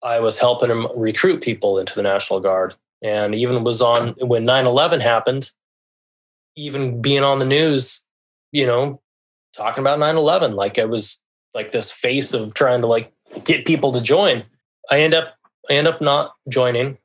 I 0.03 0.19
was 0.19 0.39
helping 0.39 0.69
him 0.69 0.87
recruit 0.95 1.41
people 1.41 1.79
into 1.79 1.95
the 1.95 2.03
National 2.03 2.39
Guard. 2.39 2.75
And 3.01 3.33
even 3.35 3.63
was 3.63 3.81
on 3.81 4.15
when 4.21 4.45
9 4.45 4.65
11 4.65 4.99
happened, 4.99 5.51
even 6.55 7.01
being 7.01 7.23
on 7.23 7.39
the 7.39 7.45
news, 7.45 8.05
you 8.51 8.65
know, 8.65 9.01
talking 9.55 9.81
about 9.81 9.99
9 9.99 10.15
11, 10.15 10.55
like 10.55 10.79
I 10.79 10.85
was 10.85 11.21
like 11.53 11.71
this 11.71 11.91
face 11.91 12.33
of 12.33 12.53
trying 12.53 12.81
to 12.81 12.87
like 12.87 13.11
get 13.43 13.65
people 13.65 13.91
to 13.91 14.01
join. 14.01 14.43
I 14.89 15.01
end 15.01 15.13
up 15.13 15.35
I 15.69 15.73
end 15.73 15.87
up 15.87 16.01
not 16.01 16.33
joining. 16.49 16.97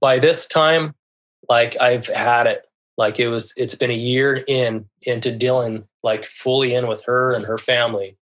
By 0.00 0.18
this 0.18 0.46
time, 0.46 0.94
like 1.48 1.80
I've 1.80 2.06
had 2.06 2.46
it. 2.46 2.66
Like 2.96 3.18
it 3.18 3.28
was, 3.28 3.52
it's 3.56 3.74
been 3.74 3.90
a 3.90 3.94
year 3.94 4.44
in 4.46 4.86
into 5.02 5.34
dealing 5.34 5.84
like 6.02 6.26
fully 6.26 6.74
in 6.74 6.86
with 6.86 7.04
her 7.06 7.34
and 7.34 7.44
her 7.44 7.58
family. 7.58 8.16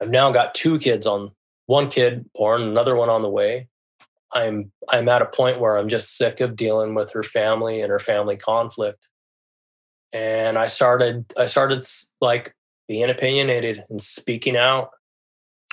I've 0.00 0.10
now 0.10 0.30
got 0.30 0.54
two 0.54 0.78
kids 0.78 1.06
on 1.06 1.32
one 1.66 1.88
kid 1.88 2.28
born, 2.34 2.62
another 2.62 2.96
one 2.96 3.08
on 3.08 3.22
the 3.22 3.28
way. 3.28 3.68
I'm 4.34 4.72
I'm 4.88 5.08
at 5.08 5.22
a 5.22 5.26
point 5.26 5.60
where 5.60 5.76
I'm 5.76 5.88
just 5.88 6.16
sick 6.16 6.40
of 6.40 6.56
dealing 6.56 6.94
with 6.94 7.12
her 7.12 7.22
family 7.22 7.80
and 7.80 7.90
her 7.90 7.98
family 7.98 8.36
conflict. 8.36 9.06
And 10.12 10.58
I 10.58 10.66
started 10.66 11.24
I 11.38 11.46
started 11.46 11.84
like 12.20 12.54
being 12.88 13.10
opinionated 13.10 13.84
and 13.90 14.00
speaking 14.00 14.56
out. 14.56 14.90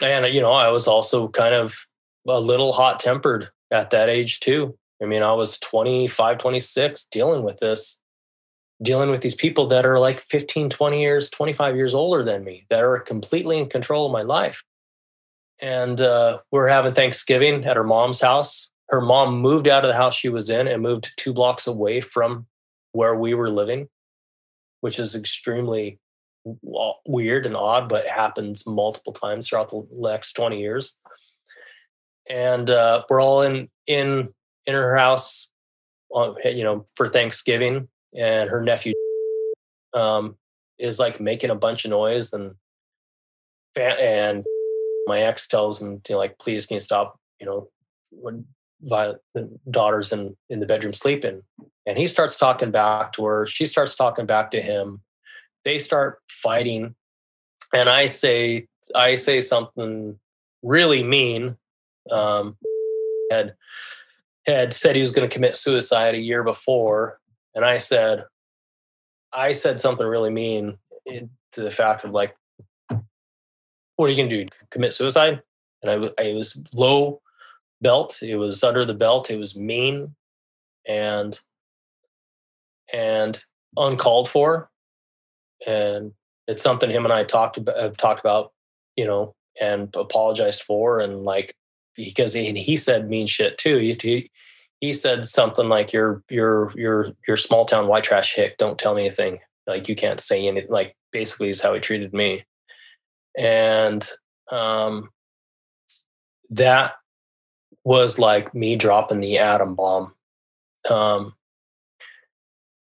And 0.02 0.34
you 0.34 0.42
know, 0.42 0.52
I 0.52 0.70
was 0.70 0.88
also 0.88 1.28
kind 1.30 1.56
of 1.56 1.86
a 2.28 2.40
little 2.40 2.74
hot 2.74 3.00
tempered 3.00 3.50
at 3.72 3.90
that 3.92 4.10
age 4.10 4.40
too. 4.40 4.78
I 5.02 5.06
mean, 5.06 5.24
I 5.24 5.34
was 5.34 5.58
25, 5.60 6.38
26 6.38 7.06
dealing 7.06 7.44
with 7.44 7.60
this, 7.60 8.02
dealing 8.82 9.10
with 9.10 9.22
these 9.22 9.36
people 9.36 9.68
that 9.68 9.86
are 9.86 10.00
like 10.00 10.20
15, 10.20 10.70
20 10.70 11.02
years, 11.02 11.30
25 11.30 11.76
years 11.76 11.94
older 11.94 12.24
than 12.24 12.44
me 12.44 12.66
that 12.70 12.84
are 12.84 13.00
completely 13.00 13.58
in 13.58 13.70
control 13.70 14.06
of 14.06 14.12
my 14.12 14.24
life. 14.24 14.64
And 15.62 16.00
uh, 16.02 16.40
we're 16.52 16.68
having 16.68 16.94
Thanksgiving 16.94 17.66
at 17.66 17.78
her 17.78 17.84
mom's 17.84 18.22
house. 18.22 18.72
Her 18.90 19.02
mom 19.02 19.40
moved 19.40 19.68
out 19.68 19.86
of 19.86 19.90
the 19.90 19.96
house 19.98 20.16
she 20.16 20.30
was 20.30 20.50
in 20.50 20.68
and 20.68 20.82
moved 20.82 21.14
two 21.18 21.34
blocks 21.34 21.68
away 21.68 22.02
from 22.02 22.48
where 22.92 23.16
we 23.16 23.34
were 23.34 23.50
living, 23.50 23.88
which 24.82 25.00
is 25.00 25.16
extremely 25.16 26.00
weird 27.06 27.46
and 27.46 27.56
odd, 27.56 27.88
but 27.88 28.08
happens 28.08 28.66
multiple 28.66 29.14
times 29.14 29.48
throughout 29.48 29.70
the 29.70 29.86
next 29.92 30.34
20 30.34 30.60
years 30.60 30.98
and 32.30 32.70
uh, 32.70 33.04
we're 33.10 33.22
all 33.22 33.42
in 33.42 33.70
in 33.88 34.30
in 34.66 34.74
her 34.74 34.96
house, 34.96 35.52
you 36.46 36.64
know, 36.64 36.86
for 36.96 37.08
Thanksgiving, 37.08 37.88
and 38.18 38.50
her 38.50 38.62
nephew 38.62 38.94
um, 39.94 40.36
is 40.78 41.00
like 41.00 41.20
making 41.20 41.50
a 41.50 41.56
bunch 41.56 41.86
of 41.86 41.92
noise, 41.92 42.32
and 42.34 42.54
and 43.76 44.46
my 45.08 45.22
ex 45.22 45.48
tells 45.48 45.82
him 45.82 46.02
to 46.04 46.18
like, 46.18 46.38
please 46.40 46.66
can 46.66 46.76
you 46.76 46.80
stop, 46.80 47.20
you 47.40 47.46
know, 47.46 47.70
when 48.12 48.46
Violet, 48.82 49.22
the 49.34 49.50
daughter's 49.70 50.14
in 50.14 50.38
in 50.50 50.60
the 50.60 50.66
bedroom 50.66 50.94
sleeping, 50.94 51.42
and 51.86 51.98
he 51.98 52.08
starts 52.08 52.38
talking 52.38 52.72
back 52.72 53.12
to 53.14 53.26
her. 53.26 53.48
She 53.48 53.66
starts 53.66 53.96
talking 53.96 54.26
back 54.26 54.52
to 54.52 54.62
him. 54.62 55.02
They 55.66 55.80
start 55.80 56.20
fighting, 56.30 56.96
and 57.74 57.90
I 57.90 58.06
say 58.06 58.68
I 58.96 59.16
say 59.16 59.42
something 59.42 60.20
really 60.62 61.04
mean 61.04 61.58
um, 62.12 62.58
had 63.32 63.56
had 64.46 64.74
said 64.74 64.96
he 64.96 65.02
was 65.02 65.12
going 65.12 65.28
to 65.28 65.34
commit 65.34 65.56
suicide 65.56 66.16
a 66.16 66.20
year 66.20 66.44
before, 66.44 67.20
and 67.54 67.66
I 67.66 67.78
said, 67.78 68.26
I 69.32 69.52
said 69.52 69.80
something 69.80 70.08
really 70.08 70.32
mean 70.32 70.78
to 71.08 71.62
the 71.62 71.72
fact 71.72 72.04
of 72.04 72.12
like, 72.12 72.36
what 73.96 74.06
are 74.06 74.10
you 74.10 74.18
going 74.18 74.30
to 74.30 74.44
do? 74.46 74.50
Commit 74.72 74.94
suicide? 74.94 75.42
And 75.82 76.12
I, 76.18 76.24
I 76.24 76.34
was 76.34 76.60
low 76.74 77.22
belt. 77.82 78.20
It 78.22 78.36
was 78.36 78.64
under 78.64 78.86
the 78.86 78.94
belt. 78.94 79.30
It 79.30 79.38
was 79.38 79.56
mean, 79.56 80.16
and 80.88 81.40
and 82.92 83.44
uncalled 83.78 84.30
for, 84.30 84.72
and 85.68 86.14
it's 86.48 86.64
something 86.64 86.90
him 86.90 87.06
and 87.06 87.14
I 87.14 87.24
talked 87.24 87.58
about, 87.58 87.78
have 87.78 87.98
talked 87.98 88.20
about, 88.20 88.52
you 88.96 89.06
know, 89.06 89.36
and 89.62 89.94
apologized 89.96 90.64
for, 90.64 91.00
and 91.00 91.24
like 91.24 91.56
because 92.06 92.34
he, 92.34 92.52
he 92.54 92.78
said 92.78 93.10
mean 93.10 93.28
shit 93.28 93.58
too. 93.58 93.78
He, 93.78 93.98
he, 94.02 94.30
he 94.82 94.94
said 94.94 95.26
something 95.26 95.68
like 95.70 95.94
"You're 95.94 96.24
you're 96.30 96.72
you're 96.76 97.12
you're 97.28 97.38
small 97.38 97.66
town 97.66 97.88
white 97.88 98.04
trash 98.04 98.36
hick. 98.36 98.58
Don't 98.58 98.80
tell 98.80 98.96
me 98.96 99.04
anything." 99.04 99.40
Like 99.68 99.88
you 99.88 99.96
can't 99.96 100.20
say 100.20 100.48
anything. 100.48 100.72
Like 100.72 100.96
basically 101.12 101.50
is 101.50 101.62
how 101.62 101.74
he 101.74 101.80
treated 101.80 102.14
me, 102.14 102.46
and 103.38 104.08
um, 104.52 105.10
that 106.50 106.94
was 107.84 108.20
like 108.20 108.54
me 108.54 108.76
dropping 108.76 109.20
the 109.20 109.38
atom 109.38 109.76
bomb. 109.76 110.14
Um, 110.90 111.34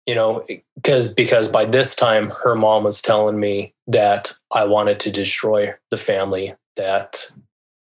you 0.06 0.14
know, 0.14 0.46
because 0.76 1.12
because 1.12 1.48
by 1.48 1.66
this 1.66 1.96
time 1.96 2.32
her 2.44 2.56
mom 2.56 2.84
was 2.84 3.02
telling 3.02 3.40
me 3.40 3.74
that 3.88 4.34
I 4.54 4.66
wanted 4.66 5.00
to 5.02 5.12
destroy 5.12 5.74
the 5.90 5.98
family, 5.98 6.54
that 6.76 7.32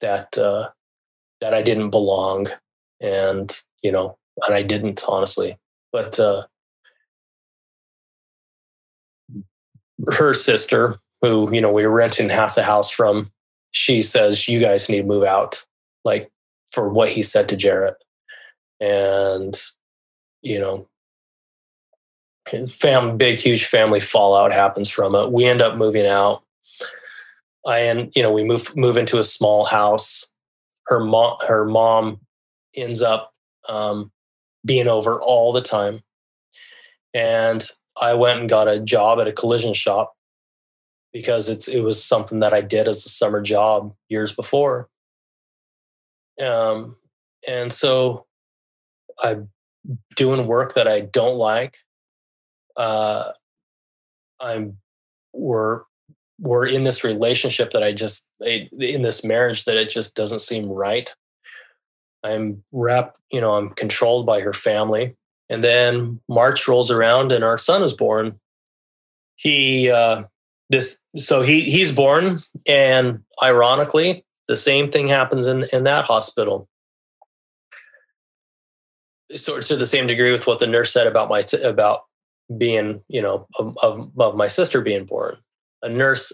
that 0.00 0.36
uh, 0.38 0.68
that 1.42 1.52
I 1.52 1.60
didn't 1.60 1.90
belong, 1.90 2.46
and 3.00 3.54
you 3.82 3.92
know, 3.92 4.16
and 4.46 4.54
I 4.54 4.62
didn't 4.62 5.02
honestly, 5.06 5.58
but 5.92 6.18
uh, 6.18 6.44
her 10.14 10.32
sister, 10.34 10.98
who 11.20 11.52
you 11.52 11.60
know 11.60 11.72
we 11.72 11.86
were 11.86 11.94
renting 11.94 12.30
half 12.30 12.54
the 12.54 12.62
house 12.62 12.90
from, 12.90 13.30
she 13.72 14.02
says 14.02 14.48
you 14.48 14.60
guys 14.60 14.88
need 14.88 15.02
to 15.02 15.06
move 15.06 15.24
out, 15.24 15.66
like 16.04 16.30
for 16.70 16.88
what 16.88 17.10
he 17.10 17.22
said 17.22 17.48
to 17.48 17.56
Jarrett, 17.56 17.96
and 18.80 19.60
you 20.42 20.60
know 20.60 20.86
fam 22.70 23.16
big 23.16 23.38
huge 23.38 23.66
family 23.66 24.00
fallout 24.00 24.52
happens 24.52 24.88
from 24.88 25.16
it. 25.16 25.32
We 25.32 25.44
end 25.44 25.60
up 25.60 25.76
moving 25.76 26.06
out. 26.06 26.44
I 27.66 27.78
and 27.80 28.12
you 28.14 28.22
know 28.22 28.32
we 28.32 28.44
move 28.44 28.76
move 28.76 28.96
into 28.96 29.18
a 29.18 29.24
small 29.24 29.64
house 29.64 30.31
her 30.86 31.04
mom 31.04 31.36
her 31.46 31.64
mom 31.64 32.20
ends 32.74 33.02
up 33.02 33.32
um, 33.68 34.10
being 34.64 34.88
over 34.88 35.20
all 35.20 35.52
the 35.52 35.62
time. 35.62 36.02
And 37.14 37.66
i 38.00 38.14
went 38.14 38.40
and 38.40 38.48
got 38.48 38.68
a 38.68 38.80
job 38.80 39.20
at 39.20 39.28
a 39.28 39.32
collision 39.32 39.74
shop 39.74 40.14
because 41.12 41.50
it's 41.50 41.68
it 41.68 41.80
was 41.80 42.02
something 42.02 42.40
that 42.40 42.54
i 42.54 42.62
did 42.62 42.88
as 42.88 43.04
a 43.04 43.10
summer 43.10 43.42
job 43.42 43.94
years 44.08 44.32
before. 44.32 44.88
Um, 46.42 46.96
and 47.46 47.72
so 47.72 48.26
i'm 49.22 49.50
doing 50.16 50.46
work 50.46 50.74
that 50.74 50.88
i 50.88 51.00
don't 51.00 51.36
like 51.36 51.76
uh, 52.76 53.32
I'm 54.40 54.78
we're 55.32 55.82
we're 56.42 56.66
in 56.66 56.82
this 56.82 57.04
relationship 57.04 57.70
that 57.70 57.82
I 57.82 57.92
just 57.92 58.28
in 58.40 59.02
this 59.02 59.24
marriage 59.24 59.64
that 59.64 59.76
it 59.76 59.88
just 59.88 60.16
doesn't 60.16 60.40
seem 60.40 60.68
right. 60.68 61.08
I'm 62.24 62.62
wrapped, 62.72 63.16
you 63.30 63.40
know, 63.40 63.54
I'm 63.54 63.70
controlled 63.70 64.26
by 64.26 64.40
her 64.40 64.52
family. 64.52 65.16
And 65.48 65.62
then 65.62 66.20
March 66.28 66.66
rolls 66.66 66.90
around 66.90 67.30
and 67.32 67.44
our 67.44 67.58
son 67.58 67.82
is 67.82 67.92
born. 67.92 68.40
He 69.36 69.90
uh 69.90 70.24
this 70.68 71.02
so 71.16 71.42
he 71.42 71.62
he's 71.62 71.94
born 71.94 72.40
and 72.66 73.20
ironically 73.42 74.24
the 74.48 74.56
same 74.56 74.90
thing 74.90 75.06
happens 75.06 75.46
in 75.46 75.64
in 75.72 75.84
that 75.84 76.06
hospital 76.06 76.68
sort 79.36 79.62
of 79.62 79.68
to 79.68 79.76
the 79.76 79.86
same 79.86 80.06
degree 80.06 80.32
with 80.32 80.46
what 80.46 80.58
the 80.58 80.66
nurse 80.66 80.92
said 80.92 81.06
about 81.06 81.28
my 81.28 81.44
about 81.62 82.02
being, 82.58 83.02
you 83.08 83.22
know, 83.22 83.46
of, 83.58 83.76
of 84.18 84.36
my 84.36 84.48
sister 84.48 84.80
being 84.80 85.04
born. 85.04 85.36
A 85.82 85.88
nurse 85.88 86.32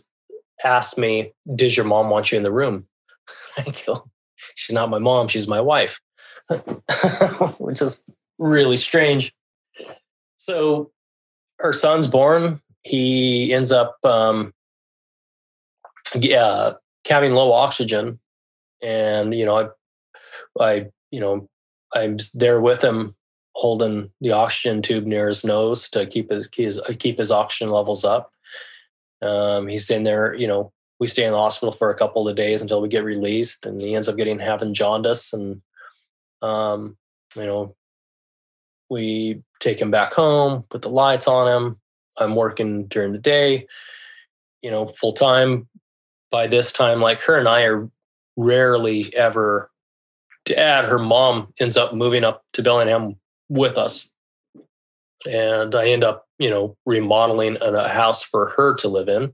asked 0.64 0.98
me, 0.98 1.32
Does 1.54 1.76
your 1.76 1.86
mom 1.86 2.10
want 2.10 2.30
you 2.30 2.36
in 2.36 2.44
the 2.44 2.52
room? 2.52 2.86
I 3.56 3.74
go, 3.86 4.08
She's 4.54 4.74
not 4.74 4.90
my 4.90 4.98
mom, 4.98 5.28
she's 5.28 5.48
my 5.48 5.60
wife, 5.60 6.00
which 7.58 7.82
is 7.82 8.04
really 8.38 8.76
strange. 8.76 9.32
So 10.36 10.90
her 11.58 11.72
son's 11.72 12.06
born. 12.06 12.60
He 12.84 13.52
ends 13.52 13.72
up 13.72 13.98
um, 14.04 14.54
yeah, 16.14 16.72
having 17.06 17.32
low 17.32 17.52
oxygen. 17.52 18.18
And, 18.82 19.34
you 19.34 19.44
know, 19.44 19.72
I, 20.58 20.64
I, 20.64 20.86
you 21.10 21.20
know, 21.20 21.48
I'm 21.94 22.18
there 22.34 22.60
with 22.60 22.82
him 22.82 23.14
holding 23.54 24.10
the 24.20 24.32
oxygen 24.32 24.82
tube 24.82 25.04
near 25.04 25.28
his 25.28 25.44
nose 25.44 25.88
to 25.90 26.06
keep 26.06 26.30
his, 26.30 26.48
his 26.54 26.80
keep 26.98 27.18
his 27.18 27.32
oxygen 27.32 27.70
levels 27.70 28.04
up. 28.04 28.32
Um, 29.22 29.66
he's 29.66 29.90
in 29.90 30.04
there, 30.04 30.34
you 30.34 30.46
know, 30.46 30.72
we 31.00 31.06
stay 31.06 31.24
in 31.24 31.32
the 31.32 31.38
hospital 31.38 31.72
for 31.72 31.90
a 31.90 31.96
couple 31.96 32.28
of 32.28 32.36
days 32.36 32.60
until 32.62 32.80
we 32.80 32.88
get 32.88 33.04
released, 33.04 33.66
and 33.66 33.80
he 33.80 33.94
ends 33.94 34.08
up 34.08 34.16
getting 34.16 34.38
having 34.38 34.74
jaundice, 34.74 35.32
and 35.32 35.62
um, 36.42 36.96
you 37.36 37.46
know, 37.46 37.76
we 38.90 39.42
take 39.60 39.80
him 39.80 39.90
back 39.90 40.12
home, 40.12 40.64
put 40.70 40.82
the 40.82 40.90
lights 40.90 41.28
on 41.28 41.48
him. 41.48 41.80
I'm 42.18 42.34
working 42.34 42.86
during 42.86 43.12
the 43.12 43.18
day, 43.18 43.66
you 44.62 44.70
know, 44.70 44.88
full 44.88 45.12
time. 45.12 45.68
By 46.30 46.46
this 46.46 46.72
time, 46.72 47.00
like 47.00 47.20
her 47.22 47.38
and 47.38 47.48
I 47.48 47.62
are 47.62 47.88
rarely 48.36 49.14
ever 49.16 49.70
to 50.46 50.58
add, 50.58 50.84
her 50.84 50.98
mom 50.98 51.52
ends 51.60 51.76
up 51.76 51.94
moving 51.94 52.24
up 52.24 52.44
to 52.54 52.62
Bellingham 52.62 53.16
with 53.48 53.78
us. 53.78 54.08
And 55.26 55.74
I 55.74 55.88
end 55.88 56.04
up, 56.04 56.26
you 56.38 56.50
know, 56.50 56.76
remodeling 56.86 57.56
a 57.60 57.88
house 57.88 58.22
for 58.22 58.52
her 58.56 58.74
to 58.76 58.88
live 58.88 59.08
in 59.08 59.32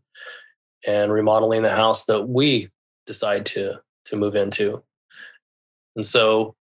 and 0.87 1.13
remodeling 1.13 1.63
the 1.63 1.75
house 1.75 2.07
that 2.07 2.29
we 2.29 2.71
decide 3.07 3.47
to 3.47 3.81
to 4.07 4.17
move 4.17 4.37
into. 4.37 4.83
And 5.97 6.05
so 6.05 6.55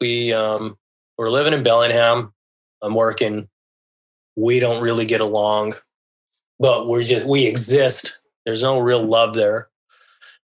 we 0.00 0.32
um 0.32 0.76
we're 1.16 1.30
living 1.30 1.52
in 1.52 1.62
Bellingham. 1.62 2.32
I'm 2.82 2.94
working. 2.94 3.48
We 4.36 4.60
don't 4.60 4.82
really 4.82 5.04
get 5.04 5.20
along, 5.20 5.74
but 6.60 6.86
we're 6.86 7.02
just 7.02 7.26
we 7.26 7.46
exist. 7.46 8.20
There's 8.46 8.62
no 8.62 8.78
real 8.78 9.02
love 9.02 9.34
there. 9.34 9.68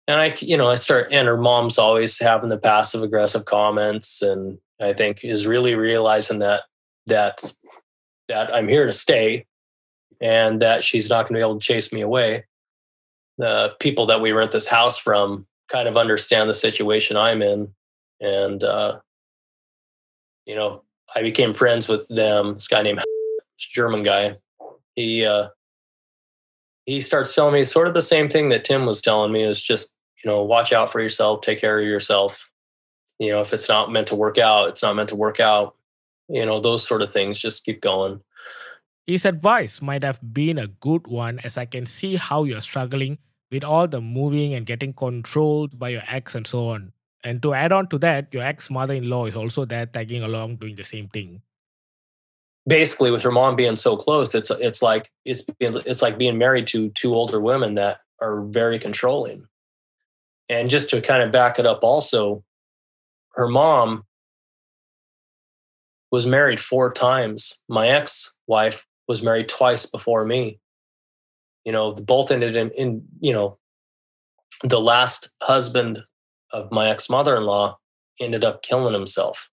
And 0.07 0.19
I, 0.19 0.35
you 0.39 0.55
know, 0.55 0.69
I 0.69 0.75
start, 0.75 1.07
and 1.11 1.27
her 1.27 1.37
mom's 1.37 1.79
always 1.79 2.19
having 2.19 2.49
the 2.49 2.59
passive 2.59 3.01
aggressive 3.01 3.45
comments, 3.45 4.21
and 4.21 4.59
I 4.79 4.93
think 4.93 5.23
is 5.23 5.47
really 5.47 5.75
realizing 5.75 6.39
that 6.39 6.63
that 7.07 7.51
that 8.27 8.53
I'm 8.53 8.67
here 8.67 8.85
to 8.85 8.91
stay 8.91 9.45
and 10.21 10.61
that 10.61 10.83
she's 10.83 11.09
not 11.09 11.27
going 11.27 11.35
to 11.35 11.39
be 11.39 11.41
able 11.41 11.59
to 11.59 11.65
chase 11.65 11.91
me 11.91 12.01
away. 12.01 12.45
The 13.37 13.75
people 13.79 14.05
that 14.07 14.21
we 14.21 14.31
rent 14.31 14.51
this 14.51 14.67
house 14.67 14.97
from 14.97 15.45
kind 15.67 15.87
of 15.87 15.97
understand 15.97 16.49
the 16.49 16.53
situation 16.53 17.17
I'm 17.17 17.41
in, 17.41 17.73
and 18.21 18.63
uh, 18.63 18.99
you 20.45 20.55
know, 20.55 20.83
I 21.13 21.21
became 21.21 21.53
friends 21.53 21.89
with 21.89 22.07
them. 22.07 22.53
This 22.53 22.67
guy 22.67 22.81
named 22.81 23.03
German 23.57 24.03
guy. 24.03 24.37
He 24.95 25.25
uh, 25.25 25.49
he 26.85 27.01
starts 27.01 27.35
telling 27.35 27.53
me 27.53 27.65
sort 27.65 27.89
of 27.89 27.93
the 27.93 28.01
same 28.01 28.29
thing 28.29 28.49
that 28.49 28.63
Tim 28.63 28.85
was 28.85 29.01
telling 29.01 29.33
me 29.33 29.43
is 29.43 29.61
just 29.61 29.93
you 30.23 30.31
know 30.31 30.41
watch 30.41 30.71
out 30.71 30.89
for 30.89 31.01
yourself, 31.01 31.41
take 31.41 31.59
care 31.59 31.77
of 31.77 31.85
yourself, 31.85 32.53
you 33.19 33.31
know 33.31 33.41
if 33.41 33.53
it's 33.53 33.69
not 33.69 33.91
meant 33.91 34.07
to 34.07 34.15
work 34.15 34.37
out 34.37 34.69
it's 34.69 34.81
not 34.81 34.95
meant 34.95 35.09
to 35.09 35.15
work 35.15 35.39
out 35.39 35.75
you 36.29 36.45
know 36.45 36.59
those 36.59 36.87
sort 36.87 37.01
of 37.01 37.11
things 37.11 37.39
just 37.39 37.65
keep 37.65 37.81
going. 37.81 38.21
His 39.07 39.25
advice 39.25 39.81
might 39.81 40.03
have 40.03 40.19
been 40.33 40.57
a 40.57 40.67
good 40.67 41.05
one 41.05 41.39
as 41.43 41.57
i 41.57 41.65
can 41.65 41.85
see 41.85 42.15
how 42.15 42.43
you're 42.43 42.61
struggling 42.61 43.19
with 43.51 43.63
all 43.63 43.87
the 43.87 44.01
moving 44.01 44.53
and 44.55 44.65
getting 44.65 44.93
controlled 44.93 45.77
by 45.77 45.89
your 45.89 46.01
ex 46.07 46.33
and 46.33 46.47
so 46.47 46.69
on. 46.69 46.91
And 47.23 47.41
to 47.43 47.53
add 47.53 47.71
on 47.71 47.87
to 47.89 47.97
that 47.99 48.33
your 48.33 48.43
ex 48.43 48.69
mother-in-law 48.69 49.25
is 49.27 49.35
also 49.35 49.65
there 49.65 49.85
tagging 49.85 50.23
along 50.23 50.57
doing 50.57 50.75
the 50.75 50.83
same 50.83 51.07
thing. 51.09 51.41
Basically 52.67 53.11
with 53.11 53.21
her 53.21 53.31
mom 53.31 53.55
being 53.55 53.75
so 53.75 53.95
close 53.95 54.33
it's 54.33 54.49
it's 54.49 54.81
like 54.81 55.11
it's 55.23 55.43
it's 55.59 56.01
like 56.01 56.17
being 56.17 56.37
married 56.37 56.67
to 56.67 56.89
two 56.89 57.13
older 57.13 57.39
women 57.39 57.75
that 57.75 57.99
are 58.19 58.41
very 58.41 58.79
controlling. 58.79 59.47
And 60.49 60.69
just 60.69 60.89
to 60.91 61.01
kind 61.01 61.21
of 61.21 61.31
back 61.31 61.59
it 61.59 61.65
up 61.65 61.83
also 61.83 62.43
her 63.35 63.47
mom 63.47 64.05
was 66.11 66.25
married 66.25 66.59
four 66.59 66.91
times. 66.93 67.59
My 67.67 67.87
ex 67.87 68.33
wife 68.47 68.85
was 69.07 69.21
married 69.21 69.49
twice 69.49 69.85
before 69.85 70.25
me. 70.25 70.59
You 71.63 71.71
know, 71.71 71.93
both 71.93 72.31
ended 72.31 72.55
in, 72.55 72.71
in, 72.71 73.03
you 73.19 73.33
know, 73.33 73.57
the 74.63 74.79
last 74.79 75.29
husband 75.41 75.99
of 76.51 76.71
my 76.71 76.89
ex 76.89 77.09
mother 77.09 77.35
in 77.35 77.43
law 77.43 77.77
ended 78.19 78.43
up 78.43 78.61
killing 78.61 78.93
himself 78.93 79.49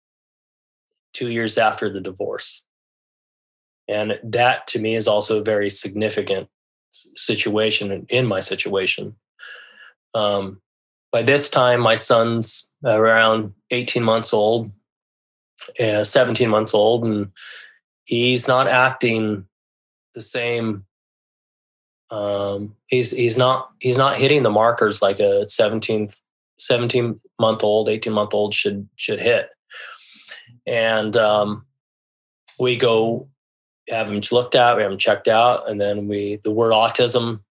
two 1.14 1.30
years 1.30 1.58
after 1.58 1.92
the 1.92 2.02
divorce. 2.02 2.64
And 3.88 4.20
that 4.24 4.68
to 4.68 4.80
me 4.80 4.96
is 4.96 5.08
also 5.08 5.40
a 5.40 5.44
very 5.44 5.70
significant 5.70 6.50
situation 7.16 8.06
in 8.10 8.26
my 8.26 8.40
situation. 8.40 9.16
Um, 10.14 10.62
by 11.12 11.22
this 11.22 11.50
time, 11.50 11.80
my 11.80 11.96
son's 11.96 12.70
around 12.84 13.54
18 13.72 14.04
months 14.04 14.34
old, 14.34 14.72
uh, 15.80 16.04
17 16.04 16.50
months 16.50 16.74
old, 16.74 17.06
and 17.06 17.32
he's 18.06 18.48
not 18.48 18.68
acting 18.68 19.46
the 20.16 20.22
same. 20.22 20.86
Um, 22.10 22.76
he's 22.88 23.12
he's 23.12 23.38
not 23.38 23.70
he's 23.80 23.98
not 23.98 24.18
hitting 24.18 24.44
the 24.44 24.50
markers 24.50 25.02
like 25.02 25.20
a 25.20 25.48
17 25.48 26.10
17 26.60 27.20
month 27.40 27.64
old, 27.64 27.90
18 27.90 28.14
month 28.14 28.34
old 28.34 28.54
should 28.54 28.88
should 28.96 29.20
hit. 29.20 29.50
And 30.66 31.16
um, 31.16 31.66
we 32.60 32.76
go 32.76 33.30
have 33.90 34.12
him 34.12 34.22
looked 34.32 34.56
at, 34.56 34.76
we 34.76 34.84
have 34.84 34.92
him 34.92 34.98
checked 34.98 35.28
out, 35.28 35.70
and 35.70 35.80
then 35.80 36.08
we 36.08 36.40
the 36.44 36.52
word 36.52 36.74
autism 36.74 37.42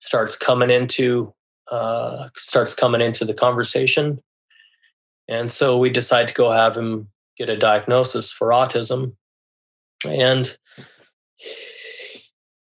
starts 0.00 0.36
coming 0.36 0.70
into 0.70 1.32
uh, 1.70 2.28
starts 2.36 2.74
coming 2.74 3.00
into 3.00 3.24
the 3.24 3.34
conversation, 3.34 4.22
and 5.28 5.50
so 5.50 5.78
we 5.78 5.90
decide 5.90 6.28
to 6.28 6.34
go 6.34 6.50
have 6.50 6.76
him 6.76 7.08
get 7.38 7.48
a 7.48 7.56
diagnosis 7.56 8.32
for 8.32 8.48
autism, 8.48 9.14
and 10.04 10.58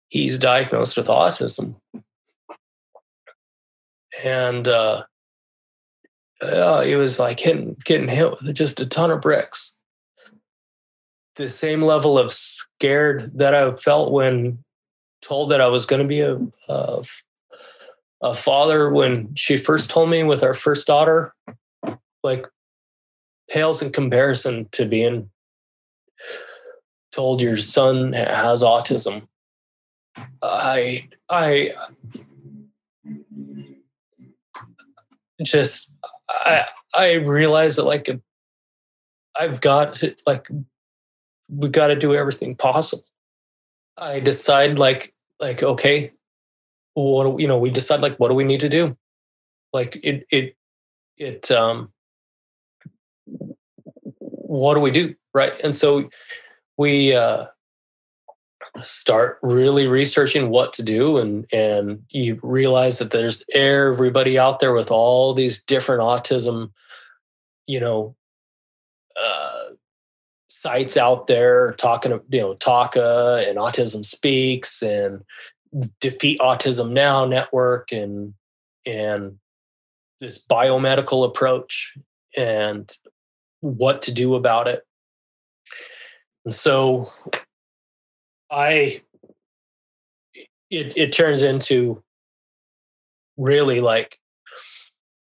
he's 0.10 0.40
diagnosed 0.40 0.98
with 0.98 1.08
autism, 1.08 1.76
and 4.24 4.68
uh, 4.68 5.04
uh, 6.42 6.82
he 6.82 6.96
was 6.96 7.20
like 7.20 7.40
hitting, 7.40 7.76
getting 7.86 8.08
hit 8.08 8.32
with 8.32 8.54
just 8.56 8.80
a 8.80 8.86
ton 8.86 9.12
of 9.12 9.22
bricks. 9.22 9.78
The 11.36 11.50
same 11.50 11.82
level 11.82 12.18
of 12.20 12.32
scared 12.32 13.38
that 13.38 13.56
I 13.56 13.76
felt 13.76 14.12
when 14.12 14.64
told 15.22 15.50
that 15.50 15.62
I 15.62 15.68
was 15.68 15.86
going 15.86 16.02
to 16.02 16.08
be 16.08 16.20
a, 16.20 16.38
a, 16.70 17.04
a 18.22 18.34
father 18.36 18.90
when 18.90 19.34
she 19.36 19.58
first 19.58 19.90
told 19.90 20.10
me 20.10 20.24
with 20.24 20.44
our 20.44 20.54
first 20.54 20.86
daughter, 20.86 21.34
like 22.24 22.46
pales 23.54 23.84
in 23.84 23.92
comparison 23.92 24.68
to 24.72 24.86
being 24.86 25.30
told 27.12 27.40
your 27.40 27.56
son 27.58 28.14
has 28.14 28.64
autism. 28.64 29.28
I 30.42 31.08
I 31.30 31.74
just 35.44 35.94
I 36.30 36.66
I 36.96 37.14
realize 37.14 37.76
that 37.76 37.84
like 37.84 38.10
I've 39.40 39.62
got 39.62 40.02
like 40.26 40.48
we 41.48 41.70
got 41.70 41.88
to 41.88 41.96
do 41.96 42.16
everything 42.16 42.56
possible. 42.56 43.06
I 43.98 44.20
decide 44.20 44.80
like 44.80 45.14
like 45.40 45.62
okay, 45.62 46.12
what 46.96 47.40
you 47.40 47.48
know 47.48 47.60
we 47.60 47.70
decide 47.70 48.02
like 48.02 48.18
what 48.18 48.30
do 48.30 48.34
we 48.34 48.46
need 48.46 48.62
to 48.62 48.70
do? 48.70 48.98
Like 49.72 50.00
it 50.02 50.26
it 50.32 50.56
it 51.18 51.52
um 51.52 51.93
what 54.54 54.76
do 54.76 54.80
we 54.80 54.92
do 54.92 55.16
right? 55.34 55.54
And 55.64 55.74
so 55.74 56.10
we 56.78 57.16
uh 57.16 57.48
start 58.82 59.38
really 59.42 59.88
researching 59.88 60.50
what 60.50 60.74
to 60.74 60.84
do 60.84 61.18
and 61.18 61.46
and 61.52 62.04
you 62.10 62.40
realize 62.42 62.98
that 63.00 63.12
there's 63.12 63.44
everybody 63.54 64.38
out 64.40 64.60
there 64.60 64.74
with 64.74 64.90
all 64.90 65.34
these 65.34 65.62
different 65.64 66.02
autism 66.02 66.72
you 67.68 67.80
know 67.80 68.16
uh, 69.22 69.66
sites 70.48 70.98
out 70.98 71.28
there 71.28 71.74
talking 71.74 72.20
you 72.30 72.42
know 72.42 72.56
TACA 72.56 73.48
and 73.48 73.60
Autism 73.60 74.04
Speaks 74.04 74.82
and 74.82 75.22
Defeat 76.00 76.40
Autism 76.40 76.92
Now 76.92 77.26
network 77.26 77.92
and 77.92 78.34
and 78.86 79.38
this 80.20 80.40
biomedical 80.50 81.26
approach 81.26 81.94
and 82.36 82.92
what 83.64 84.02
to 84.02 84.14
do 84.14 84.36
about 84.36 84.68
it. 84.68 84.84
And 86.44 86.54
so 86.54 87.12
I 88.52 89.02
it 90.70 90.94
it 90.98 91.12
turns 91.14 91.42
into 91.42 92.04
really 93.38 93.80
like 93.80 94.20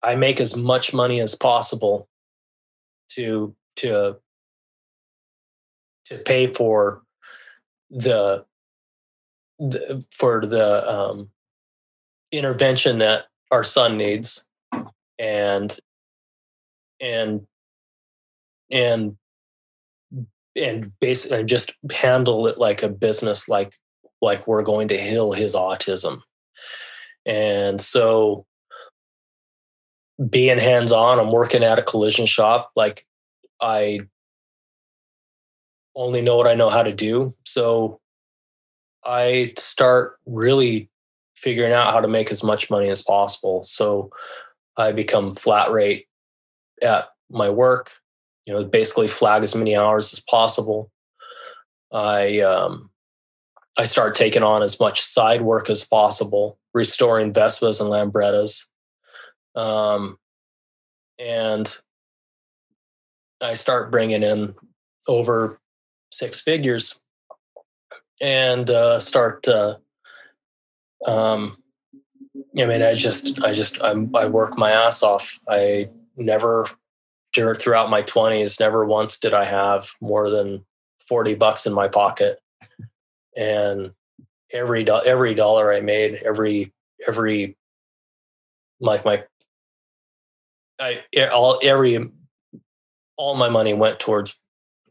I 0.03 0.17
make 0.17 0.41
as 0.41 0.57
much 0.57 0.93
money 0.93 1.21
as 1.21 1.35
possible 1.37 2.09
to 3.11 3.55
to 3.77 4.17
to 6.07 6.19
pay 6.19 6.49
for 6.49 7.03
the, 7.91 8.45
the 9.59 10.05
for 10.11 10.45
the 10.45 10.93
um, 10.93 11.31
intervention 12.33 12.99
that 12.99 13.27
our 13.51 13.65
son 13.65 13.97
needs 13.97 14.45
and 15.19 15.79
and 17.01 17.47
and 18.75 19.17
and 20.57 20.93
basically 21.01 21.45
just 21.45 21.73
handle 21.93 22.47
it 22.47 22.59
like 22.59 22.83
a 22.83 22.89
business 22.89 23.49
like 23.49 23.73
like 24.21 24.47
we're 24.47 24.63
going 24.63 24.89
to 24.89 24.99
heal 24.99 25.33
his 25.33 25.55
autism. 25.55 26.21
And 27.27 27.81
so 27.81 28.47
being 30.31 30.59
hands 30.59 30.93
on 30.93 31.19
i'm 31.19 31.33
working 31.33 31.65
at 31.65 31.77
a 31.77 31.83
collision 31.83 32.25
shop 32.25 32.71
like 32.77 33.05
i 33.61 33.99
only 35.97 36.21
know 36.21 36.37
what 36.37 36.47
i 36.47 36.55
know 36.55 36.71
how 36.71 36.85
to 36.85 36.93
do. 36.93 37.35
So 37.45 38.01
i 39.05 39.53
start 39.59 40.19
really 40.27 40.89
figuring 41.37 41.73
out 41.73 41.93
how 41.93 42.01
to 42.01 42.09
make 42.09 42.31
as 42.31 42.45
much 42.45 42.71
money 42.71 42.89
as 42.89 43.03
possible. 43.03 43.65
So 43.65 44.11
i 44.77 44.93
become 44.93 45.33
flat 45.33 45.71
rate 45.71 46.07
at 46.81 47.09
my 47.31 47.51
work 47.51 47.91
you 48.47 48.53
know, 48.53 48.65
basically 48.65 49.09
flag 49.09 49.43
as 49.43 49.55
many 49.55 49.77
hours 49.77 50.13
as 50.13 50.21
possible. 50.21 50.91
I 51.93 52.41
um, 52.41 52.91
I 53.79 53.87
start 53.87 54.15
taking 54.15 54.43
on 54.43 54.63
as 54.63 54.79
much 54.79 55.01
side 55.01 55.43
work 55.43 55.71
as 55.71 55.85
possible, 55.85 56.59
restoring 56.73 57.33
Vespas 57.33 57.81
and 57.81 57.91
Lambrettas, 57.91 58.67
um, 59.55 60.19
and 61.19 61.77
I 63.43 63.55
start 63.55 63.91
bringing 63.91 64.23
in 64.23 64.55
over 65.09 65.61
six 66.13 66.41
figures, 66.41 67.03
and 68.21 68.69
uh, 68.71 69.01
start. 69.01 69.47
Uh, 69.49 69.77
um, 71.07 71.59
I 72.59 72.67
mean, 72.67 72.83
I 72.83 72.95
just, 72.95 73.43
I 73.43 73.53
just, 73.53 73.83
I'm, 73.83 74.15
I 74.15 74.27
work 74.27 74.57
my 74.57 74.71
ass 74.71 75.03
off. 75.03 75.41
I 75.49 75.89
never 76.17 76.69
throughout 77.35 77.91
my 77.91 78.03
20s 78.03 78.61
never 78.61 78.85
once 78.85 79.19
did 79.19 79.35
i 79.35 79.45
have 79.45 79.91
more 80.01 80.31
than 80.31 80.65
40 81.09 81.35
bucks 81.35 81.67
in 81.67 81.73
my 81.73 81.89
pocket. 81.89 82.41
And 83.37 83.93
every 84.53 84.85
do- 84.85 85.03
every 85.05 85.35
dollar 85.35 85.73
i 85.73 85.81
made 85.81 86.15
every 86.25 86.73
every 87.09 87.57
like 88.81 89.05
my 89.05 89.25
i 90.81 91.03
all 91.33 91.59
every 91.63 92.11
all 93.17 93.37
my 93.37 93.49
money 93.49 93.75
went 93.75 93.99
towards 93.99 94.37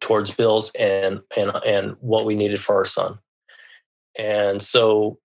towards 0.01 0.31
bills 0.31 0.71
and 0.77 1.21
and 1.37 1.51
and 1.65 1.95
what 2.01 2.25
we 2.25 2.35
needed 2.35 2.59
for 2.59 2.75
our 2.75 2.85
son. 2.85 3.19
And 4.19 4.61
so 4.61 5.17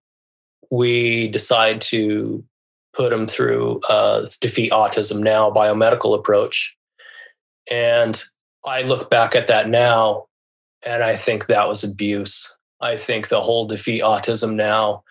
we 0.71 1.29
decide 1.29 1.81
to 1.81 2.45
put 2.95 3.13
him 3.13 3.27
through 3.27 3.81
uh, 3.89 4.27
defeat 4.41 4.71
autism 4.71 5.21
now 5.21 5.51
biomedical 5.51 6.15
approach 6.15 6.78
and 7.71 8.23
I 8.67 8.83
look 8.83 9.11
back 9.11 9.35
at 9.35 9.47
that 9.47 9.69
now 9.69 10.27
and 10.87 11.03
I 11.03 11.17
think 11.17 11.47
that 11.47 11.69
was 11.69 11.85
abuse. 11.85 12.55
I 12.81 12.97
think 12.97 13.29
the 13.29 13.41
whole 13.41 13.67
defeat 13.67 14.03
autism 14.03 14.55
now, 14.55 15.03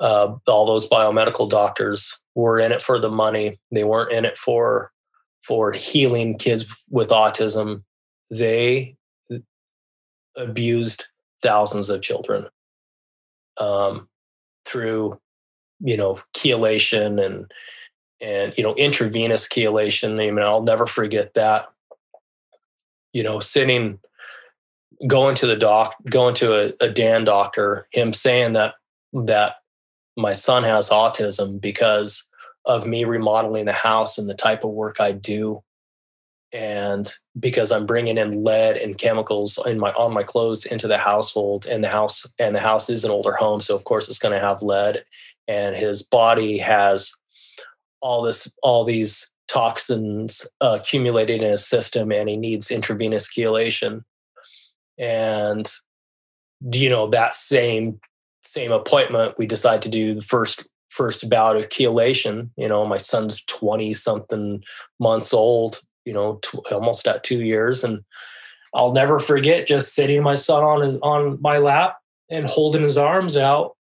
uh, 0.00 0.34
all 0.48 0.66
those 0.66 0.88
biomedical 0.88 1.48
doctors 1.48 2.18
were 2.34 2.58
in 2.58 2.72
it 2.72 2.82
for 2.82 2.98
the 2.98 3.10
money. 3.10 3.60
They 3.70 3.84
weren't 3.84 4.12
in 4.12 4.24
it 4.24 4.38
for 4.38 4.90
for 5.42 5.72
healing 5.72 6.38
kids 6.38 6.64
with 6.90 7.10
autism. 7.10 7.82
They 8.30 8.96
abused 10.36 11.04
thousands 11.42 11.90
of 11.90 12.00
children 12.00 12.46
um, 13.60 14.08
through, 14.64 15.20
you 15.80 15.98
know, 15.98 16.18
chelation 16.34 17.24
and 17.24 17.52
and 18.20 18.54
you 18.56 18.64
know 18.64 18.74
intravenous 18.74 19.46
chelation. 19.46 20.12
I 20.14 20.30
mean, 20.30 20.44
I'll 20.44 20.62
never 20.62 20.86
forget 20.86 21.34
that 21.34 21.68
you 23.14 23.22
know, 23.22 23.40
sitting, 23.40 23.98
going 25.06 25.34
to 25.36 25.46
the 25.46 25.56
doc, 25.56 25.94
going 26.10 26.34
to 26.34 26.52
a, 26.52 26.84
a 26.84 26.90
Dan 26.90 27.24
doctor, 27.24 27.88
him 27.92 28.12
saying 28.12 28.52
that 28.52 28.74
that 29.12 29.56
my 30.16 30.32
son 30.32 30.64
has 30.64 30.90
autism 30.90 31.60
because 31.60 32.28
of 32.66 32.86
me 32.86 33.04
remodeling 33.04 33.64
the 33.64 33.72
house 33.72 34.18
and 34.18 34.28
the 34.28 34.34
type 34.34 34.64
of 34.64 34.72
work 34.72 35.00
I 35.00 35.12
do. 35.12 35.62
And 36.52 37.12
because 37.38 37.72
I'm 37.72 37.86
bringing 37.86 38.16
in 38.16 38.44
lead 38.44 38.76
and 38.76 38.96
chemicals 38.96 39.58
in 39.66 39.78
my 39.78 39.92
on 39.92 40.12
my 40.12 40.22
clothes 40.22 40.64
into 40.64 40.86
the 40.86 40.98
household 40.98 41.66
and 41.66 41.82
the 41.82 41.88
house 41.88 42.26
and 42.38 42.54
the 42.54 42.60
house 42.60 42.88
is 42.88 43.04
an 43.04 43.10
older 43.10 43.34
home 43.34 43.60
so 43.60 43.74
of 43.74 43.84
course 43.84 44.08
it's 44.08 44.20
going 44.20 44.34
to 44.34 44.44
have 44.44 44.62
lead. 44.62 45.04
And 45.48 45.76
his 45.76 46.02
body 46.02 46.58
has 46.58 47.12
all 48.00 48.22
this 48.22 48.52
all 48.62 48.84
these 48.84 49.33
toxins 49.48 50.46
accumulated 50.60 51.42
in 51.42 51.50
his 51.50 51.66
system 51.66 52.12
and 52.12 52.28
he 52.28 52.36
needs 52.36 52.70
intravenous 52.70 53.28
chelation. 53.28 54.04
And 54.98 55.70
you 56.72 56.88
know 56.88 57.08
that 57.08 57.34
same 57.34 58.00
same 58.42 58.72
appointment 58.72 59.34
we 59.38 59.46
decide 59.46 59.82
to 59.82 59.88
do 59.88 60.14
the 60.14 60.22
first 60.22 60.66
first 60.88 61.28
bout 61.28 61.56
of 61.56 61.68
chelation. 61.68 62.50
You 62.56 62.68
know 62.68 62.86
my 62.86 62.98
son's 62.98 63.42
20 63.44 63.92
something 63.94 64.62
months 64.98 65.34
old 65.34 65.80
you 66.04 66.12
know 66.12 66.40
almost 66.70 67.06
at 67.08 67.24
two 67.24 67.42
years. 67.42 67.84
And 67.84 68.04
I'll 68.74 68.92
never 68.92 69.18
forget 69.18 69.66
just 69.66 69.94
sitting 69.94 70.22
my 70.22 70.34
son 70.34 70.62
on 70.62 70.82
his 70.82 70.96
on 70.98 71.40
my 71.40 71.58
lap 71.58 71.98
and 72.30 72.46
holding 72.46 72.82
his 72.82 72.98
arms 72.98 73.36
out. 73.36 73.76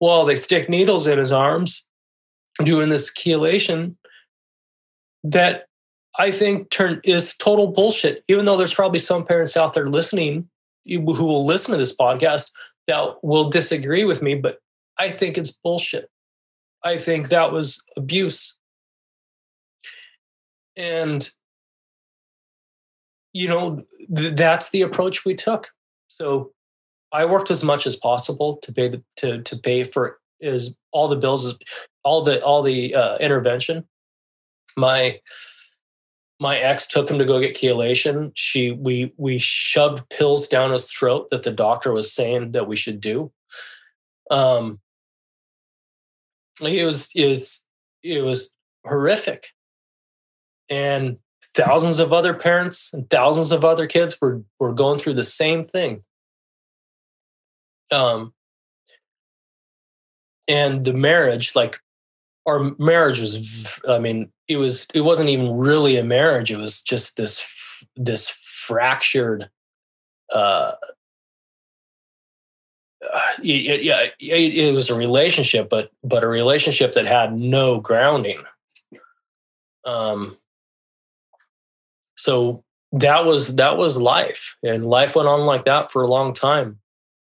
Well, 0.00 0.24
they 0.24 0.36
stick 0.36 0.68
needles 0.68 1.06
in 1.06 1.18
his 1.18 1.32
arms, 1.32 1.86
doing 2.62 2.88
this 2.88 3.12
chelation 3.12 3.96
that 5.24 5.66
I 6.18 6.30
think 6.30 6.70
turn 6.70 7.00
is 7.04 7.36
total 7.36 7.68
bullshit. 7.68 8.22
Even 8.28 8.44
though 8.44 8.56
there's 8.56 8.74
probably 8.74 9.00
some 9.00 9.24
parents 9.24 9.56
out 9.56 9.72
there 9.72 9.88
listening 9.88 10.48
who 10.86 11.00
will 11.00 11.46
listen 11.46 11.72
to 11.72 11.78
this 11.78 11.96
podcast 11.96 12.50
that 12.86 13.16
will 13.22 13.48
disagree 13.48 14.04
with 14.04 14.22
me, 14.22 14.34
but 14.34 14.58
I 14.98 15.10
think 15.10 15.36
it's 15.36 15.50
bullshit. 15.50 16.10
I 16.84 16.98
think 16.98 17.30
that 17.30 17.50
was 17.50 17.82
abuse. 17.96 18.58
And 20.76 21.28
you 23.32 23.48
know, 23.48 23.82
th- 24.14 24.36
that's 24.36 24.70
the 24.70 24.82
approach 24.82 25.24
we 25.24 25.34
took. 25.34 25.70
So 26.06 26.52
I 27.12 27.24
worked 27.24 27.50
as 27.50 27.64
much 27.64 27.86
as 27.86 27.96
possible 27.96 28.58
to 28.62 28.72
pay 28.72 28.88
the 28.88 29.02
to 29.16 29.42
to 29.42 29.56
pay 29.56 29.84
for 29.84 30.18
is 30.40 30.76
all 30.94 31.08
the 31.08 31.16
bills, 31.16 31.58
all 32.04 32.22
the 32.22 32.42
all 32.42 32.62
the 32.62 32.94
uh, 32.94 33.18
intervention. 33.18 33.86
My 34.76 35.20
my 36.40 36.56
ex 36.56 36.86
took 36.86 37.10
him 37.10 37.18
to 37.18 37.24
go 37.24 37.40
get 37.40 37.56
chelation. 37.56 38.32
She 38.34 38.70
we 38.70 39.12
we 39.16 39.38
shoved 39.38 40.08
pills 40.08 40.48
down 40.48 40.72
his 40.72 40.90
throat 40.90 41.28
that 41.30 41.42
the 41.42 41.50
doctor 41.50 41.92
was 41.92 42.12
saying 42.12 42.52
that 42.52 42.68
we 42.68 42.76
should 42.76 43.00
do. 43.00 43.32
Um, 44.30 44.80
it 46.60 46.84
was 46.84 47.10
it's 47.14 47.66
it 48.02 48.22
was 48.22 48.54
horrific, 48.86 49.48
and 50.68 51.18
thousands 51.54 51.98
of 51.98 52.12
other 52.12 52.34
parents 52.34 52.92
and 52.92 53.08
thousands 53.08 53.52
of 53.52 53.64
other 53.64 53.86
kids 53.86 54.18
were 54.20 54.42
were 54.60 54.72
going 54.74 54.98
through 54.98 55.14
the 55.14 55.24
same 55.24 55.64
thing. 55.64 56.02
Um, 57.90 58.33
and 60.48 60.84
the 60.84 60.94
marriage, 60.94 61.54
like 61.54 61.80
our 62.46 62.74
marriage 62.78 63.20
was, 63.20 63.80
I 63.88 63.98
mean, 63.98 64.30
it 64.48 64.56
was 64.56 64.86
it 64.94 65.00
wasn't 65.00 65.30
even 65.30 65.56
really 65.56 65.96
a 65.96 66.04
marriage. 66.04 66.50
It 66.50 66.58
was 66.58 66.82
just 66.82 67.16
this 67.16 67.46
this 67.96 68.28
fractured. 68.28 69.48
Uh, 70.34 70.72
it, 73.42 73.82
yeah, 73.82 74.06
it, 74.18 74.54
it 74.54 74.74
was 74.74 74.90
a 74.90 74.94
relationship, 74.94 75.68
but 75.68 75.90
but 76.02 76.24
a 76.24 76.28
relationship 76.28 76.94
that 76.94 77.06
had 77.06 77.36
no 77.36 77.80
grounding. 77.80 78.42
Um, 79.84 80.38
so 82.16 82.64
that 82.92 83.24
was 83.24 83.56
that 83.56 83.76
was 83.76 84.00
life 84.00 84.56
and 84.62 84.86
life 84.86 85.16
went 85.16 85.28
on 85.28 85.40
like 85.46 85.64
that 85.64 85.90
for 85.90 86.02
a 86.02 86.06
long 86.06 86.32
time 86.32 86.78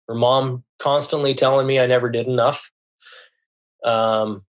her 0.09 0.15
mom 0.15 0.65
constantly 0.78 1.35
telling 1.35 1.66
me 1.66 1.78
i 1.78 1.86
never 1.86 2.09
did 2.09 2.27
enough 2.27 2.70
um 3.84 4.44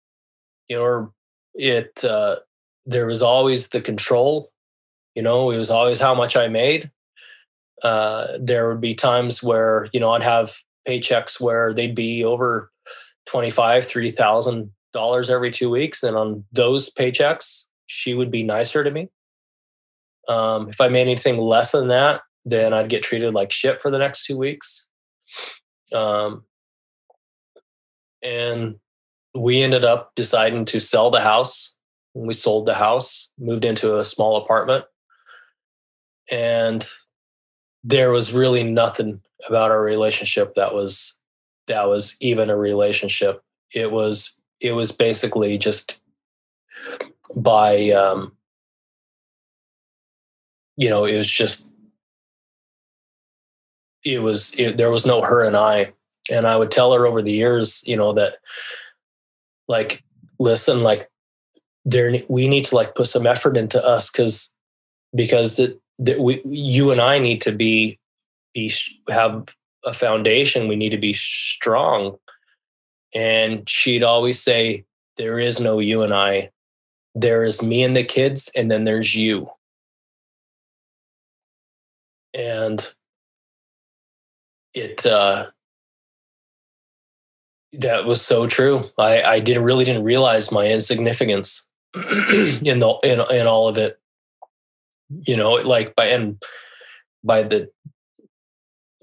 you 0.68 0.76
know 0.76 1.12
it 1.54 2.04
uh 2.04 2.36
there 2.84 3.06
was 3.06 3.22
always 3.22 3.68
the 3.68 3.80
control 3.80 4.48
you 5.14 5.22
know 5.22 5.50
it 5.50 5.58
was 5.58 5.70
always 5.70 6.00
how 6.00 6.14
much 6.14 6.36
i 6.36 6.48
made 6.48 6.90
uh 7.82 8.26
there 8.40 8.68
would 8.68 8.80
be 8.80 8.94
times 8.94 9.42
where 9.42 9.88
you 9.92 10.00
know 10.00 10.12
i'd 10.12 10.22
have 10.22 10.56
paychecks 10.86 11.40
where 11.40 11.74
they'd 11.74 11.94
be 11.94 12.24
over 12.24 12.70
25 13.26 13.84
3000 13.84 14.72
dollars 14.92 15.28
every 15.28 15.50
two 15.50 15.68
weeks 15.68 16.02
and 16.02 16.16
on 16.16 16.44
those 16.52 16.90
paychecks 16.90 17.64
she 17.86 18.14
would 18.14 18.30
be 18.30 18.42
nicer 18.42 18.82
to 18.82 18.90
me 18.90 19.08
um, 20.28 20.68
if 20.68 20.80
I 20.80 20.88
made 20.88 21.02
anything 21.02 21.38
less 21.38 21.72
than 21.72 21.88
that, 21.88 22.22
then 22.44 22.72
I'd 22.72 22.88
get 22.88 23.02
treated 23.02 23.34
like 23.34 23.52
shit 23.52 23.80
for 23.80 23.90
the 23.90 23.98
next 23.98 24.24
two 24.24 24.36
weeks. 24.36 24.88
Um, 25.92 26.44
and 28.22 28.76
we 29.36 29.62
ended 29.62 29.84
up 29.84 30.12
deciding 30.14 30.64
to 30.66 30.80
sell 30.80 31.10
the 31.10 31.20
house. 31.20 31.74
We 32.14 32.34
sold 32.34 32.66
the 32.66 32.74
house, 32.74 33.30
moved 33.38 33.64
into 33.64 33.98
a 33.98 34.04
small 34.04 34.36
apartment, 34.36 34.84
and 36.30 36.88
there 37.84 38.10
was 38.10 38.32
really 38.32 38.64
nothing 38.64 39.20
about 39.46 39.70
our 39.70 39.82
relationship 39.82 40.54
that 40.54 40.72
was 40.74 41.14
that 41.66 41.88
was 41.88 42.16
even 42.20 42.48
a 42.48 42.56
relationship. 42.56 43.42
It 43.74 43.92
was 43.92 44.40
it 44.60 44.72
was 44.72 44.92
basically 44.92 45.58
just 45.58 45.98
by 47.36 47.90
um, 47.90 48.36
you 50.76 50.90
know, 50.90 51.06
it 51.06 51.16
was 51.16 51.30
just, 51.30 51.70
it 54.04 54.22
was, 54.22 54.54
it, 54.58 54.76
there 54.76 54.90
was 54.90 55.06
no 55.06 55.22
her 55.22 55.44
and 55.44 55.56
I. 55.56 55.92
And 56.30 56.46
I 56.46 56.56
would 56.56 56.70
tell 56.70 56.92
her 56.92 57.06
over 57.06 57.22
the 57.22 57.32
years, 57.32 57.82
you 57.86 57.96
know, 57.96 58.12
that 58.14 58.38
like, 59.68 60.02
listen, 60.38 60.82
like, 60.82 61.08
there, 61.84 62.12
we 62.28 62.48
need 62.48 62.64
to 62.64 62.74
like 62.74 62.94
put 62.94 63.06
some 63.06 63.26
effort 63.26 63.56
into 63.56 63.84
us 63.84 64.10
because, 64.10 64.54
because 65.14 65.56
that, 65.56 65.80
that 65.98 66.20
we, 66.20 66.40
you 66.44 66.90
and 66.90 67.00
I 67.00 67.18
need 67.18 67.40
to 67.42 67.52
be, 67.52 67.98
be, 68.54 68.72
have 69.08 69.46
a 69.84 69.92
foundation. 69.92 70.68
We 70.68 70.76
need 70.76 70.90
to 70.90 70.98
be 70.98 71.12
strong. 71.12 72.16
And 73.14 73.68
she'd 73.68 74.02
always 74.02 74.42
say, 74.42 74.84
there 75.16 75.38
is 75.38 75.60
no 75.60 75.78
you 75.78 76.02
and 76.02 76.12
I. 76.12 76.50
There 77.14 77.44
is 77.44 77.62
me 77.62 77.82
and 77.82 77.96
the 77.96 78.04
kids, 78.04 78.50
and 78.54 78.70
then 78.70 78.84
there's 78.84 79.14
you 79.14 79.48
and 82.36 82.94
it 84.74 85.06
uh, 85.06 85.46
that 87.72 88.04
was 88.04 88.22
so 88.22 88.46
true. 88.46 88.90
I, 88.98 89.22
I 89.22 89.40
didn't 89.40 89.64
really 89.64 89.84
didn't 89.84 90.04
realize 90.04 90.52
my 90.52 90.66
insignificance 90.66 91.66
in 91.94 92.78
the 92.78 92.98
in, 93.02 93.20
in 93.34 93.46
all 93.46 93.68
of 93.68 93.78
it. 93.78 93.98
You 95.08 95.36
know, 95.36 95.52
like 95.52 95.94
by 95.94 96.06
and 96.06 96.42
by 97.22 97.42
the 97.42 97.70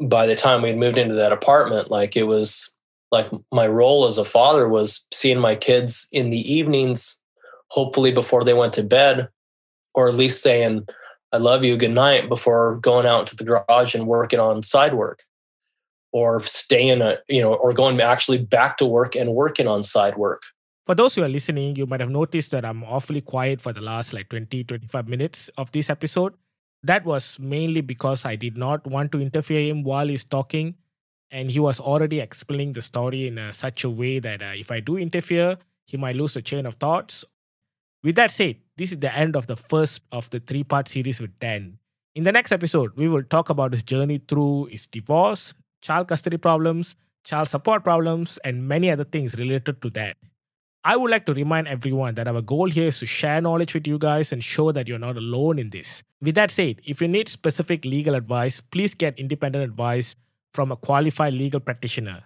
by 0.02 0.28
the 0.28 0.36
time 0.36 0.62
we 0.62 0.70
had 0.70 0.78
moved 0.78 0.98
into 0.98 1.16
that 1.16 1.32
apartment, 1.32 1.92
like 1.92 2.16
it 2.18 2.24
was 2.24 2.74
like 3.12 3.30
my 3.52 3.68
role 3.68 4.06
as 4.06 4.18
a 4.18 4.26
father 4.26 4.68
was 4.68 5.08
seeing 5.14 5.40
my 5.40 5.56
kids 5.56 6.08
in 6.12 6.30
the 6.30 6.54
evenings, 6.54 7.22
hopefully 7.70 8.12
before 8.12 8.44
they 8.44 8.54
went 8.54 8.74
to 8.74 8.84
bed, 8.84 9.30
or 9.94 10.08
at 10.08 10.16
least 10.16 10.42
saying, 10.42 10.88
I 11.32 11.38
love 11.38 11.64
you, 11.64 11.78
good 11.78 11.92
night 11.92 12.28
before 12.28 12.80
going 12.80 13.06
out 13.06 13.28
to 13.28 13.36
the 13.36 13.44
garage 13.44 13.94
and 13.94 14.08
working 14.08 14.40
on 14.40 14.64
side 14.64 14.96
work 14.96 15.24
or 16.14 16.44
staying, 16.44 17.02
a, 17.02 17.18
you 17.28 17.42
know, 17.42 17.56
or 17.56 17.74
going 17.74 18.00
actually 18.00 18.38
back 18.38 18.78
to 18.78 18.86
work 18.86 19.16
and 19.16 19.34
working 19.34 19.68
on 19.68 19.84
side 19.84 20.16
work. 20.16 20.44
For 20.86 20.96
those 20.96 21.16
who 21.16 21.24
are 21.24 21.30
listening, 21.30 21.76
you 21.76 21.86
might 21.86 22.02
have 22.02 22.10
noticed 22.10 22.52
that 22.52 22.64
I'm 22.64 22.84
awfully 22.84 23.22
quiet 23.22 23.62
for 23.62 23.74
the 23.74 23.82
last 23.82 24.14
like 24.14 24.30
20, 24.30 24.64
25 24.64 25.08
minutes 25.08 25.50
of 25.58 25.72
this 25.72 25.90
episode. 25.90 26.34
That 26.84 27.06
was 27.06 27.40
mainly 27.40 27.82
because 27.82 28.26
I 28.26 28.36
did 28.36 28.58
not 28.58 28.86
want 28.86 29.12
to 29.14 29.22
interfere 29.22 29.62
him 29.62 29.84
while 29.84 30.08
he's 30.08 30.24
talking. 30.24 30.76
And 31.32 31.50
he 31.50 31.60
was 31.60 31.80
already 31.80 32.20
explaining 32.20 32.74
the 32.74 32.82
story 32.82 33.28
in 33.28 33.40
such 33.54 33.84
a 33.84 33.90
way 33.90 34.20
that 34.20 34.44
uh, 34.44 34.52
if 34.56 34.72
I 34.72 34.82
do 34.82 34.98
interfere, 34.98 35.58
he 35.86 35.98
might 35.98 36.16
lose 36.16 36.36
the 36.36 36.42
chain 36.42 36.66
of 36.66 36.76
thoughts. 36.76 37.26
With 38.04 38.16
that 38.16 38.32
said, 38.32 38.58
this 38.78 38.92
is 38.92 39.00
the 39.00 39.16
end 39.16 39.36
of 39.36 39.48
the 39.48 39.56
first 39.56 40.02
of 40.12 40.30
the 40.30 40.42
three 40.42 40.64
part 40.64 40.90
series 40.90 41.22
with 41.22 41.40
Dan. 41.40 41.80
In 42.14 42.24
the 42.24 42.32
next 42.32 42.52
episode, 42.52 42.92
we 42.96 43.08
will 43.08 43.24
talk 43.24 43.50
about 43.50 43.72
his 43.72 43.82
journey 43.82 44.22
through 44.28 44.66
his 44.66 44.86
divorce, 44.86 45.56
child 45.84 46.08
custody 46.08 46.38
problems, 46.38 46.96
child 47.24 47.50
support 47.50 47.84
problems, 47.84 48.40
and 48.44 48.68
many 48.68 48.90
other 48.90 49.04
things 49.04 49.36
related 49.36 49.82
to 49.82 49.90
that. 49.92 50.18
I 50.86 50.98
would 50.98 51.12
like 51.12 51.26
to 51.28 51.34
remind 51.34 51.68
everyone 51.68 52.16
that 52.16 52.28
our 52.28 52.42
goal 52.42 52.70
here 52.70 52.88
is 52.88 53.00
to 53.00 53.06
share 53.06 53.40
knowledge 53.40 53.74
with 53.74 53.88
you 53.88 53.98
guys 53.98 54.32
and 54.34 54.44
show 54.44 54.72
that 54.72 54.88
you're 54.88 55.00
not 55.00 55.16
alone 55.16 55.60
in 55.60 55.70
this. 55.70 56.04
With 56.22 56.36
that 56.36 56.52
said, 56.52 56.82
if 56.86 57.02
you 57.02 57.08
need 57.08 57.30
specific 57.30 57.86
legal 57.86 58.16
advice, 58.16 58.60
please 58.60 58.94
get 58.94 59.18
independent 59.18 59.64
advice 59.64 60.16
from 60.54 60.72
a 60.72 60.76
qualified 60.76 61.34
legal 61.34 61.60
practitioner. 61.60 62.24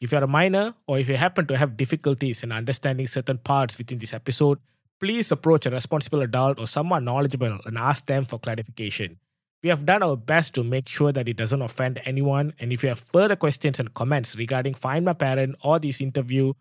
If 0.00 0.10
you're 0.10 0.24
a 0.24 0.26
minor 0.26 0.74
or 0.88 0.98
if 0.98 1.08
you 1.08 1.16
happen 1.16 1.46
to 1.46 1.56
have 1.56 1.76
difficulties 1.76 2.42
in 2.42 2.50
understanding 2.50 3.06
certain 3.06 3.38
parts 3.38 3.78
within 3.78 4.00
this 4.00 4.12
episode, 4.12 4.58
please 5.00 5.30
approach 5.30 5.66
a 5.66 5.70
responsible 5.70 6.22
adult 6.22 6.58
or 6.58 6.66
someone 6.66 7.04
knowledgeable 7.04 7.58
and 7.64 7.78
ask 7.78 8.06
them 8.06 8.24
for 8.24 8.40
clarification. 8.40 9.18
We 9.62 9.68
have 9.68 9.86
done 9.86 10.02
our 10.02 10.16
best 10.16 10.54
to 10.54 10.64
make 10.64 10.88
sure 10.88 11.12
that 11.12 11.28
it 11.28 11.36
doesn't 11.36 11.62
offend 11.62 12.00
anyone. 12.04 12.52
And 12.58 12.72
if 12.72 12.82
you 12.82 12.88
have 12.88 12.98
further 12.98 13.36
questions 13.36 13.78
and 13.78 13.94
comments 13.94 14.34
regarding 14.34 14.74
Find 14.74 15.04
My 15.04 15.12
Parent 15.12 15.54
or 15.62 15.78
this 15.78 16.00
interview, 16.00 16.54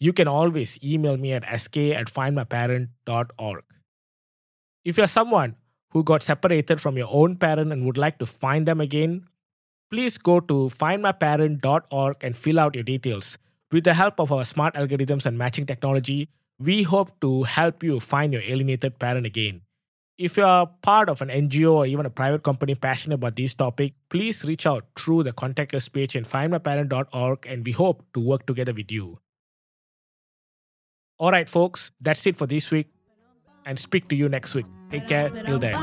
you 0.00 0.12
can 0.12 0.26
always 0.26 0.78
email 0.82 1.16
me 1.16 1.32
at 1.32 1.44
sk 1.60 1.76
at 1.76 2.06
findmyparent.org. 2.06 3.64
If 4.84 4.98
you're 4.98 5.06
someone 5.06 5.54
who 5.90 6.02
got 6.02 6.24
separated 6.24 6.80
from 6.80 6.96
your 6.96 7.08
own 7.10 7.36
parent 7.36 7.70
and 7.72 7.86
would 7.86 7.98
like 7.98 8.18
to 8.18 8.26
find 8.26 8.66
them 8.66 8.80
again, 8.80 9.28
please 9.90 10.18
go 10.18 10.40
to 10.40 10.70
findmyparent.org 10.76 12.16
and 12.20 12.36
fill 12.36 12.58
out 12.58 12.74
your 12.74 12.82
details. 12.82 13.38
With 13.70 13.84
the 13.84 13.94
help 13.94 14.18
of 14.18 14.32
our 14.32 14.44
smart 14.44 14.74
algorithms 14.74 15.26
and 15.26 15.38
matching 15.38 15.66
technology, 15.66 16.28
we 16.58 16.82
hope 16.82 17.20
to 17.20 17.44
help 17.44 17.84
you 17.84 18.00
find 18.00 18.32
your 18.32 18.42
alienated 18.42 18.98
parent 18.98 19.26
again. 19.26 19.62
If 20.22 20.36
you 20.36 20.44
are 20.44 20.68
part 20.82 21.08
of 21.08 21.20
an 21.20 21.28
NGO 21.28 21.72
or 21.72 21.86
even 21.86 22.06
a 22.06 22.10
private 22.10 22.44
company 22.44 22.76
passionate 22.76 23.16
about 23.16 23.34
this 23.34 23.54
topic, 23.54 23.94
please 24.08 24.44
reach 24.44 24.66
out 24.66 24.84
through 24.96 25.24
the 25.24 25.32
contact 25.32 25.74
us 25.74 25.88
page 25.88 26.14
in 26.14 26.24
findmyparent.org 26.24 27.44
and 27.44 27.66
we 27.66 27.72
hope 27.72 28.04
to 28.14 28.20
work 28.20 28.46
together 28.46 28.72
with 28.72 28.92
you. 28.92 29.18
All 31.18 31.32
right, 31.32 31.48
folks, 31.48 31.90
that's 32.00 32.24
it 32.26 32.36
for 32.36 32.46
this 32.46 32.70
week 32.70 32.86
and 33.66 33.76
speak 33.78 34.06
to 34.08 34.14
you 34.14 34.28
next 34.28 34.54
week. 34.54 34.66
Take 34.92 35.08
care. 35.08 35.28
Till 35.28 35.58
then. 35.58 35.74